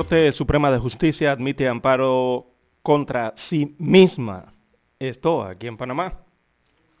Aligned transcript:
Corte 0.00 0.32
Suprema 0.32 0.70
de 0.70 0.78
Justicia 0.78 1.30
admite 1.30 1.68
amparo 1.68 2.54
contra 2.80 3.34
sí 3.36 3.76
misma. 3.78 4.54
Esto 4.98 5.44
aquí 5.44 5.66
en 5.66 5.76
Panamá. 5.76 6.22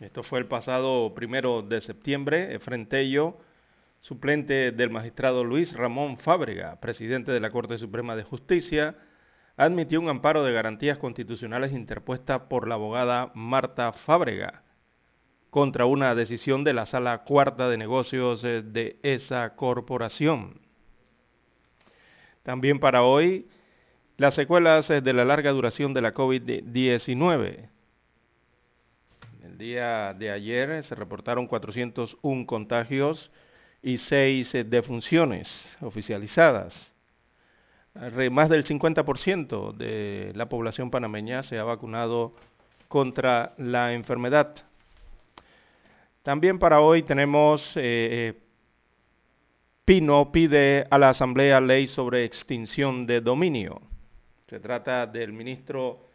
Esto 0.00 0.22
fue 0.22 0.38
el 0.38 0.44
pasado 0.44 1.14
primero 1.14 1.62
de 1.62 1.80
septiembre. 1.80 2.54
Efren 2.54 2.86
Tello, 2.90 3.38
suplente 4.02 4.70
del 4.72 4.90
magistrado 4.90 5.44
Luis 5.44 5.72
Ramón 5.72 6.18
Fábrega, 6.18 6.78
presidente 6.78 7.32
de 7.32 7.40
la 7.40 7.50
Corte 7.50 7.78
Suprema 7.78 8.16
de 8.16 8.24
Justicia, 8.24 8.98
admitió 9.56 9.98
un 9.98 10.10
amparo 10.10 10.44
de 10.44 10.52
garantías 10.52 10.98
constitucionales 10.98 11.72
interpuesta 11.72 12.50
por 12.50 12.68
la 12.68 12.74
abogada 12.74 13.32
Marta 13.34 13.94
Fábrega 13.94 14.62
contra 15.48 15.86
una 15.86 16.14
decisión 16.14 16.64
de 16.64 16.74
la 16.74 16.84
Sala 16.84 17.24
Cuarta 17.24 17.70
de 17.70 17.78
Negocios 17.78 18.42
de 18.42 19.00
esa 19.02 19.56
corporación. 19.56 20.69
También 22.42 22.78
para 22.78 23.02
hoy, 23.02 23.46
las 24.16 24.34
secuelas 24.34 24.88
eh, 24.90 25.00
de 25.00 25.12
la 25.12 25.24
larga 25.24 25.50
duración 25.50 25.92
de 25.94 26.00
la 26.00 26.14
COVID-19. 26.14 27.68
El 29.42 29.58
día 29.58 30.14
de 30.14 30.30
ayer 30.30 30.82
se 30.84 30.94
reportaron 30.94 31.46
401 31.46 32.46
contagios 32.46 33.30
y 33.82 33.98
6 33.98 34.54
eh, 34.54 34.64
defunciones 34.64 35.68
oficializadas. 35.80 36.94
Más 38.30 38.48
del 38.48 38.64
50% 38.64 39.72
de 39.76 40.32
la 40.36 40.48
población 40.48 40.90
panameña 40.90 41.42
se 41.42 41.58
ha 41.58 41.64
vacunado 41.64 42.34
contra 42.88 43.52
la 43.58 43.92
enfermedad. 43.92 44.54
También 46.22 46.58
para 46.58 46.80
hoy 46.80 47.02
tenemos 47.02 47.72
eh, 47.76 48.38
Pino 49.90 50.30
pide 50.30 50.86
a 50.88 50.98
la 50.98 51.08
Asamblea 51.08 51.60
ley 51.60 51.88
sobre 51.88 52.24
extinción 52.24 53.08
de 53.08 53.20
dominio. 53.20 53.82
Se 54.46 54.60
trata 54.60 55.04
del 55.04 55.32
ministro 55.32 56.06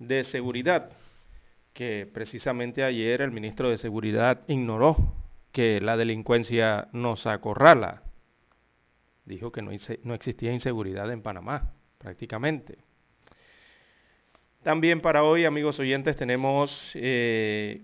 de 0.00 0.24
Seguridad, 0.24 0.90
que 1.72 2.10
precisamente 2.12 2.82
ayer 2.82 3.22
el 3.22 3.30
ministro 3.30 3.70
de 3.70 3.78
Seguridad 3.78 4.40
ignoró 4.48 5.14
que 5.52 5.80
la 5.80 5.96
delincuencia 5.96 6.88
nos 6.90 7.24
acorrala. 7.28 8.02
Dijo 9.24 9.52
que 9.52 9.62
no, 9.62 10.12
existía 10.12 10.52
inseguridad 10.52 11.08
en 11.12 11.22
Panamá, 11.22 11.72
prácticamente. 11.98 12.78
También 14.64 15.00
para 15.00 15.22
hoy, 15.22 15.44
amigos 15.44 15.78
oyentes, 15.78 16.16
tenemos 16.16 16.90
eh, 16.94 17.80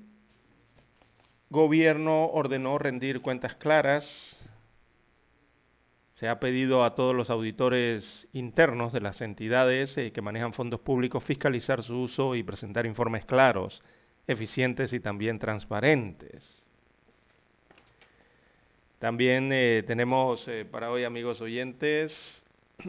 gobierno 1.50 2.26
ordenó 2.30 2.78
rendir 2.78 3.20
cuentas 3.20 3.54
claras 3.54 4.36
se 6.16 6.30
ha 6.30 6.40
pedido 6.40 6.82
a 6.82 6.94
todos 6.94 7.14
los 7.14 7.28
auditores 7.28 8.26
internos 8.32 8.90
de 8.94 9.02
las 9.02 9.20
entidades 9.20 9.98
eh, 9.98 10.12
que 10.12 10.22
manejan 10.22 10.54
fondos 10.54 10.80
públicos 10.80 11.22
fiscalizar 11.22 11.82
su 11.82 12.00
uso 12.00 12.34
y 12.34 12.42
presentar 12.42 12.86
informes 12.86 13.26
claros, 13.26 13.82
eficientes 14.26 14.94
y 14.94 15.00
también 15.00 15.38
transparentes. 15.38 16.64
También 18.98 19.50
eh, 19.52 19.84
tenemos 19.86 20.48
eh, 20.48 20.64
para 20.64 20.90
hoy, 20.90 21.04
amigos 21.04 21.42
oyentes, 21.42 22.42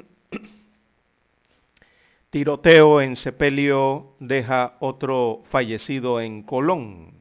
tiroteo 2.29 3.01
en 3.01 3.17
Sepelio 3.17 4.15
deja 4.21 4.77
otro 4.79 5.43
fallecido 5.49 6.21
en 6.21 6.43
Colón. 6.43 7.11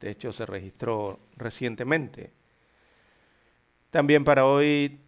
De 0.00 0.10
hecho, 0.10 0.32
se 0.32 0.46
registró 0.46 1.20
recientemente. 1.36 2.39
También 3.90 4.22
para 4.22 4.46
hoy 4.46 5.00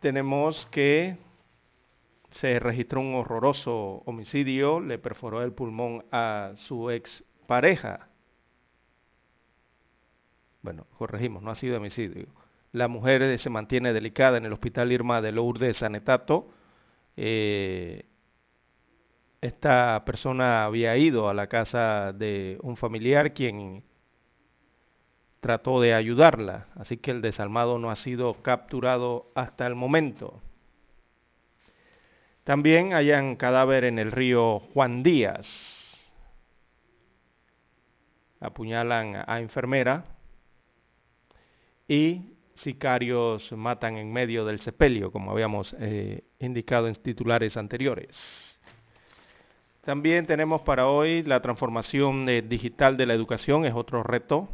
tenemos 0.00 0.66
que 0.70 1.18
se 2.30 2.58
registró 2.58 3.00
un 3.00 3.14
horroroso 3.14 4.02
homicidio, 4.06 4.80
le 4.80 4.98
perforó 4.98 5.42
el 5.42 5.52
pulmón 5.52 6.04
a 6.10 6.52
su 6.56 6.90
ex 6.90 7.22
pareja. 7.46 8.08
Bueno, 10.62 10.86
corregimos, 10.96 11.42
no 11.42 11.50
ha 11.50 11.54
sido 11.56 11.76
homicidio. 11.76 12.26
La 12.72 12.88
mujer 12.88 13.38
se 13.38 13.50
mantiene 13.50 13.92
delicada 13.92 14.38
en 14.38 14.46
el 14.46 14.52
Hospital 14.54 14.92
Irma 14.92 15.20
de 15.20 15.32
Lourdes 15.32 15.76
Sanetato. 15.76 16.48
Eh, 17.18 18.06
esta 19.42 20.02
persona 20.06 20.64
había 20.64 20.96
ido 20.96 21.28
a 21.28 21.34
la 21.34 21.48
casa 21.48 22.14
de 22.14 22.58
un 22.62 22.78
familiar 22.78 23.34
quien 23.34 23.84
trató 25.42 25.80
de 25.80 25.92
ayudarla, 25.92 26.68
así 26.76 26.98
que 26.98 27.10
el 27.10 27.20
desalmado 27.20 27.76
no 27.76 27.90
ha 27.90 27.96
sido 27.96 28.34
capturado 28.42 29.32
hasta 29.34 29.66
el 29.66 29.74
momento. 29.74 30.40
También 32.44 32.94
hayan 32.94 33.34
cadáver 33.34 33.82
en 33.82 33.98
el 33.98 34.12
río 34.12 34.60
Juan 34.72 35.02
Díaz. 35.02 36.00
Apuñalan 38.38 39.24
a 39.26 39.40
enfermera 39.40 40.04
y 41.88 42.36
sicarios 42.54 43.50
matan 43.50 43.96
en 43.96 44.12
medio 44.12 44.44
del 44.44 44.60
sepelio, 44.60 45.10
como 45.10 45.32
habíamos 45.32 45.74
eh, 45.80 46.22
indicado 46.38 46.86
en 46.86 46.94
titulares 46.94 47.56
anteriores. 47.56 48.60
También 49.80 50.24
tenemos 50.24 50.62
para 50.62 50.86
hoy 50.86 51.24
la 51.24 51.42
transformación 51.42 52.28
eh, 52.28 52.42
digital 52.42 52.96
de 52.96 53.06
la 53.06 53.14
educación, 53.14 53.64
es 53.64 53.74
otro 53.74 54.04
reto 54.04 54.48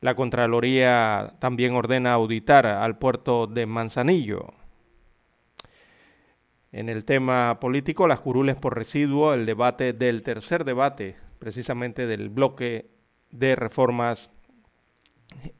la 0.00 0.14
Contraloría 0.14 1.34
también 1.40 1.74
ordena 1.74 2.12
auditar 2.12 2.66
al 2.66 2.98
puerto 2.98 3.46
de 3.46 3.66
Manzanillo. 3.66 4.54
En 6.72 6.88
el 6.88 7.04
tema 7.04 7.58
político, 7.60 8.06
las 8.08 8.20
curules 8.20 8.56
por 8.56 8.76
residuo, 8.76 9.34
el 9.34 9.44
debate 9.44 9.92
del 9.92 10.22
tercer 10.22 10.64
debate, 10.64 11.16
precisamente 11.38 12.06
del 12.06 12.28
bloque 12.28 12.90
de 13.30 13.56
reformas 13.56 14.30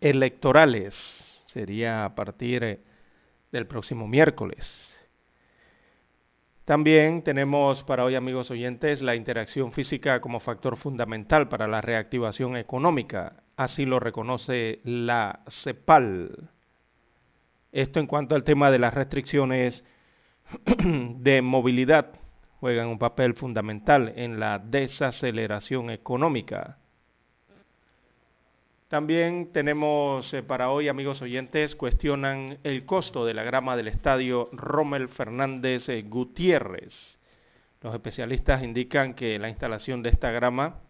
electorales, 0.01 1.43
sería 1.47 2.05
a 2.05 2.15
partir 2.15 2.81
del 3.53 3.67
próximo 3.67 4.07
miércoles. 4.07 4.87
También 6.65 7.23
tenemos 7.23 7.83
para 7.83 8.05
hoy, 8.05 8.15
amigos 8.15 8.51
oyentes, 8.53 9.03
la 9.03 9.17
interacción 9.17 9.73
física 9.73 10.21
como 10.21 10.39
factor 10.39 10.77
fundamental 10.77 11.49
para 11.49 11.67
la 11.67 11.81
reactivación 11.81 12.57
económica 12.57 13.43
así 13.61 13.85
lo 13.85 14.01
reconoce 14.01 14.81
la 14.85 15.41
CEPAL. 15.47 16.49
Esto 17.73 18.01
en 18.01 18.07
cuanto 18.07 18.35
al 18.35 18.43
tema 18.43 18.71
de 18.71 18.79
las 18.79 18.95
restricciones 18.95 19.85
de 20.65 21.43
movilidad 21.43 22.15
juegan 22.59 22.89
un 22.89 22.99
papel 22.99 23.35
fundamental 23.35 24.15
en 24.17 24.41
la 24.41 24.59
desaceleración 24.59 25.91
económica. 25.91 26.79
También 28.89 29.53
tenemos 29.53 30.33
eh, 30.33 30.43
para 30.43 30.71
hoy, 30.71 30.89
amigos 30.89 31.21
oyentes, 31.21 31.77
cuestionan 31.77 32.59
el 32.65 32.87
costo 32.87 33.27
de 33.27 33.35
la 33.35 33.45
grama 33.45 33.77
del 33.77 33.89
estadio 33.89 34.49
Rommel 34.53 35.09
Fernández 35.09 35.91
eh, 35.91 36.03
Gutiérrez. 36.03 37.21
Los 37.83 37.95
especialistas 37.95 38.63
indican 38.63 39.13
que 39.13 39.39
la 39.39 39.51
instalación 39.51 40.03
de 40.03 40.09
esta 40.09 40.31
grama 40.31 40.81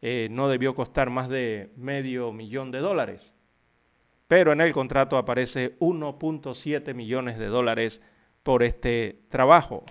eh, 0.00 0.28
no 0.30 0.48
debió 0.48 0.74
costar 0.74 1.10
más 1.10 1.28
de 1.28 1.70
medio 1.76 2.32
millón 2.32 2.70
de 2.70 2.78
dólares. 2.78 3.34
Pero 4.26 4.52
en 4.52 4.60
el 4.60 4.72
contrato 4.72 5.16
aparece 5.16 5.78
1.7 5.78 6.94
millones 6.94 7.38
de 7.38 7.46
dólares 7.46 8.02
por 8.42 8.62
este 8.62 9.20
trabajo. 9.30 9.84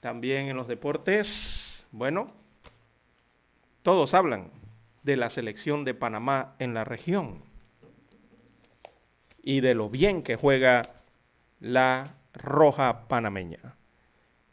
También 0.00 0.48
en 0.48 0.56
los 0.56 0.68
deportes, 0.68 1.86
bueno, 1.92 2.32
todos 3.82 4.14
hablan 4.14 4.50
de 5.02 5.16
la 5.16 5.30
selección 5.30 5.84
de 5.84 5.94
Panamá 5.94 6.56
en 6.58 6.74
la 6.74 6.84
región 6.84 7.42
y 9.42 9.60
de 9.60 9.74
lo 9.74 9.88
bien 9.88 10.24
que 10.24 10.34
juega 10.34 10.82
la 11.60 12.16
roja 12.34 13.06
panameña. 13.06 13.75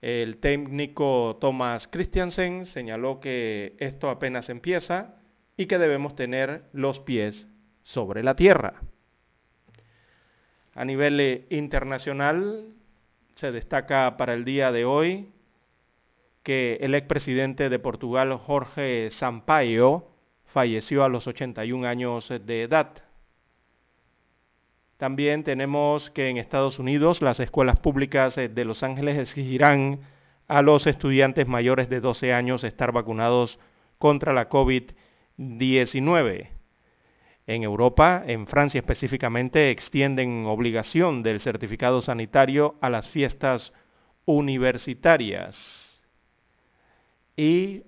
El 0.04 0.36
técnico 0.40 1.38
Thomas 1.40 1.88
Christiansen 1.88 2.66
señaló 2.66 3.22
que 3.22 3.78
esto 3.80 4.10
apenas 4.10 4.50
empieza 4.50 5.16
y 5.56 5.68
que 5.68 5.78
debemos 5.78 6.14
tener 6.14 6.66
los 6.74 7.00
pies 7.00 7.48
sobre 7.84 8.22
la 8.22 8.36
tierra. 8.36 8.82
A 10.76 10.84
nivel 10.84 11.22
eh, 11.22 11.46
internacional 11.52 12.66
se 13.36 13.54
destaca 13.54 14.18
para 14.18 14.34
el 14.34 14.44
día 14.44 14.74
de 14.74 14.84
hoy 14.84 15.32
que 16.44 16.80
el 16.82 16.96
expresidente 16.96 17.70
de 17.70 17.80
Portugal, 17.80 18.38
Jorge 18.38 19.10
Sampaio, 19.10 20.06
falleció 20.48 21.06
a 21.06 21.10
los 21.10 21.28
81 21.28 21.88
años 21.88 22.28
de 22.28 22.64
edad. 22.64 22.90
También 24.98 25.44
tenemos 25.44 26.12
que 26.12 26.30
en 26.30 26.38
Estados 26.38 26.80
Unidos 26.80 27.22
las 27.22 27.40
escuelas 27.40 27.80
públicas 27.80 28.38
eh, 28.38 28.50
de 28.50 28.66
Los 28.66 28.84
Ángeles 28.84 29.18
exigirán 29.18 30.00
a 30.48 30.62
los 30.62 30.88
estudiantes 30.88 31.48
mayores 31.48 31.90
de 31.90 32.00
12 32.00 32.34
años 32.34 32.64
estar 32.64 32.92
vacunados 32.92 33.60
contra 33.98 34.34
la 34.34 34.50
COVID-19. 34.50 36.50
En 37.46 37.64
Europa, 37.64 38.24
en 38.26 38.48
Francia 38.48 38.80
específicamente, 38.80 39.70
extienden 39.70 40.46
obligación 40.46 41.24
del 41.24 41.42
certificado 41.42 42.02
sanitario 42.02 42.76
a 42.80 42.90
las 42.90 43.10
fiestas 43.10 43.74
universitarias. 44.26 46.02
Y 47.36 47.84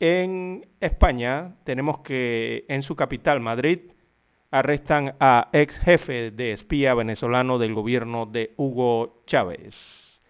en 0.00 0.66
España 0.80 1.56
tenemos 1.64 1.98
que 1.98 2.64
en 2.68 2.82
su 2.82 2.96
capital, 2.96 3.40
Madrid, 3.40 3.90
arrestan 4.54 5.16
a 5.18 5.48
ex 5.52 5.76
jefe 5.80 6.30
de 6.30 6.52
espía 6.52 6.94
venezolano 6.94 7.58
del 7.58 7.74
gobierno 7.74 8.24
de 8.24 8.54
Hugo 8.56 9.24
Chávez. 9.26 10.20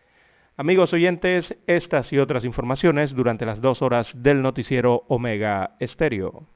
Amigos 0.57 0.95
oyentes, 0.95 1.57
estas 1.67 2.11
y 2.13 2.19
otras 2.19 2.45
informaciones 2.45 3.15
durante 3.15 3.45
las 3.45 3.61
dos 3.61 3.83
horas 3.83 4.13
del 4.15 4.41
noticiero 4.41 5.05
Omega 5.09 5.77
Estéreo. 5.79 6.47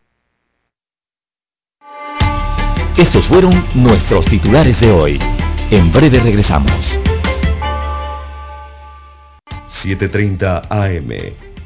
Estos 2.96 3.26
fueron 3.26 3.52
nuestros 3.74 4.24
titulares 4.24 4.80
de 4.80 4.90
hoy. 4.90 5.18
En 5.70 5.92
breve 5.92 6.20
regresamos. 6.20 6.72
7.30 9.82 10.68
AM 10.70 11.47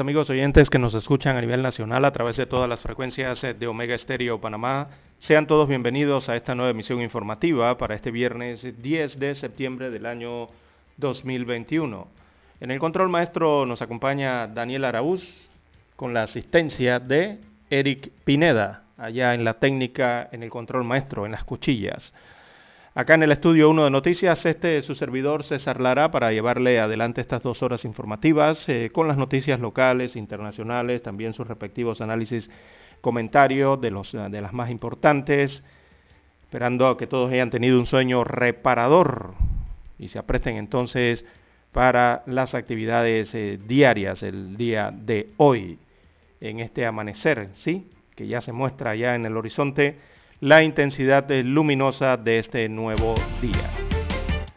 Amigos 0.00 0.30
oyentes 0.30 0.70
que 0.70 0.78
nos 0.78 0.94
escuchan 0.94 1.36
a 1.36 1.40
nivel 1.40 1.62
nacional 1.62 2.04
a 2.04 2.12
través 2.12 2.36
de 2.36 2.46
todas 2.46 2.68
las 2.68 2.80
frecuencias 2.80 3.42
eh, 3.44 3.52
de 3.52 3.66
Omega 3.66 3.94
Estéreo 3.94 4.40
Panamá. 4.40 4.88
Sean 5.18 5.46
todos 5.46 5.68
bienvenidos 5.68 6.28
a 6.28 6.36
esta 6.36 6.54
nueva 6.54 6.70
emisión 6.70 7.02
informativa 7.02 7.76
para 7.76 7.94
este 7.94 8.10
viernes 8.10 8.80
10 8.82 9.18
de 9.18 9.34
septiembre 9.34 9.90
del 9.90 10.06
año 10.06 10.48
2021. 10.96 12.06
En 12.60 12.70
el 12.70 12.78
control 12.78 13.08
maestro 13.08 13.66
nos 13.66 13.82
acompaña 13.82 14.46
Daniel 14.46 14.84
Araúz 14.84 15.28
con 15.96 16.14
la 16.14 16.22
asistencia 16.22 16.98
de 16.98 17.40
Eric 17.68 18.12
Pineda, 18.24 18.84
allá 18.96 19.34
en 19.34 19.44
la 19.44 19.54
técnica, 19.54 20.28
en 20.32 20.42
el 20.42 20.50
control 20.50 20.84
maestro, 20.84 21.26
en 21.26 21.32
las 21.32 21.44
cuchillas. 21.44 22.14
Acá 22.94 23.14
en 23.14 23.22
el 23.22 23.32
estudio 23.32 23.70
1 23.70 23.84
de 23.84 23.90
noticias, 23.90 24.44
este 24.44 24.76
es 24.76 24.84
su 24.84 24.94
servidor 24.94 25.44
César 25.44 25.80
Lara 25.80 26.10
para 26.10 26.30
llevarle 26.30 26.78
adelante 26.78 27.22
estas 27.22 27.42
dos 27.42 27.62
horas 27.62 27.86
informativas 27.86 28.68
eh, 28.68 28.90
con 28.92 29.08
las 29.08 29.16
noticias 29.16 29.60
locales, 29.60 30.14
internacionales, 30.14 31.02
también 31.02 31.32
sus 31.32 31.46
respectivos 31.46 32.02
análisis, 32.02 32.50
comentarios 33.00 33.80
de, 33.80 33.90
de 34.30 34.42
las 34.42 34.52
más 34.52 34.68
importantes, 34.68 35.64
esperando 36.42 36.98
que 36.98 37.06
todos 37.06 37.32
hayan 37.32 37.48
tenido 37.48 37.78
un 37.78 37.86
sueño 37.86 38.24
reparador 38.24 39.32
y 39.98 40.08
se 40.08 40.18
apresten 40.18 40.56
entonces 40.58 41.24
para 41.72 42.22
las 42.26 42.54
actividades 42.54 43.34
eh, 43.34 43.58
diarias 43.66 44.22
el 44.22 44.58
día 44.58 44.90
de 44.94 45.30
hoy, 45.38 45.78
en 46.42 46.60
este 46.60 46.84
amanecer, 46.84 47.48
¿sí? 47.54 47.90
Que 48.14 48.26
ya 48.26 48.42
se 48.42 48.52
muestra 48.52 48.94
ya 48.94 49.14
en 49.14 49.24
el 49.24 49.38
horizonte 49.38 49.96
la 50.42 50.64
intensidad 50.64 51.30
luminosa 51.30 52.16
de 52.16 52.40
este 52.40 52.68
nuevo 52.68 53.14
día. 53.40 53.70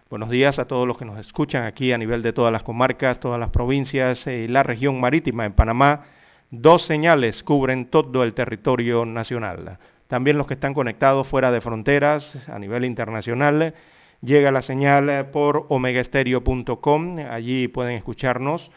Buenos 0.09 0.31
días 0.31 0.57
a 0.57 0.65
todos 0.65 0.87
los 0.87 0.97
que 0.97 1.05
nos 1.05 1.19
escuchan 1.19 1.67
aquí 1.67 1.91
a 1.91 1.97
nivel 1.99 2.23
de 2.23 2.33
todas 2.33 2.51
las 2.51 2.63
comarcas, 2.63 3.19
todas 3.19 3.39
las 3.39 3.51
provincias 3.51 4.25
y 4.25 4.47
la 4.47 4.63
región 4.63 4.99
marítima 4.99 5.45
en 5.45 5.53
Panamá. 5.53 6.05
Dos 6.49 6.87
señales 6.87 7.43
cubren 7.43 7.85
todo 7.85 8.23
el 8.23 8.33
territorio 8.33 9.05
nacional. 9.05 9.77
También 10.07 10.39
los 10.39 10.47
que 10.47 10.55
están 10.55 10.73
conectados 10.73 11.27
fuera 11.27 11.51
de 11.51 11.61
fronteras 11.61 12.49
a 12.49 12.57
nivel 12.57 12.83
internacional. 12.83 13.75
Llega 14.23 14.49
la 14.49 14.63
señal 14.63 15.29
por 15.29 15.67
omegaestereo.com, 15.69 17.17
allí 17.29 17.67
pueden 17.67 17.95
escucharnos. 17.95 18.71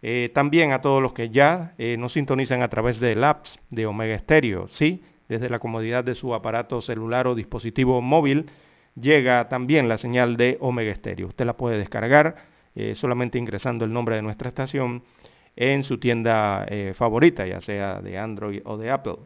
Eh, 0.00 0.30
también 0.32 0.72
a 0.72 0.80
todos 0.80 1.02
los 1.02 1.12
que 1.12 1.28
ya 1.28 1.74
eh, 1.76 1.98
nos 1.98 2.14
sintonizan 2.14 2.62
a 2.62 2.68
través 2.68 2.98
del 2.98 3.24
apps 3.24 3.60
de 3.68 3.84
Omega 3.84 4.18
Stereo, 4.18 4.68
¿sí? 4.68 5.02
Desde 5.28 5.50
la 5.50 5.58
comodidad 5.58 6.04
de 6.04 6.14
su 6.14 6.34
aparato 6.34 6.80
celular 6.80 7.26
o 7.26 7.34
dispositivo 7.34 8.00
móvil, 8.00 8.46
llega 8.94 9.48
también 9.48 9.88
la 9.88 9.98
señal 9.98 10.36
de 10.36 10.56
Omega 10.60 10.94
Stereo. 10.94 11.28
Usted 11.28 11.44
la 11.44 11.56
puede 11.56 11.78
descargar 11.78 12.36
eh, 12.74 12.94
solamente 12.94 13.38
ingresando 13.38 13.84
el 13.84 13.92
nombre 13.92 14.16
de 14.16 14.22
nuestra 14.22 14.48
estación 14.48 15.02
en 15.56 15.84
su 15.84 15.98
tienda 15.98 16.66
eh, 16.68 16.92
favorita, 16.94 17.46
ya 17.46 17.60
sea 17.60 18.00
de 18.00 18.18
Android 18.18 18.60
o 18.64 18.76
de 18.76 18.90
Apple. 18.90 19.16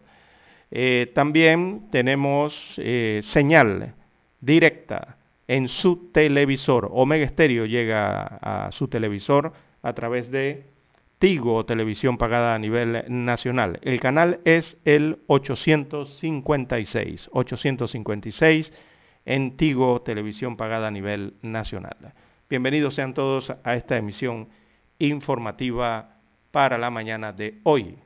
Eh, 0.70 1.10
también 1.14 1.88
tenemos 1.90 2.80
señal 3.22 3.94
directa 4.40 5.16
en 5.48 5.66
su 5.66 6.12
televisor. 6.12 6.88
Omega 6.92 7.26
Stereo 7.26 7.66
llega 7.66 8.22
a 8.40 8.70
su 8.70 8.86
televisor 8.86 9.52
a 9.82 9.92
través 9.94 10.30
de 10.30 10.64
Tigo 11.20 11.66
Televisión 11.66 12.16
pagada 12.16 12.54
a 12.54 12.58
nivel 12.58 13.04
nacional. 13.08 13.78
El 13.82 14.00
canal 14.00 14.40
es 14.46 14.78
el 14.86 15.18
856, 15.26 17.28
856 17.30 18.72
en 19.26 19.58
Tigo 19.58 20.00
Televisión 20.00 20.56
pagada 20.56 20.88
a 20.88 20.90
nivel 20.90 21.34
nacional. 21.42 22.14
Bienvenidos 22.48 22.94
sean 22.94 23.12
todos 23.12 23.50
a 23.50 23.74
esta 23.74 23.98
emisión 23.98 24.48
informativa 24.98 26.16
para 26.52 26.78
la 26.78 26.88
mañana 26.88 27.34
de 27.34 27.58
hoy. 27.64 27.98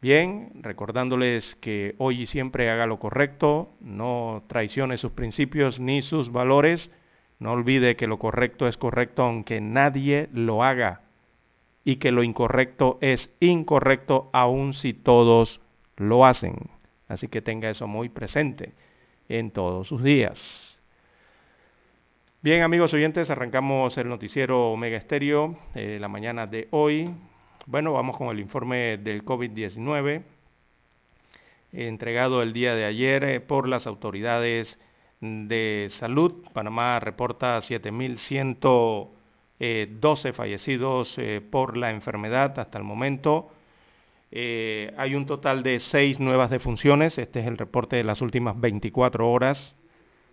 Bien, 0.00 0.50
recordándoles 0.62 1.56
que 1.56 1.94
hoy 1.98 2.22
y 2.22 2.26
siempre 2.26 2.70
haga 2.70 2.86
lo 2.86 2.98
correcto, 2.98 3.74
no 3.80 4.44
traicione 4.46 4.96
sus 4.96 5.12
principios 5.12 5.78
ni 5.78 6.00
sus 6.00 6.32
valores, 6.32 6.90
No 7.38 7.52
olvide 7.52 7.96
que 7.96 8.06
lo 8.06 8.18
correcto 8.18 8.66
es 8.66 8.78
correcto 8.78 9.24
aunque 9.24 9.60
nadie 9.60 10.30
lo 10.32 10.62
haga 10.62 11.03
y 11.84 11.96
que 11.96 12.12
lo 12.12 12.22
incorrecto 12.22 12.98
es 13.00 13.30
incorrecto 13.40 14.30
aun 14.32 14.72
si 14.72 14.94
todos 14.94 15.60
lo 15.96 16.24
hacen. 16.24 16.56
Así 17.08 17.28
que 17.28 17.42
tenga 17.42 17.70
eso 17.70 17.86
muy 17.86 18.08
presente 18.08 18.72
en 19.28 19.50
todos 19.50 19.88
sus 19.88 20.02
días. 20.02 20.80
Bien, 22.42 22.62
amigos 22.62 22.92
oyentes, 22.92 23.30
arrancamos 23.30 23.96
el 23.96 24.08
noticiero 24.08 24.72
Omega 24.72 24.96
Estéreo 24.96 25.58
eh, 25.74 25.98
la 26.00 26.08
mañana 26.08 26.46
de 26.46 26.68
hoy. 26.70 27.10
Bueno, 27.66 27.92
vamos 27.92 28.16
con 28.16 28.28
el 28.28 28.40
informe 28.40 28.98
del 28.98 29.24
COVID-19 29.24 30.22
entregado 31.74 32.42
el 32.42 32.52
día 32.52 32.74
de 32.74 32.84
ayer 32.84 33.24
eh, 33.24 33.40
por 33.40 33.68
las 33.68 33.86
autoridades 33.86 34.78
de 35.20 35.88
salud. 35.90 36.44
Panamá 36.52 37.00
reporta 37.00 37.58
7.112 37.58 39.08
eh, 39.60 39.88
fallecidos 40.34 41.16
por 41.50 41.76
la 41.76 41.90
enfermedad 41.90 42.58
hasta 42.58 42.78
el 42.78 42.84
momento. 42.84 43.50
hay 44.32 45.14
un 45.14 45.26
total 45.26 45.62
de 45.62 45.80
seis 45.80 46.20
nuevas 46.20 46.50
defunciones. 46.50 47.18
Este 47.18 47.40
es 47.40 47.46
el 47.46 47.58
reporte 47.58 47.96
de 47.96 48.04
las 48.04 48.20
últimas 48.20 48.60
24 48.60 49.30
horas. 49.30 49.76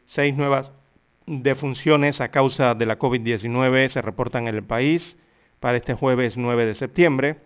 Seis 0.06 0.36
nuevas 0.36 0.72
defunciones 1.26 2.20
a 2.22 2.30
causa 2.30 2.76
de 2.76 2.86
la 2.86 2.98
COVID-19 2.98 3.90
se 3.90 4.02
reportan 4.02 4.48
en 4.48 4.56
el 4.56 4.64
país 4.64 5.18
para 5.60 5.78
este 5.78 5.94
jueves 5.94 6.38
9 6.38 6.66
de 6.66 6.76
septiembre. 6.76 7.38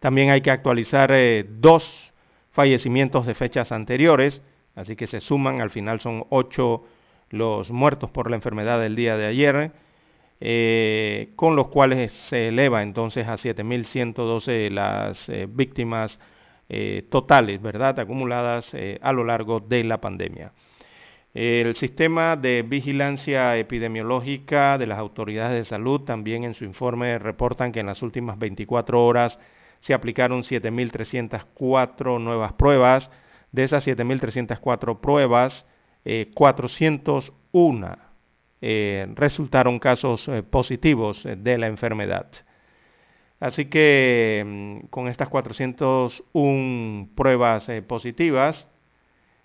También 0.00 0.30
hay 0.30 0.40
que 0.40 0.50
actualizar 0.50 1.10
eh, 1.12 1.44
dos 1.48 2.12
fallecimientos 2.50 3.26
de 3.26 3.34
fechas 3.34 3.72
anteriores, 3.72 4.42
así 4.74 4.96
que 4.96 5.06
se 5.06 5.20
suman, 5.20 5.60
al 5.60 5.70
final 5.70 6.00
son 6.00 6.24
ocho 6.30 6.84
los 7.30 7.70
muertos 7.70 8.10
por 8.10 8.30
la 8.30 8.36
enfermedad 8.36 8.80
del 8.80 8.96
día 8.96 9.16
de 9.16 9.26
ayer, 9.26 9.72
eh, 10.40 11.32
con 11.36 11.56
los 11.56 11.68
cuales 11.68 12.12
se 12.12 12.48
eleva 12.48 12.82
entonces 12.82 13.26
a 13.26 13.34
7.112 13.34 14.70
las 14.70 15.28
eh, 15.28 15.46
víctimas 15.48 16.18
totales, 17.10 17.62
¿verdad?, 17.62 18.00
acumuladas 18.00 18.74
a 19.00 19.12
lo 19.12 19.22
largo 19.22 19.60
de 19.60 19.84
la 19.84 20.00
pandemia. 20.00 20.50
El 21.32 21.76
sistema 21.76 22.34
de 22.34 22.62
vigilancia 22.62 23.56
epidemiológica 23.56 24.76
de 24.76 24.88
las 24.88 24.98
autoridades 24.98 25.56
de 25.56 25.62
salud 25.62 26.00
también 26.00 26.42
en 26.42 26.54
su 26.54 26.64
informe 26.64 27.20
reportan 27.20 27.70
que 27.70 27.78
en 27.78 27.86
las 27.86 28.02
últimas 28.02 28.36
24 28.40 29.00
horas 29.00 29.38
se 29.78 29.94
aplicaron 29.94 30.42
7.304 30.42 32.20
nuevas 32.20 32.54
pruebas. 32.54 33.12
De 33.52 33.62
esas 33.62 33.86
7.304 33.86 34.98
pruebas, 34.98 35.66
401 36.34 38.05
eh, 38.60 39.06
eh, 39.06 39.12
resultaron 39.14 39.78
casos 39.78 40.28
eh, 40.28 40.42
positivos 40.42 41.24
de 41.24 41.58
la 41.58 41.66
enfermedad. 41.66 42.26
Así 43.40 43.66
que 43.66 44.42
mm, 44.46 44.86
con 44.88 45.08
estas 45.08 45.28
401 45.28 47.08
pruebas 47.14 47.68
positivas, 47.86 48.68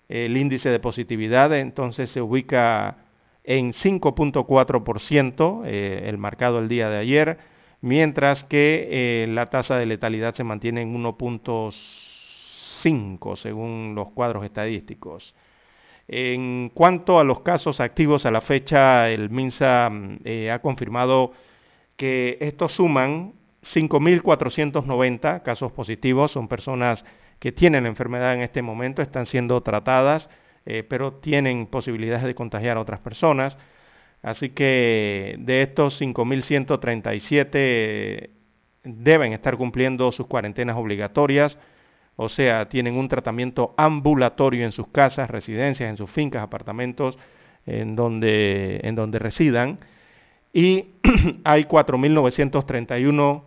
el 0.08 0.36
índice 0.36 0.70
de 0.70 0.80
positividad 0.80 1.54
entonces 1.56 2.10
se 2.10 2.20
ubica 2.20 2.96
en 3.44 3.72
5.4%, 3.72 5.62
eh, 5.66 6.04
el 6.06 6.18
marcado 6.18 6.58
el 6.58 6.68
día 6.68 6.90
de 6.90 6.98
ayer, 6.98 7.38
mientras 7.80 8.44
que 8.44 8.88
eh, 8.90 9.26
la 9.28 9.46
tasa 9.46 9.76
de 9.76 9.86
letalidad 9.86 10.34
se 10.34 10.44
mantiene 10.44 10.82
en 10.82 10.94
1.5 10.94 13.36
según 13.36 13.94
los 13.94 14.10
cuadros 14.12 14.44
estadísticos. 14.44 15.34
En 16.14 16.68
cuanto 16.68 17.18
a 17.18 17.24
los 17.24 17.40
casos 17.40 17.80
activos 17.80 18.26
a 18.26 18.30
la 18.30 18.42
fecha, 18.42 19.08
el 19.08 19.30
MINSA 19.30 19.88
mm, 19.90 20.18
eh, 20.24 20.50
ha 20.50 20.60
confirmado 20.60 21.32
que 21.96 22.36
estos 22.42 22.72
suman 22.72 23.32
5.490 23.62 25.42
casos 25.42 25.72
positivos, 25.72 26.32
son 26.32 26.48
personas 26.48 27.06
que 27.38 27.50
tienen 27.50 27.84
la 27.84 27.88
enfermedad 27.88 28.34
en 28.34 28.42
este 28.42 28.60
momento 28.60 29.00
están 29.00 29.24
siendo 29.24 29.62
tratadas, 29.62 30.28
eh, 30.66 30.82
pero 30.82 31.14
tienen 31.14 31.66
posibilidades 31.66 32.24
de 32.24 32.34
contagiar 32.34 32.76
a 32.76 32.80
otras 32.80 33.00
personas. 33.00 33.56
Así 34.20 34.50
que 34.50 35.36
de 35.38 35.62
estos 35.62 35.98
5.137 35.98 38.28
deben 38.84 39.32
estar 39.32 39.56
cumpliendo 39.56 40.12
sus 40.12 40.26
cuarentenas 40.26 40.76
obligatorias, 40.76 41.58
o 42.16 42.28
sea, 42.28 42.68
tienen 42.68 42.96
un 42.96 43.08
tratamiento 43.08 43.74
ambulatorio 43.76 44.64
en 44.64 44.72
sus 44.72 44.88
casas, 44.88 45.30
residencias, 45.30 45.88
en 45.88 45.96
sus 45.96 46.10
fincas, 46.10 46.42
apartamentos, 46.42 47.18
en 47.66 47.96
donde, 47.96 48.80
en 48.82 48.94
donde 48.94 49.18
residan. 49.18 49.78
Y 50.52 50.86
hay 51.44 51.64
4.931 51.64 53.42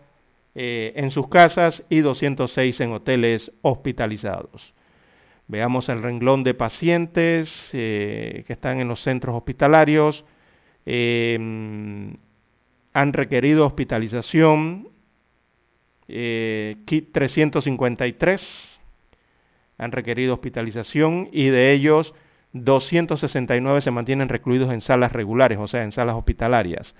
eh, 0.55 0.93
en 0.95 1.11
sus 1.11 1.27
casas 1.27 1.83
y 1.89 1.99
206 1.99 2.81
en 2.81 2.93
hoteles 2.93 3.51
hospitalizados. 3.61 4.73
Veamos 5.47 5.89
el 5.89 6.01
renglón 6.01 6.43
de 6.43 6.55
pacientes 6.55 7.69
eh, 7.73 8.43
que 8.47 8.53
están 8.53 8.79
en 8.79 8.87
los 8.87 9.03
centros 9.03 9.35
hospitalarios. 9.35 10.25
Eh, 10.87 11.35
han 12.93 13.13
requerido 13.13 13.67
hospitalización 13.67 14.87
kit 16.07 17.11
353 17.11 18.81
han 19.77 19.91
requerido 19.91 20.33
hospitalización 20.33 21.29
y 21.31 21.47
de 21.49 21.71
ellos 21.71 22.13
269 22.53 23.81
se 23.81 23.91
mantienen 23.91 24.29
recluidos 24.29 24.71
en 24.71 24.81
salas 24.81 25.11
regulares, 25.11 25.57
o 25.59 25.67
sea, 25.67 25.83
en 25.83 25.91
salas 25.91 26.15
hospitalarias. 26.15 26.95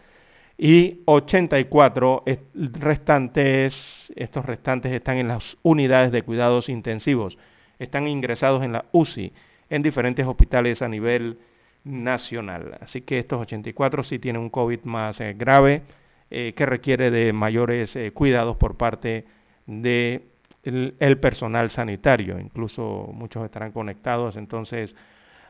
Y 0.58 1.02
84 1.06 2.24
restantes, 2.54 4.12
estos 4.16 4.46
restantes 4.46 4.92
están 4.94 5.18
en 5.18 5.28
las 5.28 5.58
unidades 5.64 6.12
de 6.12 6.24
cuidados 6.24 6.70
intensivos, 6.70 7.38
están 7.80 8.08
ingresados 8.08 8.64
en 8.64 8.74
la 8.74 8.86
UCI 8.92 9.34
en 9.70 9.82
diferentes 9.82 10.26
hospitales 10.26 10.82
a 10.82 10.90
nivel 10.90 11.40
nacional. 11.84 12.78
Así 12.82 13.02
que 13.02 13.20
estos 13.20 13.42
84 13.42 14.04
sí 14.04 14.20
tienen 14.20 14.42
un 14.42 14.50
COVID 14.50 14.82
más 14.84 15.20
eh, 15.22 15.34
grave 15.38 15.84
eh, 16.32 16.54
que 16.56 16.66
requiere 16.66 17.12
de 17.12 17.34
mayores 17.34 17.96
eh, 17.96 18.12
cuidados 18.12 18.58
por 18.58 18.78
parte 18.78 19.26
del 19.68 20.24
el 20.64 21.20
personal 21.20 21.70
sanitario. 21.70 22.40
Incluso 22.40 23.10
muchos 23.14 23.46
estarán 23.46 23.72
conectados 23.72 24.36
entonces 24.36 24.96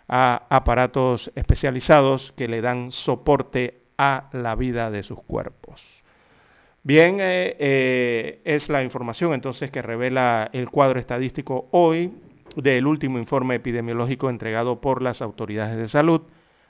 a 0.07 0.45
aparatos 0.49 1.31
especializados 1.35 2.33
que 2.33 2.47
le 2.47 2.61
dan 2.61 2.91
soporte 2.91 3.79
a 3.97 4.29
la 4.33 4.55
vida 4.55 4.91
de 4.91 5.03
sus 5.03 5.21
cuerpos. 5.23 6.03
Bien, 6.83 7.17
eh, 7.19 8.41
es 8.43 8.69
la 8.69 8.83
información 8.83 9.33
entonces 9.33 9.71
que 9.71 9.81
revela 9.81 10.49
el 10.53 10.69
cuadro 10.69 10.99
estadístico 10.99 11.67
hoy 11.71 12.11
del 12.55 12.85
último 12.85 13.17
informe 13.17 13.55
epidemiológico 13.55 14.29
entregado 14.29 14.81
por 14.81 15.01
las 15.01 15.21
autoridades 15.21 15.77
de 15.77 15.87
salud. 15.87 16.21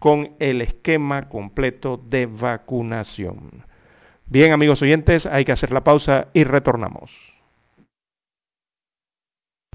con 0.01 0.33
el 0.41 0.61
esquema 0.61 1.29
completo 1.29 2.03
de 2.05 2.27
vacunación. 2.27 3.65
Bien, 4.27 4.51
amigos 4.51 4.83
oyentes, 4.83 5.27
hay 5.27 5.45
que 5.45 5.53
hacer 5.53 5.71
la 5.71 5.85
pausa 5.85 6.29
y 6.33 6.43
retornamos. 6.43 7.32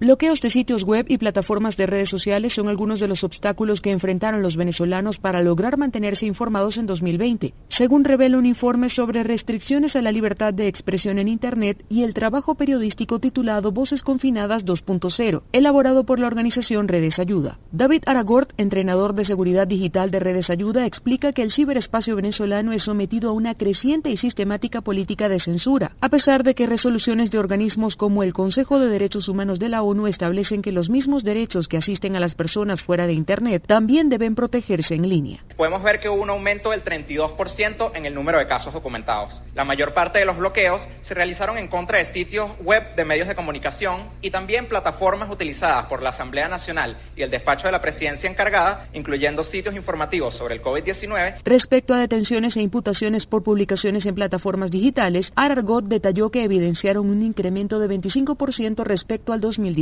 Bloqueos 0.00 0.40
de 0.40 0.48
sitios 0.48 0.82
web 0.82 1.04
y 1.10 1.18
plataformas 1.18 1.76
de 1.76 1.84
redes 1.84 2.08
sociales 2.08 2.54
son 2.54 2.68
algunos 2.68 3.00
de 3.00 3.06
los 3.06 3.22
obstáculos 3.22 3.82
que 3.82 3.90
enfrentaron 3.90 4.40
los 4.40 4.56
venezolanos 4.56 5.18
para 5.18 5.42
lograr 5.42 5.76
mantenerse 5.76 6.24
informados 6.24 6.78
en 6.78 6.86
2020, 6.86 7.52
según 7.68 8.04
revela 8.04 8.38
un 8.38 8.46
informe 8.46 8.88
sobre 8.88 9.24
restricciones 9.24 9.96
a 9.96 10.00
la 10.00 10.10
libertad 10.10 10.54
de 10.54 10.68
expresión 10.68 11.18
en 11.18 11.28
Internet 11.28 11.84
y 11.90 12.02
el 12.04 12.14
trabajo 12.14 12.54
periodístico 12.54 13.18
titulado 13.18 13.72
Voces 13.72 14.02
Confinadas 14.02 14.64
2.0, 14.64 15.42
elaborado 15.52 16.04
por 16.04 16.18
la 16.18 16.28
organización 16.28 16.88
Redes 16.88 17.18
Ayuda. 17.18 17.58
David 17.70 18.04
Aragort, 18.06 18.54
entrenador 18.56 19.14
de 19.14 19.26
seguridad 19.26 19.66
digital 19.66 20.10
de 20.10 20.20
Redes 20.20 20.48
Ayuda, 20.48 20.86
explica 20.86 21.34
que 21.34 21.42
el 21.42 21.52
ciberespacio 21.52 22.16
venezolano 22.16 22.72
es 22.72 22.84
sometido 22.84 23.28
a 23.28 23.34
una 23.34 23.54
creciente 23.54 24.08
y 24.08 24.16
sistemática 24.16 24.80
política 24.80 25.28
de 25.28 25.40
censura, 25.40 25.92
a 26.00 26.08
pesar 26.08 26.42
de 26.42 26.54
que 26.54 26.64
resoluciones 26.64 27.30
de 27.30 27.38
organismos 27.38 27.96
como 27.96 28.22
el 28.22 28.32
Consejo 28.32 28.78
de 28.78 28.88
Derechos 28.88 29.28
Humanos 29.28 29.58
de 29.58 29.68
la 29.68 29.82
ONU 29.82 29.89
establecen 30.08 30.62
que 30.62 30.72
los 30.72 30.90
mismos 30.90 31.24
derechos 31.24 31.68
que 31.68 31.76
asisten 31.76 32.16
a 32.16 32.20
las 32.20 32.34
personas 32.34 32.82
fuera 32.82 33.06
de 33.06 33.12
Internet 33.12 33.64
también 33.66 34.08
deben 34.08 34.34
protegerse 34.34 34.94
en 34.94 35.08
línea. 35.08 35.44
Podemos 35.56 35.82
ver 35.82 36.00
que 36.00 36.08
hubo 36.08 36.22
un 36.22 36.30
aumento 36.30 36.70
del 36.70 36.84
32% 36.84 37.92
en 37.94 38.06
el 38.06 38.14
número 38.14 38.38
de 38.38 38.46
casos 38.46 38.72
documentados. 38.72 39.42
La 39.54 39.64
mayor 39.64 39.92
parte 39.92 40.18
de 40.18 40.24
los 40.24 40.36
bloqueos 40.36 40.86
se 41.00 41.14
realizaron 41.14 41.58
en 41.58 41.68
contra 41.68 41.98
de 41.98 42.06
sitios 42.06 42.50
web 42.60 42.94
de 42.96 43.04
medios 43.04 43.28
de 43.28 43.34
comunicación 43.34 44.08
y 44.22 44.30
también 44.30 44.68
plataformas 44.68 45.30
utilizadas 45.30 45.86
por 45.86 46.02
la 46.02 46.10
Asamblea 46.10 46.48
Nacional 46.48 46.96
y 47.16 47.22
el 47.22 47.30
despacho 47.30 47.66
de 47.66 47.72
la 47.72 47.82
presidencia 47.82 48.30
encargada, 48.30 48.88
incluyendo 48.92 49.44
sitios 49.44 49.74
informativos 49.74 50.34
sobre 50.36 50.54
el 50.54 50.62
COVID-19. 50.62 51.40
Respecto 51.44 51.94
a 51.94 51.98
detenciones 51.98 52.56
e 52.56 52.62
imputaciones 52.62 53.26
por 53.26 53.42
publicaciones 53.42 54.06
en 54.06 54.14
plataformas 54.14 54.70
digitales, 54.70 55.32
Arargot 55.36 55.86
detalló 55.86 56.30
que 56.30 56.44
evidenciaron 56.44 57.10
un 57.10 57.22
incremento 57.22 57.78
de 57.78 57.88
25% 57.88 58.84
respecto 58.84 59.32
al 59.32 59.40
2019. 59.40 59.79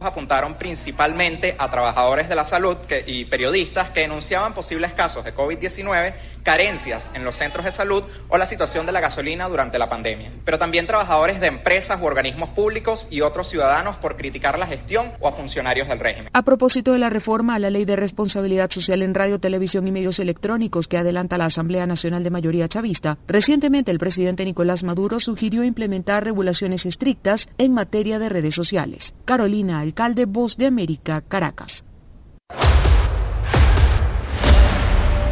Apuntaron 0.00 0.54
principalmente 0.54 1.54
a 1.58 1.70
trabajadores 1.70 2.28
de 2.28 2.34
la 2.34 2.44
salud 2.44 2.76
y 3.06 3.24
periodistas 3.26 3.90
que 3.90 4.00
denunciaban 4.00 4.54
posibles 4.54 4.92
casos 4.94 5.24
de 5.24 5.34
COVID-19, 5.34 6.14
carencias 6.42 7.10
en 7.14 7.24
los 7.24 7.36
centros 7.36 7.64
de 7.64 7.72
salud 7.72 8.04
o 8.28 8.38
la 8.38 8.46
situación 8.46 8.86
de 8.86 8.92
la 8.92 9.00
gasolina 9.00 9.48
durante 9.48 9.78
la 9.78 9.88
pandemia. 9.88 10.30
Pero 10.44 10.58
también 10.58 10.86
trabajadores 10.86 11.40
de 11.40 11.46
empresas 11.46 12.00
u 12.00 12.04
organismos 12.04 12.50
públicos 12.50 13.08
y 13.10 13.20
otros 13.20 13.48
ciudadanos 13.48 13.96
por 13.96 14.16
criticar 14.16 14.58
la 14.58 14.66
gestión 14.66 15.12
o 15.20 15.28
a 15.28 15.32
funcionarios 15.32 15.88
del 15.88 16.00
régimen. 16.00 16.30
A 16.32 16.42
propósito 16.42 16.92
de 16.92 16.98
la 16.98 17.10
reforma 17.10 17.54
a 17.54 17.58
la 17.58 17.70
Ley 17.70 17.84
de 17.84 17.96
Responsabilidad 17.96 18.70
Social 18.70 19.02
en 19.02 19.14
Radio, 19.14 19.38
Televisión 19.38 19.86
y 19.86 19.92
Medios 19.92 20.18
Electrónicos 20.18 20.88
que 20.88 20.98
adelanta 20.98 21.38
la 21.38 21.46
Asamblea 21.46 21.86
Nacional 21.86 22.24
de 22.24 22.30
Mayoría 22.30 22.68
Chavista, 22.68 23.18
recientemente 23.26 23.90
el 23.90 23.98
presidente 23.98 24.44
Nicolás 24.44 24.82
Maduro 24.82 25.20
sugirió 25.20 25.64
implementar 25.64 26.24
regulaciones 26.24 26.86
estrictas 26.86 27.48
en 27.58 27.72
materia 27.74 28.18
de 28.18 28.28
redes 28.28 28.54
sociales. 28.54 29.14
Carolina, 29.30 29.78
alcalde 29.78 30.26
Voz 30.26 30.56
de 30.56 30.66
América, 30.66 31.20
Caracas. 31.20 31.84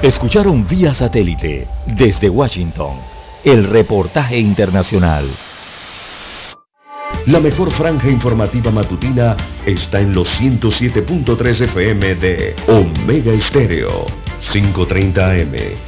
Escucharon 0.00 0.68
vía 0.68 0.94
satélite 0.94 1.66
desde 1.84 2.30
Washington 2.30 2.94
el 3.42 3.64
reportaje 3.64 4.38
internacional. 4.38 5.28
La 7.26 7.40
mejor 7.40 7.72
franja 7.72 8.08
informativa 8.08 8.70
matutina 8.70 9.36
está 9.66 10.00
en 10.00 10.12
los 10.12 10.28
107.3 10.40 11.62
FM 11.62 12.14
de 12.14 12.54
Omega 12.68 13.32
Estéreo, 13.32 14.06
530 14.52 15.28
AM. 15.28 15.87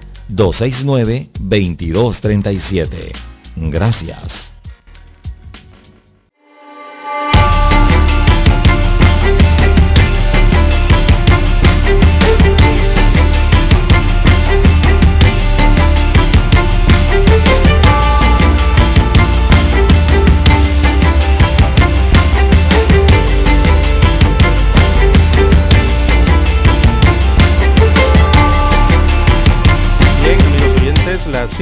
269-2237. 0.35 3.13
Gracias. 3.55 4.50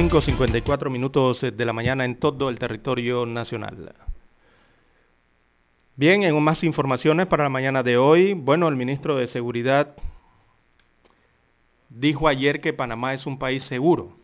5.54 0.00 0.88
minutos 0.88 1.42
de 1.42 1.64
la 1.66 1.74
mañana 1.74 2.06
en 2.06 2.16
todo 2.16 2.48
el 2.48 2.58
territorio 2.58 3.26
nacional. 3.26 3.94
Bien, 5.94 6.22
en 6.22 6.42
más 6.42 6.64
informaciones 6.64 7.26
para 7.26 7.42
la 7.42 7.50
mañana 7.50 7.82
de 7.82 7.98
hoy, 7.98 8.32
bueno, 8.32 8.66
el 8.68 8.76
ministro 8.76 9.16
de 9.16 9.26
Seguridad 9.26 9.94
dijo 11.90 12.28
ayer 12.28 12.62
que 12.62 12.72
Panamá 12.72 13.12
es 13.12 13.26
un 13.26 13.38
país 13.38 13.62
seguro, 13.64 14.16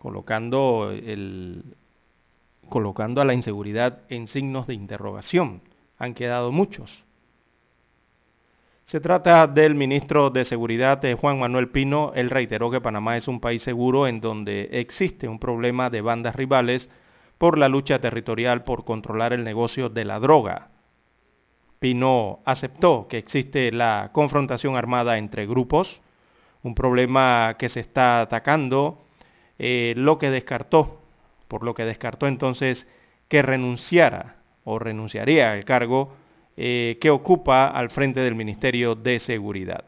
colocando, 0.00 0.90
el, 0.90 1.62
colocando 2.68 3.20
a 3.20 3.24
la 3.24 3.34
inseguridad 3.34 4.00
en 4.08 4.26
signos 4.26 4.66
de 4.66 4.74
interrogación. 4.74 5.62
Han 5.98 6.14
quedado 6.14 6.50
muchos. 6.50 7.04
Se 8.92 9.00
trata 9.00 9.46
del 9.46 9.74
ministro 9.74 10.28
de 10.28 10.44
Seguridad, 10.44 11.02
eh, 11.06 11.14
Juan 11.14 11.38
Manuel 11.38 11.70
Pino. 11.70 12.12
Él 12.14 12.28
reiteró 12.28 12.70
que 12.70 12.82
Panamá 12.82 13.16
es 13.16 13.26
un 13.26 13.40
país 13.40 13.62
seguro 13.62 14.06
en 14.06 14.20
donde 14.20 14.68
existe 14.70 15.28
un 15.28 15.38
problema 15.38 15.88
de 15.88 16.02
bandas 16.02 16.36
rivales 16.36 16.90
por 17.38 17.56
la 17.56 17.70
lucha 17.70 18.00
territorial 18.02 18.64
por 18.64 18.84
controlar 18.84 19.32
el 19.32 19.44
negocio 19.44 19.88
de 19.88 20.04
la 20.04 20.20
droga. 20.20 20.68
Pino 21.78 22.40
aceptó 22.44 23.08
que 23.08 23.16
existe 23.16 23.72
la 23.72 24.10
confrontación 24.12 24.76
armada 24.76 25.16
entre 25.16 25.46
grupos, 25.46 26.02
un 26.62 26.74
problema 26.74 27.56
que 27.58 27.70
se 27.70 27.80
está 27.80 28.20
atacando 28.20 29.06
lo 29.56 30.18
que 30.18 30.30
descartó, 30.30 31.00
por 31.48 31.64
lo 31.64 31.72
que 31.72 31.86
descartó 31.86 32.26
entonces 32.26 32.86
que 33.28 33.40
renunciara 33.40 34.36
o 34.64 34.78
renunciaría 34.78 35.52
al 35.52 35.64
cargo 35.64 36.12
que 36.56 37.10
ocupa 37.10 37.68
al 37.68 37.90
frente 37.90 38.20
del 38.20 38.34
Ministerio 38.34 38.94
de 38.94 39.18
Seguridad. 39.18 39.84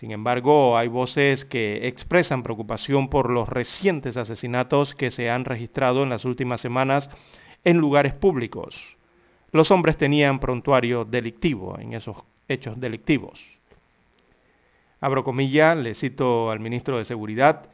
Sin 0.00 0.12
embargo, 0.12 0.78
hay 0.78 0.88
voces 0.88 1.44
que 1.44 1.86
expresan 1.86 2.42
preocupación 2.42 3.10
por 3.10 3.28
los 3.28 3.48
recientes 3.48 4.16
asesinatos 4.16 4.94
que 4.94 5.10
se 5.10 5.28
han 5.28 5.44
registrado 5.44 6.02
en 6.02 6.08
las 6.08 6.24
últimas 6.24 6.62
semanas 6.62 7.10
en 7.64 7.76
lugares 7.76 8.14
públicos. 8.14 8.96
Los 9.52 9.70
hombres 9.70 9.98
tenían 9.98 10.38
prontuario 10.38 11.04
delictivo 11.04 11.78
en 11.78 11.92
esos 11.92 12.16
hechos 12.48 12.80
delictivos. 12.80 13.58
Abro 15.02 15.24
comillas, 15.24 15.76
le 15.76 15.94
cito 15.94 16.50
al 16.50 16.60
ministro 16.60 16.96
de 16.96 17.04
Seguridad, 17.04 17.68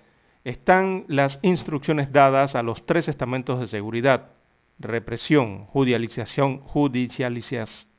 están 0.44 1.04
las 1.08 1.38
instrucciones 1.42 2.12
dadas 2.12 2.54
a 2.54 2.62
los 2.62 2.86
tres 2.86 3.08
estamentos 3.08 3.60
de 3.60 3.66
seguridad, 3.66 4.30
represión, 4.78 5.64
judicialización, 5.66 6.60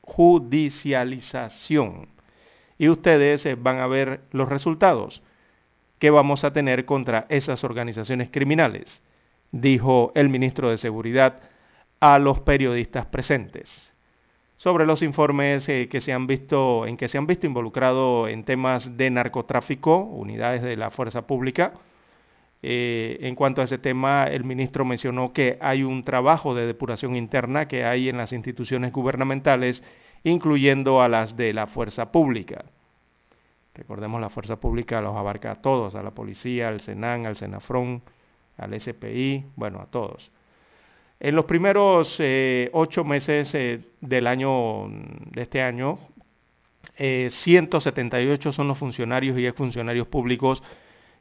judicialización 0.00 2.08
y 2.78 2.88
ustedes 2.88 3.44
eh, 3.46 3.56
van 3.56 3.78
a 3.78 3.86
ver 3.86 4.22
los 4.30 4.48
resultados 4.48 5.22
que 5.98 6.10
vamos 6.10 6.44
a 6.44 6.52
tener 6.52 6.84
contra 6.84 7.26
esas 7.28 7.64
organizaciones 7.64 8.30
criminales, 8.30 9.02
dijo 9.50 10.12
el 10.14 10.28
ministro 10.28 10.70
de 10.70 10.78
Seguridad 10.78 11.40
a 12.00 12.20
los 12.20 12.40
periodistas 12.40 13.06
presentes. 13.06 13.92
Sobre 14.56 14.86
los 14.86 15.02
informes 15.02 15.68
eh, 15.68 15.88
que 15.88 16.00
se 16.00 16.12
han 16.12 16.26
visto, 16.26 16.86
en 16.86 16.96
que 16.96 17.08
se 17.08 17.18
han 17.18 17.26
visto 17.26 17.46
involucrados 17.46 18.28
en 18.28 18.44
temas 18.44 18.96
de 18.96 19.10
narcotráfico, 19.10 19.98
unidades 19.98 20.62
de 20.62 20.76
la 20.76 20.90
fuerza 20.90 21.26
pública, 21.26 21.72
eh, 22.62 23.18
en 23.20 23.34
cuanto 23.34 23.60
a 23.60 23.64
ese 23.64 23.78
tema, 23.78 24.24
el 24.24 24.44
ministro 24.44 24.84
mencionó 24.84 25.32
que 25.32 25.58
hay 25.60 25.82
un 25.82 26.04
trabajo 26.04 26.54
de 26.54 26.66
depuración 26.66 27.16
interna 27.16 27.68
que 27.68 27.84
hay 27.84 28.08
en 28.08 28.16
las 28.16 28.32
instituciones 28.32 28.92
gubernamentales 28.92 29.82
incluyendo 30.24 31.00
a 31.00 31.08
las 31.08 31.36
de 31.36 31.52
la 31.52 31.66
fuerza 31.66 32.10
pública. 32.10 32.64
Recordemos, 33.74 34.20
la 34.20 34.28
fuerza 34.28 34.56
pública 34.56 35.00
los 35.00 35.16
abarca 35.16 35.52
a 35.52 35.62
todos, 35.62 35.94
a 35.94 36.02
la 36.02 36.10
policía, 36.10 36.68
al 36.68 36.80
Senan, 36.80 37.26
al 37.26 37.36
Senafrón, 37.36 38.02
al 38.56 38.78
SPI, 38.78 39.44
bueno, 39.54 39.80
a 39.80 39.86
todos. 39.86 40.32
En 41.20 41.34
los 41.36 41.44
primeros 41.44 42.16
eh, 42.18 42.70
ocho 42.72 43.04
meses 43.04 43.54
eh, 43.54 43.80
del 44.00 44.26
año, 44.26 44.88
de 44.88 45.42
este 45.42 45.62
año, 45.62 45.98
178 46.96 48.48
eh, 48.48 48.52
son 48.52 48.68
los 48.68 48.78
funcionarios 48.78 49.38
y 49.38 49.46
exfuncionarios 49.46 50.08
públicos 50.08 50.62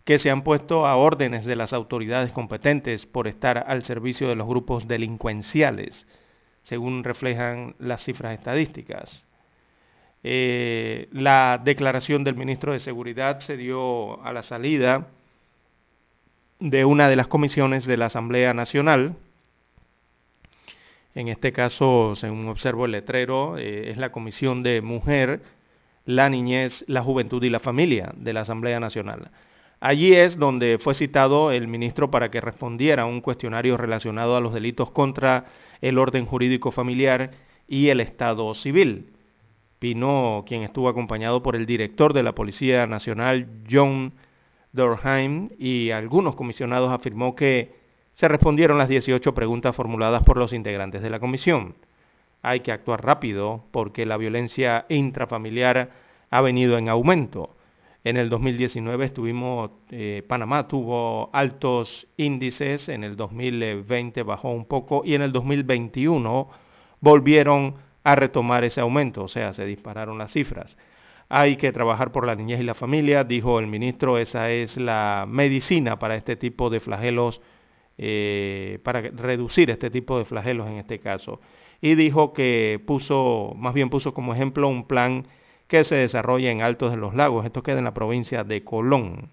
que 0.07 0.19
se 0.19 0.31
han 0.31 0.41
puesto 0.41 0.87
a 0.87 0.95
órdenes 0.95 1.45
de 1.45 1.57
las 1.57 1.73
autoridades 1.73 2.31
competentes 2.31 3.05
por 3.05 3.27
estar 3.27 3.65
al 3.67 3.83
servicio 3.83 4.29
de 4.29 4.35
los 4.35 4.47
grupos 4.47 4.87
delincuenciales 4.87 6.07
según 6.63 7.03
reflejan 7.03 7.75
las 7.77 8.03
cifras 8.03 8.33
estadísticas. 8.33 9.25
Eh, 10.23 11.09
la 11.11 11.61
declaración 11.63 12.23
del 12.23 12.35
ministro 12.35 12.71
de 12.71 12.79
Seguridad 12.79 13.41
se 13.41 13.57
dio 13.57 14.23
a 14.23 14.31
la 14.31 14.43
salida 14.43 15.07
de 16.59 16.85
una 16.85 17.09
de 17.09 17.17
las 17.17 17.27
comisiones 17.27 17.85
de 17.85 17.97
la 17.97 18.05
Asamblea 18.05 18.53
Nacional. 18.53 19.15
En 21.15 21.27
este 21.27 21.51
caso, 21.51 22.15
según 22.15 22.47
observo 22.47 22.85
el 22.85 22.91
letrero, 22.91 23.57
eh, 23.57 23.91
es 23.91 23.97
la 23.97 24.13
Comisión 24.13 24.63
de 24.63 24.81
Mujer, 24.81 25.41
la 26.05 26.29
Niñez, 26.29 26.85
la 26.87 27.01
Juventud 27.01 27.43
y 27.43 27.49
la 27.49 27.59
Familia 27.59 28.13
de 28.15 28.31
la 28.31 28.41
Asamblea 28.41 28.79
Nacional. 28.79 29.31
Allí 29.79 30.15
es 30.15 30.37
donde 30.37 30.79
fue 30.79 30.95
citado 30.95 31.51
el 31.51 31.67
ministro 31.67 32.09
para 32.09 32.31
que 32.31 32.41
respondiera 32.41 33.03
a 33.03 33.05
un 33.05 33.21
cuestionario 33.21 33.77
relacionado 33.77 34.35
a 34.35 34.41
los 34.41 34.53
delitos 34.53 34.89
contra 34.89 35.45
el 35.81 35.99
orden 35.99 36.25
jurídico 36.25 36.71
familiar 36.71 37.31
y 37.67 37.89
el 37.89 37.99
Estado 37.99 38.53
civil. 38.55 39.13
Pino, 39.77 40.43
quien 40.47 40.63
estuvo 40.63 40.89
acompañado 40.89 41.43
por 41.43 41.55
el 41.55 41.67
director 41.67 42.13
de 42.13 42.23
la 42.23 42.33
Policía 42.33 42.87
Nacional, 42.87 43.47
John 43.69 44.13
Durheim, 44.71 45.49
y 45.59 45.91
algunos 45.91 46.35
comisionados, 46.35 46.91
afirmó 46.91 47.35
que 47.35 47.75
se 48.15 48.27
respondieron 48.27 48.79
las 48.79 48.89
18 48.89 49.35
preguntas 49.35 49.75
formuladas 49.75 50.23
por 50.23 50.37
los 50.37 50.53
integrantes 50.53 51.03
de 51.03 51.11
la 51.11 51.19
comisión. 51.19 51.75
Hay 52.41 52.61
que 52.61 52.71
actuar 52.71 53.05
rápido 53.05 53.63
porque 53.69 54.07
la 54.07 54.17
violencia 54.17 54.87
intrafamiliar 54.89 55.91
ha 56.31 56.41
venido 56.41 56.79
en 56.79 56.89
aumento. 56.89 57.56
En 58.07 58.15
el 58.15 58.29
2019 58.29 59.03
estuvimos, 59.03 59.69
eh, 59.91 60.23
Panamá 60.25 60.65
tuvo 60.65 61.29
altos 61.33 62.07
índices, 62.15 62.87
en 62.87 63.03
el 63.03 63.17
2020 63.17 64.23
bajó 64.23 64.49
un 64.51 64.63
poco 64.63 65.01
y 65.03 65.13
en 65.13 65.23
el 65.23 65.33
2021 65.33 66.47
volvieron 67.01 67.75
a 68.05 68.15
retomar 68.15 68.63
ese 68.63 68.79
aumento, 68.79 69.25
o 69.25 69.27
sea, 69.27 69.51
se 69.51 69.65
dispararon 69.65 70.17
las 70.17 70.31
cifras. 70.31 70.77
Hay 71.27 71.57
que 71.57 71.73
trabajar 71.73 72.13
por 72.13 72.25
la 72.25 72.35
niñez 72.35 72.61
y 72.61 72.63
la 72.63 72.75
familia, 72.75 73.25
dijo 73.25 73.59
el 73.59 73.67
ministro, 73.67 74.17
esa 74.17 74.51
es 74.51 74.77
la 74.77 75.25
medicina 75.27 75.99
para 75.99 76.15
este 76.15 76.37
tipo 76.37 76.69
de 76.69 76.79
flagelos, 76.79 77.41
eh, 77.97 78.79
para 78.83 79.01
reducir 79.01 79.69
este 79.69 79.89
tipo 79.89 80.17
de 80.17 80.23
flagelos 80.23 80.67
en 80.67 80.77
este 80.77 80.99
caso. 80.99 81.41
Y 81.81 81.95
dijo 81.95 82.31
que 82.31 82.81
puso, 82.87 83.53
más 83.57 83.73
bien 83.73 83.89
puso 83.89 84.13
como 84.13 84.33
ejemplo 84.33 84.69
un 84.69 84.87
plan 84.87 85.27
que 85.67 85.83
se 85.83 85.95
desarrolla 85.95 86.51
en 86.51 86.61
Altos 86.61 86.91
de 86.91 86.97
los 86.97 87.13
Lagos. 87.13 87.45
Esto 87.45 87.63
queda 87.63 87.79
en 87.79 87.85
la 87.85 87.93
provincia 87.93 88.43
de 88.43 88.63
Colón. 88.63 89.29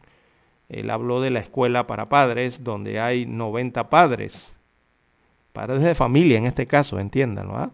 Él 0.69 0.91
habló 0.91 1.21
de 1.21 1.31
la 1.31 1.41
escuela 1.41 1.87
para 1.87 2.09
padres, 2.09 2.63
donde 2.65 3.01
hay 3.01 3.27
90 3.27 3.91
padres, 3.91 4.53
padres 5.53 5.83
de 5.83 5.95
familia 5.95 6.39
en 6.39 6.47
este 6.47 6.67
caso, 6.67 6.99
entiéndanlo, 6.99 7.57
¿ah? 7.57 7.71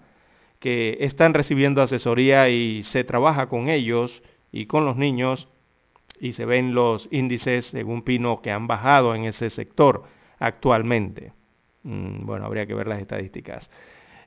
que 0.58 0.98
están 1.00 1.32
recibiendo 1.32 1.80
asesoría 1.80 2.48
y 2.50 2.82
se 2.82 3.04
trabaja 3.04 3.48
con 3.48 3.68
ellos 3.68 4.22
y 4.52 4.66
con 4.66 4.84
los 4.84 4.96
niños 4.96 5.48
y 6.20 6.32
se 6.32 6.44
ven 6.44 6.74
los 6.74 7.08
índices, 7.10 7.66
según 7.66 8.02
Pino, 8.02 8.42
que 8.42 8.50
han 8.50 8.66
bajado 8.66 9.14
en 9.14 9.24
ese 9.24 9.48
sector 9.48 10.04
actualmente. 10.38 11.32
Mm, 11.84 12.26
bueno, 12.26 12.44
habría 12.44 12.66
que 12.66 12.74
ver 12.74 12.88
las 12.88 13.00
estadísticas 13.00 13.70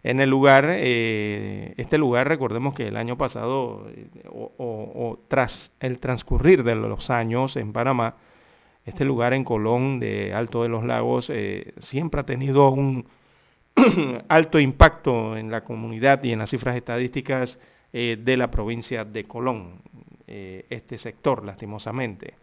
en 0.04 0.20
el 0.20 0.30
lugar, 0.30 0.66
eh, 0.70 1.74
este 1.78 1.98
lugar, 1.98 2.28
recordemos 2.28 2.76
que 2.76 2.89
el 2.89 2.98
año 2.98 3.18
pasado, 3.18 3.88
eh, 3.89 4.08
o, 4.30 5.18
tras 5.30 5.72
el 5.80 6.00
transcurrir 6.00 6.63
de 6.63 6.76
los 6.76 7.10
años 7.10 7.56
en 7.56 7.72
Panamá, 7.72 8.18
este 8.86 9.06
lugar 9.06 9.34
en 9.34 9.46
Colón 9.46 10.02
de 10.02 10.34
Alto 10.34 10.63
de 10.63 10.70
los 10.70 10.84
Lagos 10.84 11.30
eh, 11.30 11.74
siempre 11.80 12.20
ha 12.20 12.26
tenido 12.26 12.70
un 12.70 13.08
alto 14.28 14.60
impacto 14.60 15.38
en 15.38 15.50
la 15.50 15.63
comunidad 15.63 16.22
y 16.22 16.34
en 16.34 16.39
las 16.39 16.50
cifras 16.50 16.76
estadísticas 16.76 17.58
de 17.94 18.38
la 18.38 18.50
provincia 18.50 19.06
de 19.06 19.26
Colón, 19.26 19.80
este 20.26 20.98
sector, 20.98 21.46
lastimosamente. 21.46 22.34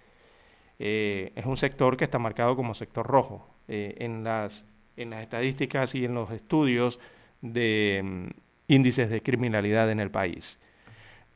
es 0.79 1.45
un 1.45 1.57
sector 1.57 1.97
que 1.97 2.05
está 2.05 2.21
marcado 2.21 2.55
como 2.55 2.73
sector 2.73 3.05
rojo. 3.05 3.49
en, 3.67 4.23
las, 4.23 4.65
en 4.97 5.11
las 5.11 5.23
estadísticas 5.23 5.93
y 5.97 6.05
en 6.05 6.15
los 6.15 6.31
estudios 6.31 7.01
de 7.41 8.01
mm, 8.03 8.27
índices 8.69 9.11
de 9.11 9.23
criminalidad 9.23 9.91
en 9.91 10.01
el 10.01 10.11
país. 10.11 10.59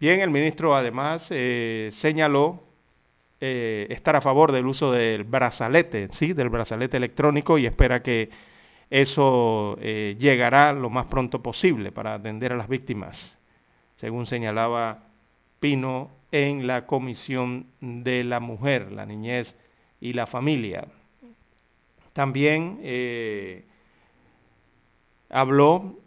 Bien, 0.01 0.21
el 0.21 0.31
ministro 0.31 0.75
además 0.75 1.27
eh, 1.31 1.91
señaló 1.93 2.63
eh, 3.41 3.87
estar 3.91 4.17
a 4.17 4.21
favor 4.21 4.53
del 4.53 4.67
uso 4.67 4.93
del 4.93 5.25
brazalete, 5.25 6.09
¿sí? 6.13 6.33
del 6.33 6.49
brazalete 6.49 6.97
electrónico 6.97 7.59
y 7.59 7.67
espera 7.67 8.03
que 8.03 8.31
eso 8.91 9.77
eh, 9.81 10.17
llegará 10.19 10.73
lo 10.73 10.91
más 10.91 11.07
pronto 11.07 11.43
posible 11.43 11.91
para 11.91 12.15
atender 12.15 12.53
a 12.53 12.57
las 12.57 12.69
víctimas, 12.69 13.39
según 13.97 14.27
señalaba 14.27 15.05
Pino 15.59 16.11
en 16.31 16.67
la 16.67 16.87
Comisión 16.87 17.67
de 17.81 18.25
la 18.25 18.41
Mujer, 18.41 18.93
la 18.93 19.07
Niñez 19.07 19.57
y 20.01 20.13
la 20.13 20.27
Familia. 20.27 20.87
También 22.13 22.79
habló 25.35 25.99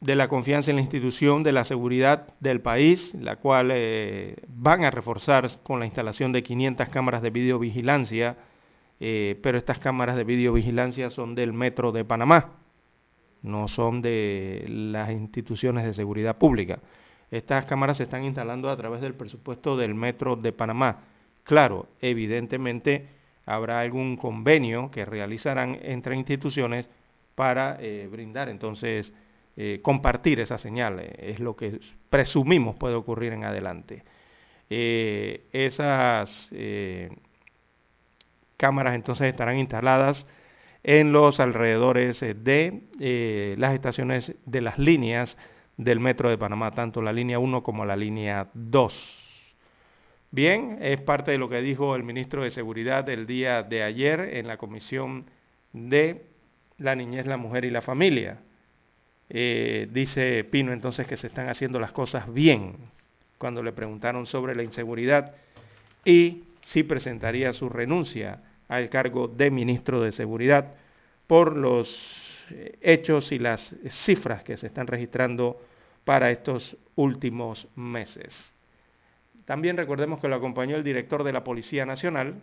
de 0.00 0.16
la 0.16 0.26
confianza 0.26 0.72
en 0.72 0.76
la 0.76 0.82
institución 0.82 1.44
de 1.44 1.52
la 1.52 1.62
seguridad 1.62 2.34
del 2.40 2.60
país, 2.60 3.14
la 3.14 3.36
cual 3.36 3.70
eh, 3.72 4.34
van 4.48 4.82
a 4.82 4.90
reforzar 4.90 5.48
con 5.62 5.78
la 5.78 5.86
instalación 5.86 6.32
de 6.32 6.42
500 6.42 6.88
cámaras 6.88 7.22
de 7.22 7.30
videovigilancia, 7.30 8.36
eh, 8.98 9.38
pero 9.44 9.58
estas 9.58 9.78
cámaras 9.78 10.16
de 10.16 10.24
videovigilancia 10.24 11.08
son 11.10 11.36
del 11.36 11.52
Metro 11.52 11.92
de 11.92 12.04
Panamá, 12.04 12.54
no 13.42 13.68
son 13.68 14.02
de 14.02 14.64
las 14.68 15.12
instituciones 15.12 15.84
de 15.84 15.94
seguridad 15.94 16.36
pública. 16.36 16.80
Estas 17.30 17.64
cámaras 17.66 17.98
se 17.98 18.02
están 18.02 18.24
instalando 18.24 18.70
a 18.70 18.76
través 18.76 19.00
del 19.00 19.14
presupuesto 19.14 19.76
del 19.76 19.94
Metro 19.94 20.34
de 20.34 20.52
Panamá. 20.52 21.04
Claro, 21.44 21.86
evidentemente 22.00 23.06
habrá 23.46 23.80
algún 23.80 24.16
convenio 24.16 24.90
que 24.90 25.04
realizarán 25.04 25.78
entre 25.82 26.16
instituciones 26.16 26.90
para 27.34 27.76
eh, 27.80 28.08
brindar 28.10 28.48
entonces 28.48 29.12
eh, 29.56 29.80
compartir 29.82 30.40
esa 30.40 30.58
señal, 30.58 31.00
eh, 31.00 31.12
es 31.18 31.40
lo 31.40 31.56
que 31.56 31.80
presumimos 32.10 32.76
puede 32.76 32.94
ocurrir 32.94 33.32
en 33.32 33.44
adelante. 33.44 34.04
esas 34.68 36.50
cámaras 38.56 38.94
entonces 38.94 39.28
estarán 39.28 39.58
instaladas 39.58 40.26
en 40.82 41.12
los 41.12 41.40
alrededores 41.40 42.20
de 42.20 43.54
las 43.58 43.74
estaciones 43.74 44.34
de 44.46 44.60
las 44.60 44.78
líneas 44.78 45.36
del 45.76 46.00
Metro 46.00 46.30
de 46.30 46.38
Panamá, 46.38 46.70
tanto 46.72 47.02
la 47.02 47.12
línea 47.12 47.38
1 47.38 47.62
como 47.62 47.84
la 47.84 47.96
línea 47.96 48.48
2. 48.54 49.56
Bien, 50.30 50.78
es 50.80 51.00
parte 51.02 51.32
de 51.32 51.38
lo 51.38 51.50
que 51.50 51.60
dijo 51.60 51.94
el 51.94 52.04
ministro 52.04 52.42
de 52.42 52.50
Seguridad 52.50 53.06
el 53.10 53.26
día 53.26 53.62
de 53.62 53.82
ayer 53.82 54.20
en 54.32 54.46
la 54.46 54.56
Comisión 54.56 55.26
de 55.74 56.31
la 56.82 56.94
Niñez, 56.94 57.26
la 57.26 57.36
Mujer 57.36 57.64
y 57.64 57.70
la 57.70 57.82
Familia. 57.82 58.38
Eh, 59.28 59.88
dice 59.90 60.44
Pino 60.44 60.72
entonces 60.72 61.06
que 61.06 61.16
se 61.16 61.28
están 61.28 61.48
haciendo 61.48 61.80
las 61.80 61.92
cosas 61.92 62.32
bien 62.32 62.76
cuando 63.38 63.62
le 63.62 63.72
preguntaron 63.72 64.26
sobre 64.26 64.54
la 64.54 64.62
inseguridad 64.62 65.34
y 66.04 66.44
si 66.60 66.82
presentaría 66.82 67.52
su 67.52 67.68
renuncia 67.68 68.40
al 68.68 68.88
cargo 68.88 69.28
de 69.28 69.50
ministro 69.50 70.02
de 70.02 70.12
Seguridad 70.12 70.74
por 71.26 71.56
los 71.56 71.98
eh, 72.50 72.78
hechos 72.82 73.32
y 73.32 73.38
las 73.38 73.74
cifras 73.88 74.42
que 74.42 74.56
se 74.56 74.66
están 74.66 74.86
registrando 74.86 75.60
para 76.04 76.30
estos 76.30 76.76
últimos 76.96 77.66
meses. 77.74 78.52
También 79.44 79.76
recordemos 79.76 80.20
que 80.20 80.28
lo 80.28 80.36
acompañó 80.36 80.76
el 80.76 80.84
director 80.84 81.24
de 81.24 81.32
la 81.32 81.44
Policía 81.44 81.84
Nacional. 81.86 82.34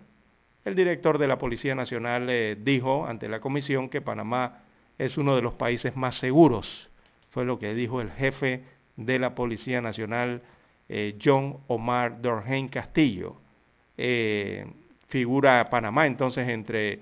El 0.66 0.76
director 0.76 1.18
de 1.18 1.28
la 1.28 1.38
Policía 1.38 1.74
Nacional 1.74 2.30
eh, 2.30 2.58
dijo 2.60 3.06
ante 3.08 3.30
la 3.30 3.40
comisión 3.40 3.90
que 3.90 4.02
Panamá 4.02 4.64
es 4.98 5.18
uno 5.18 5.36
de 5.36 5.42
los 5.42 5.54
países 5.54 5.96
más 5.96 6.16
seguros. 6.18 6.90
Fue 7.30 7.46
lo 7.46 7.60
que 7.60 7.74
dijo 7.74 8.02
el 8.02 8.12
jefe 8.12 8.64
de 8.98 9.20
la 9.20 9.36
Policía 9.36 9.82
Nacional, 9.82 10.42
eh, 10.90 11.18
John 11.24 11.58
Omar 11.68 12.22
Dorheim 12.22 12.68
Castillo. 12.68 13.38
Eh, 13.98 14.66
figura 15.08 15.70
Panamá 15.70 16.06
entonces 16.06 16.48
entre 16.50 17.00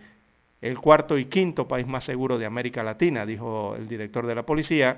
el 0.61 0.79
cuarto 0.79 1.17
y 1.17 1.25
quinto 1.25 1.67
país 1.67 1.87
más 1.87 2.03
seguro 2.03 2.37
de 2.37 2.45
América 2.45 2.83
Latina, 2.83 3.25
dijo 3.25 3.75
el 3.75 3.87
director 3.87 4.25
de 4.25 4.35
la 4.35 4.45
policía, 4.45 4.97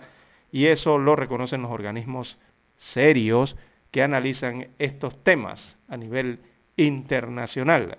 y 0.52 0.66
eso 0.66 0.98
lo 0.98 1.16
reconocen 1.16 1.62
los 1.62 1.72
organismos 1.72 2.38
serios 2.78 3.56
que 3.92 4.04
analizan 4.04 4.68
estos 4.80 5.24
temas 5.24 5.78
a 5.88 5.98
nivel 5.98 6.40
internacional, 6.78 7.98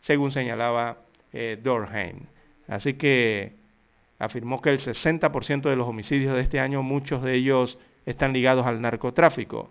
según 0.00 0.32
señalaba 0.32 0.98
eh, 1.32 1.58
Dorheim. 1.62 2.26
Así 2.66 2.94
que 2.94 3.54
afirmó 4.18 4.60
que 4.60 4.70
el 4.70 4.78
60% 4.78 5.62
de 5.62 5.76
los 5.76 5.88
homicidios 5.88 6.34
de 6.34 6.42
este 6.42 6.58
año, 6.58 6.82
muchos 6.82 7.22
de 7.22 7.34
ellos 7.34 7.78
están 8.06 8.32
ligados 8.32 8.66
al 8.66 8.80
narcotráfico, 8.80 9.70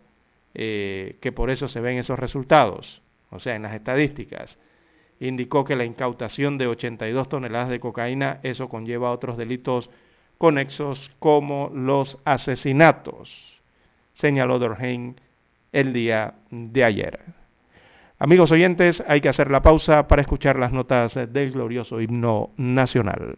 eh, 0.54 1.18
que 1.22 1.32
por 1.32 1.50
eso 1.50 1.68
se 1.68 1.82
ven 1.82 1.98
esos 1.98 2.18
resultados, 2.18 3.02
o 3.32 3.39
sea, 3.39 3.56
en 3.56 3.63
las 3.63 3.76
estadísticas. 3.76 4.58
Indicó 5.20 5.65
que 5.65 5.76
la 5.76 5.86
incautación 5.86 6.58
de 6.58 6.68
82 6.68 7.28
toneladas 7.28 7.70
de 7.70 7.80
cocaína, 7.80 8.39
eso 8.44 8.70
conlleva 8.70 9.12
otros 9.12 9.38
delitos 9.38 9.89
conexos 10.38 11.12
como 11.20 11.70
los 11.74 12.18
asesinatos, 12.24 13.60
señaló 14.13 14.58
Dorheim 14.58 15.15
el 15.72 15.94
día 15.94 16.36
de 16.50 16.84
ayer. 16.84 17.38
Amigos 18.21 18.51
oyentes, 18.51 19.01
hay 19.08 19.21
que 19.21 19.29
hacer 19.29 19.49
la 19.49 19.62
pausa 19.62 20.10
para 20.10 20.21
escuchar 20.21 20.60
las 20.60 20.73
notas 20.73 21.15
del 21.15 21.51
glorioso 21.51 22.01
himno 22.01 22.51
nacional. 22.58 23.38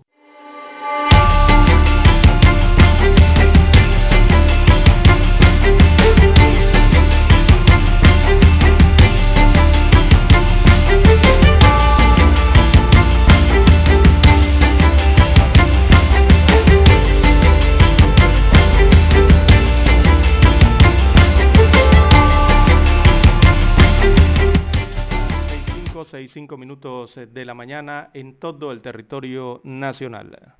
En 28.13 28.39
todo 28.39 28.71
el 28.71 28.81
territorio 28.81 29.61
nacional. 29.63 30.55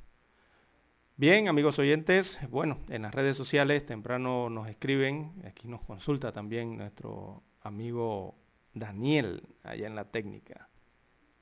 Bien, 1.17 1.47
amigos 1.47 1.77
oyentes, 1.77 2.39
bueno, 2.49 2.79
en 2.89 3.03
las 3.03 3.13
redes 3.13 3.37
sociales 3.37 3.85
temprano 3.85 4.49
nos 4.49 4.67
escriben, 4.67 5.33
aquí 5.45 5.67
nos 5.67 5.81
consulta 5.81 6.31
también 6.31 6.77
nuestro 6.77 7.43
amigo 7.61 8.35
Daniel, 8.73 9.43
allá 9.63 9.85
en 9.85 9.95
la 9.95 10.05
técnica, 10.05 10.67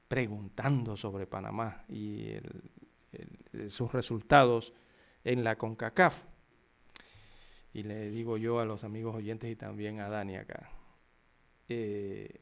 preguntando 0.10 0.98
sobre 0.98 1.28
Panamá 1.28 1.86
y 1.88 2.34
sus 3.70 3.92
resultados 3.94 4.74
en 5.24 5.46
la 5.46 5.56
CONCACAF. 5.56 6.16
Y 7.74 7.84
le 7.84 8.10
digo 8.10 8.38
yo 8.38 8.60
a 8.60 8.66
los 8.66 8.84
amigos 8.84 9.16
oyentes 9.16 9.50
y 9.50 9.56
también 9.56 10.02
a 10.02 10.10
Dani 10.10 10.36
acá, 10.36 10.70
eh, 11.70 12.42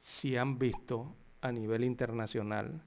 si 0.00 0.36
han 0.36 0.58
visto 0.58 1.14
a 1.40 1.52
nivel 1.52 1.84
internacional 1.84 2.82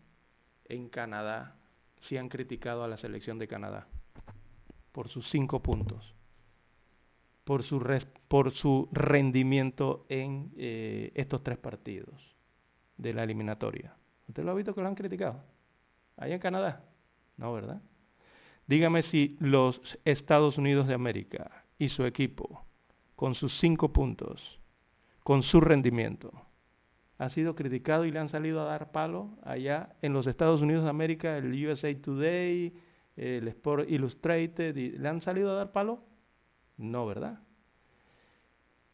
en 0.66 0.90
Canadá, 0.90 1.56
si 1.98 2.18
han 2.18 2.30
criticado 2.30 2.84
a 2.84 2.88
la 2.88 2.98
selección 2.98 3.40
de 3.40 3.48
Canadá 3.48 3.88
por 4.92 5.08
sus 5.08 5.30
cinco 5.30 5.62
puntos, 5.62 6.14
por 7.44 7.64
su, 7.64 7.82
por 8.28 8.52
su 8.52 8.90
rendimiento 8.92 10.06
en 10.10 10.52
eh, 10.58 11.12
estos 11.16 11.44
tres 11.44 11.58
partidos 11.58 12.36
de 12.98 13.14
la 13.14 13.24
eliminatoria. 13.24 13.96
¿Usted 14.28 14.44
lo 14.44 14.52
ha 14.52 14.56
visto 14.56 14.76
que 14.76 14.82
lo 14.82 14.88
han 14.88 14.96
criticado? 14.96 15.44
Ahí 16.18 16.34
en 16.34 16.40
Canadá. 16.40 16.86
No, 17.38 17.54
¿verdad? 17.54 17.82
Dígame 18.68 19.02
si 19.02 19.38
los 19.40 20.00
Estados 20.06 20.58
Unidos 20.58 20.88
de 20.88 20.94
América 20.94 21.66
y 21.78 21.90
su 21.90 22.06
equipo, 22.06 22.66
con 23.16 23.34
sus 23.34 23.58
cinco 23.60 23.92
puntos, 23.92 24.60
con 25.24 25.44
su 25.44 25.60
rendimiento, 25.60 26.32
ha 27.22 27.30
sido 27.30 27.54
criticado 27.54 28.04
y 28.06 28.12
le 28.12 28.18
han 28.18 28.30
salido 28.30 28.62
a 28.62 28.66
dar 28.66 28.92
palo 28.92 29.30
allá 29.44 29.96
en 30.02 30.12
los 30.12 30.26
Estados 30.26 30.64
Unidos 30.64 30.86
de 30.86 30.90
América, 30.90 31.38
el 31.38 31.54
USA 31.68 31.94
Today, 32.02 32.74
el 33.16 33.48
Sport 33.48 33.88
Illustrated, 33.88 34.76
¿le 34.76 35.08
han 35.08 35.22
salido 35.22 35.52
a 35.52 35.54
dar 35.54 35.72
palo? 35.72 36.04
No, 36.78 37.06
¿verdad? 37.06 37.40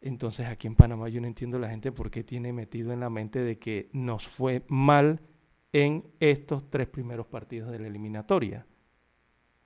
Entonces 0.01 0.45
aquí 0.45 0.67
en 0.67 0.75
Panamá 0.75 1.07
yo 1.07 1.21
no 1.21 1.27
entiendo 1.27 1.57
la 1.57 1.69
gente 1.69 1.93
por 1.93 2.11
qué 2.11 2.21
tiene 2.25 2.51
metido 2.51 2.91
en 2.91 2.99
la 2.99 3.09
mente 3.09 3.39
de 3.39 3.59
que 3.59 3.89
nos 3.93 4.27
fue 4.27 4.65
mal 4.67 5.21
en 5.71 6.03
estos 6.19 6.69
tres 6.69 6.89
primeros 6.89 7.27
partidos 7.27 7.71
de 7.71 7.79
la 7.79 7.87
eliminatoria. 7.87 8.65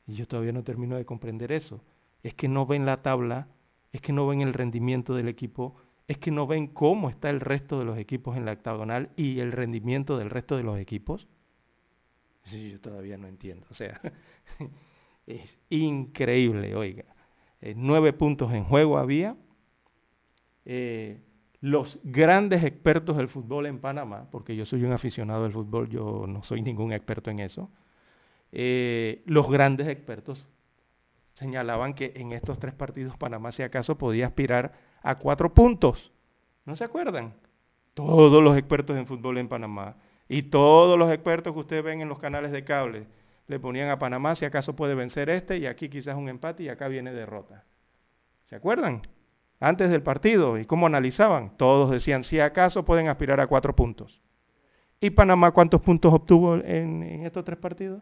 Y 0.06 0.14
yo 0.14 0.28
todavía 0.28 0.52
no 0.52 0.64
termino 0.64 0.98
de 0.98 1.06
comprender 1.06 1.52
eso. 1.52 1.84
Es 2.22 2.36
que 2.36 2.48
no 2.48 2.68
ven 2.68 2.86
la 2.86 3.02
tabla, 3.02 3.48
es 3.92 4.02
que 4.02 4.14
no 4.14 4.28
ven 4.28 4.42
el 4.42 4.54
rendimiento 4.54 5.16
del 5.16 5.30
equipo, 5.30 5.78
es 6.12 6.18
que 6.18 6.30
no 6.30 6.46
ven 6.46 6.68
cómo 6.68 7.10
está 7.10 7.30
el 7.30 7.40
resto 7.40 7.80
de 7.80 7.86
los 7.86 7.98
equipos 7.98 8.36
en 8.36 8.44
la 8.44 8.52
octagonal 8.52 9.12
y 9.16 9.40
el 9.40 9.54
rendimiento 9.54 10.18
del 10.18 10.30
resto 10.30 10.58
de 10.58 10.64
los 10.64 10.78
equipos. 10.78 11.30
Sí, 12.44 12.70
yo 12.70 12.82
todavía 12.82 13.18
no 13.18 13.28
entiendo. 13.28 13.66
O 13.72 13.74
sea, 13.74 14.02
es 15.26 15.58
increíble, 15.70 16.76
oiga. 16.76 17.06
Eh, 17.62 17.76
nueve 17.78 18.12
puntos 18.12 18.52
en 18.52 18.66
juego 18.66 18.98
había. 18.98 19.38
Eh, 20.66 21.22
los 21.62 21.98
grandes 22.04 22.66
expertos 22.66 23.16
del 23.16 23.30
fútbol 23.30 23.68
en 23.68 23.80
Panamá, 23.80 24.28
porque 24.32 24.54
yo 24.54 24.66
soy 24.66 24.84
un 24.84 24.92
aficionado 24.92 25.44
del 25.44 25.54
fútbol, 25.54 25.88
yo 25.88 26.26
no 26.28 26.44
soy 26.44 26.62
ningún 26.62 26.92
experto 26.92 27.32
en 27.32 27.40
eso, 27.40 27.72
eh, 28.52 29.24
los 29.26 29.50
grandes 29.50 29.88
expertos 29.88 30.46
señalaban 31.36 31.94
que 31.94 32.12
en 32.16 32.34
estos 32.34 32.60
tres 32.60 32.74
partidos 32.74 33.16
Panamá 33.16 33.54
si 33.54 33.64
acaso 33.64 33.98
podía 33.98 34.26
aspirar 34.26 34.91
a 35.02 35.16
cuatro 35.16 35.54
puntos. 35.54 36.12
¿No 36.66 36.76
se 36.76 36.84
acuerdan? 36.84 37.34
Todos 37.94 38.42
los 38.42 38.58
expertos 38.58 38.98
en 38.98 39.08
fútbol 39.08 39.38
en 39.38 39.50
Panamá 39.50 39.96
y 40.30 40.44
todos 40.44 40.98
los 40.98 41.12
expertos 41.12 41.54
que 41.54 41.60
ustedes 41.60 41.84
ven 41.84 42.02
en 42.02 42.10
los 42.10 42.20
canales 42.20 42.52
de 42.52 42.64
cable 42.64 43.08
le 43.48 43.60
ponían 43.60 43.90
a 43.90 44.00
Panamá 44.00 44.36
si 44.36 44.46
acaso 44.46 44.76
puede 44.76 44.96
vencer 44.96 45.30
este 45.30 45.58
y 45.58 45.66
aquí 45.66 45.90
quizás 45.90 46.16
un 46.16 46.30
empate 46.30 46.64
y 46.64 46.70
acá 46.70 46.88
viene 46.88 47.12
derrota. 47.12 47.66
¿Se 48.46 48.56
acuerdan? 48.56 49.02
Antes 49.60 49.92
del 49.92 50.04
partido 50.04 50.58
y 50.58 50.66
cómo 50.66 50.88
analizaban, 50.88 51.58
todos 51.58 51.92
decían 51.92 52.24
si 52.24 52.40
acaso 52.40 52.86
pueden 52.86 53.10
aspirar 53.10 53.40
a 53.40 53.48
cuatro 53.48 53.76
puntos. 53.76 54.22
¿Y 55.00 55.10
Panamá 55.10 55.52
cuántos 55.52 55.82
puntos 55.82 56.14
obtuvo 56.14 56.56
en, 56.56 57.04
en 57.04 57.26
estos 57.26 57.44
tres 57.44 57.58
partidos? 57.58 58.02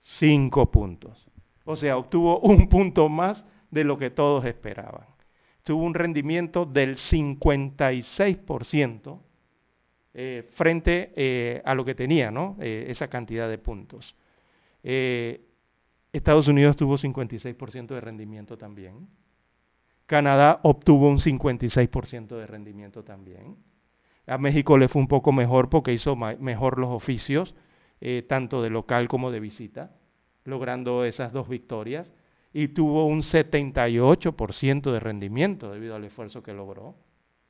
Cinco 0.00 0.70
puntos. 0.70 1.28
O 1.64 1.76
sea, 1.76 1.96
obtuvo 1.96 2.40
un 2.40 2.68
punto 2.68 3.08
más 3.08 3.44
de 3.70 3.84
lo 3.84 3.96
que 3.96 4.10
todos 4.10 4.44
esperaban 4.44 5.13
tuvo 5.64 5.82
un 5.82 5.94
rendimiento 5.94 6.66
del 6.66 6.96
56% 6.96 9.18
eh, 10.16 10.48
frente 10.52 11.12
eh, 11.16 11.60
a 11.64 11.74
lo 11.74 11.84
que 11.84 11.96
tenía, 11.96 12.30
¿no? 12.30 12.56
Eh, 12.60 12.86
esa 12.88 13.08
cantidad 13.08 13.48
de 13.48 13.58
puntos. 13.58 14.14
Estados 16.12 16.46
Unidos 16.46 16.76
tuvo 16.76 16.96
56% 16.96 17.88
de 17.88 18.00
rendimiento 18.00 18.56
también. 18.56 19.08
Canadá 20.06 20.60
obtuvo 20.62 21.08
un 21.08 21.18
56% 21.18 22.36
de 22.36 22.46
rendimiento 22.46 23.02
también. 23.02 23.56
A 24.26 24.38
México 24.38 24.78
le 24.78 24.88
fue 24.88 25.00
un 25.00 25.08
poco 25.08 25.32
mejor 25.32 25.70
porque 25.70 25.94
hizo 25.94 26.14
mejor 26.14 26.78
los 26.78 26.90
oficios, 26.90 27.54
tanto 28.28 28.62
de 28.62 28.68
local 28.68 29.08
como 29.08 29.30
de 29.30 29.40
visita, 29.40 29.96
logrando 30.44 31.06
esas 31.06 31.32
dos 31.32 31.48
victorias 31.48 32.12
y 32.56 32.68
tuvo 32.68 33.04
un 33.06 33.20
78% 33.22 34.92
de 34.92 35.00
rendimiento 35.00 35.72
debido 35.72 35.96
al 35.96 36.04
esfuerzo 36.04 36.40
que 36.40 36.54
logró, 36.54 36.94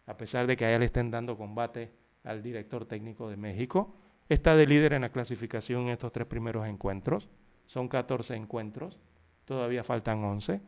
a 0.06 0.16
pesar 0.16 0.46
de 0.46 0.56
que 0.56 0.64
a 0.64 0.78
le 0.78 0.86
estén 0.86 1.10
dando 1.10 1.36
combate 1.36 1.92
al 2.24 2.42
director 2.42 2.86
técnico 2.86 3.28
de 3.28 3.36
México. 3.36 3.94
Está 4.30 4.56
de 4.56 4.66
líder 4.66 4.94
en 4.94 5.02
la 5.02 5.10
clasificación 5.10 5.82
en 5.82 5.88
estos 5.90 6.10
tres 6.10 6.26
primeros 6.26 6.66
encuentros. 6.66 7.28
Son 7.66 7.86
14 7.86 8.34
encuentros, 8.34 8.98
todavía 9.44 9.84
faltan 9.84 10.24
11. 10.24 10.62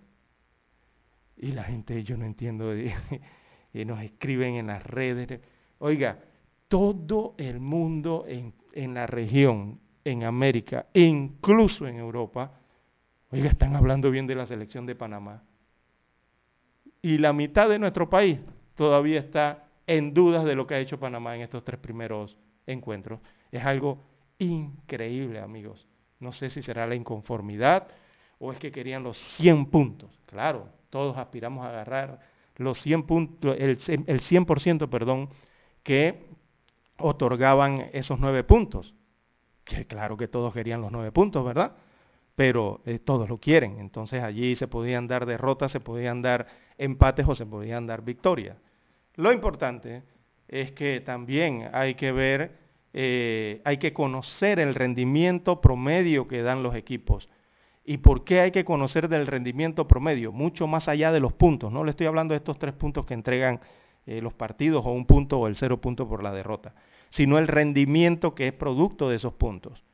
Y 1.39 1.53
la 1.53 1.65
gente, 1.65 2.05
yo 2.05 2.19
no 2.19 2.27
entiendo, 2.27 2.75
y 3.73 3.85
nos 3.87 4.03
escriben 4.03 4.57
en 4.57 4.67
las 4.67 4.85
redes. 4.85 5.41
Oiga, 5.79 6.19
todo 6.69 7.35
el 7.39 7.59
mundo 7.59 8.27
en, 8.29 8.53
en 8.75 8.93
la 8.93 9.07
región, 9.07 9.81
en 10.05 10.25
América, 10.25 10.89
incluso 10.93 11.89
en 11.89 11.97
Europa, 11.97 12.53
Oiga, 13.31 13.49
están 13.49 13.75
hablando 13.75 14.11
bien 14.11 14.27
de 14.27 14.37
la 14.37 14.47
selección 14.47 14.87
de 14.87 14.95
Panamá. 14.95 15.43
Y 17.03 17.19
la 17.19 17.33
mitad 17.33 17.69
de 17.69 17.79
nuestro 17.79 18.09
país 18.09 18.39
todavía 18.75 19.19
está 19.19 19.65
en 19.87 20.15
dudas 20.15 20.45
de 20.45 20.55
lo 20.55 20.67
que 20.67 20.75
ha 20.75 20.79
hecho 20.79 21.01
Panamá 21.01 21.35
en 21.35 21.43
estos 21.43 21.65
tres 21.65 21.81
primeros 21.81 22.39
encuentros. 22.67 23.21
Es 23.51 23.65
algo 23.65 24.05
increíble, 24.39 25.41
amigos. 25.41 25.87
No 26.21 26.33
sé 26.33 26.51
si 26.51 26.63
será 26.63 26.87
la 26.87 26.95
inconformidad 26.95 27.89
o 28.39 28.53
es 28.53 28.59
que 28.59 28.71
querían 28.71 29.03
los 29.03 29.19
100 29.19 29.67
puntos. 29.67 30.21
Claro, 30.27 30.69
todos 30.91 31.17
aspiramos 31.17 31.65
a 31.65 31.71
agarrar 31.71 32.21
los 32.57 32.81
100 32.81 33.03
puntos, 33.05 33.57
el, 33.59 33.71
el 34.07 34.21
100%, 34.21 34.89
perdón, 34.89 35.29
que 35.83 36.27
otorgaban 36.99 37.91
esos 37.93 38.19
nueve 38.19 38.45
puntos. 38.45 38.95
Que 39.65 39.87
claro 39.87 40.17
que 40.17 40.29
todos 40.29 40.55
querían 40.55 40.81
los 40.81 40.93
nueve 40.93 41.13
puntos, 41.13 41.45
¿verdad? 41.45 41.73
Pero 42.37 42.83
eh, 42.85 43.01
todos 43.01 43.29
lo 43.29 43.39
quieren. 43.39 43.81
Entonces 43.81 44.23
allí 44.23 44.55
se 44.55 44.69
podían 44.69 45.09
dar 45.09 45.27
derrotas, 45.27 45.73
se 45.73 45.81
podían 45.81 46.23
dar 46.23 46.47
empates 46.79 47.27
o 47.27 47.35
se 47.35 47.47
podían 47.47 47.87
dar 47.87 48.03
victorias. 48.03 48.59
Lo 49.17 49.33
importante 49.33 50.03
es 50.47 50.71
que 50.73 51.01
también 51.01 51.69
hay 51.73 51.95
que 51.95 52.13
ver, 52.13 52.53
eh, 52.93 53.63
hay 53.65 53.79
que 53.79 53.93
conocer 53.93 54.61
el 54.61 54.75
rendimiento 54.75 55.61
promedio 55.61 56.29
que 56.29 56.43
dan 56.43 56.63
los 56.63 56.77
equipos. 56.77 57.29
¿Y 57.85 57.99
por 57.99 58.25
qué 58.25 58.41
hay 58.41 58.51
que 58.51 58.65
conocer 58.65 59.09
del 59.09 59.27
rendimiento 59.27 59.89
promedio? 59.89 60.31
Mucho 60.31 60.67
más 60.67 60.89
allá 60.89 61.13
de 61.13 61.21
los 61.21 61.33
puntos. 61.33 61.73
No 61.73 61.85
le 61.85 61.91
estoy 61.91 62.07
hablando 62.07 62.33
de 62.33 62.39
estos 62.39 62.59
tres 62.59 62.75
puntos 62.75 63.07
que 63.07 63.15
entregan 63.15 63.61
eh, 64.05 64.21
los 64.21 64.35
partidos 64.35 64.85
o 64.85 64.91
un 64.91 65.07
punto 65.07 65.39
o 65.39 65.47
el 65.47 65.57
cero 65.57 65.81
punto 65.81 66.07
por 66.07 66.23
la 66.23 66.33
derrota, 66.33 66.75
sino 67.09 67.39
el 67.39 67.49
rendimiento 67.49 68.35
que 68.35 68.49
es 68.49 68.53
producto 68.53 69.09
de 69.09 69.17
esos 69.17 69.33
puntos. 69.33 69.85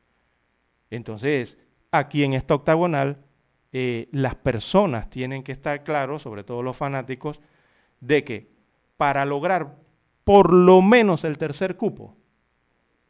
Entonces, 0.89 1.57
aquí 1.93 2.23
en 2.23 2.33
esta 2.33 2.55
octagonal 2.55 3.17
eh, 3.71 4.09
las 4.11 4.35
personas 4.35 5.09
tienen 5.09 5.43
que 5.43 5.51
estar 5.51 5.83
claros, 5.83 6.23
sobre 6.23 6.43
todo 6.43 6.63
los 6.63 6.75
fanáticos, 6.75 7.39
de 8.01 8.23
que 8.23 8.49
para 8.97 9.25
lograr 9.25 9.75
por 10.23 10.51
lo 10.51 10.81
menos 10.81 11.23
el 11.23 11.37
tercer 11.37 11.77
cupo, 11.77 12.17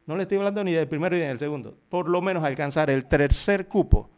no 0.06 0.18
le 0.18 0.24
estoy 0.24 0.38
hablando 0.38 0.64
ni 0.64 0.74
del 0.74 0.90
primero 0.90 1.16
ni 1.16 1.22
del 1.22 1.40
segundo, 1.40 1.78
por 1.90 2.10
lo 2.10 2.22
menos 2.22 2.44
alcanzar 2.44 2.90
el 2.90 3.06
tercer 3.08 3.68
cupo, 3.68 4.10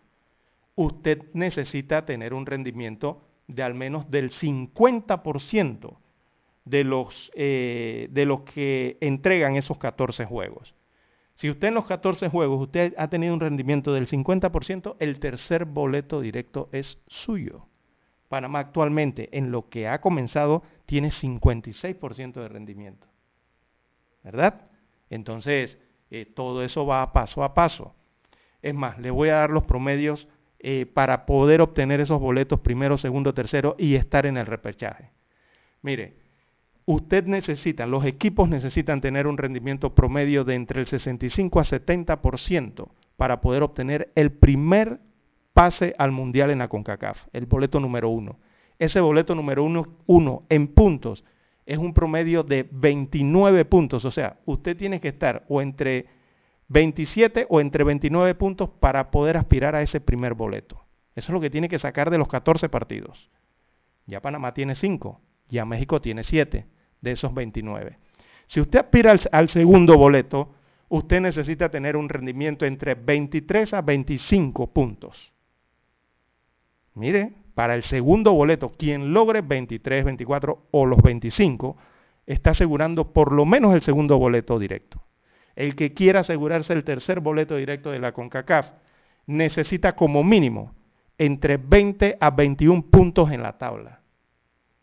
usted 0.74 1.22
necesita 1.34 2.04
tener 2.04 2.34
un 2.34 2.48
rendimiento 2.48 3.22
de 3.48 3.62
al 3.62 3.76
menos 3.76 4.10
del 4.10 4.32
50% 4.32 5.98
de 6.66 6.84
los, 6.84 7.32
eh, 7.36 8.08
de 8.10 8.26
los 8.26 8.42
que 8.42 8.98
entregan 9.00 9.56
esos 9.56 9.78
14 9.78 10.26
juegos. 10.26 10.74
Si 11.36 11.50
usted 11.50 11.68
en 11.68 11.74
los 11.74 11.86
14 11.86 12.30
juegos, 12.30 12.62
usted 12.62 12.94
ha 12.98 13.10
tenido 13.10 13.34
un 13.34 13.42
rendimiento 13.42 13.94
del 13.94 14.08
50%, 14.08 14.96
el 15.00 15.20
tercer 15.20 15.66
boleto 15.66 16.22
directo 16.22 16.70
es 16.72 16.98
suyo. 17.08 17.68
Panamá 18.30 18.60
actualmente, 18.60 19.30
en 19.38 19.52
lo 19.52 19.70
que 19.70 19.88
ha 19.88 20.00
comenzado, 20.00 20.64
tiene 20.86 21.10
56% 21.10 22.34
de 22.34 22.48
rendimiento. 22.48 23.08
¿Verdad? 24.24 24.62
Entonces, 25.10 25.78
eh, 26.10 26.26
todo 26.26 26.64
eso 26.64 26.86
va 26.86 27.12
paso 27.12 27.44
a 27.44 27.54
paso. 27.54 27.94
Es 28.62 28.74
más, 28.74 28.98
le 28.98 29.12
voy 29.12 29.30
a 29.30 29.36
dar 29.36 29.50
los 29.50 29.66
promedios 29.66 30.28
eh, 30.60 30.86
para 30.86 31.26
poder 31.26 31.62
obtener 31.62 32.00
esos 32.00 32.20
boletos 32.20 32.62
primero, 32.62 32.98
segundo, 32.98 33.34
tercero 33.34 33.76
y 33.78 33.96
estar 33.96 34.26
en 34.26 34.38
el 34.38 34.46
repechaje. 34.46 35.12
Mire, 35.82 36.18
usted 36.86 37.26
necesita, 37.26 37.88
los 37.88 38.06
equipos 38.06 38.48
necesitan 38.48 39.02
tener 39.02 39.28
un 39.28 39.38
rendimiento 39.38 39.94
promedio 39.96 40.44
de 40.44 40.56
entre 40.56 40.82
el 40.82 40.88
65 40.88 41.60
a 41.60 41.64
70% 41.64 42.90
para 43.18 43.42
poder 43.42 43.64
obtener 43.64 44.12
el 44.16 44.32
primer 44.32 45.00
pase 45.54 45.96
al 45.98 46.12
Mundial 46.12 46.52
en 46.52 46.60
la 46.60 46.68
CONCACAF, 46.68 47.28
el 47.34 47.46
boleto 47.46 47.80
número 47.80 48.10
uno. 48.10 48.40
Ese 48.78 49.00
boleto 49.00 49.36
número 49.36 49.64
uno, 49.64 49.88
uno 50.06 50.44
en 50.50 50.68
puntos 50.68 51.24
es 51.66 51.78
un 51.78 51.94
promedio 51.94 52.44
de 52.44 52.68
29 52.72 53.66
puntos, 53.66 54.06
o 54.06 54.12
sea, 54.12 54.38
usted 54.46 54.78
tiene 54.78 55.00
que 55.00 55.08
estar 55.08 55.46
o 55.48 55.62
entre 55.62 56.06
27 56.68 57.48
o 57.50 57.62
entre 57.62 57.84
29 57.84 58.36
puntos 58.36 58.70
para 58.70 59.10
poder 59.10 59.38
aspirar 59.38 59.76
a 59.76 59.82
ese 59.82 60.00
primer 60.00 60.36
boleto. 60.36 60.84
Eso 61.16 61.32
es 61.32 61.34
lo 61.34 61.42
que 61.42 61.50
tiene 61.50 61.70
que 61.70 61.80
sacar 61.80 62.12
de 62.12 62.18
los 62.18 62.28
14 62.28 62.70
partidos. 62.70 63.32
Ya 64.06 64.22
Panamá 64.22 64.54
tiene 64.54 64.76
5, 64.76 65.22
ya 65.48 65.66
México 65.66 66.02
tiene 66.02 66.24
7 66.24 66.68
de 67.06 67.12
esos 67.12 67.34
29. 67.34 67.98
Si 68.48 68.60
usted 68.60 68.80
aspira 68.80 69.16
al, 69.32 69.50
segundo 69.50 69.98
boleto, 69.98 70.54
usted 70.90 71.22
necesita 71.22 71.70
tener 71.70 71.96
un 71.96 72.10
rendimiento 72.10 72.66
entre 72.66 72.96
23 72.96 73.74
a 73.74 73.82
25 73.82 74.74
puntos. 74.74 75.34
Mire, 76.96 77.32
para 77.54 77.76
el 77.76 77.84
segundo 77.84 78.34
boleto, 78.34 78.74
quien 78.78 79.14
logre 79.14 79.42
23, 79.42 80.04
24 80.04 80.68
o 80.72 80.86
los 80.86 81.02
25, 81.02 81.78
está 82.26 82.52
asegurando 82.52 83.14
por 83.14 83.32
lo 83.32 83.46
menos 83.46 83.74
el 83.74 83.82
segundo 83.82 84.18
boleto 84.18 84.60
directo. 84.60 85.02
El 85.56 85.76
que 85.76 85.94
quiera 85.94 86.22
asegurarse 86.22 86.74
el 86.74 86.84
tercer 86.84 87.20
boleto 87.22 87.56
directo 87.56 87.92
de 87.92 88.00
la 88.00 88.12
CONCACAF 88.12 88.72
necesita 89.28 89.96
como 89.96 90.24
mínimo 90.24 90.74
entre 91.18 91.58
20 91.58 92.18
a 92.20 92.32
21 92.32 92.84
puntos 92.90 93.32
en 93.32 93.42
la 93.42 93.58
tabla. 93.58 94.02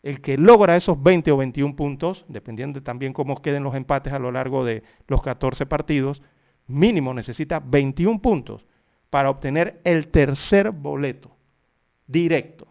El 0.03 0.21
que 0.21 0.37
logra 0.37 0.75
esos 0.75 1.01
20 1.01 1.31
o 1.31 1.37
21 1.37 1.75
puntos, 1.77 2.25
dependiendo 2.27 2.83
también 2.83 3.13
cómo 3.13 3.41
queden 3.41 3.63
los 3.63 3.73
empates 3.73 4.11
a 4.11 4.19
lo 4.19 4.31
largo 4.31 4.65
de 4.65 4.83
los 5.07 5.23
14 5.23 5.65
partidos, 5.65 6.21
mínimo 6.67 7.13
necesita 7.13 7.61
21 7.61 8.21
puntos 8.21 8.65
para 9.09 9.29
obtener 9.29 9.79
el 9.85 10.09
tercer 10.09 10.71
boleto 10.71 11.31
directo. 12.05 12.67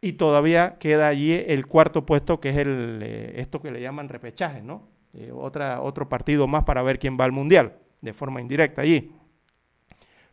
Y 0.00 0.12
todavía 0.12 0.76
queda 0.78 1.08
allí 1.08 1.32
el 1.32 1.66
cuarto 1.66 2.04
puesto, 2.04 2.38
que 2.38 2.50
es 2.50 2.56
el, 2.58 3.00
eh, 3.02 3.32
esto 3.36 3.62
que 3.62 3.70
le 3.70 3.80
llaman 3.80 4.08
repechaje, 4.08 4.62
¿no? 4.62 4.88
Eh, 5.14 5.32
otra, 5.32 5.80
otro 5.80 6.08
partido 6.08 6.46
más 6.46 6.64
para 6.64 6.82
ver 6.82 6.98
quién 6.98 7.16
va 7.18 7.24
al 7.24 7.32
Mundial, 7.32 7.78
de 8.02 8.12
forma 8.12 8.42
indirecta 8.42 8.82
allí. 8.82 9.10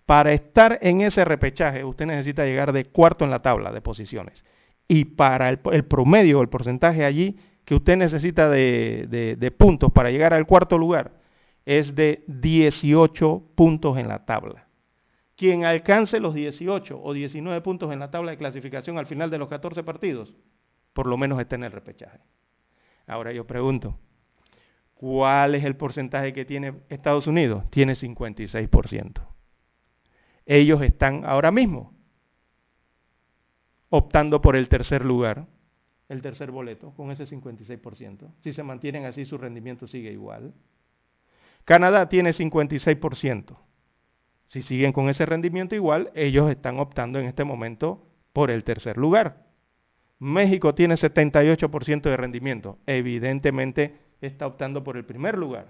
Para 0.06 0.34
estar 0.34 0.80
en 0.82 0.99
ese 0.99 1.24
repechaje, 1.24 1.86
usted 1.86 2.06
necesita 2.06 2.43
llegar 2.43 2.74
de 2.74 2.86
cuarto 2.86 3.24
en 3.24 3.32
la 3.32 3.41
tabla 3.41 3.72
de 3.72 3.80
posiciones. 3.80 4.43
Y 4.88 5.06
para 5.06 5.50
el, 5.50 5.60
el 5.72 5.86
promedio, 5.86 6.42
el 6.42 6.50
porcentaje 6.50 7.06
allí 7.06 7.38
que 7.66 7.76
usted 7.76 7.98
necesita 7.98 8.50
de, 8.50 9.36
de, 9.40 9.52
puntos 9.52 9.92
para 9.92 10.12
llegar 10.12 10.34
al 10.34 10.46
cuarto 10.46 10.78
lugar, 10.78 11.14
es 11.66 11.96
de 11.96 12.24
18 12.28 13.44
puntos 13.56 13.98
en 13.98 14.08
la 14.08 14.26
tabla. 14.26 14.68
Quien 15.36 15.66
alcance 15.66 16.20
los 16.20 16.34
18 16.34 17.02
o 17.02 17.14
19 17.14 17.62
puntos 17.62 17.92
en 17.92 18.00
la 18.00 18.12
tabla 18.12 18.32
de 18.32 18.38
clasificación 18.38 18.98
al 18.98 19.08
final 19.08 19.30
de 19.30 19.38
los 19.38 19.48
14 19.48 19.84
partidos, 19.84 20.34
por 20.92 21.08
lo 21.08 21.18
menos 21.18 21.40
está 21.40 21.56
en 21.56 21.64
el 21.64 21.72
repechaje. 21.72 22.20
Ahora 23.08 23.32
yo 23.32 23.48
pregunto, 23.48 23.98
¿cuál 24.94 25.56
es 25.56 25.64
el 25.64 25.76
porcentaje 25.76 26.34
que 26.34 26.46
tiene 26.46 26.74
Estados 26.90 27.28
Unidos? 27.28 27.64
Tiene 27.70 27.94
56%. 27.94 29.22
Ellos 30.46 30.82
están 30.82 31.24
ahora 31.26 31.52
mismo 31.52 31.93
optando 33.96 34.41
por 34.41 34.56
el 34.56 34.70
tercer 34.70 35.06
lugar, 35.06 35.46
el 36.10 36.24
tercer 36.24 36.50
boleto, 36.50 36.96
con 36.96 37.12
ese 37.12 37.26
56%. 37.28 38.28
Si 38.39 38.52
se 38.52 38.64
mantienen 38.64 39.06
así, 39.06 39.24
su 39.24 39.38
rendimiento 39.38 39.86
sigue 39.86 40.12
igual. 40.12 40.52
Canadá 41.64 42.10
tiene 42.10 42.32
56%. 42.32 43.56
Si 44.48 44.64
siguen 44.64 44.94
con 44.94 45.10
ese 45.10 45.28
rendimiento 45.28 45.76
igual, 45.76 46.10
ellos 46.16 46.50
están 46.50 46.80
optando 46.80 47.20
en 47.20 47.28
este 47.28 47.44
momento 47.44 48.04
por 48.34 48.50
el 48.50 48.64
tercer 48.64 48.98
lugar. 48.98 49.46
México 50.18 50.74
tiene 50.74 50.96
78% 50.96 52.02
de 52.02 52.18
rendimiento. 52.18 52.80
Evidentemente 52.88 53.96
está 54.22 54.48
optando 54.48 54.84
por 54.84 54.98
el 54.98 55.06
primer 55.06 55.38
lugar, 55.38 55.68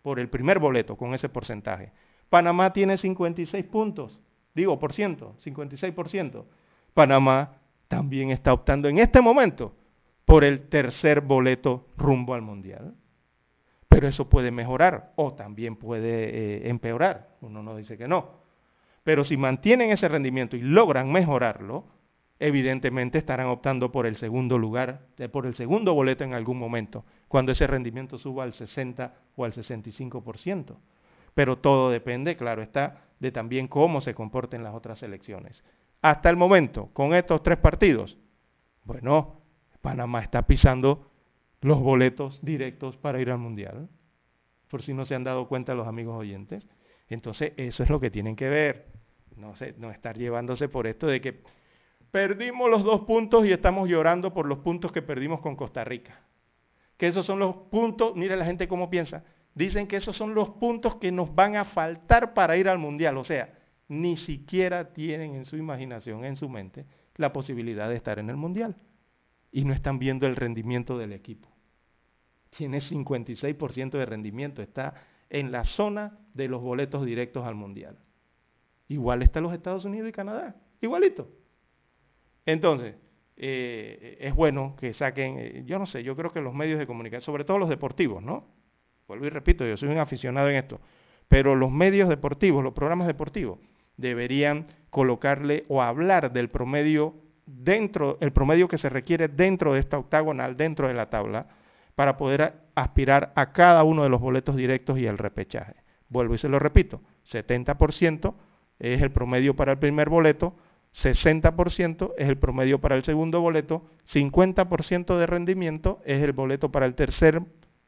por 0.00 0.18
el 0.18 0.30
primer 0.30 0.60
boleto 0.60 0.96
con 0.96 1.12
ese 1.12 1.28
porcentaje. 1.28 1.92
Panamá 2.30 2.72
tiene 2.72 2.96
56 2.96 3.66
puntos, 3.66 4.18
digo 4.54 4.78
por 4.78 4.94
ciento, 4.94 5.36
56%. 5.44 6.46
Panamá 6.94 7.56
también 7.88 8.30
está 8.30 8.52
optando 8.52 8.88
en 8.88 8.98
este 8.98 9.20
momento 9.20 9.74
por 10.24 10.44
el 10.44 10.68
tercer 10.68 11.20
boleto 11.20 11.88
rumbo 11.96 12.34
al 12.34 12.42
Mundial. 12.42 12.94
Pero 13.88 14.06
eso 14.06 14.28
puede 14.28 14.52
mejorar 14.52 15.12
o 15.16 15.34
también 15.34 15.74
puede 15.74 16.28
eh, 16.28 16.68
empeorar. 16.68 17.36
Uno 17.40 17.62
no 17.62 17.76
dice 17.76 17.98
que 17.98 18.06
no. 18.06 18.40
Pero 19.02 19.24
si 19.24 19.36
mantienen 19.36 19.90
ese 19.90 20.08
rendimiento 20.08 20.56
y 20.56 20.60
logran 20.60 21.10
mejorarlo, 21.10 21.86
evidentemente 22.38 23.18
estarán 23.18 23.48
optando 23.48 23.90
por 23.90 24.06
el 24.06 24.16
segundo 24.16 24.58
lugar, 24.58 25.00
por 25.32 25.46
el 25.46 25.54
segundo 25.54 25.94
boleto 25.94 26.22
en 26.24 26.34
algún 26.34 26.58
momento, 26.58 27.04
cuando 27.28 27.52
ese 27.52 27.66
rendimiento 27.66 28.18
suba 28.18 28.44
al 28.44 28.54
60 28.54 29.14
o 29.36 29.44
al 29.44 29.52
65%. 29.52 30.76
Pero 31.34 31.58
todo 31.58 31.90
depende, 31.90 32.36
claro 32.36 32.62
está, 32.62 33.02
de 33.18 33.32
también 33.32 33.68
cómo 33.68 34.00
se 34.00 34.14
comporten 34.14 34.62
las 34.62 34.74
otras 34.74 35.02
elecciones. 35.02 35.64
Hasta 36.02 36.30
el 36.30 36.36
momento, 36.36 36.88
con 36.92 37.14
estos 37.14 37.42
tres 37.42 37.58
partidos, 37.58 38.16
bueno, 38.84 39.42
Panamá 39.82 40.22
está 40.22 40.46
pisando 40.46 41.10
los 41.60 41.80
boletos 41.80 42.40
directos 42.42 42.96
para 42.96 43.20
ir 43.20 43.30
al 43.30 43.38
Mundial, 43.38 43.88
por 44.68 44.82
si 44.82 44.94
no 44.94 45.04
se 45.04 45.14
han 45.14 45.24
dado 45.24 45.48
cuenta 45.48 45.74
los 45.74 45.86
amigos 45.86 46.16
oyentes. 46.16 46.66
Entonces, 47.08 47.52
eso 47.56 47.82
es 47.82 47.90
lo 47.90 48.00
que 48.00 48.10
tienen 48.10 48.36
que 48.36 48.48
ver. 48.48 48.86
No, 49.36 49.54
sé, 49.56 49.74
no 49.78 49.90
estar 49.90 50.16
llevándose 50.16 50.68
por 50.68 50.86
esto 50.86 51.06
de 51.06 51.20
que 51.20 51.42
perdimos 52.10 52.70
los 52.70 52.84
dos 52.84 53.02
puntos 53.02 53.44
y 53.46 53.52
estamos 53.52 53.88
llorando 53.88 54.32
por 54.32 54.46
los 54.46 54.58
puntos 54.58 54.92
que 54.92 55.02
perdimos 55.02 55.40
con 55.40 55.56
Costa 55.56 55.84
Rica. 55.84 56.20
Que 56.96 57.08
esos 57.08 57.26
son 57.26 57.38
los 57.38 57.54
puntos, 57.54 58.14
mire 58.16 58.36
la 58.36 58.44
gente 58.44 58.68
cómo 58.68 58.90
piensa, 58.90 59.24
dicen 59.54 59.86
que 59.86 59.96
esos 59.96 60.16
son 60.16 60.34
los 60.34 60.50
puntos 60.50 60.96
que 60.96 61.10
nos 61.10 61.34
van 61.34 61.56
a 61.56 61.64
faltar 61.64 62.34
para 62.34 62.56
ir 62.56 62.68
al 62.68 62.78
Mundial. 62.78 63.16
O 63.16 63.24
sea, 63.24 63.59
ni 63.90 64.16
siquiera 64.16 64.94
tienen 64.94 65.34
en 65.34 65.44
su 65.44 65.58
imaginación, 65.58 66.24
en 66.24 66.36
su 66.36 66.48
mente, 66.48 66.86
la 67.16 67.32
posibilidad 67.34 67.90
de 67.90 67.96
estar 67.96 68.18
en 68.18 68.30
el 68.30 68.36
Mundial. 68.36 68.76
Y 69.52 69.64
no 69.64 69.74
están 69.74 69.98
viendo 69.98 70.26
el 70.26 70.36
rendimiento 70.36 70.96
del 70.96 71.12
equipo 71.12 71.50
tiene 72.50 72.78
56% 72.78 73.90
de 73.90 74.06
rendimiento, 74.06 74.60
está 74.60 74.94
en 75.30 75.52
la 75.52 75.64
zona 75.64 76.18
de 76.34 76.48
los 76.48 76.60
boletos 76.60 77.06
directos 77.06 77.46
al 77.46 77.54
Mundial. 77.54 77.98
Igual 78.88 79.22
está 79.22 79.40
los 79.40 79.54
Estados 79.54 79.84
Unidos 79.84 80.08
y 80.08 80.12
Canadá, 80.12 80.56
igualito. 80.80 81.28
Entonces, 82.44 82.96
eh, 83.36 84.18
es 84.20 84.34
bueno 84.34 84.74
que 84.76 84.92
saquen, 84.92 85.36
eh, 85.38 85.62
yo 85.64 85.78
no 85.78 85.86
sé, 85.86 86.02
yo 86.02 86.16
creo 86.16 86.30
que 86.30 86.40
los 86.40 86.52
medios 86.52 86.78
de 86.78 86.86
comunicación, 86.86 87.24
sobre 87.24 87.44
todo 87.44 87.58
los 87.58 87.68
deportivos, 87.68 88.22
¿no? 88.22 88.48
Vuelvo 89.06 89.26
y 89.26 89.30
repito, 89.30 89.64
yo 89.64 89.76
soy 89.76 89.88
un 89.88 89.98
aficionado 89.98 90.50
en 90.50 90.56
esto, 90.56 90.80
pero 91.28 91.54
los 91.54 91.70
medios 91.70 92.08
deportivos, 92.08 92.62
los 92.62 92.72
programas 92.72 93.06
deportivos, 93.06 93.58
deberían 94.00 94.66
colocarle 94.90 95.64
o 95.68 95.82
hablar 95.82 96.32
del 96.32 96.48
promedio 96.48 97.14
dentro, 97.46 98.18
el 98.20 98.32
promedio 98.32 98.68
que 98.68 98.78
se 98.78 98.88
requiere 98.88 99.28
dentro 99.28 99.72
de 99.72 99.80
esta 99.80 99.98
octagonal, 99.98 100.56
dentro 100.56 100.88
de 100.88 100.94
la 100.94 101.10
tabla, 101.10 101.46
para 101.94 102.16
poder 102.16 102.54
aspirar 102.74 103.32
a 103.36 103.52
cada 103.52 103.84
uno 103.84 104.02
de 104.02 104.08
los 104.08 104.20
boletos 104.20 104.56
directos 104.56 104.98
y 104.98 105.06
el 105.06 105.18
repechaje. 105.18 105.74
Vuelvo 106.08 106.34
y 106.34 106.38
se 106.38 106.48
lo 106.48 106.58
repito, 106.58 107.00
70% 107.30 108.34
es 108.78 109.02
el 109.02 109.12
promedio 109.12 109.54
para 109.54 109.72
el 109.72 109.78
primer 109.78 110.08
boleto, 110.08 110.56
60% 110.92 112.14
es 112.16 112.28
el 112.28 112.38
promedio 112.38 112.80
para 112.80 112.96
el 112.96 113.04
segundo 113.04 113.40
boleto, 113.40 113.84
50% 114.12 115.16
de 115.16 115.26
rendimiento 115.26 116.00
es 116.04 116.22
el 116.22 116.32
boleto 116.32 116.72
para 116.72 116.86
el 116.86 116.94
tercer, 116.94 117.42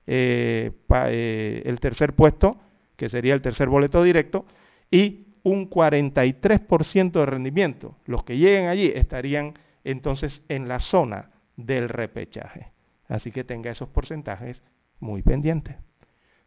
eh, 0.06 0.70
eh, 1.06 1.62
el 1.64 1.80
tercer 1.80 2.14
puesto, 2.14 2.60
que 2.96 3.08
sería 3.08 3.34
el 3.34 3.42
tercer 3.42 3.68
boleto 3.68 4.02
directo, 4.02 4.46
y 4.90 5.31
un 5.42 5.68
43% 5.68 7.12
de 7.12 7.26
rendimiento. 7.26 7.96
Los 8.06 8.24
que 8.24 8.36
lleguen 8.36 8.68
allí 8.68 8.92
estarían 8.94 9.54
entonces 9.84 10.42
en 10.48 10.68
la 10.68 10.80
zona 10.80 11.30
del 11.56 11.88
repechaje. 11.88 12.72
Así 13.08 13.30
que 13.30 13.44
tenga 13.44 13.70
esos 13.70 13.88
porcentajes 13.88 14.62
muy 15.00 15.22
pendientes. 15.22 15.76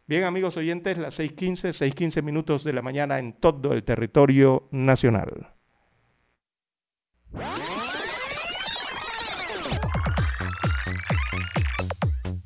Bien, 0.06 0.24
amigos 0.24 0.56
oyentes, 0.56 0.98
las 0.98 1.18
6.15, 1.18 1.72
6.15 1.72 2.22
minutos 2.22 2.64
de 2.64 2.72
la 2.72 2.82
mañana 2.82 3.18
en 3.18 3.32
todo 3.34 3.72
el 3.72 3.82
territorio 3.82 4.68
nacional. 4.70 5.52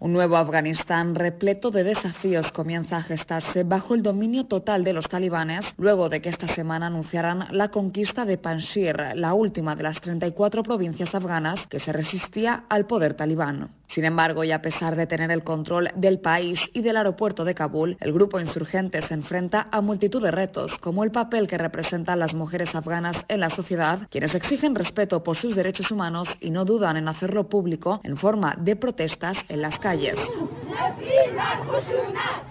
Un 0.00 0.12
nuevo 0.12 0.36
Afganistán 0.36 1.16
repleto 1.16 1.72
de 1.72 1.82
desafíos 1.82 2.52
comienza 2.52 2.98
a 2.98 3.02
gestarse 3.02 3.64
bajo 3.64 3.96
el 3.96 4.04
dominio 4.04 4.46
total 4.46 4.84
de 4.84 4.92
los 4.92 5.08
talibanes 5.08 5.66
luego 5.76 6.08
de 6.08 6.22
que 6.22 6.28
esta 6.28 6.46
semana 6.54 6.86
anunciaran 6.86 7.48
la 7.50 7.72
conquista 7.72 8.24
de 8.24 8.38
Panjshir, 8.38 9.16
la 9.16 9.34
última 9.34 9.74
de 9.74 9.82
las 9.82 10.00
34 10.00 10.62
provincias 10.62 11.12
afganas 11.16 11.66
que 11.66 11.80
se 11.80 11.92
resistía 11.92 12.62
al 12.68 12.86
poder 12.86 13.14
talibán. 13.14 13.70
Sin 13.88 14.04
embargo, 14.04 14.44
y 14.44 14.52
a 14.52 14.62
pesar 14.62 14.94
de 14.94 15.06
tener 15.06 15.32
el 15.32 15.42
control 15.42 15.90
del 15.96 16.20
país 16.20 16.60
y 16.74 16.82
del 16.82 16.98
aeropuerto 16.98 17.44
de 17.44 17.54
Kabul, 17.54 17.96
el 18.00 18.12
grupo 18.12 18.38
insurgente 18.38 19.02
se 19.02 19.14
enfrenta 19.14 19.66
a 19.72 19.80
multitud 19.80 20.22
de 20.22 20.30
retos, 20.30 20.76
como 20.78 21.02
el 21.04 21.10
papel 21.10 21.48
que 21.48 21.58
representan 21.58 22.18
las 22.18 22.34
mujeres 22.34 22.74
afganas 22.74 23.16
en 23.28 23.40
la 23.40 23.50
sociedad, 23.50 24.06
quienes 24.10 24.34
exigen 24.34 24.74
respeto 24.74 25.24
por 25.24 25.36
sus 25.36 25.56
derechos 25.56 25.90
humanos 25.90 26.28
y 26.38 26.50
no 26.50 26.66
dudan 26.66 26.98
en 26.98 27.08
hacerlo 27.08 27.48
público 27.48 28.00
en 28.04 28.18
forma 28.18 28.54
de 28.60 28.76
protestas 28.76 29.38
en 29.48 29.62
las 29.62 29.78
calles. 29.78 29.87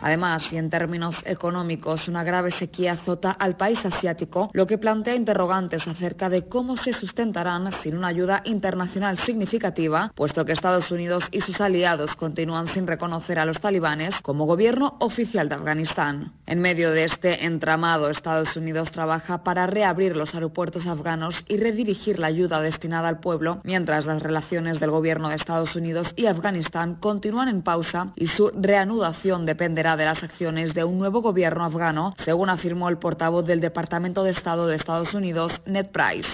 Además, 0.02 0.52
y 0.52 0.58
en 0.58 0.70
términos 0.70 1.22
económicos, 1.26 2.08
una 2.08 2.24
grave 2.24 2.52
sequía 2.52 2.94
azota 2.94 3.32
al 3.32 3.58
país 3.58 3.84
asiático, 3.86 4.50
lo 4.54 4.66
que 4.66 4.78
plantea 4.78 5.16
interrogantes 5.16 5.88
acerca 5.88 6.30
de 6.30 6.48
cómo 6.48 6.78
se 6.78 6.94
sustentarán 6.94 7.72
sin 7.84 7.98
una 7.98 8.08
ayuda 8.08 8.42
internacional 8.46 9.18
significativa, 9.18 10.12
puesto 10.16 10.46
que 10.46 10.54
Estados 10.54 10.92
Unidos 10.92 11.26
y 11.32 11.42
sus 11.42 11.60
aliados 11.62 12.16
continúan 12.16 12.68
sin 12.68 12.88
reconocer 12.88 13.40
a 13.40 13.46
los 13.46 13.60
talibanes 13.60 14.20
como 14.22 14.46
gobierno 14.46 14.98
oficial 15.00 15.50
de 15.50 15.56
Afganistán. 15.56 16.34
En 16.46 16.60
medio 16.60 16.92
de 16.92 17.06
este 17.06 17.46
entramado, 17.46 18.10
Estados 18.10 18.56
Unidos 18.56 18.92
trabaja 18.92 19.44
para 19.44 19.68
reabrir 19.68 20.16
los 20.16 20.34
aeropuertos 20.34 20.88
afganos 20.88 21.44
y 21.48 21.58
redirigir 21.58 22.20
la 22.20 22.28
ayuda 22.28 22.62
destinada 22.62 23.10
al 23.10 23.20
pueblo, 23.20 23.62
mientras 23.64 24.06
las 24.06 24.22
relaciones 24.22 24.80
del 24.80 24.92
gobierno 24.92 25.30
de 25.30 25.36
Estados 25.36 25.76
Unidos 25.76 26.14
y 26.16 26.28
Afganistán 26.28 26.96
continúan 26.96 27.27
en 27.28 27.62
pausa 27.62 28.14
y 28.16 28.28
su 28.28 28.52
reanudación 28.56 29.46
dependerá 29.46 29.98
de 29.98 30.06
las 30.06 30.24
acciones 30.24 30.74
de 30.74 30.86
un 30.86 30.98
nuevo 30.98 31.22
gobierno 31.22 31.66
afgano, 31.66 32.16
según 32.24 32.50
afirmó 32.50 32.88
el 32.88 32.98
portavoz 32.98 33.46
del 33.46 33.60
Departamento 33.60 34.24
de 34.24 34.32
Estado 34.32 34.66
de 34.68 34.78
Estados 34.78 35.14
Unidos, 35.14 35.52
Ned 35.66 35.88
Price. 35.88 36.28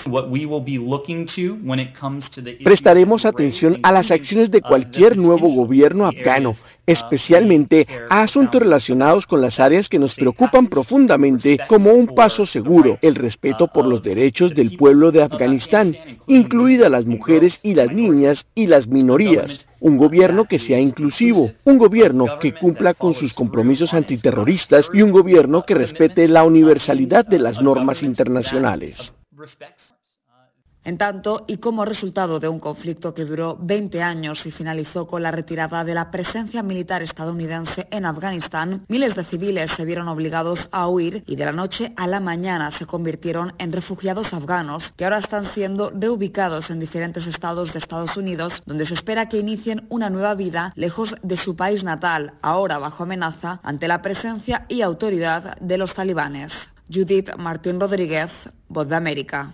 Prestaremos 2.64 3.26
atención 3.26 3.80
a 3.82 3.92
las 3.92 4.12
acciones 4.12 4.52
de 4.52 4.62
cualquier 4.62 4.84
cualquier 4.84 5.18
nuevo 5.18 5.48
gobierno 5.50 6.06
afgano, 6.06 6.54
especialmente 6.86 7.88
a 8.10 8.22
asuntos 8.22 8.62
relacionados 8.62 9.26
con 9.26 9.42
las 9.42 9.60
áreas 9.60 9.88
que 9.88 9.98
nos 9.98 10.14
preocupan 10.14 10.68
profundamente 10.68 11.58
como 11.68 11.92
un 11.92 12.08
paso 12.14 12.46
seguro, 12.46 12.98
el 13.02 13.16
respeto 13.16 13.68
por 13.68 13.86
los 13.86 14.04
derechos 14.04 14.54
del 14.54 14.76
pueblo 14.78 15.12
de 15.12 15.24
Afganistán, 15.24 15.96
incluidas 16.28 16.92
las 16.92 17.06
mujeres 17.06 17.60
y 17.64 17.74
las 17.74 17.92
niñas 17.92 18.46
y 18.54 18.68
las 18.68 18.88
minorías. 18.88 19.66
Un 19.84 19.98
gobierno 19.98 20.46
que 20.46 20.60
sea 20.60 20.80
inclusivo, 20.80 21.52
un 21.66 21.78
gobierno 21.78 22.40
que 22.40 22.54
cumpla 22.54 22.94
con 22.94 23.14
sus 23.14 23.34
compromisos 23.34 23.94
antiterroristas 23.94 24.90
y 24.94 25.02
un 25.02 25.12
gobierno 25.12 25.66
que 25.66 25.74
respete 25.74 26.26
la 26.30 26.46
universalidad 26.46 27.26
de 27.26 27.40
las 27.40 27.62
normas 27.62 28.02
internacionales. 28.02 29.14
En 30.86 30.98
tanto, 30.98 31.46
y 31.48 31.58
como 31.58 31.86
resultado 31.86 32.42
de 32.42 32.50
un 32.50 32.60
conflicto 32.60 33.14
que 33.14 33.24
duró 33.24 33.58
20 33.60 34.02
años 34.02 34.46
y 34.46 34.52
finalizó 34.52 35.08
con 35.08 35.24
la 35.24 35.32
retirada 35.32 35.86
de 35.86 35.94
la 35.94 36.12
presencia 36.12 36.62
militar 36.62 37.02
estadounidense 37.02 37.88
en 37.90 38.06
Afganistán, 38.06 38.84
miles 38.90 39.16
de 39.16 39.24
civiles 39.24 39.72
se 39.78 39.86
vieron 39.86 40.10
obligados 40.10 40.68
a 40.72 40.90
huir 40.90 41.24
y 41.26 41.38
de 41.38 41.46
la 41.46 41.54
noche 41.54 41.94
a 41.96 42.06
la 42.06 42.20
mañana 42.20 42.72
se 42.72 42.86
convirtieron 42.86 43.54
en 43.60 43.72
refugiados 43.72 44.34
afganos 44.34 44.94
que 44.98 45.06
ahora 45.06 45.20
están 45.20 45.46
siendo 45.54 45.90
reubicados 45.90 46.70
en 46.70 46.82
diferentes 46.82 47.28
estados 47.28 47.72
de 47.72 47.80
Estados 47.80 48.18
Unidos, 48.18 48.62
donde 48.66 48.86
se 48.86 48.96
espera 48.96 49.30
que 49.30 49.40
inicien 49.40 49.86
una 49.90 50.10
nueva 50.10 50.36
vida 50.36 50.74
lejos 50.76 51.16
de 51.24 51.38
su 51.38 51.56
país 51.56 51.86
natal, 51.86 52.34
ahora 52.42 52.78
bajo 52.78 53.04
amenaza 53.04 53.62
ante 53.64 53.88
la 53.88 54.02
presencia 54.02 54.66
y 54.68 54.82
autoridad 54.82 55.58
de 55.60 55.78
los 55.78 55.94
talibanes. 55.94 56.52
Judith 56.94 57.36
Martín 57.38 57.80
Rodríguez, 57.80 58.30
Voz 58.68 58.90
de 58.90 58.96
América. 58.96 59.54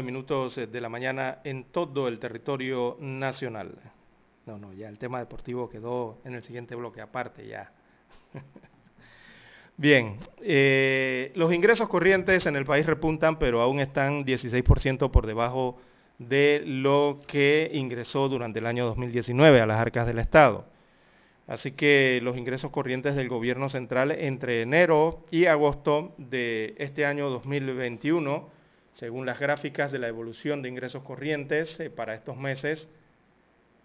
6.19 0.00 0.02
minutos 0.02 0.56
de 0.56 0.80
la 0.80 0.88
mañana 0.88 1.38
en 1.44 1.64
todo 1.64 2.08
el 2.08 2.18
territorio 2.18 2.96
nacional. 3.00 3.74
No, 4.46 4.58
no, 4.58 4.72
ya 4.72 4.88
el 4.88 4.98
tema 4.98 5.18
deportivo 5.18 5.68
quedó 5.68 6.18
en 6.24 6.34
el 6.34 6.42
siguiente 6.42 6.74
bloque 6.74 7.00
aparte 7.00 7.46
ya. 7.46 7.72
Bien, 9.76 10.18
eh, 10.40 11.32
los 11.34 11.52
ingresos 11.52 11.88
corrientes 11.88 12.46
en 12.46 12.56
el 12.56 12.64
país 12.64 12.86
repuntan, 12.86 13.38
pero 13.38 13.60
aún 13.62 13.80
están 13.80 14.24
16% 14.24 15.10
por 15.10 15.26
debajo 15.26 15.78
de 16.18 16.62
lo 16.66 17.20
que 17.26 17.70
ingresó 17.72 18.28
durante 18.28 18.58
el 18.58 18.66
año 18.66 18.84
2019 18.86 19.60
a 19.60 19.66
las 19.66 19.80
arcas 19.80 20.06
del 20.06 20.18
Estado. 20.18 20.66
Así 21.46 21.72
que 21.72 22.20
los 22.22 22.36
ingresos 22.36 22.70
corrientes 22.70 23.16
del 23.16 23.28
gobierno 23.28 23.70
central 23.70 24.12
entre 24.12 24.62
enero 24.62 25.24
y 25.30 25.46
agosto 25.46 26.14
de 26.18 26.74
este 26.78 27.06
año 27.06 27.28
2021, 27.30 28.59
según 29.00 29.24
las 29.24 29.40
gráficas 29.40 29.90
de 29.92 29.98
la 29.98 30.08
evolución 30.08 30.60
de 30.60 30.68
ingresos 30.68 31.02
corrientes 31.02 31.80
eh, 31.80 31.88
para 31.88 32.14
estos 32.14 32.36
meses, 32.36 32.90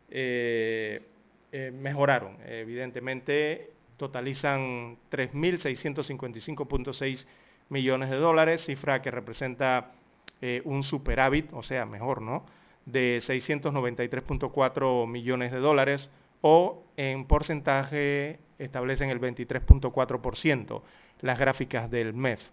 eh, 0.09 1.01
eh, 1.53 1.71
mejoraron. 1.71 2.35
Evidentemente, 2.45 3.71
totalizan 3.95 4.97
3.655.6 5.09 7.25
millones 7.69 8.09
de 8.09 8.17
dólares, 8.17 8.65
cifra 8.65 9.01
que 9.01 9.09
representa 9.09 9.93
un 10.65 10.83
superávit, 10.83 11.51
o 11.53 11.63
sea, 11.63 11.85
mejor, 11.85 12.21
¿no? 12.21 12.45
De 12.85 13.19
693.4 13.19 15.07
millones 15.07 15.51
de 15.51 15.57
dólares 15.57 16.11
o 16.41 16.83
en 16.97 17.25
porcentaje 17.25 18.37
establecen 18.59 19.09
el 19.09 19.19
23.4% 19.19 20.83
las 21.21 21.39
gráficas 21.39 21.89
del 21.89 22.13
MEF. 22.13 22.43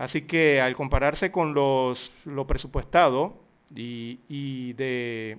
Así 0.00 0.22
que 0.22 0.62
al 0.62 0.74
compararse 0.76 1.30
con 1.30 1.52
los, 1.52 2.10
lo 2.24 2.46
presupuestado 2.46 3.36
y, 3.76 4.72
de 4.72 5.36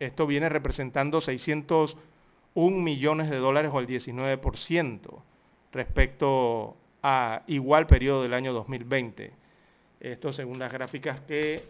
esto 0.00 0.26
viene 0.26 0.48
representando 0.48 1.20
601 1.20 2.76
millones 2.78 3.28
de 3.28 3.36
dólares 3.36 3.70
o 3.70 3.80
el 3.80 3.86
19% 3.86 4.98
respecto 5.72 6.74
a 7.02 7.42
igual 7.48 7.86
periodo 7.86 8.22
del 8.22 8.32
año 8.32 8.54
2020. 8.54 9.30
Esto 10.00 10.32
según 10.32 10.58
las 10.58 10.72
gráficas 10.72 11.20
que 11.20 11.64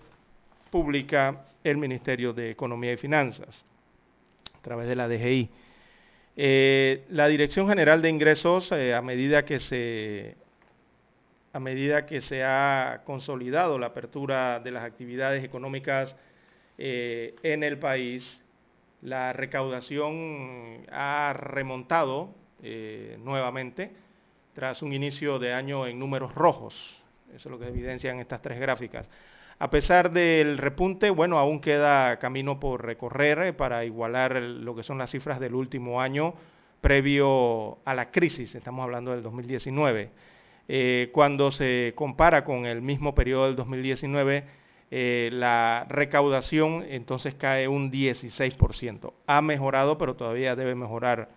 publica 0.71 1.45
el 1.65 1.77
Ministerio 1.77 2.33
de 2.33 2.53
Economía 2.53 2.93
y 2.93 2.99
Finanzas 2.99 3.67
a 4.57 4.63
través 4.63 4.87
de 4.87 4.95
la 4.95 5.09
DGI. 5.09 5.51
Eh, 6.37 7.05
la 7.09 7.27
Dirección 7.27 7.69
General 7.69 8.01
de 8.01 8.11
Ingresos, 8.11 8.71
eh, 8.71 8.95
a 8.95 9.03
medida 9.03 9.45
que 9.45 9.59
se 9.59 10.44
a 11.55 11.61
medida 11.61 12.05
que 12.05 12.21
se 12.21 12.45
ha 12.45 13.01
consolidado 13.05 13.79
la 13.79 13.87
apertura 13.87 14.61
de 14.61 14.71
las 14.71 14.85
actividades 14.85 15.43
económicas 15.43 16.17
eh, 16.77 17.35
en 17.43 17.63
el 17.63 17.79
país, 17.79 18.45
la 19.01 19.33
recaudación 19.33 20.85
ha 20.91 21.33
remontado 21.33 22.35
nuevamente 23.19 23.93
tras 24.55 24.83
un 24.83 24.93
inicio 24.93 25.39
de 25.39 25.53
año 25.53 25.87
en 25.87 25.99
números 25.99 26.35
rojos. 26.35 27.03
Eso 27.35 27.49
es 27.49 27.53
lo 27.53 27.59
que 27.59 27.69
evidencian 27.69 28.21
estas 28.21 28.41
tres 28.41 28.59
gráficas. 28.59 29.11
A 29.59 29.71
pesar 29.71 30.11
del 30.11 30.59
repunte, 30.59 31.11
bueno, 31.11 31.39
aún 31.39 31.61
queda 31.61 32.19
camino 32.19 32.59
por 32.59 32.85
recorrer 32.85 33.39
eh, 33.41 33.53
para 33.53 33.85
igualar 33.85 34.41
lo 34.43 34.75
que 34.75 34.83
son 34.83 34.99
las 34.99 35.11
cifras 35.11 35.39
del 35.39 35.55
último 35.55 36.01
año 36.01 36.35
previo 36.81 37.79
a 37.85 37.95
la 37.95 38.11
crisis, 38.11 38.55
estamos 38.55 38.83
hablando 38.83 39.13
del 39.13 39.23
2019. 39.23 40.11
Eh, 40.69 41.11
cuando 41.13 41.51
se 41.51 41.93
compara 41.95 42.45
con 42.45 42.67
el 42.67 42.83
mismo 42.83 43.15
periodo 43.15 43.47
del 43.47 43.57
2019, 43.57 44.45
eh, 44.91 45.31
la 45.33 45.87
recaudación 45.89 46.85
entonces 46.89 47.35
cae 47.35 47.69
un 47.69 47.91
16%. 47.91 49.13
Ha 49.27 49.43
mejorado, 49.43 49.99
pero 49.99 50.15
todavía 50.15 50.57
debe 50.57 50.75
mejorar 50.75 51.29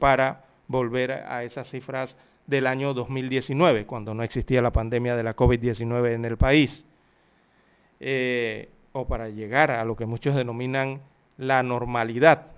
para 0.00 0.44
volver 0.66 1.12
a 1.12 1.44
esas 1.44 1.70
cifras 1.70 2.16
del 2.46 2.66
año 2.66 2.94
2019, 2.94 3.86
cuando 3.86 4.14
no 4.14 4.22
existía 4.22 4.62
la 4.62 4.72
pandemia 4.72 5.16
de 5.16 5.22
la 5.22 5.36
COVID-19 5.36 6.14
en 6.14 6.24
el 6.24 6.36
país. 6.36 6.84
Eh, 8.00 8.68
o 8.92 9.06
para 9.06 9.28
llegar 9.28 9.70
a 9.70 9.84
lo 9.84 9.96
que 9.96 10.06
muchos 10.06 10.34
denominan 10.34 11.00
la 11.38 11.62
normalidad, 11.62 12.48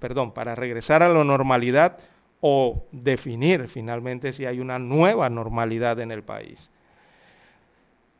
perdón, 0.00 0.32
para 0.32 0.54
regresar 0.54 1.02
a 1.02 1.08
la 1.08 1.24
normalidad 1.24 1.98
o 2.40 2.86
definir 2.92 3.68
finalmente 3.68 4.32
si 4.32 4.46
hay 4.46 4.60
una 4.60 4.78
nueva 4.78 5.28
normalidad 5.28 5.98
en 6.00 6.10
el 6.10 6.22
país. 6.22 6.70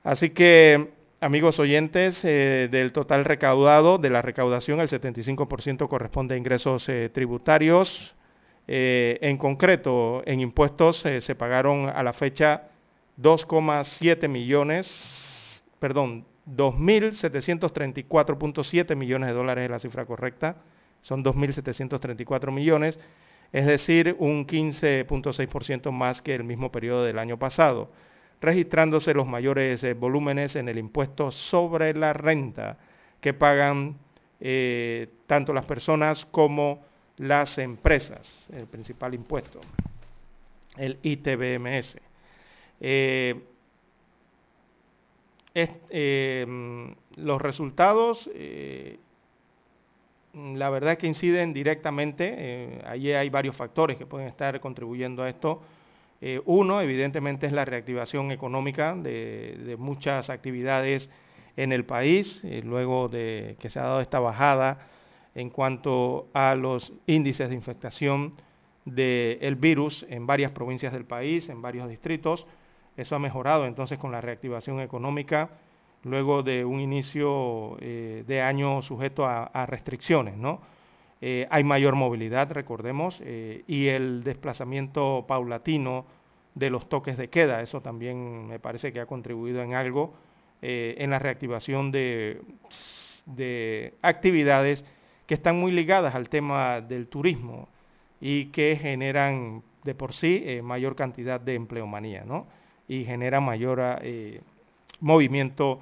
Así 0.03 0.31
que, 0.31 0.91
amigos 1.21 1.59
oyentes, 1.59 2.25
eh, 2.25 2.69
del 2.71 2.93
total 2.93 3.25
recaudado, 3.25 3.99
de 3.99 4.11
la 4.11 4.23
recaudación, 4.23 4.81
el 4.81 4.89
75% 4.89 5.89
corresponde 5.89 6.35
a 6.35 6.39
ingresos 6.39 6.89
eh, 6.89 7.11
tributarios. 7.13 8.15
en 8.71 9.39
concreto, 9.39 10.23
en 10.27 10.41
impuestos 10.41 10.99
se 10.99 11.35
pagaron 11.35 11.89
a 11.89 12.03
la 12.03 12.13
fecha 12.13 12.69
2,7 13.21 14.29
millones, 14.29 14.93
perdón, 15.81 16.25
2.734.7 16.47 18.97
millones 18.97 19.29
de 19.29 19.35
dólares 19.35 19.65
es 19.65 19.71
la 19.71 19.81
cifra 19.81 20.07
correcta, 20.07 20.57
son 21.03 21.25
2.734 21.25 22.53
millones, 22.53 23.01
es 23.53 23.67
decir, 23.67 24.17
un 24.19 24.47
15.6% 24.47 25.91
más 25.91 26.23
que 26.23 26.35
el 26.35 26.45
mismo 26.45 26.71
periodo 26.71 27.05
del 27.05 27.19
año 27.19 27.39
pasado, 27.39 27.91
registrándose 28.41 29.15
los 29.15 29.27
mayores 29.27 29.83
eh, 29.85 29.95
volúmenes 29.95 30.57
en 30.57 30.69
el 30.69 30.79
impuesto 30.79 31.33
sobre 31.33 31.95
la 31.95 32.13
renta 32.13 32.79
que 33.21 33.35
pagan 33.35 33.97
eh, 34.41 35.09
tanto 35.27 35.53
las 35.53 35.65
personas 35.65 36.27
como 36.31 36.85
las 37.17 37.59
empresas, 37.59 38.47
el 38.53 38.67
principal 38.67 39.15
impuesto, 39.15 39.61
el 40.77 40.99
ITBMS. 41.03 41.97
Eh, 42.81 43.35
Em, 45.91 46.95
los 47.17 47.43
resultados, 47.43 48.31
eh, 48.33 48.99
la 50.35 50.71
verdad 50.71 50.93
es 50.93 50.99
que 50.99 51.07
inciden 51.07 51.53
directamente, 51.53 52.35
eh, 52.37 52.83
allí 52.87 53.13
hay 53.13 53.31
varios 53.31 53.57
factores 53.57 53.97
que 53.97 54.07
pueden 54.07 54.29
estar 54.29 54.61
contribuyendo 54.61 55.23
a 55.23 55.29
esto. 55.29 55.63
Eh, 56.21 56.41
uno, 56.45 56.81
evidentemente, 56.81 57.47
es 57.47 57.53
la 57.53 57.65
reactivación 57.65 58.31
económica 58.31 58.95
de, 58.95 59.77
muchas 59.79 60.31
actividades 60.31 61.11
en 61.57 61.73
el 61.73 61.85
país, 61.85 62.43
luego 62.65 63.09
de 63.09 63.57
que 63.59 63.71
se 63.71 63.79
ha 63.79 63.83
dado 63.83 64.01
esta 64.01 64.21
bajada 64.21 64.89
en 65.35 65.51
cuanto 65.51 66.29
a 66.33 66.55
los 66.55 66.93
índices 67.07 67.49
de 67.49 67.55
infectación 67.55 68.35
del 68.85 69.57
virus 69.57 70.07
en 70.09 70.27
varias 70.27 70.53
provincias 70.53 70.93
del 70.93 71.05
país, 71.05 71.49
en 71.49 71.63
varios 71.63 71.89
distritos. 71.89 72.47
Eso 72.97 73.15
ha 73.15 73.19
mejorado 73.19 73.67
entonces 73.67 73.99
con 73.99 74.13
la 74.13 74.21
reactivación 74.21 74.81
económica 74.81 75.51
luego 76.05 76.43
de 76.43 76.65
un 76.65 76.81
inicio 76.81 77.77
eh, 77.81 78.25
de 78.27 78.43
año 78.43 78.83
sujeto 78.83 79.27
a, 79.27 79.67
restricciones. 79.67 80.37
¿no? 80.37 80.61
Eh, 81.21 81.47
hay 81.51 81.65
mayor 81.65 81.95
movilidad, 81.95 82.51
recordemos, 82.53 83.21
eh, 83.23 83.65
y 83.67 83.89
el 83.89 84.23
desplazamiento 84.23 85.25
paulatino 85.27 86.07
de 86.55 86.71
los 86.71 86.89
toques 86.89 87.17
de 87.17 87.29
queda, 87.29 87.63
eso 87.63 87.81
también 87.81 88.47
me 88.49 88.59
parece 88.59 88.93
que 88.93 89.01
ha 89.01 89.07
contribuido 89.07 89.63
en 89.63 89.75
algo 89.75 90.15
en 90.61 91.11
la 91.11 91.21
reactivación 91.21 91.93
de, 91.93 92.43
de, 93.27 93.95
actividades 94.03 94.85
que 95.25 95.35
están 95.35 95.61
muy 95.61 95.71
ligadas 95.71 96.17
al 96.17 96.29
tema 96.29 96.81
del 96.81 97.07
turismo 97.07 97.69
y 98.21 98.47
que 98.47 98.77
generan 98.77 99.63
de 99.85 99.95
por 99.95 100.15
sí 100.15 100.59
mayor 100.65 100.97
cantidad 100.97 101.41
de 101.41 101.55
empleomanía, 101.55 102.25
¿no? 102.25 102.49
y 102.89 103.05
genera 103.05 103.41
mayor 103.41 104.01
movimiento 105.01 105.81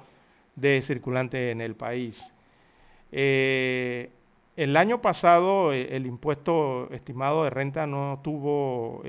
de 0.55 0.81
circulante 0.81 1.51
en 1.51 1.61
el 1.61 1.75
país. 1.75 2.33
Eh, 3.11 4.09
el 4.55 4.75
año 4.75 5.01
pasado 5.01 5.71
eh, 5.71 5.95
el 5.95 6.05
impuesto 6.05 6.89
estimado 6.91 7.43
de 7.43 7.49
renta 7.49 7.87
no 7.87 8.19
tuvo, 8.23 9.03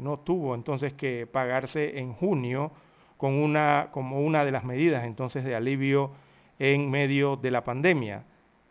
no 0.00 0.18
tuvo 0.20 0.54
entonces 0.54 0.94
que 0.94 1.26
pagarse 1.26 1.98
en 1.98 2.14
junio 2.14 2.72
con 3.16 3.34
una, 3.34 3.88
como 3.92 4.20
una 4.20 4.44
de 4.44 4.52
las 4.52 4.64
medidas 4.64 5.04
entonces 5.04 5.44
de 5.44 5.54
alivio 5.54 6.12
en 6.58 6.90
medio 6.90 7.36
de 7.36 7.50
la 7.50 7.64
pandemia 7.64 8.24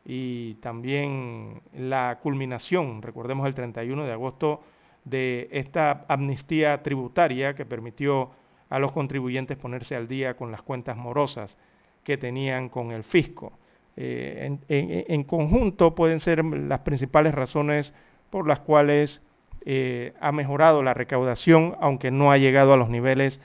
y 0.06 0.56
también 0.56 1.62
la 1.74 2.20
culminación, 2.22 3.02
recordemos 3.02 3.48
el 3.48 3.56
31 3.56 4.06
de 4.06 4.12
agosto, 4.12 4.62
de 5.06 5.50
esta 5.52 6.06
amnistía 6.08 6.82
tributaria 6.82 7.54
que 7.56 7.66
permitió 7.66 8.32
a 8.74 8.80
los 8.80 8.92
contribuyentes 8.92 9.56
ponerse 9.56 9.96
al 9.96 10.08
día 10.08 10.36
con 10.36 10.50
las 10.52 10.64
cuentas 10.64 10.98
morosas 10.98 11.56
que 12.04 12.18
tenían 12.18 12.70
con 12.70 12.92
el 12.92 13.04
fisco. 13.04 13.54
Eh, 13.96 14.58
en, 14.68 15.24
conjunto 15.26 15.94
pueden 15.94 16.20
ser 16.20 16.44
las 16.44 16.80
principales 16.80 17.36
razones 17.36 17.94
por 18.32 18.48
las 18.48 18.62
cuales 18.62 19.22
eh, 19.64 20.14
ha 20.20 20.32
mejorado 20.32 20.82
la 20.82 20.96
recaudación, 20.96 21.76
aunque 21.82 22.10
no 22.10 22.32
ha 22.32 22.40
llegado 22.40 22.74
a 22.74 22.78
los 22.78 22.90
niveles 22.90 23.40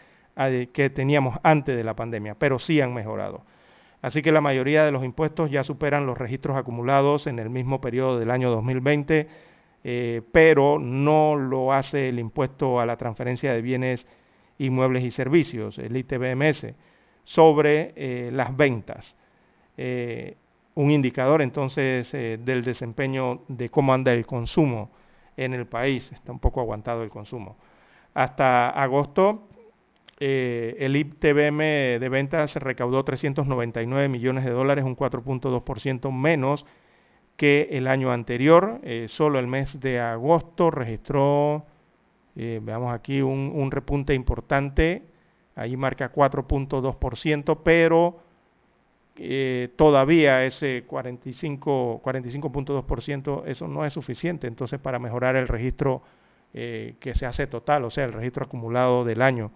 que 0.73 0.89
teníamos 0.89 1.39
antes 1.43 1.77
de 1.77 1.85
la 1.85 1.95
pandemia, 1.95 2.35
pero 2.35 2.59
sí 2.59 2.81
han 2.81 2.95
mejorado. 2.95 3.43
Así 4.01 4.23
que 4.23 4.33
la 4.33 4.41
mayoría 4.41 4.87
de 4.87 4.93
los 4.93 5.05
impuestos 5.05 5.51
ya 5.51 5.63
superan 5.63 6.07
los 6.07 6.17
registros 6.17 6.57
acumulados 6.57 7.27
en 7.27 7.39
el 7.39 7.51
mismo 7.51 7.83
periodo 7.83 8.19
del 8.19 8.31
año 8.31 8.49
2020, 8.49 9.29
eh, 9.85 10.23
pero 10.33 10.79
no 10.79 11.37
lo 11.37 11.75
hace 11.75 12.09
el 12.09 12.19
impuesto 12.19 12.81
a 12.81 12.87
la 12.87 12.97
transferencia 12.97 13.53
de 13.53 13.61
bienes 13.61 14.07
inmuebles 14.59 15.05
y 15.05 15.11
servicios, 15.11 15.79
el 15.79 15.97
ITBMS, 15.97 16.75
sobre 17.25 17.93
eh, 17.95 18.31
las 18.33 18.57
ventas. 18.57 19.15
Eh, 19.77 20.37
un 20.75 20.91
indicador 20.91 21.43
entonces 21.43 22.13
eh, 22.15 22.39
del 22.43 22.65
desempeño 22.65 23.43
de 23.49 23.69
cómo 23.69 23.93
anda 23.93 24.13
el 24.13 24.27
consumo 24.27 24.91
en 25.37 25.55
el 25.55 25.67
país. 25.67 26.11
Está 26.13 26.33
un 26.33 26.39
poco 26.39 26.61
aguantado 26.61 27.03
el 27.03 27.11
consumo. 27.11 27.57
Hasta 28.15 28.71
agosto, 28.71 29.49
el 30.19 30.97
IPTBM 30.97 32.01
de 32.01 32.09
ventas 32.09 32.57
recaudó 32.57 33.05
399 33.05 34.09
millones 34.09 34.45
de 34.45 34.51
dólares, 34.51 34.85
un 34.85 34.97
4.2% 34.97 36.11
menos 36.11 36.67
que 37.37 37.69
el 37.71 37.87
año 37.87 38.11
anterior. 38.11 38.81
Solo 39.07 39.39
el 39.39 39.47
mes 39.47 39.79
de 39.79 40.01
agosto 40.01 40.73
registró, 40.73 41.67
eh, 42.39 42.61
veamos 42.63 42.95
aquí, 42.95 43.21
un, 43.21 43.71
repunte 43.71 44.15
importante. 44.15 45.03
Ahí 45.55 45.77
marca 45.77 46.11
4.2%, 46.13 47.59
pero 47.63 48.21
todavía 49.77 50.45
ese 50.45 50.87
45.2%, 50.87 53.43
eso 53.47 53.69
no 53.69 53.85
es 53.85 53.93
suficiente. 53.93 54.47
Entonces, 54.47 54.81
para 54.81 54.99
mejorar 54.99 55.37
el 55.37 55.49
registro 55.49 56.03
eh, 56.55 56.95
que 56.99 57.15
se 57.15 57.27
hace 57.27 57.47
total, 57.47 57.85
o 57.85 57.91
sea, 57.91 58.05
el 58.05 58.15
registro 58.15 58.47
acumulado 58.47 59.05
del 59.05 59.21
año, 59.21 59.51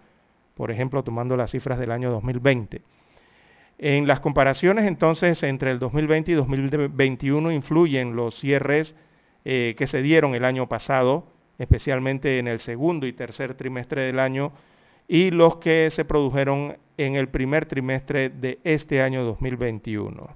por 0.53 0.69
ejemplo, 0.69 1.03
tomando 1.03 1.35
las 1.35 1.49
cifras 1.49 1.79
del 1.79 1.91
año 1.91 2.11
2020. 2.11 2.83
En 3.79 4.05
las 4.05 4.19
comparaciones 4.19 4.85
entonces 4.85 5.41
entre 5.41 5.71
el 5.71 5.79
2020 5.79 6.31
y 6.31 6.35
2021 6.35 7.51
influyen 7.51 8.15
los 8.15 8.39
cierres 8.39 8.95
eh, 9.43 9.73
que 9.75 9.87
se 9.87 10.03
dieron 10.03 10.35
el 10.35 10.45
año 10.45 10.69
pasado, 10.69 11.25
especialmente 11.57 12.39
en 12.39 12.47
el 12.47 12.59
segundo 12.59 13.05
y 13.07 13.13
tercer 13.13 13.55
trimestre 13.55 14.03
del 14.03 14.19
año, 14.19 14.51
y 15.07 15.31
los 15.31 15.57
que 15.57 15.89
se 15.91 16.05
produjeron 16.05 16.77
en 16.97 17.15
el 17.15 17.27
primer 17.27 17.65
trimestre 17.65 18.29
de 18.29 18.59
este 18.63 19.01
año 19.01 19.23
2021. 19.23 20.27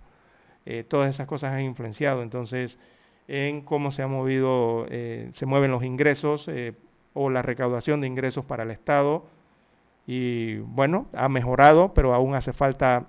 Eh, 0.65 0.83
todas 0.83 1.13
esas 1.13 1.27
cosas 1.27 1.53
han 1.53 1.61
influenciado 1.61 2.21
entonces 2.21 2.77
en 3.27 3.61
cómo 3.61 3.91
se 3.91 4.03
ha 4.03 4.07
movido, 4.07 4.85
eh, 4.89 5.29
se 5.33 5.45
mueven 5.45 5.71
los 5.71 5.83
ingresos 5.83 6.47
eh, 6.47 6.73
o 7.13 7.29
la 7.29 7.41
recaudación 7.41 8.01
de 8.01 8.07
ingresos 8.07 8.45
para 8.45 8.63
el 8.63 8.71
Estado. 8.71 9.25
Y 10.05 10.57
bueno, 10.57 11.07
ha 11.13 11.29
mejorado, 11.29 11.93
pero 11.93 12.13
aún 12.13 12.35
hace 12.35 12.53
falta 12.53 13.07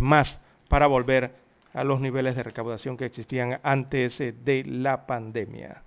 más 0.00 0.40
para 0.68 0.86
volver 0.86 1.32
a 1.72 1.82
los 1.82 2.00
niveles 2.00 2.36
de 2.36 2.42
recaudación 2.42 2.96
que 2.96 3.06
existían 3.06 3.58
antes 3.62 4.18
de 4.18 4.64
la 4.66 5.06
pandemia. 5.06 5.82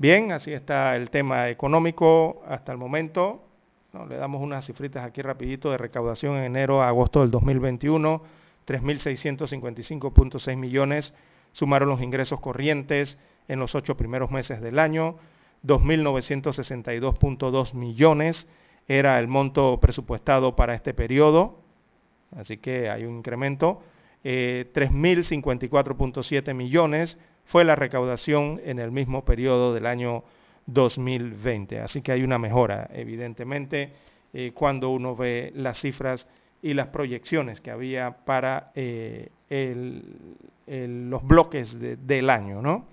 Bien, 0.00 0.32
así 0.32 0.52
está 0.54 0.96
el 0.96 1.10
tema 1.10 1.50
económico 1.50 2.42
hasta 2.48 2.72
el 2.72 2.78
momento. 2.78 3.44
le 4.08 4.16
damos 4.16 4.40
unas 4.40 4.64
cifritas 4.64 5.04
aquí 5.04 5.20
rapidito 5.20 5.70
de 5.70 5.76
recaudación 5.76 6.38
en 6.38 6.44
enero 6.44 6.80
a 6.80 6.88
agosto 6.88 7.20
del 7.20 7.30
2021, 7.30 8.22
3.655.6 8.66 10.56
millones 10.56 11.12
sumaron 11.52 11.90
los 11.90 12.00
ingresos 12.00 12.40
corrientes 12.40 13.18
en 13.46 13.58
los 13.58 13.74
ocho 13.74 13.98
primeros 13.98 14.30
meses 14.30 14.62
del 14.62 14.78
año, 14.78 15.18
2.962.2 15.66 17.74
millones 17.74 18.46
era 18.88 19.18
el 19.18 19.28
monto 19.28 19.80
presupuestado 19.80 20.56
para 20.56 20.72
este 20.72 20.94
periodo, 20.94 21.58
así 22.34 22.56
que 22.56 22.88
hay 22.88 23.04
un 23.04 23.18
incremento. 23.18 23.82
3.054.7 24.24 26.48
eh, 26.48 26.54
millones 26.54 27.18
fue 27.50 27.64
la 27.64 27.74
recaudación 27.74 28.60
en 28.64 28.78
el 28.78 28.92
mismo 28.92 29.24
periodo 29.24 29.74
del 29.74 29.86
año 29.86 30.22
2020. 30.66 31.80
Así 31.80 32.00
que 32.00 32.12
hay 32.12 32.22
una 32.22 32.38
mejora, 32.38 32.88
evidentemente, 32.92 33.92
eh, 34.32 34.52
cuando 34.54 34.90
uno 34.90 35.16
ve 35.16 35.50
las 35.56 35.80
cifras 35.80 36.28
y 36.62 36.74
las 36.74 36.86
proyecciones 36.88 37.60
que 37.60 37.72
había 37.72 38.12
para 38.24 38.70
eh, 38.76 39.30
los 40.68 41.26
bloques 41.26 41.76
del 41.76 42.30
año, 42.30 42.62
¿no? 42.62 42.86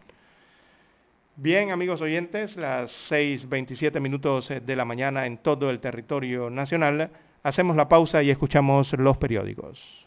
Bien, 1.35 1.69
amigos 1.69 2.01
oyentes, 2.01 2.57
las 2.57 3.11
6.27 3.11 4.01
minutos 4.01 4.51
de 4.65 4.75
la 4.75 4.85
mañana 4.85 5.27
en 5.27 5.37
todo 5.37 5.69
el 5.69 5.79
territorio 5.79 6.49
nacional. 6.49 7.11
Hacemos 7.43 7.75
la 7.75 7.87
pausa 7.87 8.23
y 8.23 8.31
escuchamos 8.31 8.91
los 8.93 9.17
periódicos. 9.17 10.06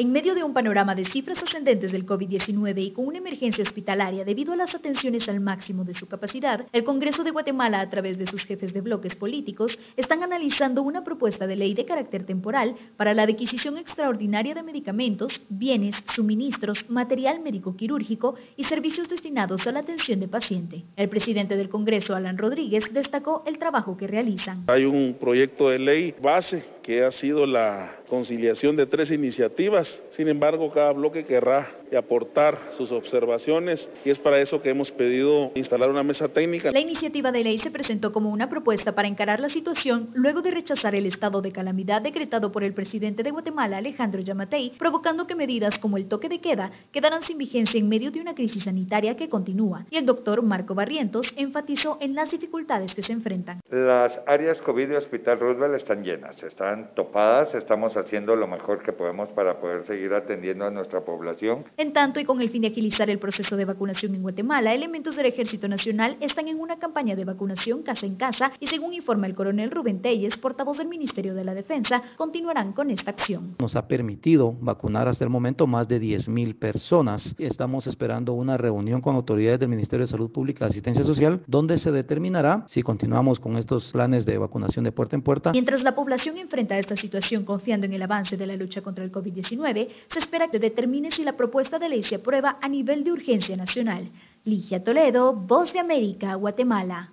En 0.00 0.12
medio 0.12 0.34
de 0.34 0.42
un 0.42 0.54
panorama 0.54 0.94
de 0.94 1.04
cifras 1.04 1.42
ascendentes 1.42 1.92
del 1.92 2.06
COVID-19 2.06 2.82
y 2.82 2.90
con 2.92 3.06
una 3.06 3.18
emergencia 3.18 3.62
hospitalaria 3.62 4.24
debido 4.24 4.54
a 4.54 4.56
las 4.56 4.74
atenciones 4.74 5.28
al 5.28 5.40
máximo 5.40 5.84
de 5.84 5.92
su 5.92 6.08
capacidad, 6.08 6.64
el 6.72 6.84
Congreso 6.84 7.22
de 7.22 7.32
Guatemala, 7.32 7.82
a 7.82 7.90
través 7.90 8.16
de 8.16 8.26
sus 8.26 8.46
jefes 8.46 8.72
de 8.72 8.80
bloques 8.80 9.14
políticos, 9.14 9.78
están 9.98 10.22
analizando 10.22 10.80
una 10.80 11.04
propuesta 11.04 11.46
de 11.46 11.56
ley 11.56 11.74
de 11.74 11.84
carácter 11.84 12.24
temporal 12.24 12.76
para 12.96 13.12
la 13.12 13.24
adquisición 13.24 13.76
extraordinaria 13.76 14.54
de 14.54 14.62
medicamentos, 14.62 15.42
bienes, 15.50 16.02
suministros, 16.14 16.88
material 16.88 17.40
médico-quirúrgico 17.40 18.36
y 18.56 18.64
servicios 18.64 19.06
destinados 19.06 19.66
a 19.66 19.72
la 19.72 19.80
atención 19.80 20.18
de 20.18 20.28
paciente. 20.28 20.82
El 20.96 21.10
presidente 21.10 21.58
del 21.58 21.68
Congreso, 21.68 22.14
Alan 22.14 22.38
Rodríguez, 22.38 22.84
destacó 22.90 23.42
el 23.44 23.58
trabajo 23.58 23.98
que 23.98 24.06
realizan. 24.06 24.64
Hay 24.68 24.86
un 24.86 25.14
proyecto 25.20 25.68
de 25.68 25.78
ley 25.78 26.14
base 26.22 26.64
que 26.82 27.04
ha 27.04 27.10
sido 27.10 27.44
la 27.44 27.99
conciliación 28.10 28.76
de 28.76 28.84
tres 28.86 29.10
iniciativas. 29.10 30.02
Sin 30.10 30.28
embargo, 30.28 30.70
cada 30.70 30.92
bloque 30.92 31.24
querrá 31.24 31.70
aportar 31.96 32.58
sus 32.76 32.92
observaciones 32.92 33.90
y 34.04 34.10
es 34.10 34.18
para 34.18 34.40
eso 34.40 34.62
que 34.62 34.70
hemos 34.70 34.90
pedido 34.90 35.52
instalar 35.54 35.90
una 35.90 36.02
mesa 36.02 36.28
técnica. 36.28 36.72
La 36.72 36.80
iniciativa 36.80 37.32
de 37.32 37.44
ley 37.44 37.58
se 37.58 37.70
presentó 37.70 38.12
como 38.12 38.30
una 38.30 38.48
propuesta 38.48 38.94
para 38.94 39.08
encarar 39.08 39.40
la 39.40 39.48
situación 39.48 40.10
luego 40.14 40.42
de 40.42 40.50
rechazar 40.50 40.94
el 40.94 41.06
estado 41.06 41.40
de 41.42 41.52
calamidad 41.52 42.02
decretado 42.02 42.52
por 42.52 42.64
el 42.64 42.74
presidente 42.74 43.22
de 43.22 43.30
Guatemala, 43.30 43.78
Alejandro 43.78 44.20
Yamatei, 44.20 44.72
provocando 44.78 45.26
que 45.26 45.34
medidas 45.34 45.78
como 45.78 45.96
el 45.96 46.06
toque 46.06 46.28
de 46.28 46.40
queda 46.40 46.70
quedaran 46.92 47.22
sin 47.22 47.38
vigencia 47.38 47.78
en 47.78 47.88
medio 47.88 48.10
de 48.10 48.20
una 48.20 48.34
crisis 48.34 48.64
sanitaria 48.64 49.16
que 49.16 49.28
continúa. 49.28 49.86
Y 49.90 49.96
el 49.96 50.06
doctor 50.06 50.42
Marco 50.42 50.74
Barrientos 50.74 51.32
enfatizó 51.36 51.98
en 52.00 52.14
las 52.14 52.30
dificultades 52.30 52.94
que 52.94 53.02
se 53.02 53.12
enfrentan. 53.12 53.60
Las 53.70 54.20
áreas 54.26 54.60
COVID 54.60 54.88
de 54.88 54.96
Hospital 54.96 55.38
Roosevelt 55.40 55.74
están 55.74 56.04
llenas, 56.04 56.42
están 56.42 56.94
topadas, 56.94 57.54
estamos 57.54 57.96
haciendo 57.96 58.36
lo 58.36 58.46
mejor 58.46 58.82
que 58.82 58.92
podemos 58.92 59.28
para 59.30 59.60
poder 59.60 59.84
seguir 59.84 60.12
atendiendo 60.14 60.66
a 60.66 60.70
nuestra 60.70 61.00
población. 61.00 61.64
En 61.80 61.94
tanto, 61.94 62.20
y 62.20 62.26
con 62.26 62.42
el 62.42 62.50
fin 62.50 62.60
de 62.60 62.68
agilizar 62.68 63.08
el 63.08 63.18
proceso 63.18 63.56
de 63.56 63.64
vacunación 63.64 64.14
en 64.14 64.20
Guatemala, 64.20 64.74
elementos 64.74 65.16
del 65.16 65.24
Ejército 65.24 65.66
Nacional 65.66 66.18
están 66.20 66.46
en 66.46 66.60
una 66.60 66.78
campaña 66.78 67.16
de 67.16 67.24
vacunación 67.24 67.82
casa 67.82 68.04
en 68.04 68.16
casa 68.16 68.52
y 68.60 68.66
según 68.66 68.92
informa 68.92 69.26
el 69.26 69.34
coronel 69.34 69.70
Rubén 69.70 70.02
Telles, 70.02 70.36
portavoz 70.36 70.76
del 70.76 70.88
Ministerio 70.88 71.34
de 71.34 71.42
la 71.42 71.54
Defensa, 71.54 72.02
continuarán 72.18 72.74
con 72.74 72.90
esta 72.90 73.12
acción. 73.12 73.56
Nos 73.58 73.76
ha 73.76 73.88
permitido 73.88 74.54
vacunar 74.60 75.08
hasta 75.08 75.24
el 75.24 75.30
momento 75.30 75.66
más 75.66 75.88
de 75.88 76.02
10.000 76.02 76.54
personas. 76.58 77.34
Estamos 77.38 77.86
esperando 77.86 78.34
una 78.34 78.58
reunión 78.58 79.00
con 79.00 79.16
autoridades 79.16 79.60
del 79.60 79.70
Ministerio 79.70 80.04
de 80.04 80.10
Salud 80.10 80.30
Pública 80.30 80.66
y 80.66 80.68
Asistencia 80.68 81.02
Social, 81.02 81.40
donde 81.46 81.78
se 81.78 81.92
determinará 81.92 82.66
si 82.68 82.82
continuamos 82.82 83.40
con 83.40 83.56
estos 83.56 83.90
planes 83.90 84.26
de 84.26 84.36
vacunación 84.36 84.84
de 84.84 84.92
puerta 84.92 85.16
en 85.16 85.22
puerta. 85.22 85.52
Mientras 85.52 85.82
la 85.82 85.94
población 85.94 86.36
enfrenta 86.36 86.78
esta 86.78 86.94
situación 86.94 87.46
confiando 87.46 87.86
en 87.86 87.94
el 87.94 88.02
avance 88.02 88.36
de 88.36 88.46
la 88.46 88.56
lucha 88.56 88.82
contra 88.82 89.02
el 89.02 89.10
COVID-19, 89.10 89.88
se 90.12 90.18
espera 90.18 90.48
que 90.48 90.58
determine 90.58 91.10
si 91.10 91.24
la 91.24 91.38
propuesta 91.38 91.69
de 91.78 91.88
ley 91.88 92.02
se 92.02 92.16
aprueba 92.16 92.58
a 92.60 92.68
nivel 92.68 93.04
de 93.04 93.12
urgencia 93.12 93.56
nacional. 93.56 94.10
Ligia 94.44 94.82
Toledo, 94.82 95.34
Voz 95.34 95.72
de 95.72 95.80
América, 95.80 96.34
Guatemala. 96.34 97.12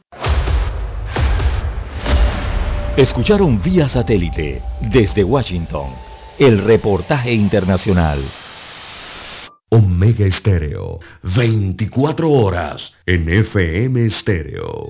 Escucharon 2.96 3.62
vía 3.62 3.88
satélite 3.88 4.62
desde 4.92 5.24
Washington 5.24 5.92
el 6.40 6.60
reportaje 6.64 7.32
internacional. 7.32 8.20
Omega 9.70 10.26
Estéreo, 10.26 11.00
24 11.24 12.32
horas 12.32 12.94
en 13.06 13.28
FM 13.30 14.06
Estéreo. 14.06 14.90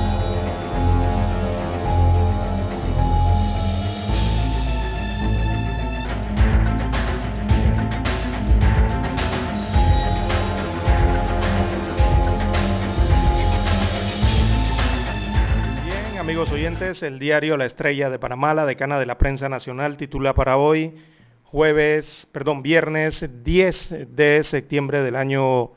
El 16.81 17.19
diario 17.19 17.57
La 17.57 17.65
Estrella 17.65 18.09
de 18.09 18.17
Panamá, 18.17 18.55
la 18.55 18.65
decana 18.65 18.99
de 18.99 19.05
la 19.05 19.19
prensa 19.19 19.47
nacional, 19.47 19.97
titula 19.97 20.33
para 20.33 20.57
hoy, 20.57 20.95
jueves, 21.43 22.27
perdón, 22.31 22.63
viernes 22.63 23.23
10 23.43 24.15
de 24.15 24.43
septiembre 24.43 25.03
del 25.03 25.15
año 25.15 25.73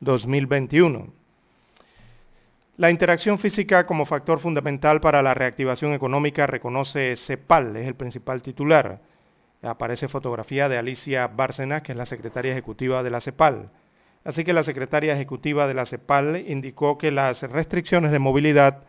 2021. 0.00 1.12
La 2.76 2.90
interacción 2.90 3.38
física 3.38 3.86
como 3.86 4.04
factor 4.04 4.40
fundamental 4.40 5.00
para 5.00 5.22
la 5.22 5.32
reactivación 5.32 5.92
económica 5.92 6.48
reconoce 6.48 7.14
CEPAL, 7.14 7.76
es 7.76 7.86
el 7.86 7.94
principal 7.94 8.42
titular. 8.42 9.00
Aparece 9.62 10.08
fotografía 10.08 10.68
de 10.68 10.76
Alicia 10.76 11.28
Bárcena, 11.28 11.84
que 11.84 11.92
es 11.92 11.98
la 11.98 12.06
secretaria 12.06 12.50
ejecutiva 12.50 13.04
de 13.04 13.10
la 13.10 13.20
CEPAL. 13.20 13.70
Así 14.24 14.42
que 14.42 14.52
la 14.52 14.64
secretaria 14.64 15.14
ejecutiva 15.14 15.68
de 15.68 15.74
la 15.74 15.86
CEPAL 15.86 16.44
indicó 16.48 16.98
que 16.98 17.12
las 17.12 17.42
restricciones 17.42 18.10
de 18.10 18.18
movilidad 18.18 18.82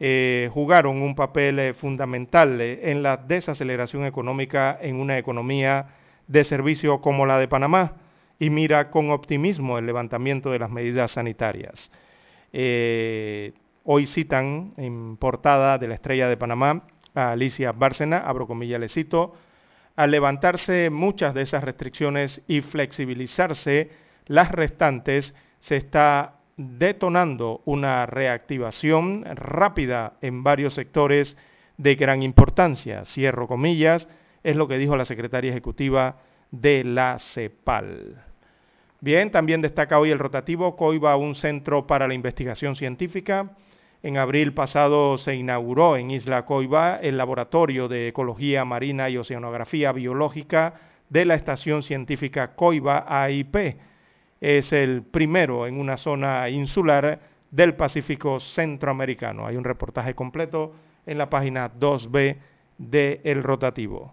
eh, 0.00 0.48
jugaron 0.52 1.02
un 1.02 1.16
papel 1.16 1.58
eh, 1.58 1.74
fundamental 1.74 2.60
eh, 2.60 2.90
en 2.92 3.02
la 3.02 3.16
desaceleración 3.16 4.04
económica 4.04 4.78
en 4.80 4.96
una 4.96 5.18
economía 5.18 5.88
de 6.28 6.44
servicio 6.44 7.00
como 7.00 7.26
la 7.26 7.38
de 7.38 7.48
Panamá 7.48 7.94
y 8.38 8.50
mira 8.50 8.90
con 8.90 9.10
optimismo 9.10 9.76
el 9.76 9.86
levantamiento 9.86 10.50
de 10.50 10.60
las 10.60 10.70
medidas 10.70 11.12
sanitarias. 11.12 11.90
hoy 13.84 14.06
citan 14.06 14.74
en 14.76 15.16
portada 15.16 15.78
de 15.78 15.88
la 15.88 15.94
Estrella 15.94 16.28
de 16.28 16.36
Panamá 16.36 16.84
a 17.14 17.32
Alicia 17.32 17.72
Bárcena, 17.72 18.18
abro 18.18 18.46
comillas, 18.46 18.78
le 18.78 18.88
cito, 18.88 19.34
al 19.96 20.12
levantarse 20.12 20.90
muchas 20.90 21.34
de 21.34 21.42
esas 21.42 21.64
restricciones 21.64 22.40
y 22.46 22.60
flexibilizarse 22.60 23.90
las 24.26 24.52
restantes, 24.52 25.34
se 25.58 25.76
está 25.76 26.37
detonando 26.58 27.62
una 27.64 28.04
reactivación 28.04 29.24
rápida 29.24 30.14
en 30.20 30.42
varios 30.42 30.74
sectores 30.74 31.36
de 31.76 31.94
gran 31.94 32.22
importancia. 32.22 33.04
Cierro 33.04 33.46
comillas, 33.46 34.08
es 34.42 34.56
lo 34.56 34.66
que 34.68 34.76
dijo 34.76 34.96
la 34.96 35.04
secretaria 35.04 35.50
ejecutiva 35.50 36.16
de 36.50 36.82
la 36.84 37.18
CEPAL. 37.18 38.24
Bien, 39.00 39.30
también 39.30 39.62
destaca 39.62 40.00
hoy 40.00 40.10
el 40.10 40.18
rotativo 40.18 40.74
COIBA, 40.74 41.16
un 41.16 41.36
centro 41.36 41.86
para 41.86 42.08
la 42.08 42.14
investigación 42.14 42.74
científica. 42.74 43.50
En 44.02 44.16
abril 44.16 44.52
pasado 44.52 45.16
se 45.18 45.36
inauguró 45.36 45.96
en 45.96 46.10
Isla 46.10 46.44
Coiba 46.44 46.98
el 47.00 47.16
Laboratorio 47.16 47.86
de 47.86 48.08
Ecología 48.08 48.64
Marina 48.64 49.08
y 49.08 49.16
Oceanografía 49.16 49.92
Biológica 49.92 50.74
de 51.08 51.24
la 51.24 51.34
Estación 51.34 51.84
Científica 51.84 52.56
Coiba 52.56 53.04
AIP 53.08 53.76
es 54.40 54.72
el 54.72 55.02
primero 55.02 55.66
en 55.66 55.78
una 55.78 55.96
zona 55.96 56.48
insular 56.48 57.20
del 57.50 57.74
Pacífico 57.74 58.40
Centroamericano. 58.40 59.46
Hay 59.46 59.56
un 59.56 59.64
reportaje 59.64 60.14
completo 60.14 60.72
en 61.06 61.18
la 61.18 61.30
página 61.30 61.72
2B 61.72 62.36
de 62.78 63.20
El 63.24 63.42
Rotativo. 63.42 64.12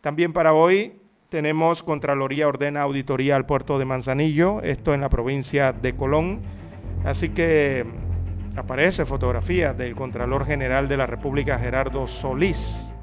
También 0.00 0.32
para 0.32 0.52
hoy 0.52 1.00
tenemos 1.28 1.82
Contraloría 1.82 2.46
ordena 2.46 2.82
auditoría 2.82 3.36
al 3.36 3.46
puerto 3.46 3.78
de 3.78 3.84
Manzanillo, 3.84 4.62
esto 4.62 4.94
en 4.94 5.00
la 5.00 5.08
provincia 5.08 5.72
de 5.72 5.96
Colón. 5.96 6.42
Así 7.04 7.30
que 7.30 7.84
aparece 8.56 9.04
fotografía 9.04 9.72
del 9.72 9.96
Contralor 9.96 10.46
General 10.46 10.88
de 10.88 10.96
la 10.96 11.06
República, 11.06 11.58
Gerardo 11.58 12.06
Solís, 12.06 12.93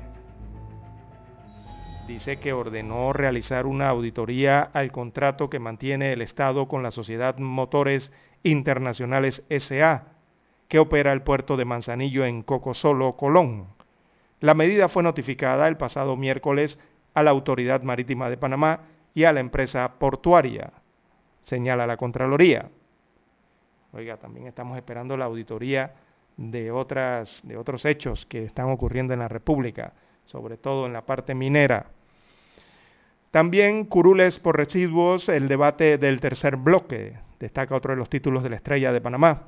dice 2.11 2.39
que 2.39 2.51
ordenó 2.51 3.13
realizar 3.13 3.65
una 3.65 3.87
auditoría 3.87 4.63
al 4.73 4.91
contrato 4.91 5.49
que 5.49 5.59
mantiene 5.59 6.11
el 6.11 6.21
Estado 6.21 6.67
con 6.67 6.83
la 6.83 6.91
Sociedad 6.91 7.37
Motores 7.37 8.11
Internacionales 8.43 9.43
SA, 9.49 10.07
que 10.67 10.79
opera 10.79 11.13
el 11.13 11.21
puerto 11.21 11.55
de 11.55 11.63
Manzanillo 11.63 12.25
en 12.25 12.43
Cocosolo, 12.43 13.15
Colón. 13.15 13.67
La 14.41 14.53
medida 14.53 14.89
fue 14.89 15.03
notificada 15.03 15.69
el 15.69 15.77
pasado 15.77 16.17
miércoles 16.17 16.79
a 17.13 17.23
la 17.23 17.31
Autoridad 17.31 17.81
Marítima 17.81 18.29
de 18.29 18.35
Panamá 18.35 18.81
y 19.13 19.23
a 19.23 19.31
la 19.31 19.39
empresa 19.39 19.93
portuaria, 19.97 20.73
señala 21.39 21.87
la 21.87 21.95
Contraloría. 21.95 22.69
Oiga, 23.93 24.17
también 24.17 24.47
estamos 24.47 24.75
esperando 24.75 25.15
la 25.15 25.25
auditoría 25.25 25.93
de, 26.35 26.71
otras, 26.71 27.39
de 27.43 27.55
otros 27.55 27.85
hechos 27.85 28.25
que 28.25 28.43
están 28.43 28.69
ocurriendo 28.69 29.13
en 29.13 29.19
la 29.19 29.29
República, 29.29 29.93
sobre 30.25 30.57
todo 30.57 30.87
en 30.87 30.93
la 30.93 31.05
parte 31.05 31.33
minera. 31.33 31.85
También 33.31 33.85
curules 33.85 34.39
por 34.39 34.57
residuos, 34.57 35.29
el 35.29 35.47
debate 35.47 35.97
del 35.97 36.19
tercer 36.19 36.57
bloque, 36.57 37.13
destaca 37.39 37.75
otro 37.75 37.93
de 37.93 37.97
los 37.97 38.09
títulos 38.09 38.43
de 38.43 38.49
la 38.49 38.57
estrella 38.57 38.91
de 38.91 38.99
Panamá. 38.99 39.47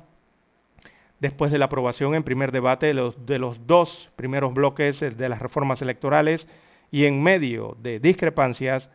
Después 1.20 1.52
de 1.52 1.58
la 1.58 1.66
aprobación 1.66 2.14
en 2.14 2.22
primer 2.22 2.50
debate 2.50 2.86
de 2.86 2.94
los, 2.94 3.26
de 3.26 3.38
los 3.38 3.66
dos 3.66 4.10
primeros 4.16 4.54
bloques 4.54 5.00
de 5.00 5.28
las 5.28 5.40
reformas 5.40 5.82
electorales 5.82 6.48
y 6.90 7.04
en 7.04 7.22
medio 7.22 7.76
de 7.82 8.00
discrepancias, 8.00 8.90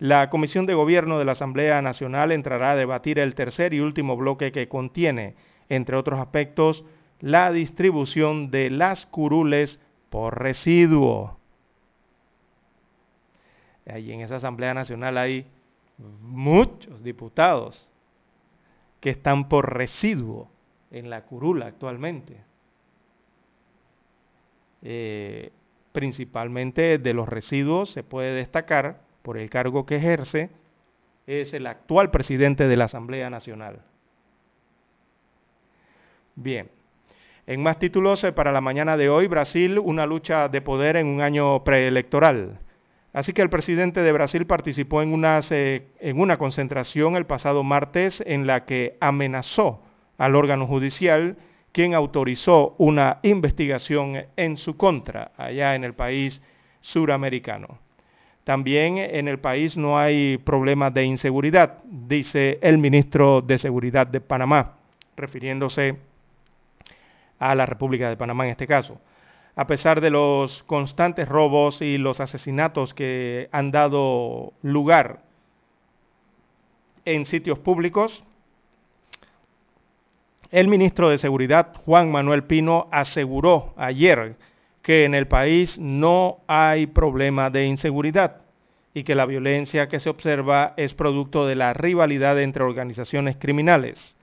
la 0.00 0.28
Comisión 0.28 0.66
de 0.66 0.74
Gobierno 0.74 1.20
de 1.20 1.24
la 1.24 1.32
Asamblea 1.32 1.80
Nacional 1.80 2.32
entrará 2.32 2.72
a 2.72 2.76
debatir 2.76 3.20
el 3.20 3.36
tercer 3.36 3.72
y 3.72 3.78
último 3.78 4.16
bloque 4.16 4.50
que 4.50 4.68
contiene, 4.68 5.36
entre 5.68 5.94
otros 5.96 6.18
aspectos, 6.18 6.84
la 7.20 7.52
distribución 7.52 8.50
de 8.50 8.70
las 8.70 9.06
curules 9.06 9.78
por 10.10 10.42
residuo. 10.42 11.38
Allí 13.86 14.12
en 14.12 14.20
esa 14.20 14.36
Asamblea 14.36 14.74
Nacional 14.74 15.18
hay 15.18 15.46
muchos 16.20 17.02
diputados 17.02 17.90
que 19.00 19.10
están 19.10 19.48
por 19.48 19.74
residuo 19.74 20.48
en 20.90 21.10
la 21.10 21.22
curula 21.22 21.66
actualmente. 21.66 22.36
Eh, 24.82 25.50
principalmente 25.92 26.98
de 26.98 27.14
los 27.14 27.28
residuos 27.28 27.90
se 27.90 28.02
puede 28.02 28.34
destacar 28.34 29.00
por 29.22 29.38
el 29.38 29.50
cargo 29.50 29.86
que 29.86 29.96
ejerce, 29.96 30.50
es 31.26 31.54
el 31.54 31.66
actual 31.66 32.10
presidente 32.10 32.66
de 32.66 32.76
la 32.76 32.84
Asamblea 32.84 33.30
Nacional. 33.30 33.82
Bien, 36.34 36.68
en 37.46 37.62
más 37.62 37.78
títulos 37.78 38.24
eh, 38.24 38.32
para 38.32 38.52
la 38.52 38.60
mañana 38.60 38.96
de 38.96 39.08
hoy, 39.08 39.26
Brasil, 39.26 39.78
una 39.78 40.06
lucha 40.06 40.48
de 40.48 40.62
poder 40.62 40.96
en 40.96 41.06
un 41.06 41.20
año 41.20 41.62
preelectoral. 41.64 42.58
Así 43.12 43.34
que 43.34 43.42
el 43.42 43.50
presidente 43.50 44.00
de 44.00 44.12
Brasil 44.12 44.46
participó 44.46 45.02
en, 45.02 45.12
en 45.12 46.20
una 46.20 46.38
concentración 46.38 47.16
el 47.16 47.26
pasado 47.26 47.62
martes 47.62 48.22
en 48.26 48.46
la 48.46 48.64
que 48.64 48.96
amenazó 49.00 49.82
al 50.16 50.34
órgano 50.34 50.66
judicial, 50.66 51.36
quien 51.72 51.94
autorizó 51.94 52.74
una 52.78 53.18
investigación 53.22 54.24
en 54.36 54.56
su 54.56 54.76
contra 54.76 55.32
allá 55.36 55.74
en 55.74 55.84
el 55.84 55.94
país 55.94 56.40
suramericano. 56.80 57.78
También 58.44 58.98
en 58.98 59.28
el 59.28 59.38
país 59.38 59.76
no 59.76 59.98
hay 59.98 60.38
problemas 60.38 60.92
de 60.94 61.04
inseguridad, 61.04 61.78
dice 61.84 62.58
el 62.62 62.78
ministro 62.78 63.40
de 63.40 63.58
Seguridad 63.58 64.06
de 64.06 64.20
Panamá, 64.20 64.76
refiriéndose 65.16 65.96
a 67.38 67.54
la 67.54 67.66
República 67.66 68.08
de 68.08 68.16
Panamá 68.16 68.44
en 68.46 68.52
este 68.52 68.66
caso 68.66 68.98
a 69.54 69.66
pesar 69.66 70.00
de 70.00 70.10
los 70.10 70.62
constantes 70.62 71.28
robos 71.28 71.82
y 71.82 71.98
los 71.98 72.20
asesinatos 72.20 72.94
que 72.94 73.48
han 73.52 73.70
dado 73.70 74.52
lugar 74.62 75.20
en 77.04 77.26
sitios 77.26 77.58
públicos, 77.58 78.22
el 80.50 80.68
ministro 80.68 81.08
de 81.08 81.18
Seguridad, 81.18 81.72
Juan 81.84 82.10
Manuel 82.12 82.44
Pino, 82.44 82.88
aseguró 82.90 83.72
ayer 83.76 84.36
que 84.82 85.04
en 85.04 85.14
el 85.14 85.26
país 85.26 85.78
no 85.78 86.40
hay 86.46 86.86
problema 86.86 87.50
de 87.50 87.66
inseguridad 87.66 88.42
y 88.94 89.04
que 89.04 89.14
la 89.14 89.26
violencia 89.26 89.88
que 89.88 90.00
se 90.00 90.10
observa 90.10 90.74
es 90.76 90.92
producto 90.92 91.46
de 91.46 91.56
la 91.56 91.72
rivalidad 91.72 92.38
entre 92.40 92.64
organizaciones 92.64 93.36
criminales. 93.38 94.16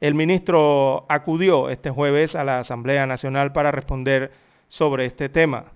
El 0.00 0.14
ministro 0.14 1.06
acudió 1.08 1.70
este 1.70 1.90
jueves 1.90 2.34
a 2.34 2.44
la 2.44 2.58
Asamblea 2.58 3.06
Nacional 3.06 3.52
para 3.52 3.70
responder 3.70 4.32
sobre 4.72 5.04
este 5.04 5.28
tema. 5.28 5.66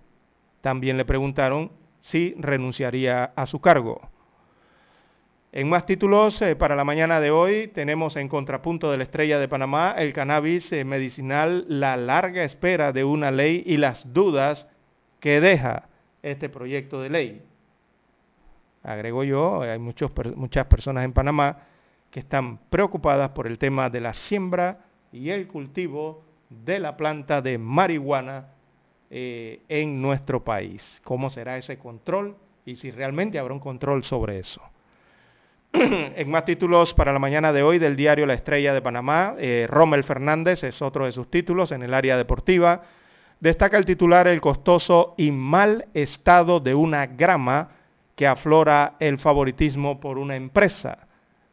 También 0.62 0.96
le 0.96 1.04
preguntaron 1.04 1.70
si 2.00 2.34
renunciaría 2.38 3.24
a 3.36 3.44
su 3.44 3.60
cargo. 3.60 4.00
En 5.52 5.68
más 5.68 5.84
títulos, 5.84 6.40
eh, 6.40 6.56
para 6.56 6.74
la 6.74 6.84
mañana 6.84 7.20
de 7.20 7.30
hoy 7.30 7.68
tenemos 7.68 8.16
en 8.16 8.30
contrapunto 8.30 8.90
de 8.90 8.96
la 8.96 9.02
estrella 9.02 9.38
de 9.38 9.48
Panamá 9.48 9.94
el 9.98 10.14
cannabis 10.14 10.72
eh, 10.72 10.86
medicinal, 10.86 11.66
la 11.68 11.98
larga 11.98 12.42
espera 12.42 12.92
de 12.92 13.04
una 13.04 13.30
ley 13.30 13.62
y 13.66 13.76
las 13.76 14.14
dudas 14.14 14.66
que 15.20 15.42
deja 15.42 15.90
este 16.22 16.48
proyecto 16.48 17.02
de 17.02 17.10
ley. 17.10 17.42
Agrego 18.82 19.24
yo, 19.24 19.60
hay 19.60 19.78
muchos, 19.78 20.10
muchas 20.36 20.64
personas 20.68 21.04
en 21.04 21.12
Panamá 21.12 21.58
que 22.10 22.20
están 22.20 22.56
preocupadas 22.70 23.28
por 23.30 23.46
el 23.46 23.58
tema 23.58 23.90
de 23.90 24.00
la 24.00 24.14
siembra 24.14 24.86
y 25.12 25.28
el 25.28 25.48
cultivo 25.48 26.24
de 26.48 26.78
la 26.78 26.96
planta 26.96 27.42
de 27.42 27.58
marihuana 27.58 28.55
eh, 29.18 29.62
en 29.70 30.02
nuestro 30.02 30.44
país. 30.44 31.00
¿Cómo 31.02 31.30
será 31.30 31.56
ese 31.56 31.78
control? 31.78 32.36
Y 32.66 32.76
si 32.76 32.90
realmente 32.90 33.38
habrá 33.38 33.54
un 33.54 33.60
control 33.60 34.04
sobre 34.04 34.38
eso. 34.38 34.60
en 35.72 36.30
más 36.30 36.44
títulos 36.44 36.92
para 36.92 37.14
la 37.14 37.18
mañana 37.18 37.50
de 37.50 37.62
hoy 37.62 37.78
del 37.78 37.96
diario 37.96 38.26
La 38.26 38.34
Estrella 38.34 38.74
de 38.74 38.82
Panamá, 38.82 39.34
eh, 39.38 39.66
Rommel 39.70 40.04
Fernández 40.04 40.64
es 40.64 40.82
otro 40.82 41.06
de 41.06 41.12
sus 41.12 41.30
títulos 41.30 41.72
en 41.72 41.82
el 41.82 41.94
área 41.94 42.18
deportiva. 42.18 42.82
Destaca 43.40 43.78
el 43.78 43.86
titular 43.86 44.28
el 44.28 44.42
costoso 44.42 45.14
y 45.16 45.30
mal 45.30 45.86
estado 45.94 46.60
de 46.60 46.74
una 46.74 47.06
grama 47.06 47.70
que 48.14 48.26
aflora 48.26 48.96
el 49.00 49.16
favoritismo 49.16 49.98
por 49.98 50.18
una 50.18 50.36
empresa. 50.36 51.08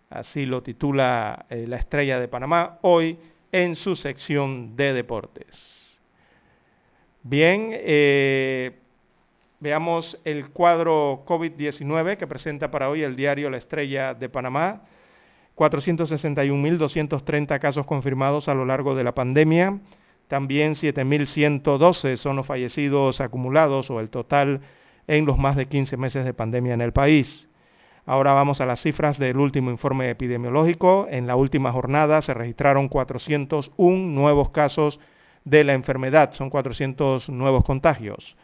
Así 0.09 0.45
lo 0.45 0.61
titula 0.61 1.45
eh, 1.49 1.64
La 1.66 1.78
Estrella 1.78 2.20
de 2.20 2.28
Panamá 2.28 2.80
hoy 2.82 3.18
en 3.53 3.78
su 3.78 3.95
sección 3.95 4.76
de 4.76 4.91
deportes. 4.91 5.73
Bien, 7.24 7.70
eh, 7.72 8.74
Veamos 9.64 10.20
el 10.26 10.50
cuadro 10.50 11.24
COVID-19 11.26 12.18
que 12.18 12.28
presenta 12.28 12.70
para 12.70 12.90
hoy 12.90 13.02
el 13.02 13.16
diario 13.16 13.50
La 13.50 13.56
Estrella 13.56 14.14
de 14.14 14.28
Panamá. 14.28 14.82
461.230 15.56 17.60
casos 17.62 17.86
confirmados 17.86 18.50
a 18.50 18.56
lo 18.56 18.66
largo 18.66 18.94
de 18.94 19.06
la 19.06 19.16
pandemia. 19.16 19.80
También 20.28 20.74
7.112 20.74 22.18
son 22.18 22.36
los 22.36 22.46
fallecidos 22.46 23.22
acumulados 23.22 23.90
o 23.90 24.02
el 24.02 24.10
total 24.10 24.60
en 25.08 25.26
los 25.26 25.38
más 25.38 25.56
de 25.56 25.68
15 25.68 25.96
meses 25.96 26.26
de 26.26 26.34
pandemia 26.34 26.74
en 26.74 26.82
el 26.82 26.92
país. 26.92 27.48
Ahora 28.06 28.34
vamos 28.34 28.60
a 28.60 28.66
las 28.66 28.82
cifras 28.82 29.18
del 29.18 29.38
último 29.38 29.72
informe 29.72 30.10
epidemiológico. 30.10 31.08
En 31.10 31.26
la 31.26 31.38
última 31.38 31.72
jornada 31.72 32.22
se 32.22 32.34
registraron 32.34 32.90
401 32.90 34.12
nuevos 34.12 34.50
casos 34.50 35.00
de 35.46 35.64
la 35.64 35.74
enfermedad, 35.74 36.34
son 36.34 36.50
400 36.50 37.30
nuevos 37.30 37.64
contagios. 37.64 38.38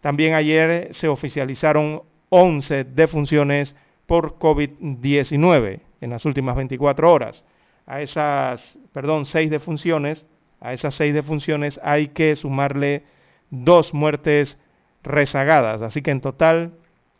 También 0.00 0.34
ayer 0.34 0.90
se 0.92 1.08
oficializaron 1.08 2.02
11 2.28 2.84
defunciones 2.84 3.74
por 4.06 4.38
COVID-19 4.38 5.80
en 6.00 6.10
las 6.10 6.24
últimas 6.24 6.56
24 6.56 7.12
horas. 7.12 7.44
A 7.86 8.00
esas, 8.00 8.78
perdón, 8.92 9.26
6 9.26 9.50
defunciones, 9.50 10.26
a 10.60 10.72
esas 10.72 10.94
6 10.94 11.14
defunciones 11.14 11.80
hay 11.82 12.08
que 12.08 12.36
sumarle 12.36 13.04
dos 13.50 13.94
muertes 13.94 14.58
rezagadas. 15.02 15.82
Así 15.82 16.02
que 16.02 16.10
en 16.10 16.20
total 16.20 16.72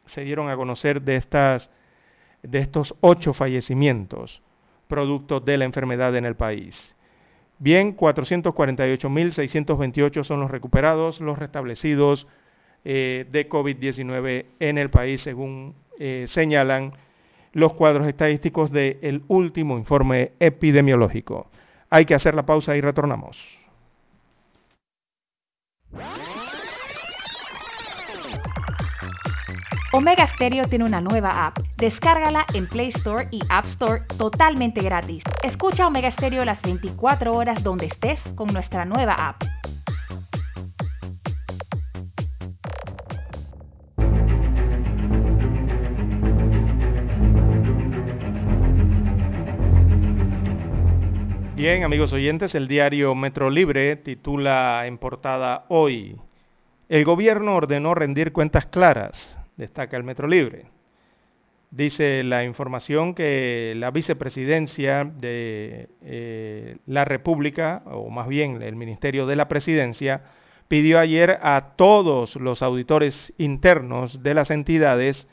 se 0.06 0.22
dieron 0.22 0.48
a 0.48 0.56
conocer 0.56 1.02
de, 1.02 1.16
estas, 1.16 1.70
de 2.42 2.58
estos 2.58 2.94
8 3.00 3.32
fallecimientos 3.32 4.42
producto 4.86 5.40
de 5.40 5.58
la 5.58 5.64
enfermedad 5.64 6.14
en 6.16 6.24
el 6.24 6.36
país. 6.36 6.95
Bien, 7.58 7.96
448.628 7.96 10.24
son 10.24 10.40
los 10.40 10.50
recuperados, 10.50 11.20
los 11.20 11.38
restablecidos 11.38 12.26
eh, 12.84 13.24
de 13.30 13.48
COVID-19 13.48 14.44
en 14.60 14.76
el 14.78 14.90
país, 14.90 15.22
según 15.22 15.74
eh, 15.98 16.26
señalan 16.28 16.92
los 17.52 17.72
cuadros 17.72 18.06
estadísticos 18.06 18.70
del 18.70 19.22
último 19.28 19.78
informe 19.78 20.32
epidemiológico. 20.38 21.48
Hay 21.88 22.04
que 22.04 22.14
hacer 22.14 22.34
la 22.34 22.44
pausa 22.44 22.76
y 22.76 22.82
retornamos. 22.82 23.58
Omega 29.96 30.26
Stereo 30.34 30.68
tiene 30.68 30.84
una 30.84 31.00
nueva 31.00 31.46
app. 31.46 31.56
Descárgala 31.78 32.44
en 32.52 32.66
Play 32.66 32.88
Store 32.88 33.28
y 33.30 33.40
App 33.48 33.64
Store 33.64 34.02
totalmente 34.18 34.82
gratis. 34.82 35.24
Escucha 35.42 35.86
Omega 35.86 36.10
Stereo 36.10 36.44
las 36.44 36.60
24 36.60 37.32
horas 37.32 37.62
donde 37.64 37.86
estés 37.86 38.20
con 38.34 38.48
nuestra 38.48 38.84
nueva 38.84 39.14
app. 39.14 39.42
Bien, 51.54 51.84
amigos 51.84 52.12
oyentes, 52.12 52.54
el 52.54 52.68
diario 52.68 53.14
Metro 53.14 53.48
Libre 53.48 53.96
titula 53.96 54.86
en 54.86 54.98
portada 54.98 55.64
hoy, 55.70 56.20
el 56.90 57.02
gobierno 57.06 57.54
ordenó 57.54 57.94
rendir 57.94 58.32
cuentas 58.32 58.66
claras, 58.66 59.40
destaca 59.56 59.96
el 59.96 60.04
Metro 60.04 60.28
Libre. 60.28 60.66
Dice 61.70 62.22
la 62.22 62.44
información 62.44 63.14
que 63.14 63.74
la 63.76 63.90
vicepresidencia 63.90 65.04
de 65.04 65.88
eh, 66.02 66.76
la 66.86 67.04
República, 67.04 67.82
o 67.86 68.08
más 68.08 68.28
bien 68.28 68.62
el 68.62 68.76
Ministerio 68.76 69.26
de 69.26 69.36
la 69.36 69.48
Presidencia, 69.48 70.22
pidió 70.68 70.98
ayer 70.98 71.38
a 71.42 71.74
todos 71.76 72.36
los 72.36 72.62
auditores 72.62 73.32
internos 73.38 74.22
de 74.22 74.34
las 74.34 74.50
entidades 74.50 75.28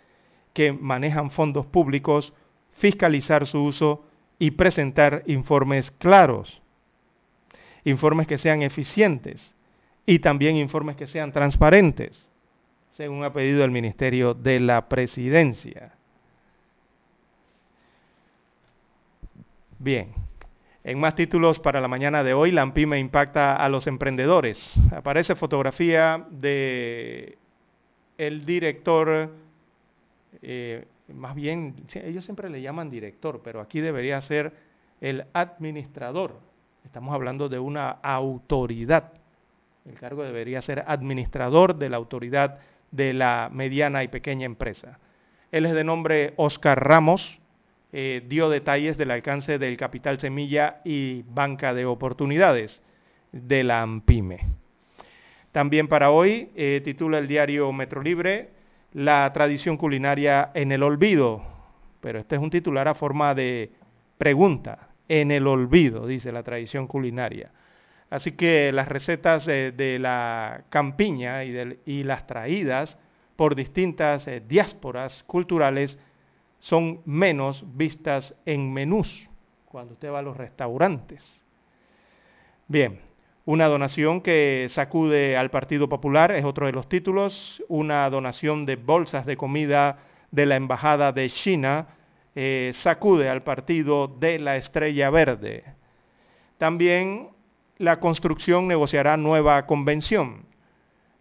que 0.53 0.71
manejan 0.71 1.31
fondos 1.31 1.65
públicos 1.65 2.33
fiscalizar 2.73 3.45
su 3.45 3.63
uso 3.63 4.05
y 4.39 4.51
presentar 4.51 5.23
informes 5.27 5.91
claros, 5.91 6.61
informes 7.83 8.27
que 8.27 8.37
sean 8.37 8.61
eficientes 8.61 9.55
y 10.05 10.19
también 10.19 10.57
informes 10.57 10.95
que 10.95 11.07
sean 11.07 11.31
transparentes, 11.31 12.29
según 12.95 13.23
ha 13.23 13.33
pedido 13.33 13.63
el 13.63 13.71
Ministerio 13.71 14.33
de 14.33 14.59
la 14.59 14.87
Presidencia. 14.87 15.93
Bien, 19.79 20.13
en 20.83 20.99
más 20.99 21.15
títulos 21.15 21.59
para 21.59 21.81
la 21.81 21.87
mañana 21.87 22.23
de 22.23 22.33
hoy, 22.33 22.51
la 22.51 22.61
AMPIME 22.61 22.99
impacta 22.99 23.55
a 23.55 23.67
los 23.69 23.87
emprendedores. 23.87 24.75
Aparece 24.91 25.35
fotografía 25.35 26.25
de 26.29 27.37
el 28.17 28.45
director 28.45 29.29
eh, 30.41 30.85
más 31.07 31.35
bien, 31.35 31.75
ellos 31.95 32.25
siempre 32.25 32.49
le 32.49 32.61
llaman 32.61 32.89
director, 32.89 33.41
pero 33.43 33.59
aquí 33.61 33.81
debería 33.81 34.19
ser 34.21 34.53
el 35.01 35.25
administrador. 35.33 36.39
Estamos 36.85 37.13
hablando 37.13 37.49
de 37.49 37.59
una 37.59 37.89
autoridad. 37.89 39.11
El 39.85 39.95
cargo 39.95 40.23
debería 40.23 40.61
ser 40.61 40.83
administrador 40.87 41.75
de 41.75 41.89
la 41.89 41.97
autoridad 41.97 42.59
de 42.93 43.13
la 43.13 43.49
mediana 43.51 44.03
y 44.03 44.07
pequeña 44.07 44.45
empresa. 44.45 44.99
Él 45.51 45.65
es 45.65 45.73
de 45.73 45.83
nombre 45.83 46.33
Oscar 46.37 46.87
Ramos, 46.87 47.41
eh, 47.91 48.23
dio 48.27 48.49
detalles 48.49 48.97
del 48.97 49.11
alcance 49.11 49.59
del 49.59 49.77
capital 49.77 50.19
semilla 50.19 50.81
y 50.85 51.23
banca 51.23 51.73
de 51.73 51.85
oportunidades 51.85 52.81
de 53.31 53.63
la 53.63 53.81
AMPIME. 53.81 54.39
También 55.51 55.87
para 55.87 56.11
hoy 56.11 56.49
eh, 56.55 56.81
titula 56.83 57.17
el 57.17 57.27
diario 57.27 57.71
Metro 57.71 58.01
Libre, 58.01 58.49
la 58.93 59.31
tradición 59.33 59.77
culinaria 59.77 60.51
en 60.53 60.71
el 60.71 60.83
olvido. 60.83 61.41
Pero 61.99 62.19
este 62.19 62.35
es 62.35 62.41
un 62.41 62.49
titular 62.49 62.87
a 62.87 62.95
forma 62.95 63.33
de 63.33 63.71
pregunta. 64.17 64.89
En 65.07 65.31
el 65.31 65.47
olvido, 65.47 66.07
dice 66.07 66.31
la 66.31 66.43
tradición 66.43 66.87
culinaria. 66.87 67.51
Así 68.13 68.33
que 68.33 68.71
las 68.71 68.87
recetas 68.87 69.47
de 69.47 69.97
la 69.99 70.65
campiña 70.69 71.43
y, 71.43 72.03
las 72.03 72.27
traídas 72.27 72.95
por 73.35 73.55
distintas 73.55 74.27
eh, 74.27 74.39
diásporas 74.47 75.23
culturales 75.23 75.97
son 76.59 77.01
menos 77.05 77.65
vistas 77.75 78.35
en 78.45 78.71
menús 78.71 79.31
cuando 79.65 79.93
usted 79.93 80.11
va 80.11 80.19
a 80.19 80.21
los 80.21 80.37
restaurantes. 80.37 81.43
Bien, 82.67 82.99
una 83.45 83.65
donación 83.65 84.21
que 84.21 84.67
sacude 84.69 85.35
al 85.35 85.49
Partido 85.49 85.89
Popular 85.89 86.33
es 86.33 86.45
otro 86.45 86.67
de 86.67 86.71
los 86.71 86.87
títulos. 86.87 87.63
Una 87.67 88.07
donación 88.11 88.67
de 88.67 88.75
bolsas 88.75 89.25
de 89.25 89.37
comida 89.37 89.97
de 90.29 90.45
la 90.45 90.55
Embajada 90.55 91.13
de 91.13 91.31
China 91.31 91.87
eh, 92.35 92.73
sacude 92.75 93.27
al 93.27 93.41
Partido 93.41 94.07
de 94.07 94.37
la 94.37 94.55
Estrella 94.55 95.09
Verde. 95.09 95.63
También 96.59 97.32
la 97.83 97.99
construcción 97.99 98.65
negociará 98.65 99.17
nueva 99.17 99.65
convención. 99.65 100.45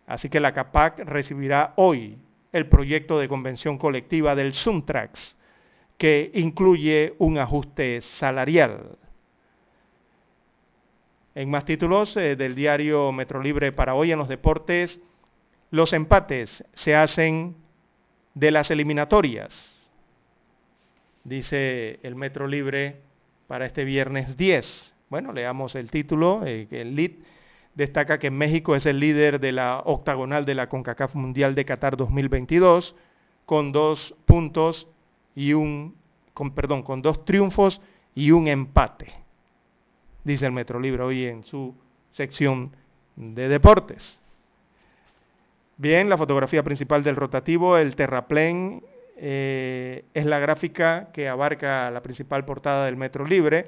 Así 0.07 0.29
que 0.29 0.39
la 0.39 0.53
CAPAC 0.53 1.01
recibirá 1.01 1.73
hoy 1.75 2.17
el 2.53 2.69
proyecto 2.69 3.19
de 3.19 3.29
convención 3.29 3.79
colectiva 3.79 4.37
del 4.37 4.55
Suntrax, 4.55 5.37
que 5.99 6.31
incluye 6.35 7.15
un 7.19 7.39
ajuste 7.39 8.01
salarial. 8.01 8.97
En 11.35 11.51
más 11.51 11.65
títulos 11.65 12.17
eh, 12.17 12.37
del 12.37 12.55
diario 12.55 13.11
Metro 13.11 13.43
Libre 13.43 13.73
para 13.73 13.95
hoy 13.95 14.13
en 14.13 14.19
los 14.19 14.29
deportes, 14.29 15.01
los 15.73 15.93
empates 15.93 16.65
se 16.75 16.95
hacen 16.95 17.57
de 18.35 18.53
las 18.53 18.71
eliminatorias, 18.71 19.91
dice 21.25 21.99
el 22.05 22.15
Metro 22.15 22.47
Libre 22.47 23.01
para 23.49 23.67
este 23.67 23.85
viernes 23.85 24.37
10. 24.37 24.92
Bueno, 25.13 25.35
leamos 25.35 25.75
el 25.75 25.91
título, 25.91 26.41
eh, 26.47 26.67
el 26.71 26.97
lead 26.97 27.11
destaca 27.75 28.19
que 28.19 28.31
México 28.31 28.75
es 28.75 28.87
el 28.87 28.99
líder 28.99 29.41
de 29.41 29.53
la 29.53 29.81
octagonal 29.85 30.47
de 30.47 30.55
la 30.55 30.71
CONCACAF 30.71 31.15
Mundial 31.17 31.55
de 31.55 31.67
Qatar 31.67 31.99
2022 31.99 32.97
con 33.45 33.73
dos 33.73 34.15
puntos 34.25 34.89
y 35.35 35.53
un, 35.53 35.95
con, 36.33 36.53
perdón, 36.53 36.83
con 36.83 37.03
dos 37.03 37.27
triunfos 37.27 37.83
y 38.15 38.31
un 38.31 38.49
empate, 38.49 39.13
dice 40.25 40.47
el 40.47 40.53
Metro 40.53 40.81
Libre 40.81 41.03
hoy 41.03 41.27
en 41.27 41.45
su 41.45 41.75
sección 42.13 42.75
de 43.15 43.49
deportes. 43.49 44.19
Bien, 45.77 46.09
la 46.09 46.17
fotografía 46.17 46.63
principal 46.63 47.05
del 47.05 47.17
rotativo, 47.17 47.77
el 47.77 47.97
terraplén, 47.97 48.83
eh, 49.19 50.07
es 50.15 50.25
la 50.25 50.39
gráfica 50.39 51.11
que 51.13 51.29
abarca 51.29 51.91
la 51.91 52.01
principal 52.01 52.47
portada 52.47 52.87
del 52.87 52.97
Metro 52.97 53.27
Libre. 53.27 53.67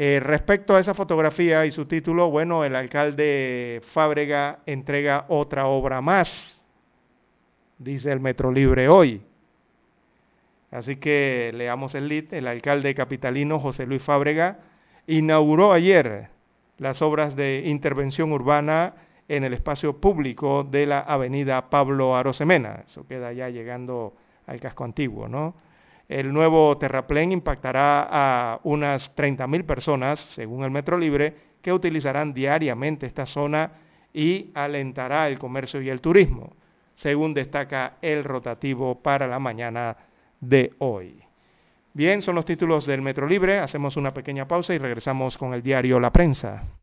Eh, 0.00 0.20
respecto 0.20 0.76
a 0.76 0.78
esa 0.78 0.94
fotografía 0.94 1.66
y 1.66 1.72
su 1.72 1.86
título, 1.86 2.30
bueno, 2.30 2.62
el 2.62 2.76
alcalde 2.76 3.82
Fábrega 3.92 4.60
entrega 4.64 5.24
otra 5.26 5.66
obra 5.66 6.00
más, 6.00 6.60
dice 7.78 8.12
el 8.12 8.20
Metro 8.20 8.52
Libre 8.52 8.88
hoy. 8.88 9.20
Así 10.70 10.94
que 10.94 11.50
leamos 11.52 11.96
el 11.96 12.06
lead. 12.06 12.32
El 12.32 12.46
alcalde 12.46 12.94
capitalino 12.94 13.58
José 13.58 13.86
Luis 13.86 14.00
Fábrega 14.00 14.60
inauguró 15.08 15.72
ayer 15.72 16.28
las 16.76 17.02
obras 17.02 17.34
de 17.34 17.64
intervención 17.66 18.30
urbana 18.30 18.94
en 19.26 19.42
el 19.42 19.52
espacio 19.52 19.96
público 19.96 20.62
de 20.62 20.86
la 20.86 21.00
avenida 21.00 21.70
Pablo 21.70 22.14
Arosemena. 22.14 22.84
Eso 22.86 23.04
queda 23.04 23.32
ya 23.32 23.48
llegando 23.48 24.14
al 24.46 24.60
casco 24.60 24.84
antiguo, 24.84 25.26
¿no? 25.26 25.56
El 26.08 26.32
nuevo 26.32 26.76
terraplén 26.78 27.32
impactará 27.32 28.08
a 28.10 28.60
unas 28.64 29.14
30.000 29.14 29.64
personas, 29.64 30.18
según 30.18 30.64
el 30.64 30.70
Metro 30.70 30.96
Libre, 30.96 31.34
que 31.60 31.72
utilizarán 31.72 32.32
diariamente 32.32 33.06
esta 33.06 33.26
zona 33.26 33.72
y 34.14 34.50
alentará 34.54 35.28
el 35.28 35.38
comercio 35.38 35.82
y 35.82 35.90
el 35.90 36.00
turismo, 36.00 36.56
según 36.94 37.34
destaca 37.34 37.98
el 38.00 38.24
rotativo 38.24 39.02
para 39.02 39.26
la 39.26 39.38
mañana 39.38 39.96
de 40.40 40.72
hoy. 40.78 41.22
Bien, 41.92 42.22
son 42.22 42.36
los 42.36 42.46
títulos 42.46 42.86
del 42.86 43.02
Metro 43.02 43.26
Libre, 43.26 43.58
hacemos 43.58 43.96
una 43.96 44.14
pequeña 44.14 44.48
pausa 44.48 44.72
y 44.72 44.78
regresamos 44.78 45.36
con 45.36 45.52
el 45.52 45.62
diario 45.62 46.00
La 46.00 46.10
Prensa. 46.10 46.77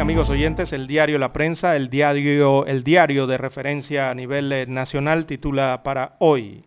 Amigos 0.00 0.28
oyentes, 0.28 0.74
el 0.74 0.86
diario 0.86 1.18
La 1.18 1.32
Prensa, 1.32 1.74
el 1.74 1.88
diario, 1.88 2.66
el 2.66 2.84
diario 2.84 3.26
de 3.26 3.38
referencia 3.38 4.10
a 4.10 4.14
nivel 4.14 4.52
eh, 4.52 4.66
nacional, 4.66 5.24
titula 5.24 5.82
para 5.82 6.16
hoy, 6.18 6.64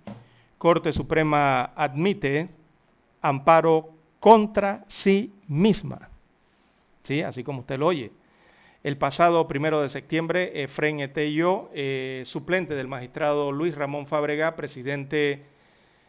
Corte 0.58 0.92
Suprema 0.94 1.66
admite 1.76 2.50
amparo 3.22 3.92
contra 4.20 4.84
sí 4.88 5.32
misma. 5.48 6.10
¿Sí? 7.04 7.22
Así 7.22 7.44
como 7.44 7.60
usted 7.60 7.78
lo 7.78 7.88
oye. 7.88 8.12
El 8.84 8.98
pasado 8.98 9.48
primero 9.48 9.82
de 9.82 9.90
septiembre, 9.90 10.64
Efren 10.64 11.00
Etello, 11.00 11.70
eh, 11.74 12.24
suplente 12.26 12.74
del 12.74 12.88
magistrado 12.88 13.52
Luis 13.52 13.76
Ramón 13.76 14.08
Fábrega, 14.08 14.56
presidente 14.56 15.46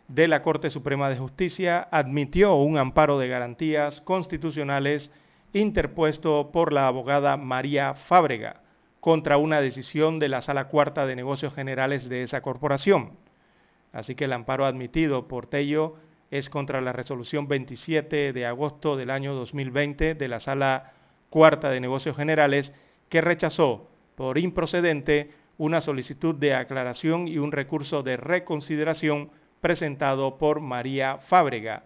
de 0.08 0.26
la 0.26 0.40
Corte 0.40 0.70
Suprema 0.70 1.10
de 1.10 1.18
Justicia, 1.18 1.86
admitió 1.90 2.54
un 2.54 2.78
amparo 2.78 3.18
de 3.18 3.28
garantías 3.28 4.00
constitucionales 4.00 5.10
interpuesto 5.52 6.50
por 6.52 6.72
la 6.72 6.86
abogada 6.86 7.36
María 7.36 7.94
Fábrega 7.94 8.62
contra 9.00 9.38
una 9.38 9.60
decisión 9.60 10.18
de 10.18 10.28
la 10.28 10.42
Sala 10.42 10.68
Cuarta 10.68 11.06
de 11.06 11.16
Negocios 11.16 11.54
Generales 11.54 12.08
de 12.08 12.22
esa 12.22 12.42
corporación. 12.42 13.12
Así 13.92 14.14
que 14.14 14.26
el 14.26 14.32
amparo 14.32 14.66
admitido 14.66 15.26
por 15.26 15.46
Tello 15.46 15.96
es 16.30 16.48
contra 16.48 16.80
la 16.80 16.92
resolución 16.92 17.48
27 17.48 18.32
de 18.32 18.46
agosto 18.46 18.96
del 18.96 19.10
año 19.10 19.34
2020 19.34 20.14
de 20.14 20.28
la 20.28 20.38
Sala 20.38 20.92
Cuarta 21.30 21.70
de 21.70 21.80
Negocios 21.80 22.16
Generales 22.16 22.72
que 23.08 23.20
rechazó 23.20 23.88
por 24.14 24.38
improcedente 24.38 25.32
una 25.58 25.80
solicitud 25.80 26.34
de 26.34 26.54
aclaración 26.54 27.26
y 27.26 27.38
un 27.38 27.52
recurso 27.52 28.02
de 28.02 28.16
reconsideración 28.16 29.30
presentado 29.60 30.38
por 30.38 30.60
María 30.60 31.18
Fábrega 31.18 31.84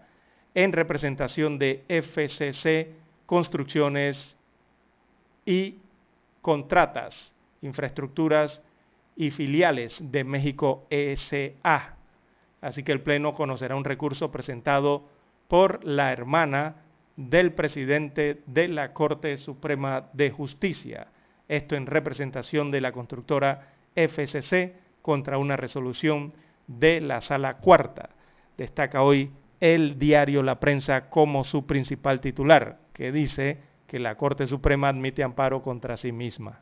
en 0.53 0.71
representación 0.71 1.57
de 1.57 1.83
FCC 1.89 3.04
construcciones 3.25 4.35
y 5.45 5.79
contratas, 6.41 7.33
infraestructuras 7.61 8.61
y 9.15 9.31
filiales 9.31 9.99
de 9.99 10.23
México 10.23 10.85
ESA. 10.89 11.95
Así 12.61 12.83
que 12.83 12.91
el 12.91 13.01
Pleno 13.01 13.33
conocerá 13.33 13.75
un 13.75 13.83
recurso 13.83 14.31
presentado 14.31 15.07
por 15.47 15.83
la 15.85 16.11
hermana 16.11 16.75
del 17.15 17.53
presidente 17.53 18.41
de 18.45 18.67
la 18.67 18.93
Corte 18.93 19.37
Suprema 19.37 20.09
de 20.13 20.31
Justicia. 20.31 21.07
Esto 21.47 21.75
en 21.75 21.85
representación 21.85 22.71
de 22.71 22.81
la 22.81 22.91
constructora 22.91 23.69
FCC 23.95 24.73
contra 25.01 25.37
una 25.37 25.55
resolución 25.55 26.33
de 26.67 26.99
la 26.99 27.21
Sala 27.21 27.57
Cuarta. 27.57 28.09
Destaca 28.57 29.03
hoy 29.03 29.31
el 29.59 29.97
diario 29.97 30.43
La 30.43 30.59
Prensa 30.59 31.09
como 31.09 31.43
su 31.43 31.65
principal 31.65 32.19
titular 32.19 32.84
que 32.95 33.11
dice 33.11 33.59
que 33.85 33.99
la 33.99 34.15
Corte 34.15 34.47
Suprema 34.47 34.87
admite 34.87 35.21
amparo 35.21 35.61
contra 35.61 35.97
sí 35.97 36.11
misma. 36.11 36.61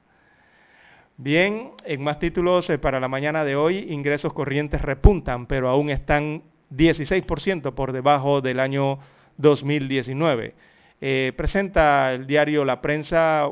Bien, 1.15 1.71
en 1.85 2.03
más 2.03 2.17
títulos 2.17 2.69
para 2.81 2.99
la 2.99 3.07
mañana 3.07 3.45
de 3.45 3.55
hoy, 3.55 3.85
ingresos 3.89 4.33
corrientes 4.33 4.81
repuntan, 4.81 5.45
pero 5.45 5.69
aún 5.69 5.91
están 5.91 6.41
16% 6.71 7.75
por 7.75 7.91
debajo 7.91 8.41
del 8.41 8.59
año 8.59 8.97
2019. 9.37 10.55
Eh, 11.01 11.33
presenta 11.37 12.13
el 12.13 12.25
diario 12.25 12.65
La 12.65 12.81
Prensa 12.81 13.47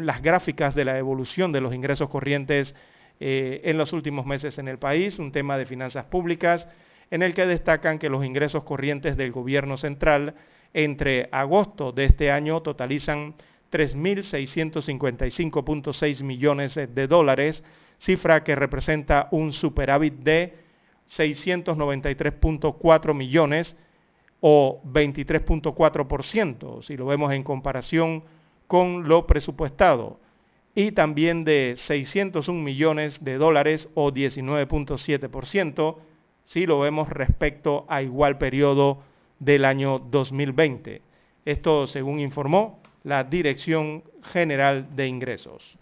las 0.00 0.20
gráficas 0.20 0.74
de 0.74 0.84
la 0.84 0.98
evolución 0.98 1.52
de 1.52 1.62
los 1.62 1.74
ingresos 1.74 2.10
corrientes 2.10 2.74
eh, 3.18 3.62
en 3.64 3.78
los 3.78 3.94
últimos 3.94 4.26
meses 4.26 4.58
en 4.58 4.68
el 4.68 4.78
país, 4.78 5.18
un 5.18 5.32
tema 5.32 5.56
de 5.56 5.64
finanzas 5.64 6.04
públicas, 6.04 6.68
en 7.10 7.22
el 7.22 7.32
que 7.32 7.46
destacan 7.46 7.98
que 7.98 8.10
los 8.10 8.24
ingresos 8.26 8.64
corrientes 8.64 9.16
del 9.16 9.32
gobierno 9.32 9.78
central 9.78 10.34
entre 10.76 11.28
agosto 11.32 11.90
de 11.90 12.04
este 12.04 12.30
año 12.30 12.60
totalizan 12.60 13.34
3.655.6 13.72 16.22
millones 16.22 16.74
de 16.74 17.06
dólares, 17.06 17.64
cifra 17.98 18.44
que 18.44 18.54
representa 18.54 19.28
un 19.30 19.54
superávit 19.54 20.16
de 20.16 20.58
693.4 21.08 23.14
millones 23.14 23.74
o 24.40 24.82
23.4%, 24.84 26.82
si 26.82 26.98
lo 26.98 27.06
vemos 27.06 27.32
en 27.32 27.42
comparación 27.42 28.24
con 28.66 29.08
lo 29.08 29.26
presupuestado, 29.26 30.20
y 30.74 30.92
también 30.92 31.46
de 31.46 31.76
601 31.78 32.62
millones 32.62 33.24
de 33.24 33.38
dólares 33.38 33.88
o 33.94 34.12
19.7%, 34.12 35.96
si 36.44 36.66
lo 36.66 36.80
vemos 36.80 37.08
respecto 37.08 37.86
a 37.88 38.02
igual 38.02 38.36
periodo 38.36 38.98
del 39.38 39.64
año 39.64 39.98
2020. 39.98 41.02
Esto 41.44 41.86
según 41.86 42.20
informó 42.20 42.80
la 43.04 43.24
Dirección 43.24 44.02
General 44.22 44.88
de 44.96 45.06
Ingresos. 45.06 45.78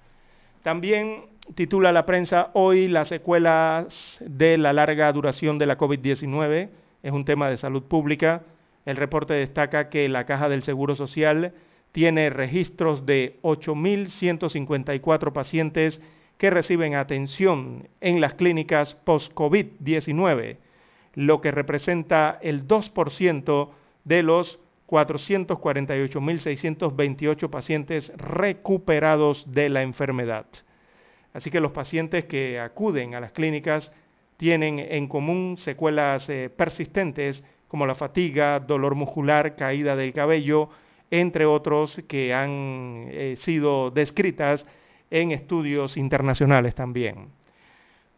También 0.62 1.26
titula 1.54 1.92
la 1.92 2.06
prensa 2.06 2.50
hoy 2.54 2.88
las 2.88 3.08
secuelas 3.08 4.18
de 4.20 4.58
la 4.58 4.72
larga 4.72 5.12
duración 5.12 5.58
de 5.58 5.66
la 5.66 5.78
COVID-19. 5.78 6.68
Es 7.02 7.12
un 7.12 7.24
tema 7.24 7.48
de 7.48 7.56
salud 7.56 7.82
pública. 7.82 8.42
El 8.84 8.96
reporte 8.96 9.34
destaca 9.34 9.88
que 9.88 10.08
la 10.08 10.26
Caja 10.26 10.48
del 10.48 10.62
Seguro 10.62 10.96
Social 10.96 11.52
tiene 11.92 12.28
registros 12.30 13.06
de 13.06 13.38
8.154 13.42 15.32
pacientes 15.32 16.00
que 16.38 16.50
reciben 16.50 16.94
atención 16.94 17.88
en 18.00 18.20
las 18.20 18.34
clínicas 18.34 18.94
post-COVID-19 19.04 20.56
lo 21.14 21.40
que 21.40 21.50
representa 21.50 22.38
el 22.42 22.66
2% 22.66 23.68
de 24.04 24.22
los 24.22 24.58
448.628 24.88 27.50
pacientes 27.50 28.12
recuperados 28.16 29.52
de 29.52 29.68
la 29.68 29.82
enfermedad. 29.82 30.46
Así 31.32 31.50
que 31.50 31.60
los 31.60 31.72
pacientes 31.72 32.24
que 32.26 32.60
acuden 32.60 33.14
a 33.14 33.20
las 33.20 33.32
clínicas 33.32 33.92
tienen 34.36 34.78
en 34.78 35.08
común 35.08 35.56
secuelas 35.58 36.28
eh, 36.28 36.50
persistentes 36.54 37.42
como 37.68 37.86
la 37.86 37.94
fatiga, 37.94 38.60
dolor 38.60 38.94
muscular, 38.94 39.56
caída 39.56 39.96
del 39.96 40.12
cabello, 40.12 40.68
entre 41.10 41.46
otros 41.46 42.00
que 42.06 42.32
han 42.32 43.08
eh, 43.10 43.36
sido 43.40 43.90
descritas 43.90 44.66
en 45.10 45.32
estudios 45.32 45.96
internacionales 45.96 46.74
también. 46.74 47.28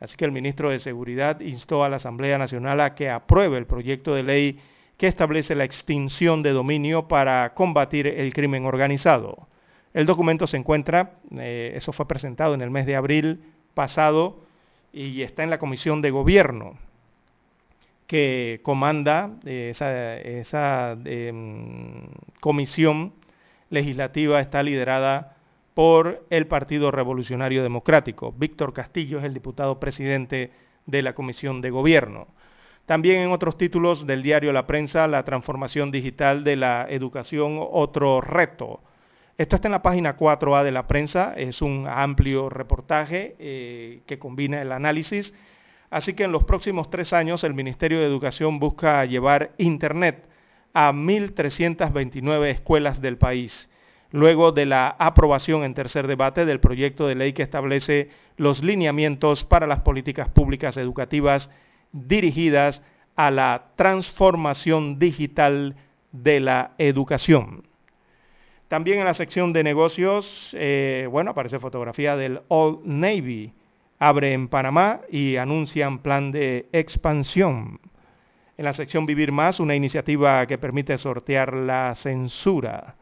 Así 0.00 0.16
que 0.16 0.24
el 0.24 0.32
ministro 0.32 0.70
de 0.70 0.78
Seguridad 0.80 1.40
instó 1.40 1.84
a 1.84 1.88
la 1.88 1.96
Asamblea 1.96 2.38
Nacional 2.38 2.80
a 2.80 2.94
que 2.94 3.10
apruebe 3.10 3.58
el 3.58 3.66
proyecto 3.66 4.14
de 4.14 4.22
ley 4.22 4.58
que 4.96 5.06
establece 5.06 5.54
la 5.54 5.64
extinción 5.64 6.42
de 6.42 6.52
dominio 6.52 7.06
para 7.06 7.54
combatir 7.54 8.06
el 8.06 8.32
crimen 8.32 8.64
organizado. 8.64 9.46
El 9.92 10.06
documento 10.06 10.46
se 10.46 10.56
encuentra, 10.56 11.18
eh, 11.36 11.72
eso 11.74 11.92
fue 11.92 12.06
presentado 12.08 12.54
en 12.54 12.62
el 12.62 12.70
mes 12.70 12.86
de 12.86 12.96
abril 12.96 13.42
pasado 13.74 14.40
y 14.92 15.22
está 15.22 15.42
en 15.42 15.50
la 15.50 15.58
Comisión 15.58 16.02
de 16.02 16.10
Gobierno 16.10 16.76
que 18.10 18.58
comanda 18.64 19.30
eh, 19.44 19.70
esa, 20.40 20.96
em, 21.04 22.08
comisión 22.40 23.12
legislativa 23.70 24.40
está 24.40 24.64
liderada 24.64 25.36
por 25.74 26.26
el 26.30 26.46
Partido 26.46 26.90
Revolucionario 26.90 27.62
Democrático. 27.62 28.32
Víctor 28.32 28.72
Castillo 28.72 29.18
es 29.18 29.24
el 29.24 29.34
diputado 29.34 29.78
presidente 29.80 30.50
de 30.86 31.02
la 31.02 31.14
Comisión 31.14 31.60
de 31.60 31.70
Gobierno. 31.70 32.28
También 32.86 33.22
en 33.22 33.30
otros 33.30 33.56
títulos 33.56 34.06
del 34.06 34.22
diario 34.22 34.52
La 34.52 34.66
Prensa, 34.66 35.06
la 35.06 35.24
transformación 35.24 35.90
digital 35.90 36.42
de 36.42 36.56
la 36.56 36.86
educación, 36.88 37.58
otro 37.60 38.20
reto. 38.20 38.80
Esto 39.38 39.56
está 39.56 39.68
en 39.68 39.72
la 39.72 39.82
página 39.82 40.16
4A 40.18 40.64
de 40.64 40.72
la 40.72 40.86
prensa, 40.86 41.32
es 41.34 41.62
un 41.62 41.86
amplio 41.88 42.50
reportaje 42.50 43.36
eh, 43.38 44.02
que 44.06 44.18
combina 44.18 44.60
el 44.60 44.70
análisis. 44.70 45.32
Así 45.88 46.12
que 46.12 46.24
en 46.24 46.32
los 46.32 46.44
próximos 46.44 46.90
tres 46.90 47.12
años 47.14 47.42
el 47.42 47.54
Ministerio 47.54 48.00
de 48.00 48.04
Educación 48.04 48.58
busca 48.58 49.04
llevar 49.06 49.52
Internet 49.56 50.28
a 50.74 50.92
1.329 50.92 52.46
escuelas 52.46 53.00
del 53.00 53.16
país, 53.16 53.70
luego 54.12 54.52
de 54.52 54.66
la 54.66 54.88
aprobación 54.98 55.62
en 55.64 55.74
tercer 55.74 56.06
debate 56.06 56.44
del 56.44 56.60
proyecto 56.60 57.06
de 57.06 57.14
ley 57.14 57.32
que 57.32 57.42
establece 57.42 58.08
los 58.36 58.62
lineamientos 58.62 59.44
para 59.44 59.66
las 59.66 59.80
políticas 59.80 60.28
públicas 60.28 60.76
educativas 60.76 61.50
dirigidas 61.92 62.82
a 63.16 63.30
la 63.30 63.66
transformación 63.76 64.98
digital 64.98 65.76
de 66.12 66.40
la 66.40 66.72
educación. 66.78 67.64
También 68.68 69.00
en 69.00 69.04
la 69.04 69.14
sección 69.14 69.52
de 69.52 69.64
negocios, 69.64 70.54
eh, 70.56 71.08
bueno, 71.10 71.32
aparece 71.32 71.58
fotografía 71.58 72.16
del 72.16 72.40
Old 72.48 72.80
Navy. 72.84 73.52
Abre 73.98 74.32
en 74.32 74.48
Panamá 74.48 75.00
y 75.10 75.36
anuncian 75.36 75.98
plan 75.98 76.32
de 76.32 76.68
expansión. 76.72 77.80
En 78.56 78.64
la 78.64 78.72
sección 78.72 79.06
Vivir 79.06 79.32
Más, 79.32 79.60
una 79.60 79.74
iniciativa 79.74 80.46
que 80.46 80.56
permite 80.56 80.96
sortear 80.98 81.52
la 81.52 81.94
censura. 81.96 82.94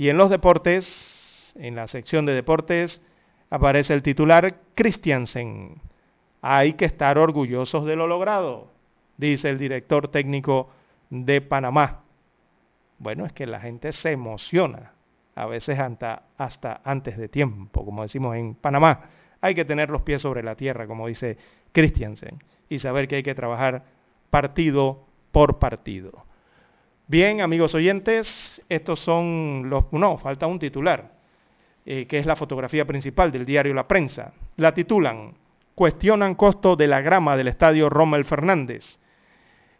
Y 0.00 0.08
en 0.08 0.16
los 0.16 0.30
deportes, 0.30 1.52
en 1.56 1.76
la 1.76 1.86
sección 1.86 2.24
de 2.24 2.32
deportes, 2.32 3.02
aparece 3.50 3.92
el 3.92 4.02
titular 4.02 4.56
Christiansen. 4.74 5.82
Hay 6.40 6.72
que 6.72 6.86
estar 6.86 7.18
orgullosos 7.18 7.84
de 7.84 7.96
lo 7.96 8.06
logrado, 8.06 8.70
dice 9.18 9.50
el 9.50 9.58
director 9.58 10.08
técnico 10.08 10.70
de 11.10 11.42
Panamá. 11.42 12.00
Bueno, 12.98 13.26
es 13.26 13.34
que 13.34 13.44
la 13.44 13.60
gente 13.60 13.92
se 13.92 14.12
emociona, 14.12 14.94
a 15.34 15.44
veces 15.44 15.78
hasta, 15.78 16.22
hasta 16.38 16.80
antes 16.82 17.18
de 17.18 17.28
tiempo, 17.28 17.84
como 17.84 18.00
decimos 18.00 18.36
en 18.36 18.54
Panamá. 18.54 19.02
Hay 19.42 19.54
que 19.54 19.66
tener 19.66 19.90
los 19.90 20.00
pies 20.00 20.22
sobre 20.22 20.42
la 20.42 20.54
tierra, 20.54 20.86
como 20.86 21.08
dice 21.08 21.36
Christiansen, 21.72 22.42
y 22.70 22.78
saber 22.78 23.06
que 23.06 23.16
hay 23.16 23.22
que 23.22 23.34
trabajar 23.34 23.84
partido 24.30 25.04
por 25.30 25.58
partido. 25.58 26.24
Bien, 27.10 27.40
amigos 27.40 27.74
oyentes, 27.74 28.62
estos 28.68 29.00
son 29.00 29.68
los... 29.68 29.92
No, 29.92 30.16
falta 30.16 30.46
un 30.46 30.60
titular, 30.60 31.10
eh, 31.84 32.06
que 32.06 32.18
es 32.18 32.24
la 32.24 32.36
fotografía 32.36 32.86
principal 32.86 33.32
del 33.32 33.44
diario 33.44 33.74
La 33.74 33.88
Prensa. 33.88 34.32
La 34.54 34.74
titulan, 34.74 35.34
cuestionan 35.74 36.36
costo 36.36 36.76
de 36.76 36.86
la 36.86 37.00
grama 37.00 37.36
del 37.36 37.48
estadio 37.48 37.90
Rommel 37.90 38.24
Fernández. 38.24 39.00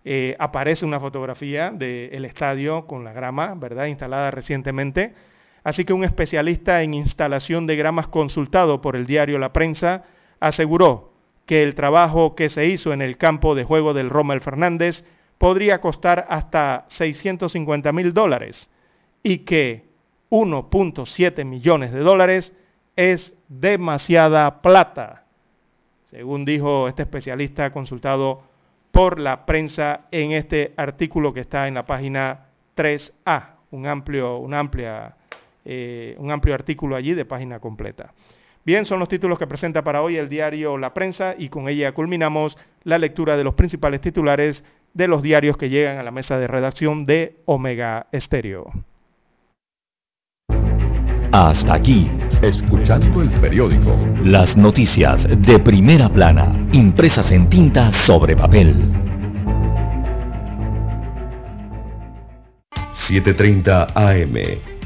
Eh, 0.04 0.34
aparece 0.40 0.84
una 0.84 0.98
fotografía 0.98 1.70
del 1.70 2.24
estadio 2.24 2.88
con 2.88 3.04
la 3.04 3.12
grama, 3.12 3.54
¿verdad? 3.54 3.86
Instalada 3.86 4.32
recientemente. 4.32 5.14
Así 5.62 5.84
que 5.84 5.92
un 5.92 6.02
especialista 6.02 6.82
en 6.82 6.94
instalación 6.94 7.64
de 7.68 7.76
gramas 7.76 8.08
consultado 8.08 8.80
por 8.80 8.96
el 8.96 9.06
diario 9.06 9.38
La 9.38 9.52
Prensa 9.52 10.02
aseguró 10.40 11.12
que 11.46 11.62
el 11.62 11.76
trabajo 11.76 12.34
que 12.34 12.48
se 12.48 12.66
hizo 12.66 12.92
en 12.92 13.02
el 13.02 13.18
campo 13.18 13.54
de 13.54 13.62
juego 13.62 13.94
del 13.94 14.10
Rommel 14.10 14.40
Fernández 14.40 15.04
podría 15.40 15.80
costar 15.80 16.26
hasta 16.28 16.84
650 16.88 17.92
mil 17.94 18.12
dólares 18.12 18.68
y 19.22 19.38
que 19.38 19.86
1.7 20.28 21.46
millones 21.46 21.92
de 21.92 22.00
dólares 22.00 22.52
es 22.94 23.32
demasiada 23.48 24.60
plata, 24.60 25.24
según 26.10 26.44
dijo 26.44 26.88
este 26.88 27.04
especialista 27.04 27.72
consultado 27.72 28.42
por 28.90 29.18
la 29.18 29.46
prensa 29.46 30.02
en 30.10 30.32
este 30.32 30.74
artículo 30.76 31.32
que 31.32 31.40
está 31.40 31.68
en 31.68 31.74
la 31.74 31.86
página 31.86 32.48
3A, 32.76 33.44
un 33.70 33.86
amplio, 33.86 34.36
una 34.36 34.58
amplia, 34.58 35.16
eh, 35.64 36.16
un 36.18 36.30
amplio 36.30 36.54
artículo 36.54 36.96
allí 36.96 37.14
de 37.14 37.24
página 37.24 37.60
completa. 37.60 38.12
Bien, 38.62 38.84
son 38.84 38.98
los 38.98 39.08
títulos 39.08 39.38
que 39.38 39.46
presenta 39.46 39.82
para 39.82 40.02
hoy 40.02 40.18
el 40.18 40.28
diario 40.28 40.76
La 40.76 40.92
Prensa 40.92 41.34
y 41.38 41.48
con 41.48 41.66
ella 41.66 41.92
culminamos 41.92 42.58
la 42.84 42.98
lectura 42.98 43.38
de 43.38 43.44
los 43.44 43.54
principales 43.54 44.02
titulares 44.02 44.64
de 44.94 45.08
los 45.08 45.22
diarios 45.22 45.56
que 45.56 45.68
llegan 45.68 45.98
a 45.98 46.02
la 46.02 46.10
mesa 46.10 46.38
de 46.38 46.46
redacción 46.46 47.06
de 47.06 47.36
Omega 47.46 48.06
Estéreo. 48.12 48.70
Hasta 51.32 51.74
aquí, 51.74 52.10
escuchando 52.42 53.22
el 53.22 53.30
periódico. 53.40 53.96
Las 54.24 54.56
noticias 54.56 55.28
de 55.28 55.58
primera 55.60 56.08
plana, 56.08 56.68
impresas 56.72 57.30
en 57.30 57.48
tinta 57.48 57.92
sobre 58.04 58.34
papel. 58.34 58.74
7.30 63.08 63.92
AM. 63.94 64.69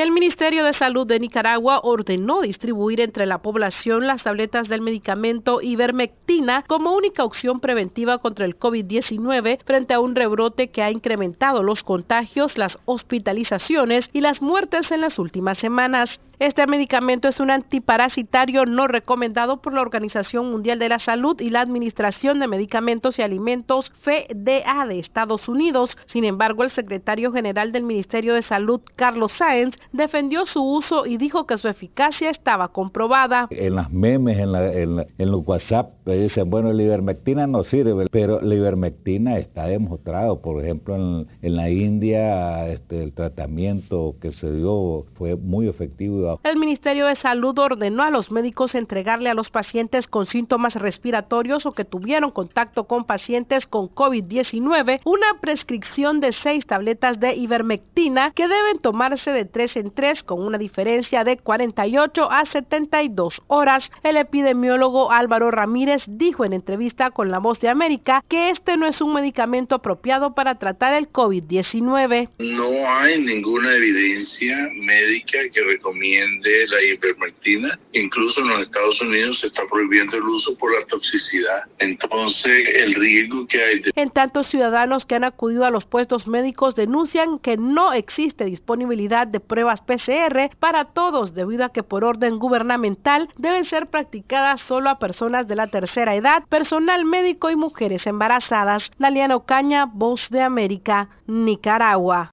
El 0.00 0.12
Ministerio 0.12 0.64
de 0.64 0.72
Salud 0.72 1.06
de 1.06 1.20
Nicaragua 1.20 1.80
ordenó 1.82 2.40
distribuir 2.40 3.02
entre 3.02 3.26
la 3.26 3.42
población 3.42 4.06
las 4.06 4.22
tabletas 4.22 4.66
del 4.66 4.80
medicamento 4.80 5.60
ivermectina 5.60 6.64
como 6.66 6.94
única 6.94 7.22
opción 7.22 7.60
preventiva 7.60 8.16
contra 8.16 8.46
el 8.46 8.58
COVID-19 8.58 9.62
frente 9.62 9.92
a 9.92 10.00
un 10.00 10.14
rebrote 10.14 10.70
que 10.70 10.82
ha 10.82 10.90
incrementado 10.90 11.62
los 11.62 11.82
contagios, 11.82 12.56
las 12.56 12.78
hospitalizaciones 12.86 14.08
y 14.14 14.22
las 14.22 14.40
muertes 14.40 14.90
en 14.90 15.02
las 15.02 15.18
últimas 15.18 15.58
semanas. 15.58 16.18
Este 16.40 16.66
medicamento 16.66 17.28
es 17.28 17.38
un 17.38 17.50
antiparasitario 17.50 18.64
no 18.64 18.86
recomendado 18.86 19.60
por 19.60 19.74
la 19.74 19.82
Organización 19.82 20.50
Mundial 20.50 20.78
de 20.78 20.88
la 20.88 20.98
Salud 20.98 21.38
y 21.38 21.50
la 21.50 21.60
Administración 21.60 22.40
de 22.40 22.48
Medicamentos 22.48 23.18
y 23.18 23.22
Alimentos 23.22 23.92
FDA 24.00 24.86
de 24.86 24.98
Estados 24.98 25.50
Unidos. 25.50 25.98
Sin 26.06 26.24
embargo, 26.24 26.64
el 26.64 26.70
secretario 26.70 27.30
general 27.30 27.72
del 27.72 27.82
Ministerio 27.82 28.32
de 28.32 28.40
Salud, 28.40 28.80
Carlos 28.96 29.32
Sáenz, 29.32 29.76
defendió 29.92 30.46
su 30.46 30.62
uso 30.62 31.04
y 31.04 31.18
dijo 31.18 31.46
que 31.46 31.58
su 31.58 31.68
eficacia 31.68 32.30
estaba 32.30 32.68
comprobada. 32.68 33.46
En 33.50 33.74
las 33.74 33.92
memes, 33.92 34.38
en, 34.38 34.96
los 35.18 35.46
WhatsApp, 35.46 35.90
dicen, 36.06 36.48
bueno, 36.48 36.72
la 36.72 36.82
ivermectina 36.82 37.46
no 37.46 37.64
sirve, 37.64 38.06
pero 38.10 38.40
la 38.40 38.54
ivermectina 38.54 39.36
está 39.36 39.66
demostrado. 39.66 40.40
Por 40.40 40.64
ejemplo, 40.64 40.96
en, 40.96 41.26
la 41.42 41.68
India, 41.68 42.66
este, 42.68 43.02
el 43.02 43.12
tratamiento 43.12 44.14
que 44.22 44.32
se 44.32 44.50
dio 44.50 45.04
fue 45.12 45.36
muy 45.36 45.68
efectivo 45.68 46.29
el 46.42 46.56
Ministerio 46.56 47.06
de 47.06 47.16
Salud 47.16 47.58
ordenó 47.58 48.02
a 48.02 48.10
los 48.10 48.30
médicos 48.30 48.74
entregarle 48.74 49.30
a 49.30 49.34
los 49.34 49.50
pacientes 49.50 50.06
con 50.06 50.26
síntomas 50.26 50.74
respiratorios 50.74 51.66
o 51.66 51.72
que 51.72 51.84
tuvieron 51.84 52.30
contacto 52.30 52.84
con 52.84 53.04
pacientes 53.04 53.66
con 53.66 53.88
COVID-19 53.88 55.00
una 55.04 55.40
prescripción 55.40 56.20
de 56.20 56.32
seis 56.32 56.66
tabletas 56.66 57.18
de 57.20 57.34
ivermectina 57.34 58.32
que 58.32 58.48
deben 58.48 58.78
tomarse 58.78 59.30
de 59.32 59.44
tres 59.44 59.76
en 59.76 59.90
tres 59.90 60.22
con 60.22 60.42
una 60.42 60.58
diferencia 60.58 61.24
de 61.24 61.36
48 61.38 62.30
a 62.30 62.44
72 62.44 63.42
horas. 63.46 63.90
El 64.02 64.16
epidemiólogo 64.16 65.10
Álvaro 65.10 65.50
Ramírez 65.50 66.02
dijo 66.06 66.44
en 66.44 66.52
entrevista 66.52 67.10
con 67.10 67.30
La 67.30 67.38
Voz 67.38 67.60
de 67.60 67.68
América 67.68 68.24
que 68.28 68.50
este 68.50 68.76
no 68.76 68.86
es 68.86 69.00
un 69.00 69.14
medicamento 69.14 69.76
apropiado 69.76 70.34
para 70.34 70.56
tratar 70.56 70.94
el 70.94 71.10
COVID-19. 71.10 72.28
No 72.38 72.70
hay 72.88 73.20
ninguna 73.20 73.74
evidencia 73.74 74.56
médica 74.74 75.38
que 75.52 75.62
recomiende 75.62 76.19
de 76.40 76.68
la 76.68 76.82
ivermectina. 76.82 77.78
Incluso 77.92 78.40
en 78.40 78.48
los 78.48 78.60
Estados 78.60 79.00
Unidos 79.00 79.40
se 79.40 79.46
está 79.48 79.62
prohibiendo 79.66 80.16
el 80.16 80.22
uso 80.24 80.56
por 80.56 80.72
la 80.78 80.86
toxicidad. 80.86 81.64
Entonces, 81.78 82.68
el 82.74 82.94
riesgo 82.94 83.46
que 83.46 83.62
hay... 83.62 83.80
De... 83.80 83.92
En 83.96 84.10
tanto, 84.10 84.44
ciudadanos 84.44 85.06
que 85.06 85.14
han 85.14 85.24
acudido 85.24 85.64
a 85.64 85.70
los 85.70 85.84
puestos 85.84 86.26
médicos 86.26 86.74
denuncian 86.74 87.38
que 87.38 87.56
no 87.56 87.92
existe 87.92 88.44
disponibilidad 88.44 89.26
de 89.26 89.40
pruebas 89.40 89.80
PCR 89.80 90.50
para 90.58 90.86
todos 90.86 91.34
debido 91.34 91.64
a 91.64 91.72
que 91.72 91.82
por 91.82 92.04
orden 92.04 92.38
gubernamental 92.38 93.28
deben 93.36 93.64
ser 93.64 93.88
practicadas 93.88 94.60
solo 94.60 94.90
a 94.90 94.98
personas 94.98 95.48
de 95.48 95.56
la 95.56 95.68
tercera 95.68 96.14
edad, 96.14 96.44
personal 96.48 97.04
médico 97.04 97.50
y 97.50 97.56
mujeres 97.56 98.06
embarazadas. 98.06 98.90
Naliana 98.98 99.36
Ocaña, 99.36 99.86
Voz 99.86 100.28
de 100.30 100.42
América, 100.42 101.08
Nicaragua. 101.26 102.32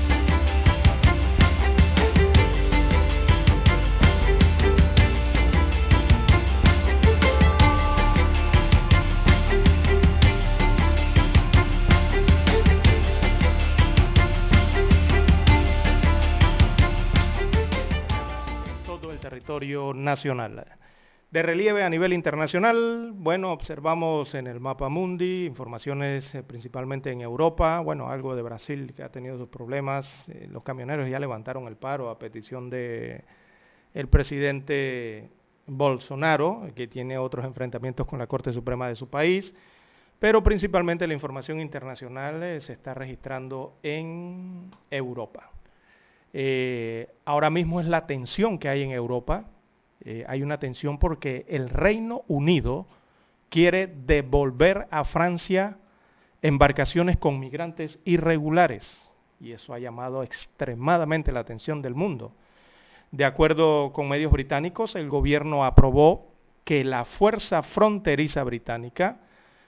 Nacional. 20.03 20.65
De 21.31 21.41
relieve 21.41 21.81
a 21.81 21.89
nivel 21.89 22.11
internacional, 22.11 23.13
bueno, 23.15 23.53
observamos 23.53 24.35
en 24.35 24.47
el 24.47 24.59
mapa 24.59 24.89
mundi 24.89 25.45
informaciones 25.45 26.35
eh, 26.35 26.43
principalmente 26.43 27.09
en 27.09 27.21
Europa, 27.21 27.79
bueno, 27.79 28.09
algo 28.09 28.35
de 28.35 28.41
Brasil 28.41 28.93
que 28.93 29.01
ha 29.01 29.13
tenido 29.13 29.37
sus 29.37 29.47
problemas, 29.47 30.27
eh, 30.27 30.49
los 30.51 30.61
camioneros 30.61 31.09
ya 31.09 31.21
levantaron 31.21 31.67
el 31.67 31.77
paro 31.77 32.09
a 32.09 32.19
petición 32.19 32.69
de 32.69 33.23
el 33.93 34.09
presidente 34.09 35.29
Bolsonaro, 35.67 36.67
que 36.75 36.87
tiene 36.87 37.17
otros 37.17 37.45
enfrentamientos 37.45 38.05
con 38.05 38.19
la 38.19 38.27
Corte 38.27 38.51
Suprema 38.51 38.89
de 38.89 38.95
su 38.95 39.09
país, 39.09 39.55
pero 40.19 40.43
principalmente 40.43 41.07
la 41.07 41.13
información 41.13 41.61
internacional 41.61 42.43
eh, 42.43 42.59
se 42.59 42.73
está 42.73 42.93
registrando 42.93 43.77
en 43.83 44.69
Europa. 44.89 45.49
ahora 47.23 47.49
mismo 47.49 47.79
es 47.79 47.87
la 47.87 48.05
tensión 48.05 48.59
que 48.59 48.67
hay 48.67 48.83
en 48.83 48.91
Europa, 48.91 49.45
eh, 50.03 50.25
hay 50.27 50.41
una 50.41 50.59
tensión 50.59 50.97
porque 50.97 51.45
el 51.47 51.69
Reino 51.69 52.23
Unido 52.27 52.87
quiere 53.49 53.87
devolver 53.87 54.87
a 54.89 55.03
Francia 55.03 55.77
embarcaciones 56.41 57.17
con 57.17 57.39
migrantes 57.39 57.99
irregulares. 58.05 59.11
Y 59.39 59.51
eso 59.51 59.73
ha 59.73 59.79
llamado 59.79 60.23
extremadamente 60.23 61.31
la 61.31 61.41
atención 61.41 61.81
del 61.81 61.95
mundo. 61.95 62.31
De 63.11 63.25
acuerdo 63.25 63.91
con 63.93 64.07
medios 64.07 64.31
británicos, 64.31 64.95
el 64.95 65.09
gobierno 65.09 65.65
aprobó 65.65 66.31
que 66.63 66.83
la 66.83 67.05
Fuerza 67.05 67.61
Fronteriza 67.61 68.43
Británica 68.43 69.19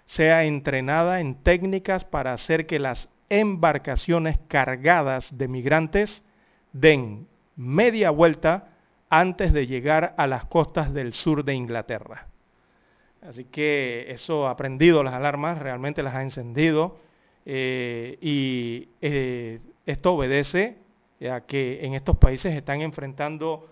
sea 0.06 0.46
entrenada 0.46 1.20
en 1.20 1.36
técnicas 1.36 2.06
para 2.06 2.34
hacer 2.34 2.66
que 2.66 2.80
las 2.80 3.10
embarcaciones 3.30 4.40
cargadas 4.48 5.38
de 5.38 5.48
migrantes 5.48 6.24
den 6.72 7.28
media 7.56 8.12
vuelta 8.12 8.73
antes 9.20 9.54
de 9.54 9.68
llegar 9.68 10.16
a 10.18 10.26
las 10.26 10.46
costas 10.46 10.92
del 10.92 11.14
sur 11.14 11.46
de 11.46 11.54
Inglaterra. 11.54 12.28
Así 13.22 13.46
que 13.46 14.08
eso 14.10 14.48
ha 14.48 14.58
prendido 14.58 15.04
las 15.04 15.14
alarmas, 15.14 15.60
realmente 15.60 16.02
las 16.02 16.16
ha 16.16 16.24
encendido 16.24 16.98
eh, 17.46 18.18
y 18.22 18.90
eh, 19.02 19.60
esto 19.86 20.14
obedece 20.16 20.78
a 21.32 21.42
que 21.42 21.86
en 21.86 21.94
estos 21.94 22.18
países 22.18 22.56
están 22.56 22.82
enfrentando 22.82 23.70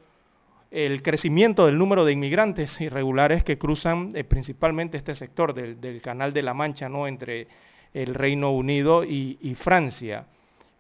el 0.70 1.02
crecimiento 1.02 1.66
del 1.66 1.78
número 1.78 2.06
de 2.06 2.14
inmigrantes 2.14 2.80
irregulares 2.80 3.44
que 3.44 3.58
cruzan 3.58 4.12
eh, 4.16 4.24
principalmente 4.24 4.98
este 4.98 5.16
sector 5.16 5.56
del, 5.56 6.02
Canal 6.02 6.34
de 6.34 6.44
la 6.44 6.54
Mancha, 6.54 6.88
¿no? 6.88 7.08
entre 7.08 7.48
el 7.96 8.14
Reino 8.14 8.52
Unido 8.52 9.04
y, 9.04 9.56
Francia. 9.56 10.28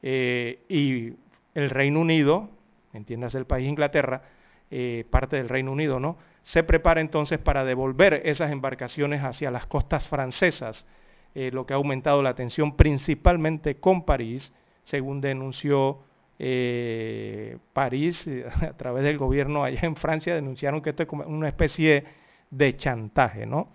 Y 0.03 1.13
el 1.55 1.69
Reino 1.69 1.99
Unido, 1.99 2.49
entiendas 2.93 3.35
el 3.35 3.45
país 3.45 3.67
Inglaterra, 3.67 4.21
eh, 4.71 5.05
parte 5.09 5.35
del 5.35 5.49
Reino 5.49 5.71
Unido, 5.71 5.99
¿no? 5.99 6.17
Se 6.43 6.63
prepara 6.63 7.01
entonces 7.01 7.37
para 7.37 7.63
devolver 7.65 8.21
esas 8.25 8.51
embarcaciones 8.51 9.23
hacia 9.23 9.51
las 9.51 9.67
costas 9.67 10.07
francesas, 10.07 10.87
lo 11.33 11.65
que 11.65 11.73
ha 11.73 11.77
aumentado 11.77 12.21
la 12.21 12.33
tensión 12.33 12.75
principalmente 12.75 13.75
con 13.75 14.03
París, 14.03 14.51
según 14.83 15.21
denunció 15.21 15.99
eh, 16.43 17.59
París, 17.71 18.27
a 18.61 18.73
través 18.73 19.03
del 19.03 19.19
gobierno 19.19 19.63
allá 19.63 19.81
en 19.83 19.95
Francia, 19.95 20.33
denunciaron 20.33 20.81
que 20.81 20.89
esto 20.89 21.03
es 21.03 21.09
como 21.09 21.23
una 21.23 21.47
especie 21.47 22.03
de 22.49 22.75
chantaje. 22.75 23.45
¿no? 23.45 23.69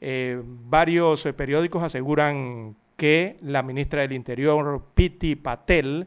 Eh, 0.00 0.40
varios 0.44 1.26
eh, 1.26 1.32
periódicos 1.32 1.82
aseguran 1.82 2.76
que 2.96 3.36
la 3.42 3.64
ministra 3.64 4.02
del 4.02 4.12
Interior, 4.12 4.84
Piti 4.94 5.34
Patel, 5.34 6.06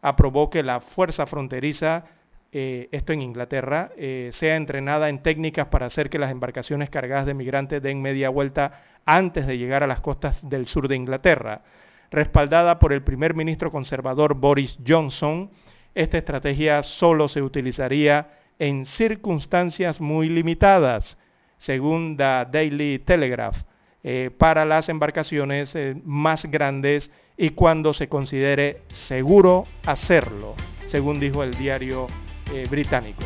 aprobó 0.00 0.48
que 0.48 0.62
la 0.62 0.78
fuerza 0.78 1.26
fronteriza, 1.26 2.04
esto 2.50 3.12
en 3.12 3.22
Inglaterra, 3.22 3.90
sea 4.30 4.56
entrenada 4.56 5.08
en 5.08 5.22
técnicas 5.22 5.66
para 5.66 5.86
hacer 5.86 6.08
que 6.08 6.18
las 6.18 6.30
embarcaciones 6.30 6.88
cargadas 6.88 7.26
de 7.26 7.34
migrantes 7.34 7.82
den 7.82 8.00
media 8.00 8.30
vuelta 8.30 8.80
antes 9.04 9.46
de 9.46 9.58
llegar 9.58 9.82
a 9.82 9.86
las 9.86 10.00
costas 10.00 10.48
del 10.48 10.66
sur 10.66 10.88
de 10.88 10.96
Inglaterra. 10.96 11.62
Respaldada 12.10 12.78
por 12.78 12.92
el 12.92 13.02
primer 13.02 13.34
ministro 13.34 13.70
conservador 13.70 14.34
Boris 14.34 14.78
Johnson, 14.86 15.50
esta 15.94 16.18
estrategia 16.18 16.82
solo 16.82 17.28
se 17.28 17.42
utilizaría 17.42 18.28
en 18.58 18.86
circunstancias 18.86 20.00
muy 20.00 20.28
limitadas, 20.28 21.18
según 21.58 22.16
The 22.16 22.46
Daily 22.50 22.98
Telegraph, 23.00 23.62
eh, 24.04 24.30
para 24.36 24.64
las 24.64 24.88
embarcaciones 24.88 25.74
eh, 25.74 25.96
más 26.04 26.46
grandes 26.46 27.10
y 27.36 27.50
cuando 27.50 27.92
se 27.94 28.08
considere 28.08 28.82
seguro 28.90 29.64
hacerlo, 29.84 30.54
según 30.86 31.20
dijo 31.20 31.42
el 31.42 31.54
diario 31.54 32.06
eh, 32.52 32.66
británico. 32.70 33.24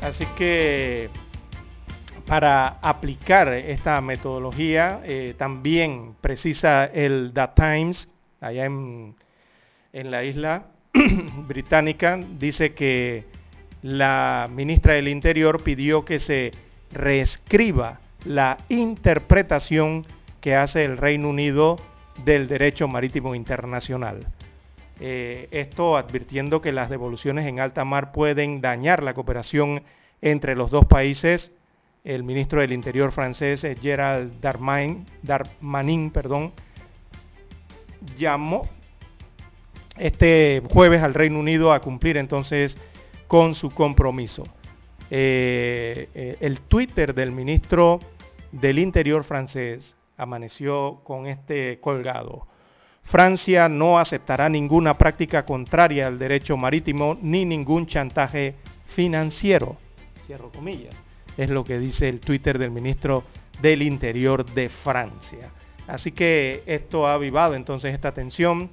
Así 0.00 0.26
que 0.36 1.10
para 2.26 2.78
aplicar 2.80 3.48
esta 3.52 4.00
metodología, 4.00 5.00
eh, 5.04 5.34
también 5.36 6.14
precisa 6.20 6.84
el 6.86 7.32
The 7.34 7.48
Times, 7.54 8.08
allá 8.40 8.64
en, 8.64 9.14
en 9.92 10.10
la 10.10 10.24
isla 10.24 10.66
británica, 11.46 12.18
dice 12.38 12.74
que 12.74 13.24
la 13.82 14.48
ministra 14.50 14.94
del 14.94 15.08
Interior 15.08 15.62
pidió 15.62 16.04
que 16.04 16.18
se 16.18 16.52
reescriba 16.92 18.00
la 18.24 18.56
interpretación 18.68 20.06
que 20.40 20.54
hace 20.54 20.84
el 20.84 20.96
Reino 20.96 21.28
Unido 21.28 21.76
del 22.24 22.48
derecho 22.48 22.88
marítimo 22.88 23.34
internacional. 23.34 24.26
Eh, 25.00 25.48
esto 25.50 25.96
advirtiendo 25.96 26.60
que 26.60 26.72
las 26.72 26.88
devoluciones 26.88 27.46
en 27.46 27.58
alta 27.58 27.84
mar 27.84 28.12
pueden 28.12 28.60
dañar 28.60 29.02
la 29.02 29.14
cooperación 29.14 29.82
entre 30.20 30.54
los 30.54 30.70
dos 30.70 30.86
países 30.86 31.52
el 32.04 32.22
ministro 32.22 32.60
del 32.60 32.72
Interior 32.72 33.12
francés, 33.12 33.64
eh, 33.64 33.76
Gerald 33.80 34.38
Darmanin, 34.40 35.06
Darmanin 35.22 36.10
perdón, 36.10 36.52
llamó 38.18 38.68
este 39.96 40.62
jueves 40.70 41.02
al 41.02 41.14
Reino 41.14 41.38
Unido 41.38 41.72
a 41.72 41.80
cumplir 41.80 42.18
entonces 42.18 42.76
con 43.26 43.54
su 43.54 43.70
compromiso. 43.70 44.44
Eh, 45.10 46.36
el 46.40 46.60
Twitter 46.60 47.14
del 47.14 47.32
ministro 47.32 48.00
del 48.52 48.78
Interior 48.78 49.24
francés 49.24 49.96
amaneció 50.18 51.00
con 51.04 51.26
este 51.26 51.80
colgado. 51.80 52.46
Francia 53.04 53.68
no 53.68 53.98
aceptará 53.98 54.48
ninguna 54.48 54.98
práctica 54.98 55.44
contraria 55.44 56.06
al 56.06 56.18
derecho 56.18 56.56
marítimo 56.56 57.16
ni 57.20 57.44
ningún 57.44 57.86
chantaje 57.86 58.56
financiero. 58.86 59.76
Cierro 60.26 60.50
comillas 60.50 60.94
es 61.36 61.50
lo 61.50 61.64
que 61.64 61.78
dice 61.78 62.08
el 62.08 62.20
Twitter 62.20 62.58
del 62.58 62.70
ministro 62.70 63.24
del 63.60 63.82
Interior 63.82 64.44
de 64.44 64.68
Francia. 64.68 65.50
Así 65.86 66.12
que 66.12 66.62
esto 66.66 67.06
ha 67.06 67.14
avivado 67.14 67.54
entonces 67.54 67.92
esta 67.92 68.12
tensión 68.12 68.70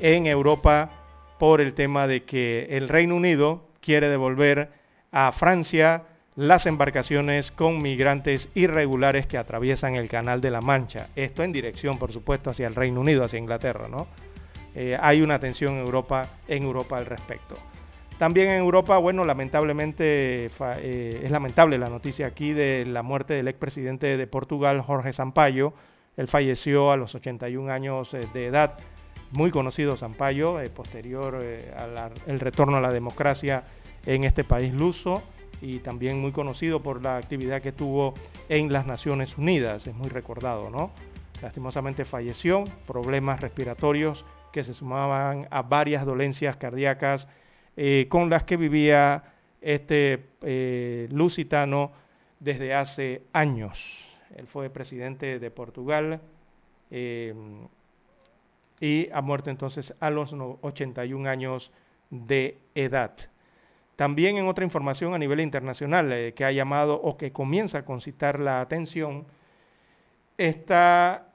en 0.00 0.26
Europa 0.26 0.90
por 1.38 1.60
el 1.60 1.74
tema 1.74 2.06
de 2.06 2.24
que 2.24 2.66
el 2.70 2.88
Reino 2.88 3.16
Unido 3.16 3.68
quiere 3.80 4.08
devolver 4.08 4.70
a 5.10 5.32
Francia 5.32 6.04
las 6.36 6.64
embarcaciones 6.66 7.50
con 7.52 7.82
migrantes 7.82 8.48
irregulares 8.54 9.26
que 9.26 9.36
atraviesan 9.36 9.96
el 9.96 10.08
Canal 10.08 10.40
de 10.40 10.50
la 10.50 10.60
Mancha. 10.62 11.08
Esto 11.14 11.42
en 11.42 11.52
dirección, 11.52 11.98
por 11.98 12.12
supuesto, 12.12 12.50
hacia 12.50 12.66
el 12.66 12.74
Reino 12.74 13.00
Unido, 13.00 13.24
hacia 13.24 13.38
Inglaterra, 13.38 13.88
¿no? 13.88 14.06
Eh, 14.74 14.96
hay 14.98 15.20
una 15.20 15.38
tensión 15.38 15.74
en 15.74 15.80
Europa, 15.80 16.28
en 16.48 16.62
Europa 16.62 16.96
al 16.96 17.04
respecto. 17.04 17.56
También 18.18 18.48
en 18.48 18.58
Europa, 18.58 18.96
bueno, 18.96 19.24
lamentablemente 19.24 20.46
eh, 20.46 21.20
es 21.22 21.30
lamentable 21.30 21.76
la 21.76 21.90
noticia 21.90 22.28
aquí 22.28 22.52
de 22.52 22.86
la 22.86 23.02
muerte 23.02 23.34
del 23.34 23.48
expresidente 23.48 24.16
de 24.16 24.26
Portugal, 24.26 24.80
Jorge 24.80 25.12
Sampaio. 25.12 25.74
Él 26.16 26.28
falleció 26.28 26.92
a 26.92 26.96
los 26.96 27.14
81 27.14 27.70
años 27.70 28.14
eh, 28.14 28.26
de 28.32 28.46
edad. 28.46 28.78
Muy 29.32 29.50
conocido 29.50 29.96
Sampaio, 29.96 30.58
posterior 30.74 31.42
al 31.74 32.38
retorno 32.38 32.76
a 32.76 32.82
la 32.82 32.92
democracia 32.92 33.64
en 34.04 34.24
este 34.24 34.44
país 34.44 34.74
luso 34.74 35.22
y 35.62 35.78
también 35.78 36.20
muy 36.20 36.32
conocido 36.32 36.82
por 36.82 37.02
la 37.02 37.16
actividad 37.16 37.62
que 37.62 37.72
tuvo 37.72 38.14
en 38.48 38.72
las 38.72 38.84
Naciones 38.84 39.38
Unidas. 39.38 39.86
Es 39.86 39.94
muy 39.94 40.08
recordado, 40.08 40.68
¿no? 40.68 40.90
Lastimosamente 41.40 42.04
falleció, 42.04 42.64
problemas 42.86 43.40
respiratorios 43.40 44.24
que 44.52 44.64
se 44.64 44.74
sumaban 44.74 45.46
a 45.50 45.62
varias 45.62 46.04
dolencias 46.04 46.56
cardíacas 46.56 47.28
eh, 47.76 48.06
con 48.08 48.28
las 48.28 48.42
que 48.44 48.56
vivía 48.56 49.24
este 49.60 50.26
eh, 50.42 51.08
lusitano 51.10 51.92
desde 52.40 52.74
hace 52.74 53.22
años. 53.32 54.04
Él 54.36 54.46
fue 54.48 54.68
presidente 54.68 55.38
de 55.38 55.50
Portugal 55.50 56.20
eh, 56.90 57.34
y 58.80 59.08
ha 59.10 59.20
muerto 59.20 59.48
entonces 59.48 59.94
a 60.00 60.10
los 60.10 60.32
81 60.32 61.30
años 61.30 61.70
de 62.10 62.58
edad. 62.74 63.12
También 63.96 64.36
en 64.36 64.48
otra 64.48 64.64
información 64.64 65.14
a 65.14 65.18
nivel 65.18 65.40
internacional 65.40 66.32
que 66.34 66.44
ha 66.44 66.52
llamado 66.52 66.94
o 66.94 67.16
que 67.16 67.32
comienza 67.32 67.78
a 67.78 67.84
concitar 67.84 68.40
la 68.40 68.60
atención, 68.60 69.26
está, 70.38 71.28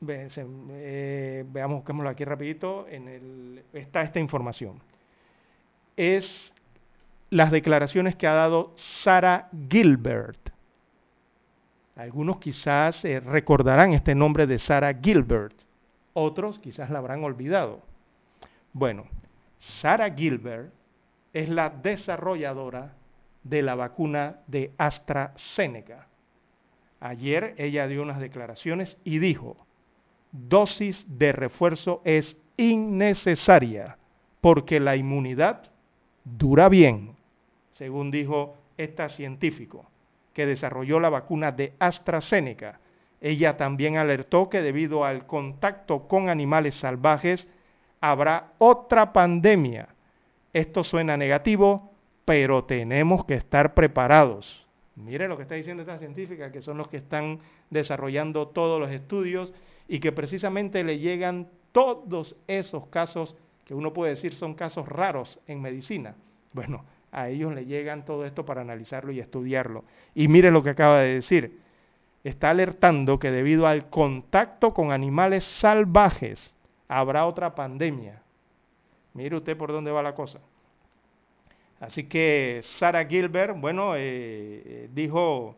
veamos, 0.00 1.78
busquémoslo 1.78 2.08
aquí 2.08 2.24
rapidito, 2.24 2.86
está 3.72 4.02
esta 4.02 4.20
información 4.20 4.80
es 5.96 6.52
las 7.30 7.50
declaraciones 7.50 8.14
que 8.14 8.26
ha 8.26 8.34
dado 8.34 8.72
Sarah 8.76 9.48
Gilbert. 9.68 10.38
Algunos 11.96 12.38
quizás 12.38 13.04
eh, 13.04 13.20
recordarán 13.20 13.92
este 13.92 14.14
nombre 14.14 14.46
de 14.46 14.58
Sarah 14.58 14.94
Gilbert, 14.94 15.54
otros 16.12 16.58
quizás 16.58 16.90
la 16.90 16.98
habrán 16.98 17.24
olvidado. 17.24 17.80
Bueno, 18.72 19.06
Sarah 19.58 20.14
Gilbert 20.14 20.70
es 21.36 21.50
la 21.50 21.68
desarrolladora 21.68 22.94
de 23.44 23.60
la 23.60 23.74
vacuna 23.74 24.38
de 24.46 24.72
AstraZeneca. 24.78 26.08
Ayer 26.98 27.54
ella 27.58 27.86
dio 27.86 28.00
unas 28.00 28.20
declaraciones 28.20 28.96
y 29.04 29.18
dijo, 29.18 29.54
dosis 30.32 31.04
de 31.18 31.32
refuerzo 31.32 32.00
es 32.06 32.38
innecesaria 32.56 33.98
porque 34.40 34.80
la 34.80 34.96
inmunidad 34.96 35.70
dura 36.24 36.70
bien, 36.70 37.14
según 37.72 38.10
dijo 38.10 38.56
esta 38.78 39.10
científico 39.10 39.84
que 40.32 40.46
desarrolló 40.46 41.00
la 41.00 41.10
vacuna 41.10 41.52
de 41.52 41.74
AstraZeneca. 41.78 42.80
Ella 43.20 43.58
también 43.58 43.98
alertó 43.98 44.48
que 44.48 44.62
debido 44.62 45.04
al 45.04 45.26
contacto 45.26 46.08
con 46.08 46.30
animales 46.30 46.76
salvajes 46.76 47.46
habrá 48.00 48.52
otra 48.56 49.12
pandemia. 49.12 49.88
Esto 50.56 50.84
suena 50.84 51.18
negativo, 51.18 51.92
pero 52.24 52.64
tenemos 52.64 53.26
que 53.26 53.34
estar 53.34 53.74
preparados. 53.74 54.66
Mire 54.94 55.28
lo 55.28 55.36
que 55.36 55.42
está 55.42 55.54
diciendo 55.54 55.82
esta 55.82 55.98
científica, 55.98 56.50
que 56.50 56.62
son 56.62 56.78
los 56.78 56.88
que 56.88 56.96
están 56.96 57.40
desarrollando 57.68 58.48
todos 58.48 58.80
los 58.80 58.90
estudios 58.90 59.52
y 59.86 60.00
que 60.00 60.12
precisamente 60.12 60.82
le 60.82 60.98
llegan 60.98 61.48
todos 61.72 62.36
esos 62.46 62.86
casos 62.86 63.36
que 63.66 63.74
uno 63.74 63.92
puede 63.92 64.12
decir 64.12 64.34
son 64.34 64.54
casos 64.54 64.88
raros 64.88 65.38
en 65.46 65.60
medicina. 65.60 66.14
Bueno, 66.54 66.86
a 67.12 67.28
ellos 67.28 67.52
le 67.52 67.66
llegan 67.66 68.06
todo 68.06 68.24
esto 68.24 68.46
para 68.46 68.62
analizarlo 68.62 69.12
y 69.12 69.20
estudiarlo. 69.20 69.84
Y 70.14 70.28
mire 70.28 70.50
lo 70.50 70.62
que 70.62 70.70
acaba 70.70 71.00
de 71.00 71.16
decir. 71.16 71.60
Está 72.24 72.48
alertando 72.48 73.18
que 73.18 73.30
debido 73.30 73.66
al 73.66 73.90
contacto 73.90 74.72
con 74.72 74.90
animales 74.90 75.44
salvajes 75.44 76.56
habrá 76.88 77.26
otra 77.26 77.54
pandemia. 77.54 78.22
Mire 79.16 79.36
usted 79.36 79.56
por 79.56 79.72
dónde 79.72 79.90
va 79.90 80.02
la 80.02 80.14
cosa. 80.14 80.40
Así 81.80 82.04
que 82.04 82.60
Sarah 82.62 83.06
Gilbert, 83.06 83.58
bueno, 83.58 83.94
dijo 84.92 85.56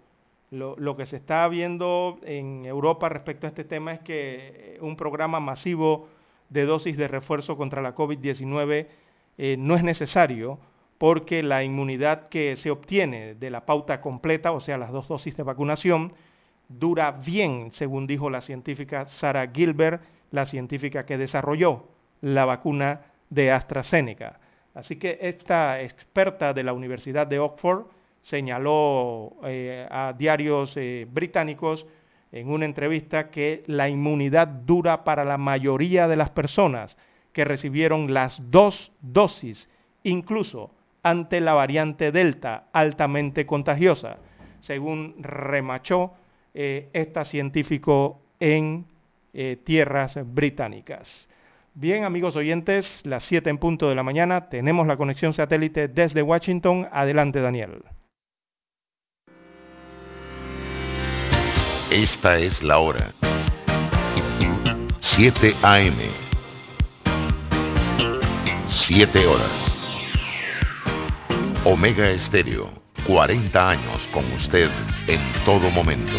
lo, 0.51 0.97
que 0.97 1.06
se 1.06 1.16
está 1.16 1.47
viendo 1.48 2.18
en 2.22 2.64
Europa 2.64 3.09
respecto 3.09 3.47
a 3.47 3.51
este 3.51 3.64
tema 3.64 3.93
es 3.93 4.01
que 4.01 4.78
un 4.80 4.97
programa 4.97 5.40
masivo 5.40 6.09
de 6.48 6.66
dosis 6.66 6.97
de 6.97 7.09
refuerzo 7.09 7.56
contra 7.56 7.82
la 7.82 7.94
COVID-19 7.97 8.86
no 9.59 9.74
es 9.74 9.82
necesario 9.82 10.59
porque 10.98 11.43
la 11.43 11.64
inmunidad 11.64 12.28
que 12.28 12.56
se 12.56 12.70
obtiene 12.70 13.35
de 13.35 13.51
la 13.51 13.66
pauta 13.66 14.01
completa, 14.01 14.52
o 14.52 14.60
sea, 14.60 14.78
las 14.78 14.93
dos 14.93 15.09
dosis 15.09 15.36
de 15.36 15.43
vacunación, 15.43 16.12
dura 16.68 17.10
bien, 17.10 17.70
según 17.72 18.06
dijo 18.06 18.30
la 18.30 18.40
científica 18.40 19.06
Sarah 19.06 19.51
Gilbert, 19.52 20.02
la 20.30 20.47
científica 20.47 21.06
que 21.06 21.18
desarrolló 21.18 21.85
la 22.20 22.44
vacuna 22.44 23.02
de 23.31 23.51
AstraZeneca. 23.51 24.41
Así 24.75 24.97
que 24.97 25.19
esta 25.21 25.81
experta 25.81 26.53
de 26.53 26.63
la 26.63 26.73
Universidad 26.73 27.27
de 27.27 27.39
Oxford 27.39 27.87
señaló 28.23 29.37
eh, 29.45 29.87
a 29.91 30.13
diarios 30.17 30.77
eh, 30.77 31.07
británicos 31.11 31.87
en 32.33 32.51
una 32.51 32.65
entrevista 32.65 33.31
que 33.31 33.63
la 33.67 33.89
inmunidad 33.89 34.49
dura 34.49 35.05
para 35.05 35.25
la 35.25 35.39
mayoría 35.39 36.09
de 36.09 36.17
las 36.17 36.31
personas 36.31 36.97
que 37.33 37.45
recibieron 37.45 38.13
las 38.13 38.41
dos 38.51 38.93
dosis, 39.01 39.69
incluso 40.03 40.71
ante 41.03 41.41
la 41.41 41.55
variante 41.55 42.13
Delta 42.13 42.65
altamente 42.73 43.47
contagiosa, 43.47 44.19
según 44.61 45.15
remachó 45.21 46.13
eh, 46.55 46.89
esta 46.93 47.25
científico 47.25 48.21
en 48.41 48.87
eh, 49.33 49.59
tierras 49.65 50.19
británicas. 50.35 51.29
Bien, 51.81 52.03
amigos 52.03 52.35
oyentes, 52.35 52.93
las 53.05 53.23
7 53.27 53.51
en 53.51 53.59
punto 53.59 53.89
de 53.89 53.95
la 53.95 54.03
mañana, 54.03 54.49
tenemos 54.49 54.85
la 54.89 54.97
conexión 54.97 55.33
satélite 55.33 55.87
desde 55.87 56.23
Washington. 56.23 56.89
Adelante, 56.91 57.41
Daniel. 57.41 57.85
Esta 61.93 62.37
es 62.41 62.65
la 62.65 62.79
hora. 62.79 63.15
7 64.99 65.55
AM. 65.63 65.99
7 68.67 69.27
horas. 69.29 70.09
Omega 71.65 72.11
Estéreo, 72.11 72.73
40 73.07 73.71
años 73.71 74.09
con 74.09 74.25
usted 74.33 74.69
en 75.07 75.21
todo 75.45 75.71
momento. 75.71 76.19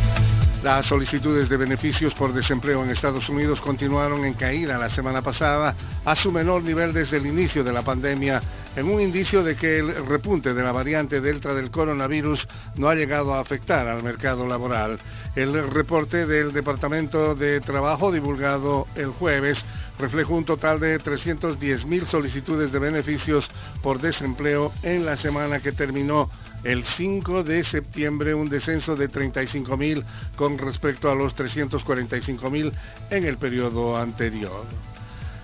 Las 0.63 0.85
solicitudes 0.85 1.49
de 1.49 1.57
beneficios 1.57 2.13
por 2.13 2.33
desempleo 2.33 2.83
en 2.83 2.91
Estados 2.91 3.27
Unidos 3.29 3.59
continuaron 3.59 4.23
en 4.25 4.35
caída 4.35 4.77
la 4.77 4.91
semana 4.91 5.23
pasada 5.23 5.75
a 6.05 6.15
su 6.15 6.31
menor 6.31 6.61
nivel 6.61 6.93
desde 6.93 7.17
el 7.17 7.25
inicio 7.25 7.63
de 7.63 7.73
la 7.73 7.81
pandemia, 7.81 8.39
en 8.75 8.85
un 8.85 9.01
indicio 9.01 9.43
de 9.43 9.55
que 9.55 9.79
el 9.79 10.05
repunte 10.05 10.53
de 10.53 10.61
la 10.61 10.71
variante 10.71 11.19
Delta 11.19 11.55
del 11.55 11.71
coronavirus 11.71 12.47
no 12.75 12.89
ha 12.89 12.93
llegado 12.93 13.33
a 13.33 13.39
afectar 13.39 13.87
al 13.87 14.03
mercado 14.03 14.47
laboral. 14.47 14.99
El 15.35 15.67
reporte 15.67 16.27
del 16.27 16.53
Departamento 16.53 17.33
de 17.33 17.59
Trabajo 17.61 18.11
divulgado 18.11 18.85
el 18.93 19.07
jueves 19.07 19.65
reflejó 20.01 20.35
un 20.35 20.45
total 20.45 20.79
de 20.79 20.99
310.000 20.99 22.07
solicitudes 22.07 22.71
de 22.71 22.79
beneficios 22.79 23.49
por 23.81 24.01
desempleo 24.01 24.73
en 24.83 25.05
la 25.05 25.15
semana 25.15 25.59
que 25.59 25.71
terminó 25.71 26.29
el 26.63 26.83
5 26.83 27.43
de 27.43 27.63
septiembre, 27.63 28.33
un 28.33 28.49
descenso 28.49 28.95
de 28.95 29.09
35.000 29.09 30.03
con 30.35 30.57
respecto 30.57 31.09
a 31.09 31.15
los 31.15 31.35
345.000 31.35 32.73
en 33.11 33.25
el 33.25 33.37
periodo 33.37 33.95
anterior. 33.95 34.65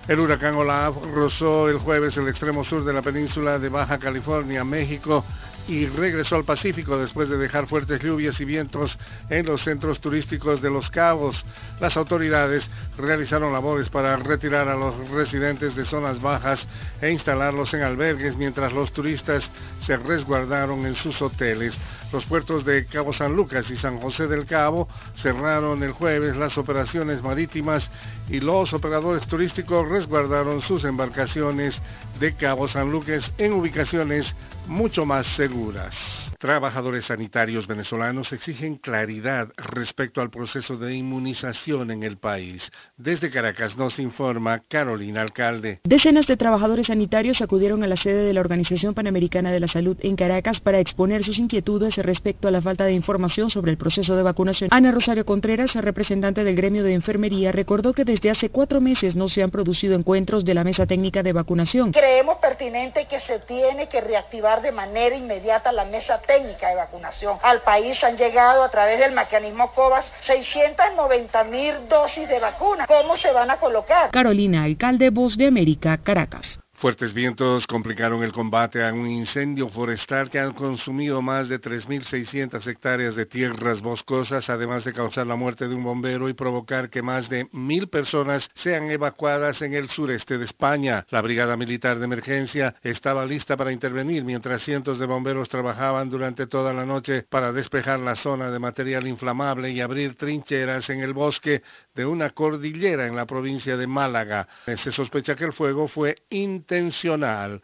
El 0.08 0.20
huracán 0.20 0.54
Olaf 0.54 0.96
rozó 1.14 1.68
el 1.68 1.78
jueves 1.78 2.16
el 2.16 2.28
extremo 2.28 2.64
sur 2.64 2.84
de 2.84 2.92
la 2.92 3.02
península 3.02 3.58
de 3.58 3.68
Baja 3.68 3.98
California, 3.98 4.64
México, 4.64 5.24
y 5.68 5.84
regresó 5.86 6.36
al 6.36 6.44
Pacífico 6.44 6.98
después 6.98 7.28
de 7.28 7.36
dejar 7.36 7.68
fuertes 7.68 8.00
lluvias 8.02 8.40
y 8.40 8.46
vientos 8.46 8.98
en 9.28 9.44
los 9.44 9.62
centros 9.62 10.00
turísticos 10.00 10.62
de 10.62 10.70
Los 10.70 10.90
Cabos. 10.90 11.44
Las 11.78 11.96
autoridades 11.98 12.68
realizaron 12.96 13.52
labores 13.52 13.90
para 13.90 14.16
retirar 14.16 14.66
a 14.66 14.76
los 14.76 14.96
residentes 15.10 15.76
de 15.76 15.84
zonas 15.84 16.20
bajas 16.22 16.66
e 17.02 17.10
instalarlos 17.10 17.74
en 17.74 17.82
albergues 17.82 18.36
mientras 18.36 18.72
los 18.72 18.92
turistas 18.92 19.48
se 19.84 19.98
resguardaron 19.98 20.86
en 20.86 20.94
sus 20.94 21.20
hoteles. 21.20 21.74
Los 22.10 22.24
puertos 22.24 22.64
de 22.64 22.86
Cabo 22.86 23.12
San 23.12 23.36
Lucas 23.36 23.70
y 23.70 23.76
San 23.76 24.00
José 24.00 24.28
del 24.28 24.46
Cabo 24.46 24.88
cerraron 25.16 25.82
el 25.82 25.92
jueves 25.92 26.36
las 26.36 26.56
operaciones 26.56 27.22
marítimas 27.22 27.90
y 28.30 28.40
los 28.40 28.72
operadores 28.72 29.26
turísticos 29.26 29.88
resguardaron 29.88 30.62
sus 30.62 30.84
embarcaciones 30.84 31.80
de 32.18 32.34
Cabo 32.34 32.66
San 32.66 32.90
Lucas 32.90 33.30
en 33.36 33.52
ubicaciones 33.52 34.34
mucho 34.66 35.04
más 35.04 35.26
seguras. 35.36 35.94
Trabajadores 36.38 37.06
sanitarios 37.06 37.66
venezolanos 37.66 38.32
exigen 38.32 38.76
claridad 38.76 39.48
respecto 39.56 40.20
al 40.20 40.30
proceso 40.30 40.76
de 40.76 40.94
inmunización 40.94 41.90
en 41.90 42.04
el 42.04 42.16
país. 42.16 42.70
Desde 42.96 43.28
Caracas 43.30 43.76
nos 43.76 43.98
informa 43.98 44.62
Carolina 44.68 45.20
Alcalde. 45.20 45.80
Decenas 45.82 46.28
de 46.28 46.36
trabajadores 46.36 46.86
sanitarios 46.86 47.42
acudieron 47.42 47.82
a 47.82 47.88
la 47.88 47.96
sede 47.96 48.24
de 48.24 48.32
la 48.32 48.40
Organización 48.40 48.94
Panamericana 48.94 49.50
de 49.50 49.58
la 49.58 49.66
Salud 49.66 49.96
en 50.00 50.14
Caracas 50.14 50.60
para 50.60 50.78
exponer 50.78 51.24
sus 51.24 51.40
inquietudes 51.40 51.97
respecto 52.02 52.48
a 52.48 52.50
la 52.50 52.62
falta 52.62 52.84
de 52.84 52.92
información 52.92 53.50
sobre 53.50 53.70
el 53.70 53.78
proceso 53.78 54.16
de 54.16 54.22
vacunación. 54.22 54.70
Ana 54.72 54.92
Rosario 54.92 55.24
Contreras, 55.24 55.74
representante 55.74 56.44
del 56.44 56.56
gremio 56.56 56.82
de 56.82 56.94
enfermería, 56.94 57.52
recordó 57.52 57.92
que 57.92 58.04
desde 58.04 58.30
hace 58.30 58.50
cuatro 58.50 58.80
meses 58.80 59.16
no 59.16 59.28
se 59.28 59.42
han 59.42 59.50
producido 59.50 59.94
encuentros 59.94 60.44
de 60.44 60.54
la 60.54 60.64
mesa 60.64 60.86
técnica 60.86 61.22
de 61.22 61.32
vacunación. 61.32 61.92
Creemos 61.92 62.38
pertinente 62.38 63.06
que 63.06 63.20
se 63.20 63.38
tiene 63.40 63.88
que 63.88 64.00
reactivar 64.00 64.62
de 64.62 64.72
manera 64.72 65.16
inmediata 65.16 65.72
la 65.72 65.84
mesa 65.84 66.20
técnica 66.20 66.68
de 66.68 66.76
vacunación. 66.76 67.38
Al 67.42 67.62
país 67.62 68.02
han 68.04 68.16
llegado 68.16 68.62
a 68.62 68.70
través 68.70 68.98
del 68.98 69.12
mecanismo 69.12 69.72
COVAX 69.72 70.10
690 70.20 71.44
mil 71.44 71.74
dosis 71.88 72.28
de 72.28 72.38
vacuna. 72.38 72.86
¿Cómo 72.86 73.16
se 73.16 73.32
van 73.32 73.50
a 73.50 73.56
colocar? 73.56 74.10
Carolina, 74.10 74.64
alcalde 74.64 75.10
Voz 75.10 75.36
de 75.36 75.46
América, 75.46 75.98
Caracas. 75.98 76.58
Fuertes 76.80 77.12
vientos 77.12 77.66
complicaron 77.66 78.22
el 78.22 78.30
combate 78.30 78.86
a 78.86 78.94
un 78.94 79.08
incendio 79.08 79.68
forestal 79.68 80.30
que 80.30 80.38
ha 80.38 80.48
consumido 80.52 81.20
más 81.20 81.48
de 81.48 81.60
3.600 81.60 82.64
hectáreas 82.68 83.16
de 83.16 83.26
tierras 83.26 83.80
boscosas, 83.80 84.48
además 84.48 84.84
de 84.84 84.92
causar 84.92 85.26
la 85.26 85.34
muerte 85.34 85.66
de 85.66 85.74
un 85.74 85.82
bombero 85.82 86.28
y 86.28 86.34
provocar 86.34 86.88
que 86.88 87.02
más 87.02 87.28
de 87.28 87.48
mil 87.50 87.88
personas 87.88 88.48
sean 88.54 88.92
evacuadas 88.92 89.60
en 89.62 89.74
el 89.74 89.88
sureste 89.88 90.38
de 90.38 90.44
España. 90.44 91.04
La 91.10 91.20
Brigada 91.20 91.56
Militar 91.56 91.98
de 91.98 92.04
Emergencia 92.04 92.76
estaba 92.80 93.26
lista 93.26 93.56
para 93.56 93.72
intervenir 93.72 94.22
mientras 94.22 94.62
cientos 94.62 95.00
de 95.00 95.06
bomberos 95.06 95.48
trabajaban 95.48 96.08
durante 96.08 96.46
toda 96.46 96.72
la 96.72 96.86
noche 96.86 97.24
para 97.28 97.52
despejar 97.52 97.98
la 97.98 98.14
zona 98.14 98.52
de 98.52 98.58
material 98.60 99.08
inflamable 99.08 99.72
y 99.72 99.80
abrir 99.80 100.14
trincheras 100.14 100.90
en 100.90 101.00
el 101.00 101.12
bosque 101.12 101.60
de 101.98 102.06
una 102.06 102.30
cordillera 102.30 103.08
en 103.08 103.16
la 103.16 103.26
provincia 103.26 103.76
de 103.76 103.88
Málaga. 103.88 104.46
Se 104.64 104.92
sospecha 104.92 105.34
que 105.34 105.42
el 105.42 105.52
fuego 105.52 105.88
fue 105.88 106.14
intencional. 106.30 107.60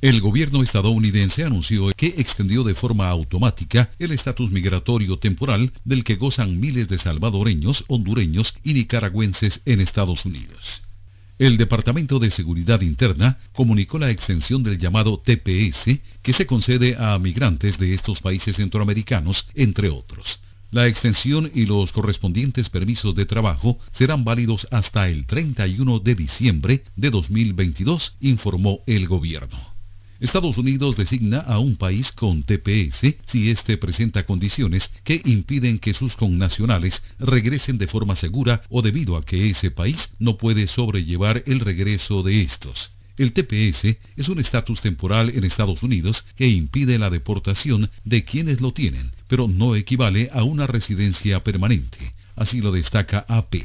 El 0.00 0.20
gobierno 0.20 0.62
estadounidense 0.62 1.42
anunció 1.42 1.90
que 1.96 2.14
extendió 2.18 2.62
de 2.62 2.76
forma 2.76 3.08
automática 3.08 3.90
el 3.98 4.12
estatus 4.12 4.52
migratorio 4.52 5.18
temporal 5.18 5.72
del 5.84 6.04
que 6.04 6.14
gozan 6.14 6.60
miles 6.60 6.88
de 6.88 6.98
salvadoreños, 6.98 7.84
hondureños 7.88 8.54
y 8.62 8.74
nicaragüenses 8.74 9.62
en 9.66 9.80
Estados 9.80 10.24
Unidos. 10.24 10.82
El 11.40 11.56
Departamento 11.56 12.20
de 12.20 12.30
Seguridad 12.30 12.80
Interna 12.82 13.38
comunicó 13.52 13.98
la 13.98 14.10
extensión 14.10 14.62
del 14.62 14.78
llamado 14.78 15.18
TPS 15.18 15.98
que 16.22 16.32
se 16.32 16.46
concede 16.46 16.96
a 16.96 17.18
migrantes 17.18 17.76
de 17.76 17.92
estos 17.92 18.20
países 18.20 18.54
centroamericanos, 18.54 19.48
entre 19.54 19.88
otros. 19.88 20.38
La 20.72 20.86
extensión 20.86 21.50
y 21.52 21.66
los 21.66 21.90
correspondientes 21.90 22.68
permisos 22.68 23.16
de 23.16 23.26
trabajo 23.26 23.80
serán 23.90 24.22
válidos 24.22 24.68
hasta 24.70 25.08
el 25.08 25.26
31 25.26 25.98
de 25.98 26.14
diciembre 26.14 26.84
de 26.94 27.10
2022, 27.10 28.16
informó 28.20 28.78
el 28.86 29.08
gobierno. 29.08 29.58
Estados 30.20 30.58
Unidos 30.58 30.96
designa 30.96 31.40
a 31.40 31.58
un 31.58 31.76
país 31.76 32.12
con 32.12 32.44
TPS 32.44 33.16
si 33.26 33.50
éste 33.50 33.78
presenta 33.78 34.24
condiciones 34.24 34.92
que 35.02 35.20
impiden 35.24 35.80
que 35.80 35.92
sus 35.92 36.14
connacionales 36.14 37.02
regresen 37.18 37.76
de 37.76 37.88
forma 37.88 38.14
segura 38.14 38.62
o 38.68 38.80
debido 38.80 39.16
a 39.16 39.24
que 39.24 39.50
ese 39.50 39.72
país 39.72 40.10
no 40.20 40.36
puede 40.36 40.68
sobrellevar 40.68 41.42
el 41.46 41.58
regreso 41.58 42.22
de 42.22 42.42
estos. 42.42 42.92
El 43.16 43.32
TPS 43.32 43.96
es 44.16 44.28
un 44.28 44.38
estatus 44.38 44.80
temporal 44.80 45.30
en 45.30 45.44
Estados 45.44 45.82
Unidos 45.82 46.24
que 46.36 46.48
impide 46.48 46.98
la 46.98 47.10
deportación 47.10 47.90
de 48.04 48.24
quienes 48.24 48.60
lo 48.60 48.72
tienen, 48.72 49.12
pero 49.28 49.48
no 49.48 49.76
equivale 49.76 50.30
a 50.32 50.44
una 50.44 50.66
residencia 50.66 51.42
permanente. 51.44 52.14
Así 52.36 52.60
lo 52.60 52.72
destaca 52.72 53.24
AP. 53.28 53.56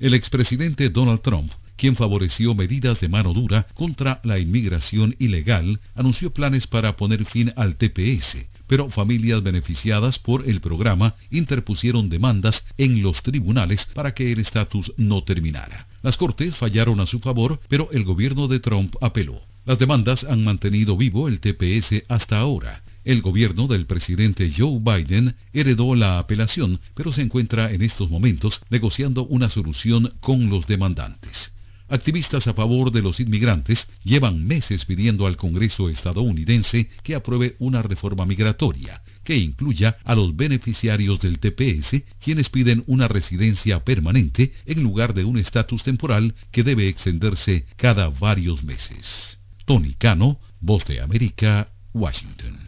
El 0.00 0.14
expresidente 0.14 0.90
Donald 0.90 1.22
Trump 1.22 1.52
quien 1.78 1.96
favoreció 1.96 2.54
medidas 2.54 3.00
de 3.00 3.08
mano 3.08 3.32
dura 3.32 3.66
contra 3.74 4.20
la 4.24 4.38
inmigración 4.38 5.14
ilegal, 5.18 5.80
anunció 5.94 6.32
planes 6.34 6.66
para 6.66 6.96
poner 6.96 7.24
fin 7.24 7.52
al 7.56 7.76
TPS, 7.76 8.48
pero 8.66 8.90
familias 8.90 9.42
beneficiadas 9.42 10.18
por 10.18 10.46
el 10.48 10.60
programa 10.60 11.14
interpusieron 11.30 12.08
demandas 12.08 12.66
en 12.76 13.00
los 13.00 13.22
tribunales 13.22 13.86
para 13.94 14.12
que 14.12 14.32
el 14.32 14.40
estatus 14.40 14.92
no 14.96 15.22
terminara. 15.22 15.86
Las 16.02 16.16
cortes 16.16 16.56
fallaron 16.56 17.00
a 17.00 17.06
su 17.06 17.20
favor, 17.20 17.60
pero 17.68 17.88
el 17.92 18.04
gobierno 18.04 18.48
de 18.48 18.58
Trump 18.58 18.96
apeló. 19.00 19.40
Las 19.64 19.78
demandas 19.78 20.24
han 20.24 20.42
mantenido 20.44 20.96
vivo 20.96 21.28
el 21.28 21.40
TPS 21.40 22.04
hasta 22.08 22.38
ahora. 22.38 22.82
El 23.04 23.22
gobierno 23.22 23.68
del 23.68 23.86
presidente 23.86 24.50
Joe 24.54 24.80
Biden 24.80 25.36
heredó 25.52 25.94
la 25.94 26.18
apelación, 26.18 26.80
pero 26.94 27.12
se 27.12 27.22
encuentra 27.22 27.70
en 27.70 27.82
estos 27.82 28.10
momentos 28.10 28.60
negociando 28.68 29.24
una 29.26 29.48
solución 29.48 30.14
con 30.20 30.50
los 30.50 30.66
demandantes. 30.66 31.52
Activistas 31.88 32.46
a 32.46 32.54
favor 32.54 32.92
de 32.92 33.00
los 33.00 33.18
inmigrantes 33.18 33.88
llevan 34.04 34.46
meses 34.46 34.84
pidiendo 34.84 35.26
al 35.26 35.36
Congreso 35.36 35.88
estadounidense 35.88 36.90
que 37.02 37.14
apruebe 37.14 37.56
una 37.58 37.80
reforma 37.80 38.26
migratoria 38.26 39.02
que 39.24 39.36
incluya 39.36 39.98
a 40.04 40.14
los 40.14 40.34
beneficiarios 40.36 41.20
del 41.20 41.38
TPS, 41.38 42.02
quienes 42.18 42.48
piden 42.48 42.82
una 42.86 43.08
residencia 43.08 43.84
permanente 43.84 44.52
en 44.64 44.82
lugar 44.82 45.12
de 45.12 45.24
un 45.24 45.36
estatus 45.36 45.82
temporal 45.82 46.34
que 46.50 46.62
debe 46.62 46.88
extenderse 46.88 47.66
cada 47.76 48.08
varios 48.08 48.62
meses. 48.64 49.38
Tony 49.66 49.94
Cano, 49.94 50.40
Voz 50.60 50.86
de 50.86 51.02
América, 51.02 51.68
Washington. 51.92 52.67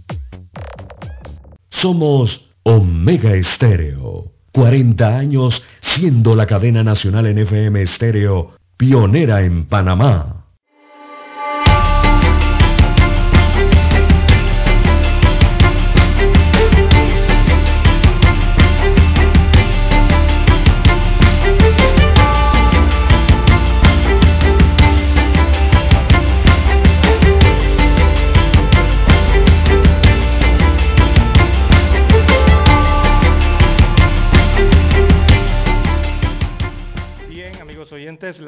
Somos 1.81 2.51
Omega 2.61 3.33
Estéreo. 3.33 4.33
40 4.51 5.17
años 5.17 5.63
siendo 5.81 6.35
la 6.35 6.45
cadena 6.45 6.83
nacional 6.83 7.25
en 7.25 7.39
FM 7.39 7.81
Estéreo, 7.81 8.51
pionera 8.77 9.41
en 9.41 9.65
Panamá. 9.65 10.40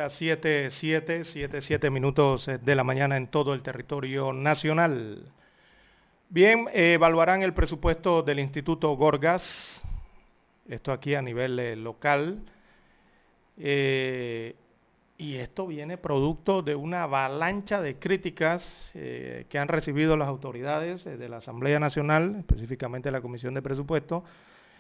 Las 0.03 0.15
7, 0.15 0.69
7, 0.69 1.23
7, 1.23 1.61
7 1.61 1.89
minutos 1.89 2.49
eh, 2.49 2.57
de 2.57 2.75
la 2.75 2.83
mañana 2.83 3.15
en 3.15 3.27
todo 3.27 3.53
el 3.53 3.61
territorio 3.63 4.33
nacional. 4.33 5.31
Bien, 6.27 6.65
eh, 6.73 6.95
evaluarán 6.95 7.41
el 7.41 7.53
presupuesto 7.53 8.21
del 8.21 8.39
Instituto 8.39 8.93
Gorgas, 8.97 9.81
esto 10.67 10.91
aquí 10.91 11.15
a 11.15 11.21
nivel 11.21 11.57
eh, 11.57 11.77
local, 11.77 12.41
y 13.55 15.35
esto 15.35 15.67
viene 15.67 15.97
producto 15.97 16.61
de 16.61 16.75
una 16.75 17.03
avalancha 17.03 17.81
de 17.81 17.95
críticas 17.95 18.89
que 18.93 19.59
han 19.59 19.67
recibido 19.67 20.17
las 20.17 20.27
autoridades 20.27 21.05
de 21.05 21.29
la 21.29 21.37
Asamblea 21.37 21.79
Nacional, 21.79 22.35
específicamente 22.39 23.11
la 23.11 23.21
Comisión 23.21 23.53
de 23.53 23.61
Presupuesto, 23.61 24.25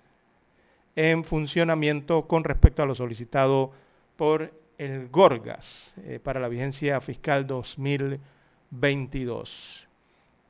en 0.96 1.24
funcionamiento 1.24 2.26
con 2.26 2.42
respecto 2.44 2.82
a 2.82 2.86
lo 2.86 2.94
solicitado 2.94 3.72
por 4.16 4.52
el 4.76 5.08
Gorgas 5.08 5.94
eh, 6.04 6.20
para 6.22 6.40
la 6.40 6.48
vigencia 6.48 7.00
fiscal 7.00 7.46
2022. 7.46 9.88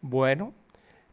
Bueno, 0.00 0.52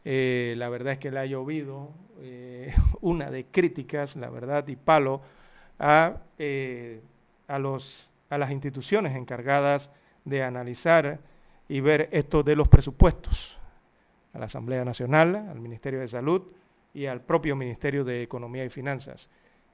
eh, 0.04 0.54
la 0.56 0.68
verdad 0.68 0.94
es 0.94 0.98
que 0.98 1.10
le 1.10 1.20
ha 1.20 1.26
llovido 1.26 1.90
eh, 2.20 2.74
una 3.00 3.30
de 3.30 3.46
críticas, 3.46 4.16
la 4.16 4.30
verdad, 4.30 4.66
y 4.66 4.74
palo 4.76 5.22
a, 5.86 6.22
eh, 6.38 7.02
a, 7.46 7.58
los, 7.58 8.10
a 8.30 8.38
las 8.38 8.50
instituciones 8.50 9.14
encargadas 9.14 9.90
de 10.24 10.42
analizar 10.42 11.20
y 11.68 11.80
ver 11.80 12.08
esto 12.10 12.42
de 12.42 12.56
los 12.56 12.68
presupuestos, 12.68 13.58
a 14.32 14.38
la 14.38 14.46
Asamblea 14.46 14.82
Nacional, 14.84 15.36
al 15.36 15.60
Ministerio 15.60 16.00
de 16.00 16.08
Salud 16.08 16.42
y 16.94 17.04
al 17.04 17.20
propio 17.20 17.54
Ministerio 17.54 18.02
de 18.02 18.22
Economía 18.22 18.64
y 18.64 18.70
Finanzas, 18.70 19.28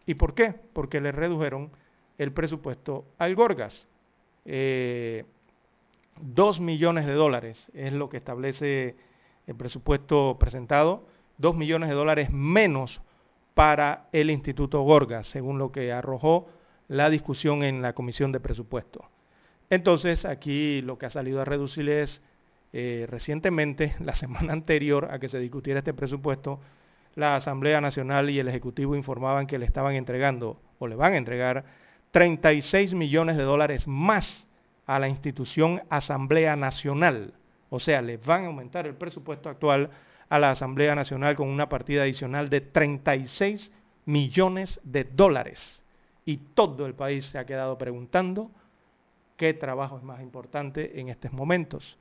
¿Y 0.06 0.14
por 0.14 0.34
qué? 0.34 0.54
Porque 0.72 1.00
le 1.00 1.12
redujeron 1.12 1.70
el 2.18 2.32
presupuesto 2.32 3.04
al 3.18 3.36
Gorgas. 3.36 3.86
Eh, 4.44 5.24
dos 6.20 6.60
millones 6.60 7.06
de 7.06 7.12
dólares 7.12 7.70
es 7.74 7.92
lo 7.92 8.08
que 8.08 8.16
establece 8.16 8.96
el 9.46 9.54
presupuesto 9.54 10.36
presentado, 10.38 11.06
dos 11.38 11.54
millones 11.54 11.90
de 11.90 11.94
dólares 11.94 12.30
menos 12.32 13.00
para 13.54 14.08
el 14.12 14.30
Instituto 14.30 14.82
Gorgas, 14.82 15.26
según 15.26 15.58
lo 15.58 15.72
que 15.72 15.92
arrojó 15.92 16.48
la 16.88 17.10
discusión 17.10 17.62
en 17.62 17.82
la 17.82 17.92
Comisión 17.92 18.32
de 18.32 18.40
Presupuesto. 18.40 19.04
Entonces, 19.70 20.24
aquí 20.24 20.82
lo 20.82 20.98
que 20.98 21.06
ha 21.06 21.10
salido 21.10 21.40
a 21.40 21.44
reducir 21.44 21.88
es, 21.88 22.20
eh, 22.72 23.06
recientemente, 23.08 23.94
la 24.00 24.14
semana 24.14 24.52
anterior 24.52 25.08
a 25.10 25.18
que 25.18 25.28
se 25.28 25.38
discutiera 25.38 25.78
este 25.78 25.94
presupuesto, 25.94 26.60
la 27.14 27.36
Asamblea 27.36 27.80
Nacional 27.80 28.30
y 28.30 28.38
el 28.38 28.48
Ejecutivo 28.48 28.96
informaban 28.96 29.46
que 29.46 29.58
le 29.58 29.66
estaban 29.66 29.94
entregando, 29.94 30.60
o 30.78 30.88
le 30.88 30.96
van 30.96 31.14
a 31.14 31.16
entregar, 31.16 31.64
36 32.10 32.94
millones 32.94 33.36
de 33.36 33.44
dólares 33.44 33.86
más 33.86 34.48
a 34.86 34.98
la 34.98 35.08
institución 35.08 35.82
Asamblea 35.90 36.56
Nacional. 36.56 37.34
O 37.68 37.78
sea, 37.78 38.02
le 38.02 38.16
van 38.16 38.44
a 38.44 38.46
aumentar 38.48 38.86
el 38.88 38.94
presupuesto 38.94 39.48
actual 39.48 39.90
a 40.30 40.38
la 40.38 40.52
Asamblea 40.52 40.94
Nacional 40.94 41.36
con 41.36 41.48
una 41.48 41.68
partida 41.68 42.02
adicional 42.02 42.48
de 42.48 42.62
36 42.62 43.70
millones 44.06 44.80
de 44.84 45.04
dólares. 45.04 45.82
Y 46.24 46.38
todo 46.54 46.86
el 46.86 46.94
país 46.94 47.26
se 47.26 47.38
ha 47.38 47.44
quedado 47.44 47.76
preguntando 47.76 48.50
qué 49.36 49.52
trabajo 49.52 49.98
es 49.98 50.04
más 50.04 50.22
importante 50.22 51.00
en 51.00 51.08
estos 51.08 51.32
momentos. 51.32 51.98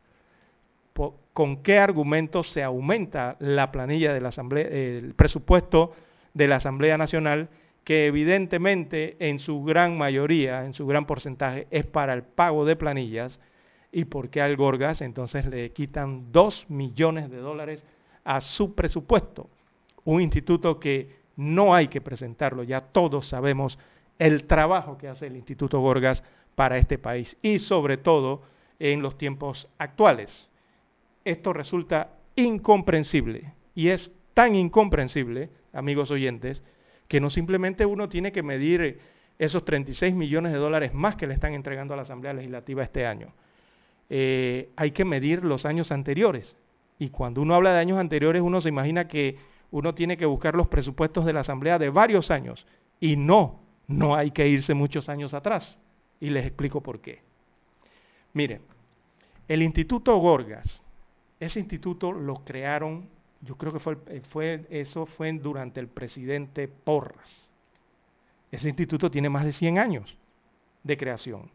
¿Con 1.33 1.63
qué 1.63 1.79
argumentos 1.79 2.49
se 2.49 2.61
aumenta 2.61 3.35
la 3.39 3.71
planilla 3.71 4.13
de 4.13 4.21
la 4.21 4.29
Asamblea, 4.29 4.67
el 4.67 5.15
presupuesto 5.15 5.93
de 6.33 6.47
la 6.47 6.57
Asamblea 6.57 6.97
Nacional, 6.97 7.49
que 7.83 8.05
evidentemente 8.05 9.15
en 9.19 9.39
su 9.39 9.63
gran 9.63 9.97
mayoría, 9.97 10.65
en 10.65 10.73
su 10.73 10.85
gran 10.85 11.05
porcentaje, 11.05 11.67
es 11.71 11.85
para 11.85 12.13
el 12.13 12.23
pago 12.23 12.65
de 12.65 12.75
planillas? 12.75 13.39
¿Y 13.91 14.05
por 14.05 14.29
qué 14.29 14.41
al 14.41 14.55
Gorgas 14.55 15.01
entonces 15.01 15.45
le 15.47 15.71
quitan 15.71 16.31
2 16.31 16.65
millones 16.69 17.31
de 17.31 17.37
dólares 17.37 17.83
a 18.23 18.41
su 18.41 18.75
presupuesto? 18.75 19.49
Un 20.05 20.21
instituto 20.21 20.79
que 20.79 21.19
no 21.35 21.73
hay 21.73 21.87
que 21.87 22.01
presentarlo, 22.01 22.63
ya 22.63 22.81
todos 22.81 23.27
sabemos 23.27 23.79
el 24.17 24.43
trabajo 24.45 24.97
que 24.97 25.07
hace 25.07 25.27
el 25.27 25.37
Instituto 25.37 25.79
Gorgas 25.79 26.23
para 26.55 26.77
este 26.77 26.97
país 26.97 27.37
y 27.41 27.59
sobre 27.59 27.97
todo 27.97 28.41
en 28.79 29.01
los 29.01 29.17
tiempos 29.17 29.69
actuales. 29.77 30.49
Esto 31.23 31.53
resulta 31.53 32.11
incomprensible 32.35 33.53
y 33.75 33.89
es 33.89 34.11
tan 34.33 34.55
incomprensible, 34.55 35.49
amigos 35.71 36.11
oyentes, 36.11 36.63
que 37.07 37.21
no 37.21 37.29
simplemente 37.29 37.85
uno 37.85 38.09
tiene 38.09 38.31
que 38.31 38.43
medir 38.43 38.99
esos 39.37 39.63
36 39.63 40.13
millones 40.13 40.51
de 40.51 40.59
dólares 40.59 40.93
más 40.93 41.15
que 41.15 41.27
le 41.27 41.33
están 41.33 41.53
entregando 41.53 41.93
a 41.93 41.97
la 41.97 42.03
Asamblea 42.03 42.33
Legislativa 42.33 42.83
este 42.83 43.05
año. 43.05 43.33
Eh, 44.09 44.69
hay 44.75 44.91
que 44.91 45.05
medir 45.05 45.45
los 45.45 45.65
años 45.65 45.91
anteriores. 45.91 46.57
Y 46.99 47.09
cuando 47.09 47.41
uno 47.41 47.55
habla 47.55 47.73
de 47.73 47.79
años 47.79 47.97
anteriores, 47.97 48.41
uno 48.41 48.59
se 48.59 48.69
imagina 48.69 49.07
que 49.07 49.37
uno 49.71 49.95
tiene 49.95 50.17
que 50.17 50.25
buscar 50.25 50.55
los 50.55 50.67
presupuestos 50.67 51.25
de 51.25 51.33
la 51.33 51.39
Asamblea 51.39 51.79
de 51.79 51.89
varios 51.89 52.29
años. 52.29 52.67
Y 52.99 53.15
no, 53.15 53.61
no 53.87 54.15
hay 54.15 54.31
que 54.31 54.47
irse 54.47 54.73
muchos 54.73 55.07
años 55.07 55.33
atrás. 55.33 55.79
Y 56.19 56.29
les 56.29 56.45
explico 56.45 56.81
por 56.81 56.99
qué. 56.99 57.21
Miren, 58.33 58.61
el 59.47 59.63
Instituto 59.63 60.15
Gorgas, 60.17 60.83
ese 61.39 61.59
instituto 61.59 62.11
lo 62.11 62.43
crearon, 62.43 63.07
yo 63.41 63.55
creo 63.55 63.71
que 63.71 63.79
fue, 63.79 63.97
eh, 64.07 64.21
fue, 64.29 64.67
eso 64.69 65.05
fue 65.05 65.31
durante 65.31 65.79
el 65.79 65.87
presidente 65.87 66.67
Porras. 66.67 67.49
Ese 68.51 68.67
instituto 68.67 69.09
tiene 69.09 69.29
más 69.29 69.45
de 69.45 69.53
100 69.53 69.77
años 69.79 70.17
de 70.83 70.97
creación. 70.97 71.49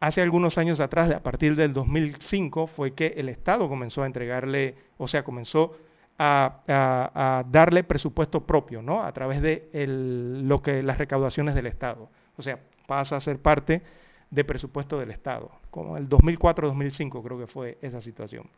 Hace 0.00 0.22
algunos 0.22 0.58
años 0.58 0.78
atrás, 0.80 1.10
a 1.10 1.22
partir 1.22 1.56
del 1.56 1.72
2005, 1.72 2.68
fue 2.68 2.94
que 2.94 3.14
el 3.16 3.28
Estado 3.28 3.68
comenzó 3.68 4.02
a 4.02 4.06
entregarle, 4.06 4.76
o 4.96 5.08
sea, 5.08 5.24
comenzó 5.24 5.76
a, 6.18 7.44
darle 7.50 7.84
presupuesto 7.84 8.46
propio, 8.46 8.80
¿no? 8.80 9.02
A 9.02 9.12
través 9.12 9.42
de 9.42 9.68
lo 9.76 10.62
que, 10.62 10.82
las 10.82 10.98
recaudaciones 10.98 11.54
del 11.54 11.66
Estado. 11.66 12.08
O 12.36 12.42
sea, 12.42 12.60
pasa 12.86 13.16
a 13.16 13.20
ser 13.20 13.40
parte 13.40 13.82
de 14.30 14.44
presupuesto 14.44 14.98
del 14.98 15.10
Estado, 15.10 15.50
como 15.70 15.96
el 15.96 16.08
2004-2005 16.08 17.22
creo 17.22 17.38
que 17.38 17.46
fue 17.46 17.78
esa 17.82 18.00
situación. 18.00 18.48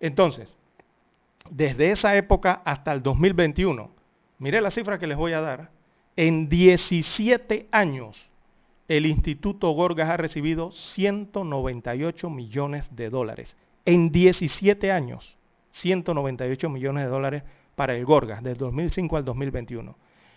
Entonces, 0.00 0.56
desde 1.50 1.90
esa 1.90 2.16
época 2.16 2.62
hasta 2.64 2.92
el 2.92 3.02
2021, 3.02 3.90
mire 4.38 4.60
la 4.60 4.70
cifra 4.70 4.98
que 4.98 5.06
les 5.06 5.16
voy 5.16 5.32
a 5.32 5.40
dar, 5.40 5.70
en 6.16 6.48
17 6.48 7.68
años 7.70 8.30
el 8.88 9.06
Instituto 9.06 9.70
Gorgas 9.70 10.08
ha 10.08 10.16
recibido 10.16 10.70
198 10.70 12.30
millones 12.30 12.86
de 12.90 13.10
dólares. 13.10 13.56
En 13.84 14.12
17 14.12 14.92
años, 14.92 15.36
198 15.72 16.68
millones 16.68 17.04
de 17.04 17.10
dólares 17.10 17.42
para 17.74 17.94
el 17.94 18.04
Gorgas, 18.04 18.42
del 18.42 18.56
2005 18.56 19.16
al 19.16 19.24
2021. 19.24 19.96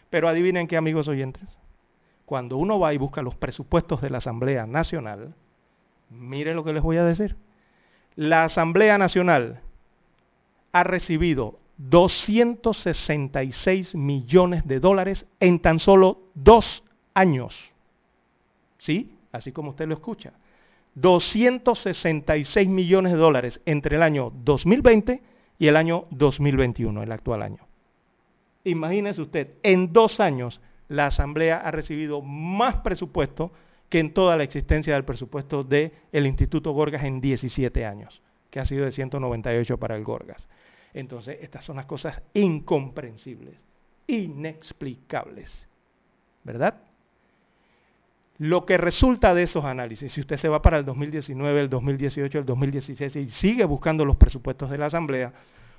Pero 0.09 0.27
adivinen 0.27 0.67
qué, 0.67 0.77
amigos 0.77 1.07
oyentes, 1.07 1.57
cuando 2.26 2.57
uno 2.57 2.80
va 2.80 2.93
y 2.93 2.97
busca 2.97 3.21
los 3.21 3.35
presupuestos 3.35 4.01
de 4.01 4.09
la 4.09 4.17
Asamblea 4.19 4.65
Nacional, 4.65 5.34
mire 6.09 6.53
lo 6.53 6.63
que 6.63 6.73
les 6.73 6.84
voy 6.84 6.97
a 6.97 7.05
decir. 7.05 7.35
La 8.15 8.45
Asamblea 8.45 8.97
Nacional 8.97 9.61
ha 10.71 10.84
recibido 10.84 11.59
266 11.77 13.95
millones 13.95 14.67
de 14.67 14.80
dólares 14.80 15.26
en 15.39 15.59
tan 15.59 15.80
solo 15.80 16.19
dos 16.34 16.84
años. 17.13 17.71
¿Sí? 18.80 19.14
Así 19.31 19.51
como 19.51 19.69
usted 19.69 19.88
lo 19.88 19.93
escucha. 19.93 20.34
266 20.95 22.68
millones 22.68 23.14
de 23.14 23.19
dólares 23.19 23.61
entre 23.65 23.97
el 23.97 24.03
año 24.03 24.34
2020 24.43 25.22
y 25.60 25.68
el 25.68 25.76
año 25.76 26.06
2021, 26.10 27.03
el 27.03 27.11
actual 27.11 27.43
año. 27.43 27.68
Imagínese 28.64 29.22
usted, 29.22 29.56
en 29.61 29.93
dos 29.93 30.19
años 30.19 30.60
la 30.88 31.07
Asamblea 31.07 31.57
ha 31.57 31.72
recibido 31.72 32.22
más 32.22 32.77
presupuesto 32.77 33.51
que 33.89 33.99
en 33.99 34.14
toda 34.14 34.38
la 34.38 34.43
existencia 34.43 34.93
del 34.93 35.06
presupuesto 35.06 35.64
del 35.64 35.91
Instituto 36.11 36.72
Gorgas 36.72 37.03
en 37.03 37.22
17 37.22 37.85
años, 37.85 38.22
que 38.49 38.60
ha 38.60 38.65
sido 38.65 38.85
de 38.85 38.91
198 38.91 39.77
para 39.77 39.95
el 39.95 40.03
Gorgas. 40.03 40.47
Entonces, 40.93 41.38
estas 41.41 41.65
son 41.65 41.76
las 41.76 41.85
cosas 41.85 42.22
incomprensibles, 42.34 43.56
inexplicables, 44.07 45.68
¿verdad? 46.43 46.81
Lo 48.40 48.66
que 48.66 48.78
resulta 48.78 49.36
de 49.36 49.44
esos 49.44 49.66
análisis, 49.66 50.14
si 50.14 50.22
usted 50.22 50.38
se 50.38 50.48
va 50.48 50.61
para 50.61 50.78
el 50.78 50.86
2019, 50.86 51.60
el 51.60 51.70
2018, 51.70 52.40
el 52.40 52.45
2016 52.45 53.16
y 53.18 53.30
sigue 53.30 53.66
buscando 53.66 54.06
los 54.06 54.16
presupuestos 54.16 54.70
de 54.70 54.78
la 54.78 54.86
Asamblea, 54.86 55.34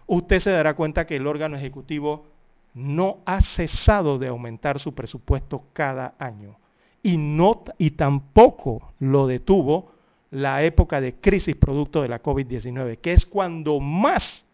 usted 0.06 0.40
se 0.40 0.50
dará 0.50 0.74
cuenta 0.74 1.06
que 1.06 1.16
el 1.16 1.26
órgano 1.26 1.56
ejecutivo 1.56 2.26
no 2.74 3.20
ha 3.24 3.40
cesado 3.40 4.18
de 4.18 4.28
aumentar 4.28 4.78
su 4.78 4.94
presupuesto 4.94 5.64
cada 5.72 6.14
año. 6.18 6.58
Y, 7.02 7.16
no, 7.16 7.64
y 7.78 7.92
tampoco 7.92 8.92
lo 8.98 9.26
detuvo 9.26 9.92
la 10.30 10.62
época 10.62 11.00
de 11.00 11.14
crisis 11.14 11.56
producto 11.56 12.02
de 12.02 12.08
la 12.08 12.22
COVID-19, 12.22 12.98
que 12.98 13.14
es 13.14 13.24
cuando 13.24 13.80
más 13.80 14.44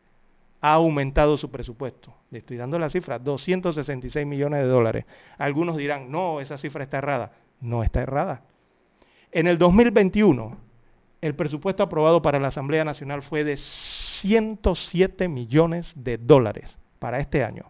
ha 0.60 0.74
aumentado 0.74 1.36
su 1.36 1.50
presupuesto. 1.50 2.14
Le 2.30 2.38
estoy 2.38 2.56
dando 2.56 2.78
la 2.78 2.88
cifra, 2.88 3.18
266 3.18 4.24
millones 4.24 4.60
de 4.60 4.68
dólares. 4.68 5.06
Algunos 5.38 5.76
dirán, 5.76 6.08
no, 6.08 6.40
esa 6.40 6.56
cifra 6.56 6.84
está 6.84 6.98
errada. 6.98 7.32
No 7.60 7.82
está 7.82 8.02
errada. 8.02 8.42
En 9.32 9.46
el 9.46 9.58
2021, 9.58 10.56
el 11.20 11.34
presupuesto 11.34 11.82
aprobado 11.82 12.22
para 12.22 12.38
la 12.38 12.48
Asamblea 12.48 12.84
Nacional 12.84 13.22
fue 13.22 13.44
de 13.44 13.56
107 13.56 15.28
millones 15.28 15.92
de 15.94 16.18
dólares 16.18 16.78
para 16.98 17.18
este 17.18 17.44
año. 17.44 17.64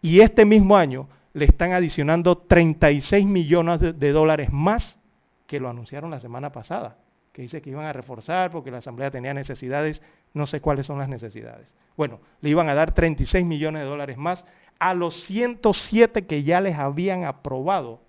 Y 0.00 0.20
este 0.20 0.44
mismo 0.44 0.76
año 0.76 1.08
le 1.32 1.46
están 1.46 1.72
adicionando 1.72 2.38
36 2.38 3.26
millones 3.26 3.80
de, 3.80 4.12
dólares 4.12 4.52
más 4.52 4.98
que 5.46 5.60
lo 5.60 5.68
anunciaron 5.68 6.10
la 6.10 6.20
semana 6.20 6.52
pasada, 6.52 6.96
que 7.32 7.42
dice 7.42 7.60
que 7.60 7.70
iban 7.70 7.86
a 7.86 7.92
reforzar 7.92 8.50
porque 8.50 8.70
la 8.70 8.78
Asamblea 8.78 9.10
tenía 9.10 9.34
necesidades, 9.34 10.02
no 10.32 10.46
sé 10.46 10.60
cuáles 10.60 10.86
son 10.86 10.98
las 10.98 11.08
necesidades. 11.08 11.74
Bueno, 11.96 12.20
le 12.40 12.50
iban 12.50 12.68
a 12.68 12.74
dar 12.74 12.92
36 12.92 13.44
millones 13.44 13.82
de 13.82 13.88
dólares 13.88 14.16
más 14.16 14.46
a 14.78 14.94
los 14.94 15.22
107 15.24 16.26
que 16.26 16.42
ya 16.42 16.60
les 16.60 16.76
habían 16.76 17.24
aprobado 17.24 18.00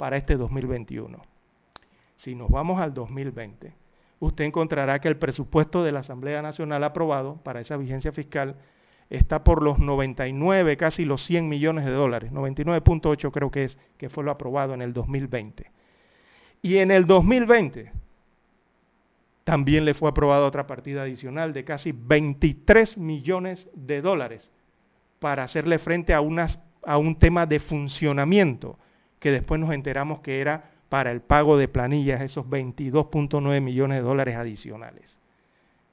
para 0.00 0.16
este 0.16 0.38
2021. 0.38 1.20
Si 2.16 2.34
nos 2.34 2.48
vamos 2.48 2.80
al 2.80 2.94
2020, 2.94 3.74
usted 4.20 4.44
encontrará 4.44 4.98
que 4.98 5.08
el 5.08 5.18
presupuesto 5.18 5.84
de 5.84 5.92
la 5.92 6.00
Asamblea 6.00 6.40
Nacional 6.40 6.84
aprobado 6.84 7.36
para 7.42 7.60
esa 7.60 7.76
vigencia 7.76 8.10
fiscal 8.10 8.56
está 9.10 9.44
por 9.44 9.62
los 9.62 9.78
99, 9.78 10.78
casi 10.78 11.04
los 11.04 11.22
100 11.26 11.50
millones 11.50 11.84
de 11.84 11.90
dólares, 11.90 12.32
99.8 12.32 13.30
creo 13.30 13.50
que 13.50 13.64
es, 13.64 13.76
que 13.98 14.08
fue 14.08 14.24
lo 14.24 14.30
aprobado 14.30 14.72
en 14.72 14.80
el 14.80 14.94
2020. 14.94 15.70
Y 16.62 16.78
en 16.78 16.92
el 16.92 17.04
2020 17.06 17.92
también 19.44 19.84
le 19.84 19.92
fue 19.92 20.08
aprobada 20.08 20.46
otra 20.46 20.66
partida 20.66 21.02
adicional 21.02 21.52
de 21.52 21.64
casi 21.64 21.92
23 21.92 22.96
millones 22.96 23.68
de 23.74 24.00
dólares 24.00 24.50
para 25.18 25.44
hacerle 25.44 25.78
frente 25.78 26.14
a 26.14 26.22
unas 26.22 26.58
a 26.82 26.96
un 26.96 27.16
tema 27.16 27.44
de 27.44 27.60
funcionamiento, 27.60 28.78
que 29.20 29.30
después 29.30 29.60
nos 29.60 29.72
enteramos 29.72 30.20
que 30.20 30.40
era 30.40 30.70
para 30.88 31.12
el 31.12 31.20
pago 31.20 31.56
de 31.56 31.68
planillas, 31.68 32.20
esos 32.20 32.46
22.9 32.46 33.60
millones 33.60 33.98
de 33.98 34.02
dólares 34.02 34.34
adicionales. 34.34 35.20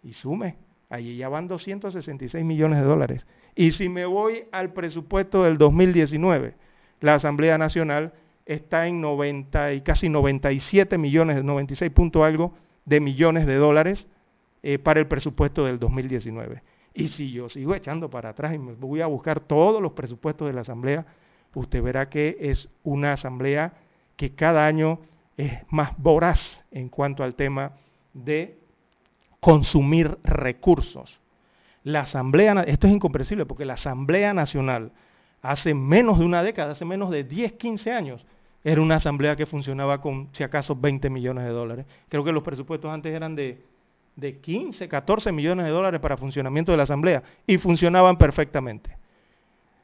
Y 0.02 0.14
sume, 0.14 0.56
allí 0.90 1.18
ya 1.18 1.30
van 1.30 1.48
266 1.48 2.44
millones 2.44 2.80
de 2.80 2.86
dólares. 2.86 3.28
Y 3.56 3.74
si 3.74 3.90
me 3.90 4.06
voy 4.06 4.45
al 4.52 4.74
presupuesto 4.74 5.44
del 5.44 5.58
2019, 5.60 6.56
la 7.02 7.16
Asamblea 7.16 7.58
Nacional 7.60 8.14
está 8.45 8.88
en 8.88 9.02
90 9.02 9.74
y 9.74 9.82
casi 9.82 10.10
97 10.10 10.98
millones, 10.98 11.44
96 11.44 11.91
punto 11.91 12.24
algo 12.24 12.54
de 12.86 13.02
millones 13.02 13.45
de 13.45 13.56
dólares 13.56 14.08
eh, 14.64 14.80
para 14.80 14.99
el 14.99 15.08
presupuesto 15.08 15.66
del 15.66 15.78
2019. 15.78 16.64
Y 16.94 17.10
si 17.10 17.32
yo 17.32 17.49
sigo 17.49 17.76
echando 17.76 18.10
para 18.10 18.30
atrás 18.30 18.56
y 18.56 18.58
me 18.58 18.74
voy 18.74 19.02
a 19.02 19.08
buscar 19.08 19.41
todos 19.41 19.82
los 19.82 19.91
presupuestos 19.91 20.48
de 20.48 20.54
la 20.54 20.62
Asamblea, 20.62 21.06
usted 21.58 21.82
verá 21.82 22.10
que 22.10 22.38
es 22.40 22.70
una 22.84 23.14
Asamblea 23.14 23.74
que 24.16 24.34
cada 24.34 24.66
año 24.66 25.00
es 25.38 25.54
más 25.70 25.92
voraz 25.98 26.66
en 26.72 26.90
cuanto 26.90 27.24
al 27.24 27.36
tema 27.36 27.74
de 28.14 28.58
consumir 29.40 30.18
recursos. 30.24 31.20
La 31.84 32.02
Asamblea, 32.02 32.64
esto 32.68 32.88
es 32.88 32.94
incomprensible 32.94 33.46
porque 33.46 33.66
la 33.66 33.74
Asamblea 33.74 34.34
Nacional 34.34 34.92
hace 35.42 35.74
menos 35.74 36.20
de 36.20 36.26
una 36.26 36.44
década, 36.44 36.72
hace 36.72 36.86
menos 36.86 37.12
de 37.12 37.24
10, 37.24 37.54
15 37.54 37.92
años, 37.92 38.26
era 38.64 38.82
una 38.82 38.96
asamblea 38.96 39.36
que 39.36 39.46
funcionaba 39.46 40.02
con, 40.02 40.28
si 40.34 40.44
acaso, 40.44 40.76
20 40.76 41.10
millones 41.10 41.46
de 41.46 41.52
dólares. 41.52 41.86
Creo 42.10 42.24
que 42.24 42.34
los 42.34 42.44
presupuestos 42.44 42.92
antes 42.92 43.14
eran 43.14 43.34
de, 43.36 43.64
de 44.18 44.40
15, 44.40 44.90
14 44.90 45.32
millones 45.32 45.66
de 45.66 45.72
dólares 45.72 46.02
para 46.02 46.18
funcionamiento 46.18 46.72
de 46.74 46.78
la 46.78 46.84
asamblea 46.84 47.24
y 47.46 47.58
funcionaban 47.60 48.18
perfectamente. 48.18 48.97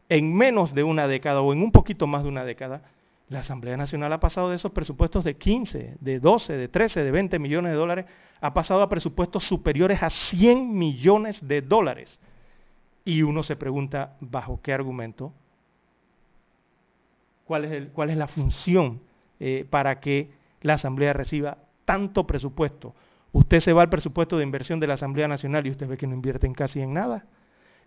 En 0.09 0.35
menos 0.35 0.73
de 0.73 0.84
una 0.84 1.07
década 1.07 1.41
o 1.41 1.53
en 1.53 1.61
un 1.61 1.71
poquito 1.71 2.07
más 2.07 2.23
de 2.23 2.30
una 2.30 2.43
década, 2.43 2.81
la 3.30 3.39
Asamblea 3.39 3.77
Nacional 3.77 4.13
ha 4.13 4.19
pasado 4.19 4.49
de 4.49 4.57
esos 4.57 4.71
presupuestos 4.71 5.23
de 5.23 5.35
15, 5.38 5.95
de 5.99 6.19
12, 6.19 6.53
de 6.53 6.67
13, 6.67 7.03
de 7.03 7.11
20 7.11 7.39
millones 7.39 7.71
de 7.71 7.77
dólares, 7.77 8.05
ha 8.41 8.53
pasado 8.53 8.81
a 8.81 8.89
presupuestos 8.89 9.45
superiores 9.45 10.03
a 10.03 10.09
100 10.09 10.77
millones 10.77 11.47
de 11.47 11.61
dólares. 11.61 12.19
Y 13.05 13.21
uno 13.21 13.43
se 13.43 13.55
pregunta, 13.55 14.15
¿bajo 14.19 14.59
qué 14.61 14.73
argumento? 14.73 15.34
cuál 17.45 17.65
es, 17.65 17.71
el, 17.71 17.89
cuál 17.89 18.09
es 18.09 18.17
la 18.17 18.27
función 18.27 19.01
eh, 19.39 19.65
para 19.69 19.99
que 19.99 20.31
la 20.61 20.75
Asamblea 20.75 21.13
reciba 21.13 21.57
tanto 21.85 22.25
presupuesto. 22.25 22.95
Usted 23.31 23.59
se 23.59 23.73
va 23.73 23.81
al 23.81 23.89
presupuesto 23.89 24.38
de 24.38 24.43
inversión 24.43 24.80
de 24.80 24.88
la 24.88 24.93
Asamblea 24.93 25.27
Nacional 25.27 25.67
y 25.67 25.71
usted 25.71 25.88
ve 25.88 25.97
que 25.97 26.07
no 26.07 26.15
invierten 26.15 26.53
casi 26.53 26.81
en 26.81 26.93
nada. 26.93 27.25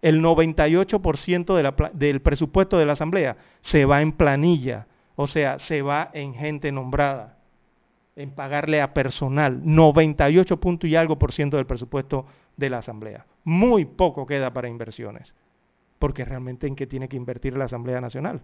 El 0.03 0.23
98% 0.23 1.55
de 1.55 1.63
la, 1.63 1.75
del 1.93 2.21
presupuesto 2.21 2.79
de 2.79 2.87
la 2.87 2.93
Asamblea 2.93 3.37
se 3.61 3.85
va 3.85 4.03
en 4.03 4.13
planilla, 4.13 4.87
o 5.17 5.27
sea, 5.27 5.59
se 5.59 5.83
va 5.83 6.11
en 6.13 6.35
gente 6.35 6.71
nombrada, 6.73 7.39
en 8.15 8.31
pagarle 8.31 8.81
a 8.81 8.95
personal. 8.95 9.61
98 9.65 10.59
punto 10.59 10.87
y 10.87 10.97
algo 10.97 11.19
por 11.19 11.33
ciento 11.33 11.57
del 11.57 11.67
presupuesto 11.67 12.27
de 12.57 12.71
la 12.71 12.79
Asamblea. 12.79 13.27
Muy 13.45 13.85
poco 13.85 14.27
queda 14.27 14.53
para 14.53 14.69
inversiones, 14.69 15.35
porque 15.99 16.25
realmente 16.25 16.67
en 16.67 16.77
qué 16.77 16.87
tiene 16.87 17.09
que 17.09 17.17
invertir 17.17 17.57
la 17.57 17.65
Asamblea 17.65 18.01
Nacional. 18.01 18.43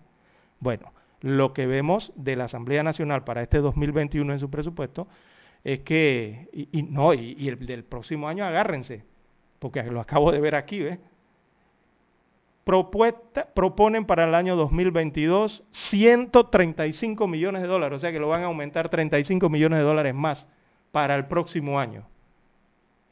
Bueno, 0.60 0.92
lo 1.20 1.52
que 1.52 1.66
vemos 1.66 2.12
de 2.16 2.36
la 2.36 2.44
Asamblea 2.44 2.82
Nacional 2.82 3.24
para 3.24 3.42
este 3.42 3.58
2021 3.58 4.32
en 4.32 4.38
su 4.38 4.50
presupuesto 4.50 5.08
es 5.64 5.80
que, 5.80 6.48
y, 6.52 6.82
no, 6.82 7.14
y, 7.14 7.48
el 7.48 7.64
del 7.64 7.84
próximo 7.84 8.28
año 8.28 8.44
agárrense, 8.44 9.04
porque 9.58 9.82
lo 9.84 10.00
acabo 10.00 10.32
de 10.32 10.40
ver 10.40 10.56
aquí, 10.56 10.80
¿ves? 10.80 10.98
Propuesta, 12.64 13.48
proponen 13.52 14.06
para 14.06 14.24
el 14.24 14.34
año 14.34 14.54
2022 14.54 15.64
135 15.72 17.26
millones 17.26 17.62
de 17.62 17.68
dólares, 17.68 17.96
o 17.96 18.00
sea 18.00 18.12
que 18.12 18.20
lo 18.20 18.28
van 18.28 18.42
a 18.42 18.46
aumentar 18.46 18.88
35 18.88 19.48
millones 19.48 19.80
de 19.80 19.84
dólares 19.84 20.14
más 20.14 20.46
para 20.92 21.16
el 21.16 21.26
próximo 21.26 21.80
año. 21.80 22.06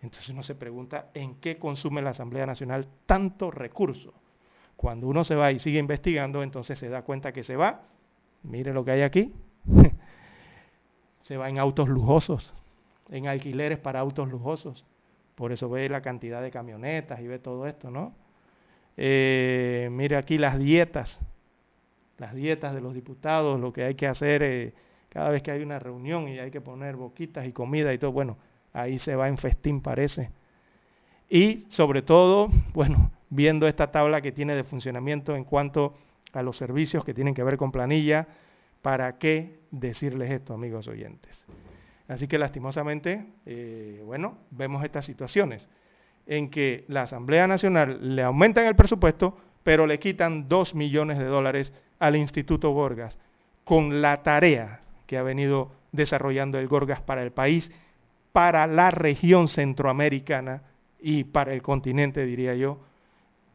Entonces 0.02 0.28
uno 0.30 0.42
se 0.42 0.54
pregunta 0.54 1.10
en 1.14 1.34
qué 1.36 1.58
consume 1.58 2.00
la 2.00 2.10
Asamblea 2.10 2.46
Nacional 2.46 2.86
tanto 3.06 3.50
recurso. 3.50 4.14
Cuando 4.76 5.08
uno 5.08 5.24
se 5.24 5.34
va 5.34 5.52
y 5.52 5.58
sigue 5.58 5.78
investigando, 5.78 6.42
entonces 6.42 6.78
se 6.78 6.88
da 6.88 7.02
cuenta 7.02 7.32
que 7.32 7.44
se 7.44 7.56
va 7.56 7.82
Mire 8.42 8.72
lo 8.72 8.84
que 8.84 8.92
hay 8.92 9.02
aquí. 9.02 9.32
Se 11.22 11.36
va 11.36 11.48
en 11.48 11.58
autos 11.58 11.88
lujosos, 11.88 12.52
en 13.10 13.28
alquileres 13.28 13.78
para 13.78 14.00
autos 14.00 14.28
lujosos. 14.28 14.84
Por 15.34 15.52
eso 15.52 15.68
ve 15.68 15.88
la 15.88 16.02
cantidad 16.02 16.42
de 16.42 16.50
camionetas 16.50 17.20
y 17.20 17.28
ve 17.28 17.38
todo 17.38 17.66
esto, 17.66 17.90
¿no? 17.90 18.14
Eh, 19.02 19.88
mire 19.90 20.16
aquí 20.16 20.36
las 20.36 20.58
dietas, 20.58 21.18
las 22.18 22.34
dietas 22.34 22.74
de 22.74 22.82
los 22.82 22.92
diputados, 22.92 23.58
lo 23.58 23.72
que 23.72 23.82
hay 23.84 23.94
que 23.94 24.06
hacer 24.06 24.42
eh, 24.42 24.74
cada 25.08 25.30
vez 25.30 25.42
que 25.42 25.50
hay 25.50 25.62
una 25.62 25.78
reunión 25.78 26.28
y 26.28 26.38
hay 26.38 26.50
que 26.50 26.60
poner 26.60 26.96
boquitas 26.96 27.46
y 27.46 27.52
comida 27.52 27.94
y 27.94 27.98
todo. 27.98 28.12
Bueno, 28.12 28.36
ahí 28.74 28.98
se 28.98 29.16
va 29.16 29.28
en 29.28 29.38
festín, 29.38 29.80
parece. 29.80 30.30
Y 31.30 31.64
sobre 31.70 32.02
todo, 32.02 32.50
bueno, 32.74 33.10
viendo 33.30 33.66
esta 33.66 33.90
tabla 33.90 34.20
que 34.20 34.32
tiene 34.32 34.54
de 34.54 34.64
funcionamiento 34.64 35.34
en 35.34 35.44
cuanto 35.44 35.94
a 36.34 36.42
los 36.42 36.58
servicios 36.58 37.02
que 37.02 37.14
tienen 37.14 37.32
que 37.32 37.42
ver 37.42 37.56
con 37.56 37.72
planilla. 37.72 38.28
¿Para 38.82 39.16
qué 39.16 39.60
decirles 39.70 40.30
esto, 40.30 40.52
amigos 40.52 40.88
oyentes? 40.88 41.46
Así 42.06 42.28
que 42.28 42.36
lastimosamente, 42.36 43.24
eh, 43.46 44.02
bueno, 44.04 44.36
vemos 44.50 44.84
estas 44.84 45.06
situaciones 45.06 45.70
en 46.30 46.48
que 46.48 46.84
la 46.86 47.02
Asamblea 47.02 47.48
Nacional 47.48 48.14
le 48.14 48.22
aumentan 48.22 48.64
el 48.66 48.76
presupuesto, 48.76 49.36
pero 49.64 49.84
le 49.84 49.98
quitan 49.98 50.48
dos 50.48 50.76
millones 50.76 51.18
de 51.18 51.24
dólares 51.24 51.72
al 51.98 52.14
Instituto 52.14 52.70
Gorgas, 52.70 53.18
con 53.64 54.00
la 54.00 54.22
tarea 54.22 54.80
que 55.08 55.18
ha 55.18 55.24
venido 55.24 55.72
desarrollando 55.90 56.60
el 56.60 56.68
Gorgas 56.68 57.00
para 57.00 57.24
el 57.24 57.32
país, 57.32 57.72
para 58.30 58.68
la 58.68 58.92
región 58.92 59.48
centroamericana 59.48 60.62
y 61.00 61.24
para 61.24 61.52
el 61.52 61.62
continente, 61.62 62.24
diría 62.24 62.54
yo, 62.54 62.78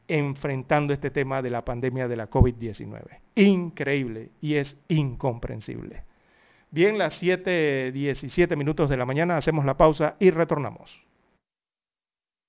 enfrentando 0.10 0.94
este 0.94 1.12
tema 1.12 1.42
de 1.42 1.52
la 1.52 1.64
pandemia 1.64 2.10
de 2.10 2.18
la 2.18 2.30
COVID-19. 2.30 3.04
Increíble 3.36 4.32
y 4.42 4.56
es 4.56 4.76
incomprensible. 4.90 6.04
Bien, 6.72 6.98
las 6.98 7.24
7.17 7.24 8.58
minutos 8.58 8.90
de 8.90 8.98
la 8.98 9.06
mañana 9.06 9.38
hacemos 9.38 9.64
la 9.64 9.78
pausa 9.78 10.18
y 10.20 10.30
retornamos. 10.30 11.05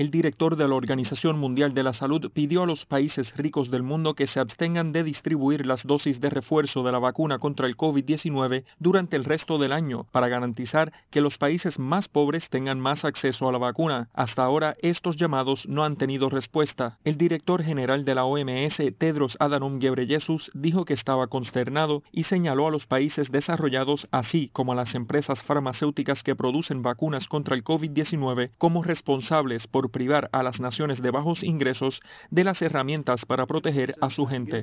El 0.00 0.10
director 0.10 0.56
de 0.56 0.66
la 0.66 0.76
Organización 0.76 1.38
Mundial 1.38 1.74
de 1.74 1.82
la 1.82 1.92
Salud 1.92 2.30
pidió 2.32 2.62
a 2.62 2.66
los 2.66 2.86
países 2.86 3.36
ricos 3.36 3.70
del 3.70 3.82
mundo 3.82 4.14
que 4.14 4.26
se 4.26 4.40
abstengan 4.40 4.94
de 4.94 5.04
distribuir 5.04 5.66
las 5.66 5.82
dosis 5.82 6.22
de 6.22 6.30
refuerzo 6.30 6.82
de 6.82 6.90
la 6.90 6.98
vacuna 6.98 7.38
contra 7.38 7.66
el 7.66 7.76
COVID-19 7.76 8.64
durante 8.78 9.16
el 9.16 9.26
resto 9.26 9.58
del 9.58 9.72
año 9.72 10.06
para 10.10 10.28
garantizar 10.28 10.90
que 11.10 11.20
los 11.20 11.36
países 11.36 11.78
más 11.78 12.08
pobres 12.08 12.48
tengan 12.48 12.80
más 12.80 13.04
acceso 13.04 13.46
a 13.46 13.52
la 13.52 13.58
vacuna. 13.58 14.08
Hasta 14.14 14.42
ahora 14.42 14.74
estos 14.80 15.18
llamados 15.18 15.68
no 15.68 15.84
han 15.84 15.96
tenido 15.96 16.30
respuesta. 16.30 16.96
El 17.04 17.18
director 17.18 17.62
general 17.62 18.06
de 18.06 18.14
la 18.14 18.24
OMS, 18.24 18.78
Tedros 18.96 19.36
Adhanom 19.38 19.80
Ghebreyesus, 19.80 20.50
dijo 20.54 20.86
que 20.86 20.94
estaba 20.94 21.26
consternado 21.26 22.04
y 22.10 22.22
señaló 22.22 22.68
a 22.68 22.70
los 22.70 22.86
países 22.86 23.30
desarrollados 23.30 24.08
así 24.12 24.48
como 24.54 24.72
a 24.72 24.76
las 24.76 24.94
empresas 24.94 25.42
farmacéuticas 25.42 26.22
que 26.22 26.34
producen 26.34 26.80
vacunas 26.80 27.28
contra 27.28 27.54
el 27.54 27.64
COVID-19 27.64 28.52
como 28.56 28.82
responsables 28.82 29.66
por 29.66 29.89
por 29.90 30.00
privar 30.00 30.30
a 30.32 30.42
las 30.42 30.60
naciones 30.60 31.02
de 31.02 31.10
bajos 31.10 31.42
ingresos 31.42 32.00
de 32.30 32.44
las 32.44 32.62
herramientas 32.62 33.26
para 33.26 33.46
proteger 33.46 33.94
a 34.00 34.08
su 34.08 34.24
gente. 34.24 34.62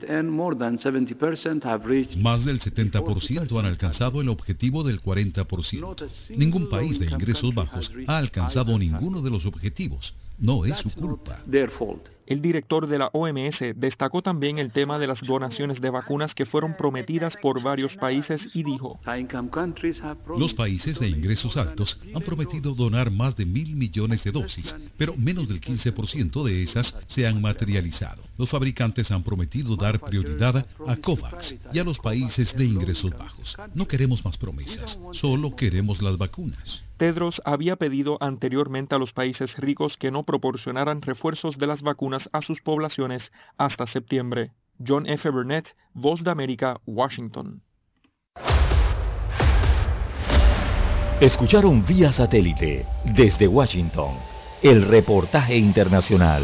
Más 2.18 2.46
del 2.46 2.60
70% 2.60 3.60
han 3.60 3.66
alcanzado 3.66 4.22
el 4.22 4.30
objetivo 4.30 4.84
del 4.84 5.02
40%. 5.02 6.38
Ningún 6.38 6.70
país 6.70 6.98
de 7.00 7.08
ingresos 7.08 7.54
bajos 7.54 7.92
ha 8.08 8.18
alcanzado 8.18 8.80
ninguno 8.80 9.22
de 9.22 9.30
los 9.30 9.46
objetivos. 9.46 10.14
No 10.38 10.66
es 10.66 10.78
su 10.78 10.92
culpa. 10.94 11.40
El 12.28 12.42
director 12.42 12.88
de 12.88 13.00
la 13.00 13.10
OMS 13.14 13.60
destacó 13.76 14.22
también 14.22 14.60
el 14.60 14.72
tema 14.74 15.00
de 15.00 15.08
las 15.08 15.22
donaciones 15.22 15.80
de 15.80 15.90
vacunas 15.90 16.36
que 16.36 16.46
fueron 16.46 16.76
prometidas 16.76 17.38
por 17.42 17.64
varios 17.64 17.96
países 17.96 18.50
y 18.54 18.64
dijo, 18.64 19.00
Los 20.38 20.54
países 20.54 21.00
de 21.00 21.08
ingresos 21.08 21.56
altos 21.56 21.98
han 22.14 22.22
prometido 22.22 22.74
donar 22.74 23.12
más 23.12 23.38
de 23.38 23.46
mil 23.46 23.78
millones 23.78 24.26
de 24.26 24.32
dosis, 24.32 24.76
pero 24.98 25.16
menos 25.16 25.48
del 25.48 25.62
15% 25.62 26.44
de 26.44 26.64
esas 26.64 26.98
se 27.08 27.26
han 27.26 27.42
materializado. 27.42 28.24
Los 28.38 28.50
fabricantes 28.50 29.10
han 29.10 29.24
prometido 29.24 29.78
dar 29.78 30.02
prioridad 30.02 30.68
a 30.86 30.96
COVAX 30.98 31.56
y 31.72 31.80
a 31.80 31.86
los 31.86 31.98
países 32.00 32.54
de 32.58 32.66
ingresos 32.66 33.18
bajos. 33.18 33.56
No 33.74 33.88
queremos 33.88 34.26
más 34.26 34.38
promesas, 34.38 35.00
solo 35.14 35.56
queremos 35.56 36.02
las 36.02 36.18
vacunas. 36.18 36.84
Tedros 36.98 37.42
había 37.46 37.76
pedido 37.76 38.18
anteriormente 38.22 38.96
a 38.96 38.98
los 38.98 39.14
países 39.14 39.56
ricos 39.58 39.98
que 39.98 40.10
no 40.10 40.24
proporcionaran 40.24 41.04
refuerzos 41.04 41.58
de 41.60 41.68
las 41.68 41.84
vacunas 41.84 42.28
a 42.34 42.42
sus 42.42 42.62
poblaciones 42.62 43.32
hasta 43.58 43.86
septiembre. 43.86 44.52
John 44.86 45.08
F. 45.08 45.30
Burnett, 45.30 45.76
Voz 45.94 46.24
de 46.24 46.32
América, 46.32 46.82
Washington. 46.86 47.62
Escucharon 51.22 51.86
vía 51.86 52.12
satélite 52.12 52.86
desde 53.04 53.48
Washington 53.48 54.12
el 54.62 54.84
reportaje 54.84 55.56
internacional. 55.56 56.44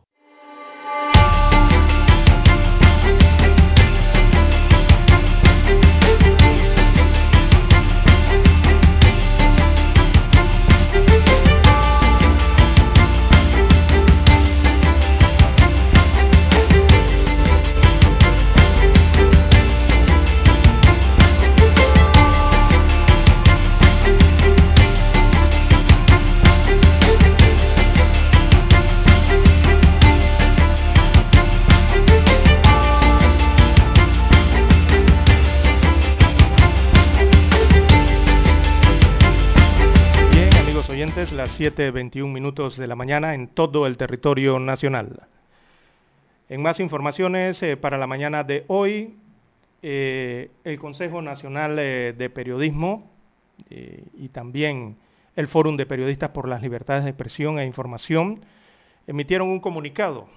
Las 41.51 41.59
7.21 41.59 42.31
minutos 42.31 42.77
de 42.77 42.87
la 42.87 42.95
mañana 42.95 43.33
en 43.33 43.49
todo 43.49 43.85
el 43.85 43.97
territorio 43.97 44.57
nacional. 44.57 45.27
En 46.47 46.61
más 46.61 46.79
informaciones 46.79 47.61
eh, 47.61 47.75
para 47.75 47.97
la 47.97 48.07
mañana 48.07 48.45
de 48.45 48.63
hoy, 48.67 49.15
eh, 49.81 50.49
el 50.63 50.79
Consejo 50.79 51.21
Nacional 51.21 51.77
eh, 51.77 52.13
de 52.17 52.29
Periodismo 52.29 53.09
y 53.69 54.29
también 54.29 54.95
el 55.35 55.47
Fórum 55.47 55.75
de 55.75 55.85
Periodistas 55.85 56.29
por 56.29 56.47
las 56.47 56.61
Libertades 56.61 57.03
de 57.03 57.09
Expresión 57.09 57.59
e 57.59 57.65
Información 57.65 58.39
emitieron 59.05 59.49
un 59.49 59.59
comunicado 59.59 60.27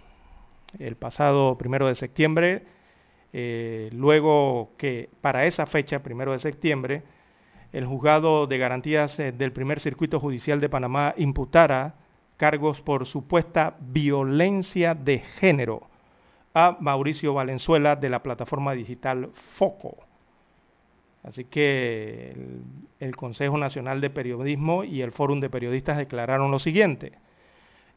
el 0.78 0.96
pasado 0.96 1.56
primero 1.56 1.86
de 1.86 1.94
septiembre, 1.94 2.64
luego 3.32 4.72
que 4.76 5.08
para 5.22 5.46
esa 5.46 5.64
fecha, 5.64 6.02
primero 6.02 6.32
de 6.32 6.38
septiembre, 6.38 7.02
el 7.74 7.86
juzgado 7.86 8.46
de 8.46 8.56
garantías 8.56 9.18
eh, 9.18 9.32
del 9.32 9.52
primer 9.52 9.80
circuito 9.80 10.20
judicial 10.20 10.60
de 10.60 10.68
Panamá 10.68 11.12
imputara 11.16 11.96
cargos 12.36 12.80
por 12.80 13.04
supuesta 13.04 13.76
violencia 13.80 14.94
de 14.94 15.18
género 15.18 15.88
a 16.54 16.76
Mauricio 16.78 17.34
Valenzuela 17.34 17.96
de 17.96 18.10
la 18.10 18.22
plataforma 18.22 18.74
digital 18.74 19.30
Foco. 19.56 19.96
Así 21.24 21.46
que 21.46 22.30
el, 22.30 22.62
el 23.00 23.16
Consejo 23.16 23.58
Nacional 23.58 24.00
de 24.00 24.10
Periodismo 24.10 24.84
y 24.84 25.02
el 25.02 25.10
Fórum 25.10 25.40
de 25.40 25.50
Periodistas 25.50 25.98
declararon 25.98 26.52
lo 26.52 26.60
siguiente. 26.60 27.18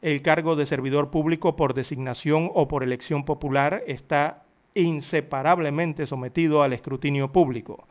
El 0.01 0.23
cargo 0.23 0.55
de 0.55 0.65
servidor 0.65 1.11
público 1.11 1.55
por 1.55 1.75
designación 1.75 2.49
o 2.55 2.67
por 2.67 2.81
elección 2.81 3.25
popular 3.25 3.83
está 3.85 4.43
inseparablemente 4.73 6.07
sometido 6.07 6.63
al 6.63 6.73
escrutinio 6.73 7.31
público. 7.31 7.87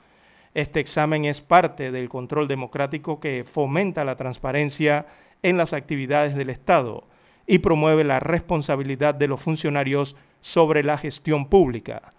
Este 0.56 0.80
examen 0.80 1.26
es 1.26 1.42
parte 1.42 1.92
del 1.92 2.08
control 2.08 2.48
democrático 2.48 3.20
que 3.20 3.44
fomenta 3.44 4.06
la 4.06 4.16
transparencia 4.16 5.04
en 5.42 5.58
las 5.58 5.74
actividades 5.74 6.34
del 6.34 6.48
Estado 6.48 7.04
y 7.46 7.58
promueve 7.58 8.04
la 8.04 8.20
responsabilidad 8.20 9.14
de 9.14 9.28
los 9.28 9.42
funcionarios 9.42 10.16
sobre 10.40 10.82
la 10.82 10.96
gestión 10.96 11.50
pública. 11.50 12.10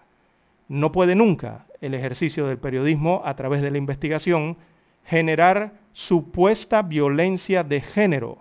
No 0.68 0.92
puede 0.92 1.16
nunca 1.16 1.66
el 1.80 1.94
ejercicio 1.94 2.46
del 2.46 2.58
periodismo 2.58 3.22
a 3.24 3.34
través 3.34 3.60
de 3.60 3.72
la 3.72 3.78
investigación 3.78 4.56
generar 5.04 5.72
supuesta 5.92 6.82
violencia 6.82 7.64
de 7.64 7.80
género 7.80 8.38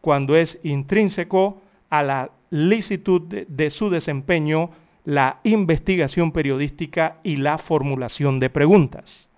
cuando 0.00 0.36
es 0.36 0.60
intrínseco 0.62 1.60
a 1.90 2.04
la 2.04 2.30
licitud 2.50 3.22
de, 3.22 3.70
su 3.70 3.90
desempeño 3.90 4.70
la 5.04 5.40
investigación 5.42 6.30
periodística 6.30 7.16
y 7.24 7.38
la 7.38 7.58
formulación 7.58 8.38
de 8.38 8.48
preguntas. 8.48 9.31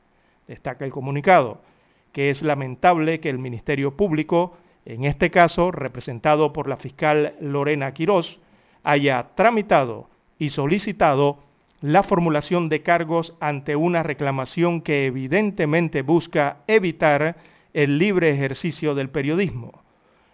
Destaca 0.46 0.84
el 0.84 0.90
comunicado, 0.90 1.60
que 2.12 2.30
es 2.30 2.42
lamentable 2.42 3.20
que 3.20 3.30
el 3.30 3.38
Ministerio 3.38 3.96
Público, 3.96 4.56
en 4.84 5.04
este 5.04 5.30
caso 5.30 5.70
representado 5.70 6.52
por 6.52 6.68
la 6.68 6.76
fiscal 6.76 7.34
Lorena 7.40 7.92
Quirós, 7.94 8.40
haya 8.82 9.30
tramitado 9.34 10.08
y 10.38 10.50
solicitado 10.50 11.38
la 11.80 12.02
formulación 12.02 12.68
de 12.68 12.82
cargos 12.82 13.34
ante 13.40 13.76
una 13.76 14.02
reclamación 14.02 14.80
que 14.80 15.06
evidentemente 15.06 16.02
busca 16.02 16.58
evitar 16.66 17.36
el 17.74 17.98
libre 17.98 18.30
ejercicio 18.30 18.94
del 18.94 19.10
periodismo. 19.10 19.82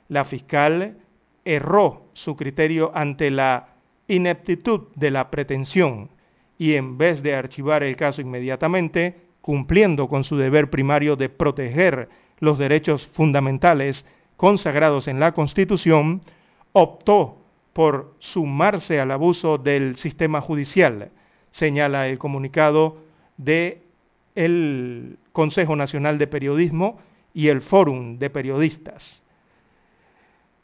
La 0.09 0.25
fiscal 0.25 0.99
erró 1.45 2.05
su 2.13 2.37
criterio 2.37 2.93
ante 2.95 3.31
la 3.31 3.69
ineptitud 4.07 4.89
de 4.95 5.11
la 5.11 5.31
pretensión 5.31 6.11
y 6.59 6.75
en 6.75 6.99
vez 6.99 7.23
de 7.23 7.35
archivar 7.35 7.83
el 7.83 7.97
caso 7.97 8.21
inmediatamente, 8.21 9.17
cumpliendo 9.41 10.09
con 10.09 10.25
su 10.25 10.37
deber 10.37 10.71
primario 10.71 11.17
de 11.17 11.29
proteger 11.29 12.09
los 12.39 12.59
derechos 12.59 13.07
fundamentales 13.13 14.05
consagrados 14.37 15.09
en 15.09 15.21
la 15.21 15.33
Constitución, 15.33 16.23
optó 16.73 17.37
por 17.73 18.15
sumarse 18.19 19.01
al 19.01 19.11
abuso 19.11 19.59
del 19.59 19.97
sistema 19.97 20.41
judicial, 20.41 21.11
señala 21.51 22.09
el 22.09 22.19
comunicado 22.19 22.99
de 23.37 23.83
el 24.35 25.19
Consejo 25.33 25.77
Nacional 25.77 26.19
de 26.19 26.27
Periodismo 26.27 26.99
y 27.35 27.49
el 27.49 27.61
Fórum 27.61 28.19
de 28.19 28.31
Periodistas. 28.31 29.23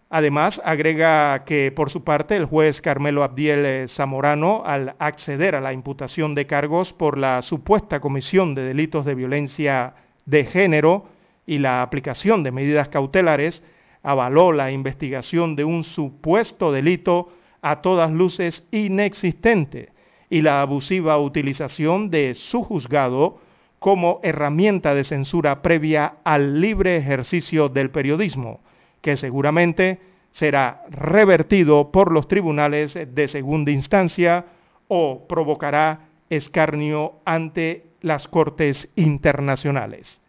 Además, 0.08 0.60
agrega 0.64 1.44
que 1.44 1.72
por 1.72 1.90
su 1.90 2.04
parte 2.04 2.36
el 2.36 2.44
juez 2.44 2.80
Carmelo 2.80 3.24
Abdiel 3.24 3.66
eh, 3.66 3.88
Zamorano, 3.88 4.62
al 4.64 4.94
acceder 5.00 5.56
a 5.56 5.60
la 5.60 5.72
imputación 5.72 6.36
de 6.36 6.46
cargos 6.46 6.92
por 6.92 7.18
la 7.18 7.42
supuesta 7.42 7.98
comisión 7.98 8.54
de 8.54 8.62
delitos 8.62 9.04
de 9.04 9.16
violencia 9.16 9.94
de 10.24 10.44
género 10.44 11.06
y 11.44 11.58
la 11.58 11.82
aplicación 11.82 12.44
de 12.44 12.52
medidas 12.52 12.88
cautelares, 12.88 13.64
avaló 14.04 14.52
la 14.52 14.70
investigación 14.70 15.56
de 15.56 15.64
un 15.64 15.82
supuesto 15.82 16.70
delito 16.70 17.32
a 17.60 17.82
todas 17.82 18.12
luces 18.12 18.62
inexistente 18.70 19.90
y 20.30 20.42
la 20.42 20.62
abusiva 20.62 21.18
utilización 21.18 22.10
de 22.10 22.34
su 22.34 22.62
juzgado 22.62 23.40
como 23.80 24.20
herramienta 24.22 24.94
de 24.94 25.02
censura 25.02 25.62
previa 25.62 26.18
al 26.22 26.60
libre 26.60 26.96
ejercicio 26.96 27.68
del 27.68 27.90
periodismo 27.90 28.60
que 29.06 29.16
seguramente 29.16 30.00
será 30.32 30.82
revertido 30.90 31.92
por 31.92 32.10
los 32.10 32.26
tribunales 32.26 32.98
de 33.14 33.28
segunda 33.28 33.70
instancia 33.70 34.46
o 34.88 35.28
provocará 35.28 36.08
escarnio 36.28 37.20
ante 37.24 37.86
las 38.00 38.26
cortes 38.26 38.88
internacionales. 38.96 40.20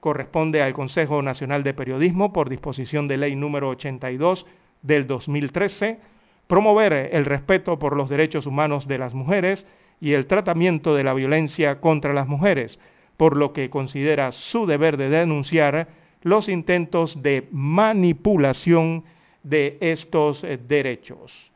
Corresponde 0.00 0.60
al 0.60 0.72
Consejo 0.72 1.22
Nacional 1.22 1.62
de 1.62 1.72
Periodismo 1.72 2.32
por 2.32 2.48
disposición 2.48 3.06
de 3.06 3.16
ley 3.16 3.36
número 3.36 3.68
82 3.68 4.44
del 4.82 5.06
2013 5.06 6.00
promover 6.48 7.10
el 7.12 7.26
respeto 7.26 7.78
por 7.78 7.94
los 7.94 8.08
derechos 8.08 8.46
humanos 8.46 8.88
de 8.88 8.98
las 8.98 9.14
mujeres 9.14 9.68
y 10.00 10.14
el 10.14 10.26
tratamiento 10.26 10.96
de 10.96 11.04
la 11.04 11.14
violencia 11.14 11.80
contra 11.80 12.12
las 12.12 12.26
mujeres, 12.26 12.80
por 13.16 13.36
lo 13.36 13.52
que 13.52 13.70
considera 13.70 14.32
su 14.32 14.66
deber 14.66 14.96
de 14.96 15.10
denunciar 15.10 16.05
los 16.26 16.48
intentos 16.48 17.22
de 17.22 17.46
manipulación 17.52 19.04
de 19.44 19.78
estos 19.80 20.42
eh, 20.42 20.58
derechos. 20.58 21.52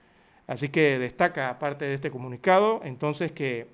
Así 0.46 0.68
que 0.68 1.00
destaca, 1.00 1.50
aparte 1.50 1.86
de 1.86 1.94
este 1.94 2.12
comunicado, 2.12 2.80
entonces 2.84 3.32
que 3.32 3.66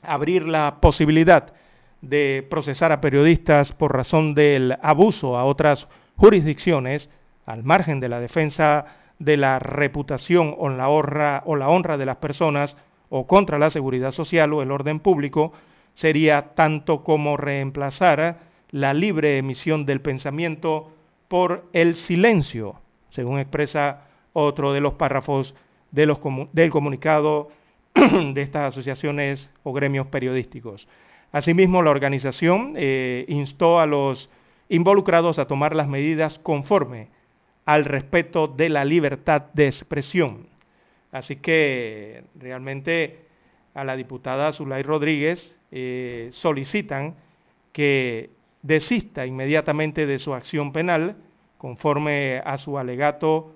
abrir 0.00 0.48
la 0.48 0.78
posibilidad 0.80 1.52
de 2.00 2.46
procesar 2.48 2.90
a 2.90 3.02
periodistas 3.02 3.72
por 3.72 3.94
razón 3.94 4.34
del 4.34 4.78
abuso 4.80 5.36
a 5.36 5.44
otras 5.44 5.88
jurisdicciones, 6.16 7.10
al 7.44 7.62
margen 7.62 8.00
de 8.00 8.08
la 8.08 8.18
defensa 8.18 8.86
de 9.18 9.36
la 9.36 9.58
reputación 9.58 10.54
o 10.56 10.70
la, 10.70 10.88
honra, 10.88 11.42
o 11.44 11.54
la 11.54 11.68
honra 11.68 11.98
de 11.98 12.06
las 12.06 12.16
personas 12.16 12.78
o 13.10 13.26
contra 13.26 13.58
la 13.58 13.70
seguridad 13.70 14.12
social 14.12 14.54
o 14.54 14.62
el 14.62 14.70
orden 14.70 15.00
público, 15.00 15.52
sería 15.92 16.54
tanto 16.54 17.04
como 17.04 17.36
reemplazar 17.36 18.53
la 18.74 18.92
libre 18.92 19.38
emisión 19.38 19.86
del 19.86 20.00
pensamiento 20.00 20.90
por 21.28 21.64
el 21.72 21.94
silencio, 21.94 22.80
según 23.10 23.38
expresa 23.38 24.08
otro 24.32 24.72
de 24.72 24.80
los 24.80 24.94
párrafos 24.94 25.54
de 25.92 26.06
los, 26.06 26.18
del 26.52 26.70
comunicado 26.70 27.52
de 27.94 28.42
estas 28.42 28.72
asociaciones 28.72 29.48
o 29.62 29.72
gremios 29.72 30.08
periodísticos. 30.08 30.88
Asimismo, 31.30 31.84
la 31.84 31.92
organización 31.92 32.74
eh, 32.74 33.24
instó 33.28 33.78
a 33.78 33.86
los 33.86 34.28
involucrados 34.68 35.38
a 35.38 35.46
tomar 35.46 35.76
las 35.76 35.86
medidas 35.86 36.40
conforme 36.40 37.06
al 37.66 37.84
respeto 37.84 38.48
de 38.48 38.70
la 38.70 38.84
libertad 38.84 39.42
de 39.52 39.68
expresión. 39.68 40.48
Así 41.12 41.36
que 41.36 42.24
realmente 42.34 43.20
a 43.72 43.84
la 43.84 43.94
diputada 43.94 44.52
Zulay 44.52 44.82
Rodríguez 44.82 45.56
eh, 45.70 46.30
solicitan 46.32 47.14
que 47.72 48.33
desista 48.64 49.26
inmediatamente 49.26 50.06
de 50.06 50.18
su 50.18 50.32
acción 50.32 50.72
penal 50.72 51.16
conforme 51.58 52.40
a 52.44 52.56
su 52.56 52.78
alegato 52.78 53.52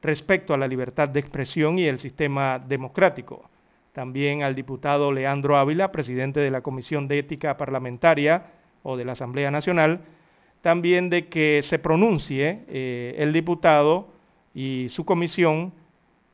respecto 0.00 0.54
a 0.54 0.56
la 0.56 0.66
libertad 0.66 1.10
de 1.10 1.20
expresión 1.20 1.78
y 1.78 1.84
el 1.84 1.98
sistema 1.98 2.58
democrático. 2.58 3.50
También 3.92 4.42
al 4.42 4.54
diputado 4.54 5.12
Leandro 5.12 5.56
Ávila, 5.56 5.92
presidente 5.92 6.40
de 6.40 6.50
la 6.50 6.62
Comisión 6.62 7.06
de 7.06 7.18
Ética 7.18 7.56
Parlamentaria 7.58 8.46
o 8.82 8.96
de 8.96 9.04
la 9.04 9.12
Asamblea 9.12 9.50
Nacional, 9.50 10.00
también 10.62 11.10
de 11.10 11.28
que 11.28 11.60
se 11.62 11.78
pronuncie 11.78 12.64
eh, 12.68 13.14
el 13.18 13.32
diputado 13.34 14.08
y 14.54 14.88
su 14.88 15.04
comisión 15.04 15.72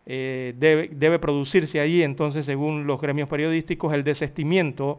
eh, 0.06 0.54
debe, 0.58 0.90
debe, 0.92 1.18
producirse 1.18 1.80
allí 1.80 2.02
entonces, 2.04 2.46
según 2.46 2.86
los 2.86 3.00
gremios 3.00 3.28
periodísticos, 3.28 3.92
el 3.92 4.04
desestimiento 4.04 4.98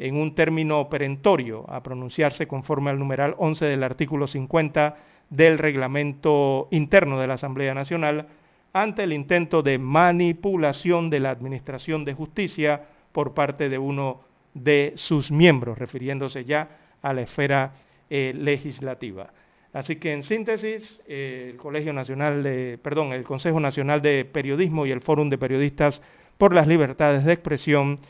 en 0.00 0.16
un 0.16 0.34
término 0.34 0.88
perentorio 0.88 1.66
a 1.68 1.82
pronunciarse 1.82 2.48
conforme 2.48 2.88
al 2.88 2.98
numeral 2.98 3.34
11 3.36 3.66
del 3.66 3.82
artículo 3.82 4.26
50 4.26 4.96
del 5.28 5.58
reglamento 5.58 6.68
interno 6.70 7.20
de 7.20 7.26
la 7.26 7.34
Asamblea 7.34 7.74
Nacional 7.74 8.26
ante 8.72 9.02
el 9.02 9.12
intento 9.12 9.62
de 9.62 9.78
manipulación 9.78 11.10
de 11.10 11.20
la 11.20 11.30
Administración 11.30 12.06
de 12.06 12.14
Justicia 12.14 12.82
por 13.12 13.34
parte 13.34 13.68
de 13.68 13.76
uno 13.76 14.22
de 14.54 14.94
sus 14.96 15.30
miembros, 15.30 15.78
refiriéndose 15.78 16.46
ya 16.46 16.78
a 17.02 17.12
la 17.12 17.20
esfera 17.20 17.74
eh, 18.08 18.32
legislativa. 18.34 19.30
Así 19.74 19.96
que 19.96 20.14
en 20.14 20.22
síntesis, 20.22 21.02
eh, 21.06 21.50
el 21.52 21.56
Colegio 21.58 21.92
Nacional 21.92 22.42
de, 22.42 22.78
perdón, 22.82 23.12
el 23.12 23.22
Consejo 23.22 23.60
Nacional 23.60 24.00
de 24.00 24.24
Periodismo 24.24 24.86
y 24.86 24.92
el 24.92 25.02
Fórum 25.02 25.28
de 25.28 25.36
Periodistas 25.36 26.00
por 26.38 26.54
las 26.54 26.66
Libertades 26.66 27.24
de 27.24 27.34
Expresión 27.34 28.00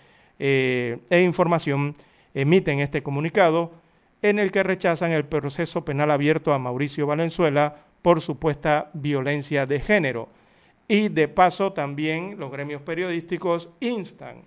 eh, 0.41 0.99
e 1.11 1.21
Información 1.21 1.95
emiten 2.33 2.81
este 2.81 3.03
comunicado 3.03 3.73
en 4.23 4.39
el 4.39 4.51
que 4.51 4.63
rechazan 4.63 5.13
el 5.13 5.27
proceso 5.27 5.85
penal 5.85 6.11
abierto 6.11 6.53
a 6.53 6.59
Mauricio 6.59 7.07
Valenzuela 7.07 7.77
por 8.03 8.23
supuesta 8.23 8.91
violencia 8.95 9.67
de 9.67 9.81
género. 9.81 10.29
Y 10.89 11.09
de 11.09 11.29
paso 11.29 11.73
también 11.73 12.37
los 12.39 12.51
gremios 12.51 12.83
periodísticos 12.83 13.69
instan 13.81 14.43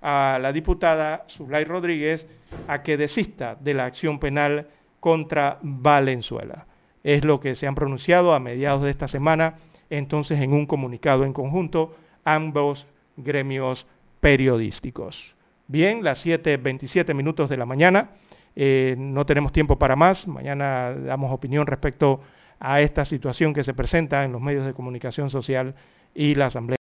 a 0.00 0.38
la 0.40 0.52
diputada 0.52 1.24
Zulay 1.28 1.64
Rodríguez 1.64 2.26
a 2.66 2.82
que 2.82 2.96
desista 2.96 3.54
de 3.54 3.74
la 3.74 3.84
acción 3.84 4.18
penal 4.18 4.68
contra 4.98 5.58
Valenzuela. 5.62 6.66
Es 7.02 7.22
lo 7.24 7.38
que 7.38 7.54
se 7.54 7.66
han 7.66 7.74
pronunciado 7.74 8.32
a 8.32 8.40
mediados 8.40 8.82
de 8.82 8.90
esta 8.90 9.08
semana, 9.08 9.56
entonces 9.90 10.40
en 10.40 10.54
un 10.54 10.66
comunicado 10.66 11.24
en 11.24 11.34
conjunto, 11.34 11.94
ambos 12.24 12.86
gremios 13.16 13.86
periodísticos. 14.24 15.34
Bien, 15.68 16.02
las 16.02 16.24
7.27 16.24 17.12
minutos 17.12 17.50
de 17.50 17.58
la 17.58 17.66
mañana, 17.66 18.12
eh, 18.56 18.94
no 18.96 19.26
tenemos 19.26 19.52
tiempo 19.52 19.78
para 19.78 19.96
más, 19.96 20.26
mañana 20.26 20.94
damos 20.94 21.30
opinión 21.30 21.66
respecto 21.66 22.22
a 22.58 22.80
esta 22.80 23.04
situación 23.04 23.52
que 23.52 23.62
se 23.62 23.74
presenta 23.74 24.24
en 24.24 24.32
los 24.32 24.40
medios 24.40 24.64
de 24.64 24.72
comunicación 24.72 25.28
social 25.28 25.74
y 26.14 26.36
la 26.36 26.46
Asamblea. 26.46 26.72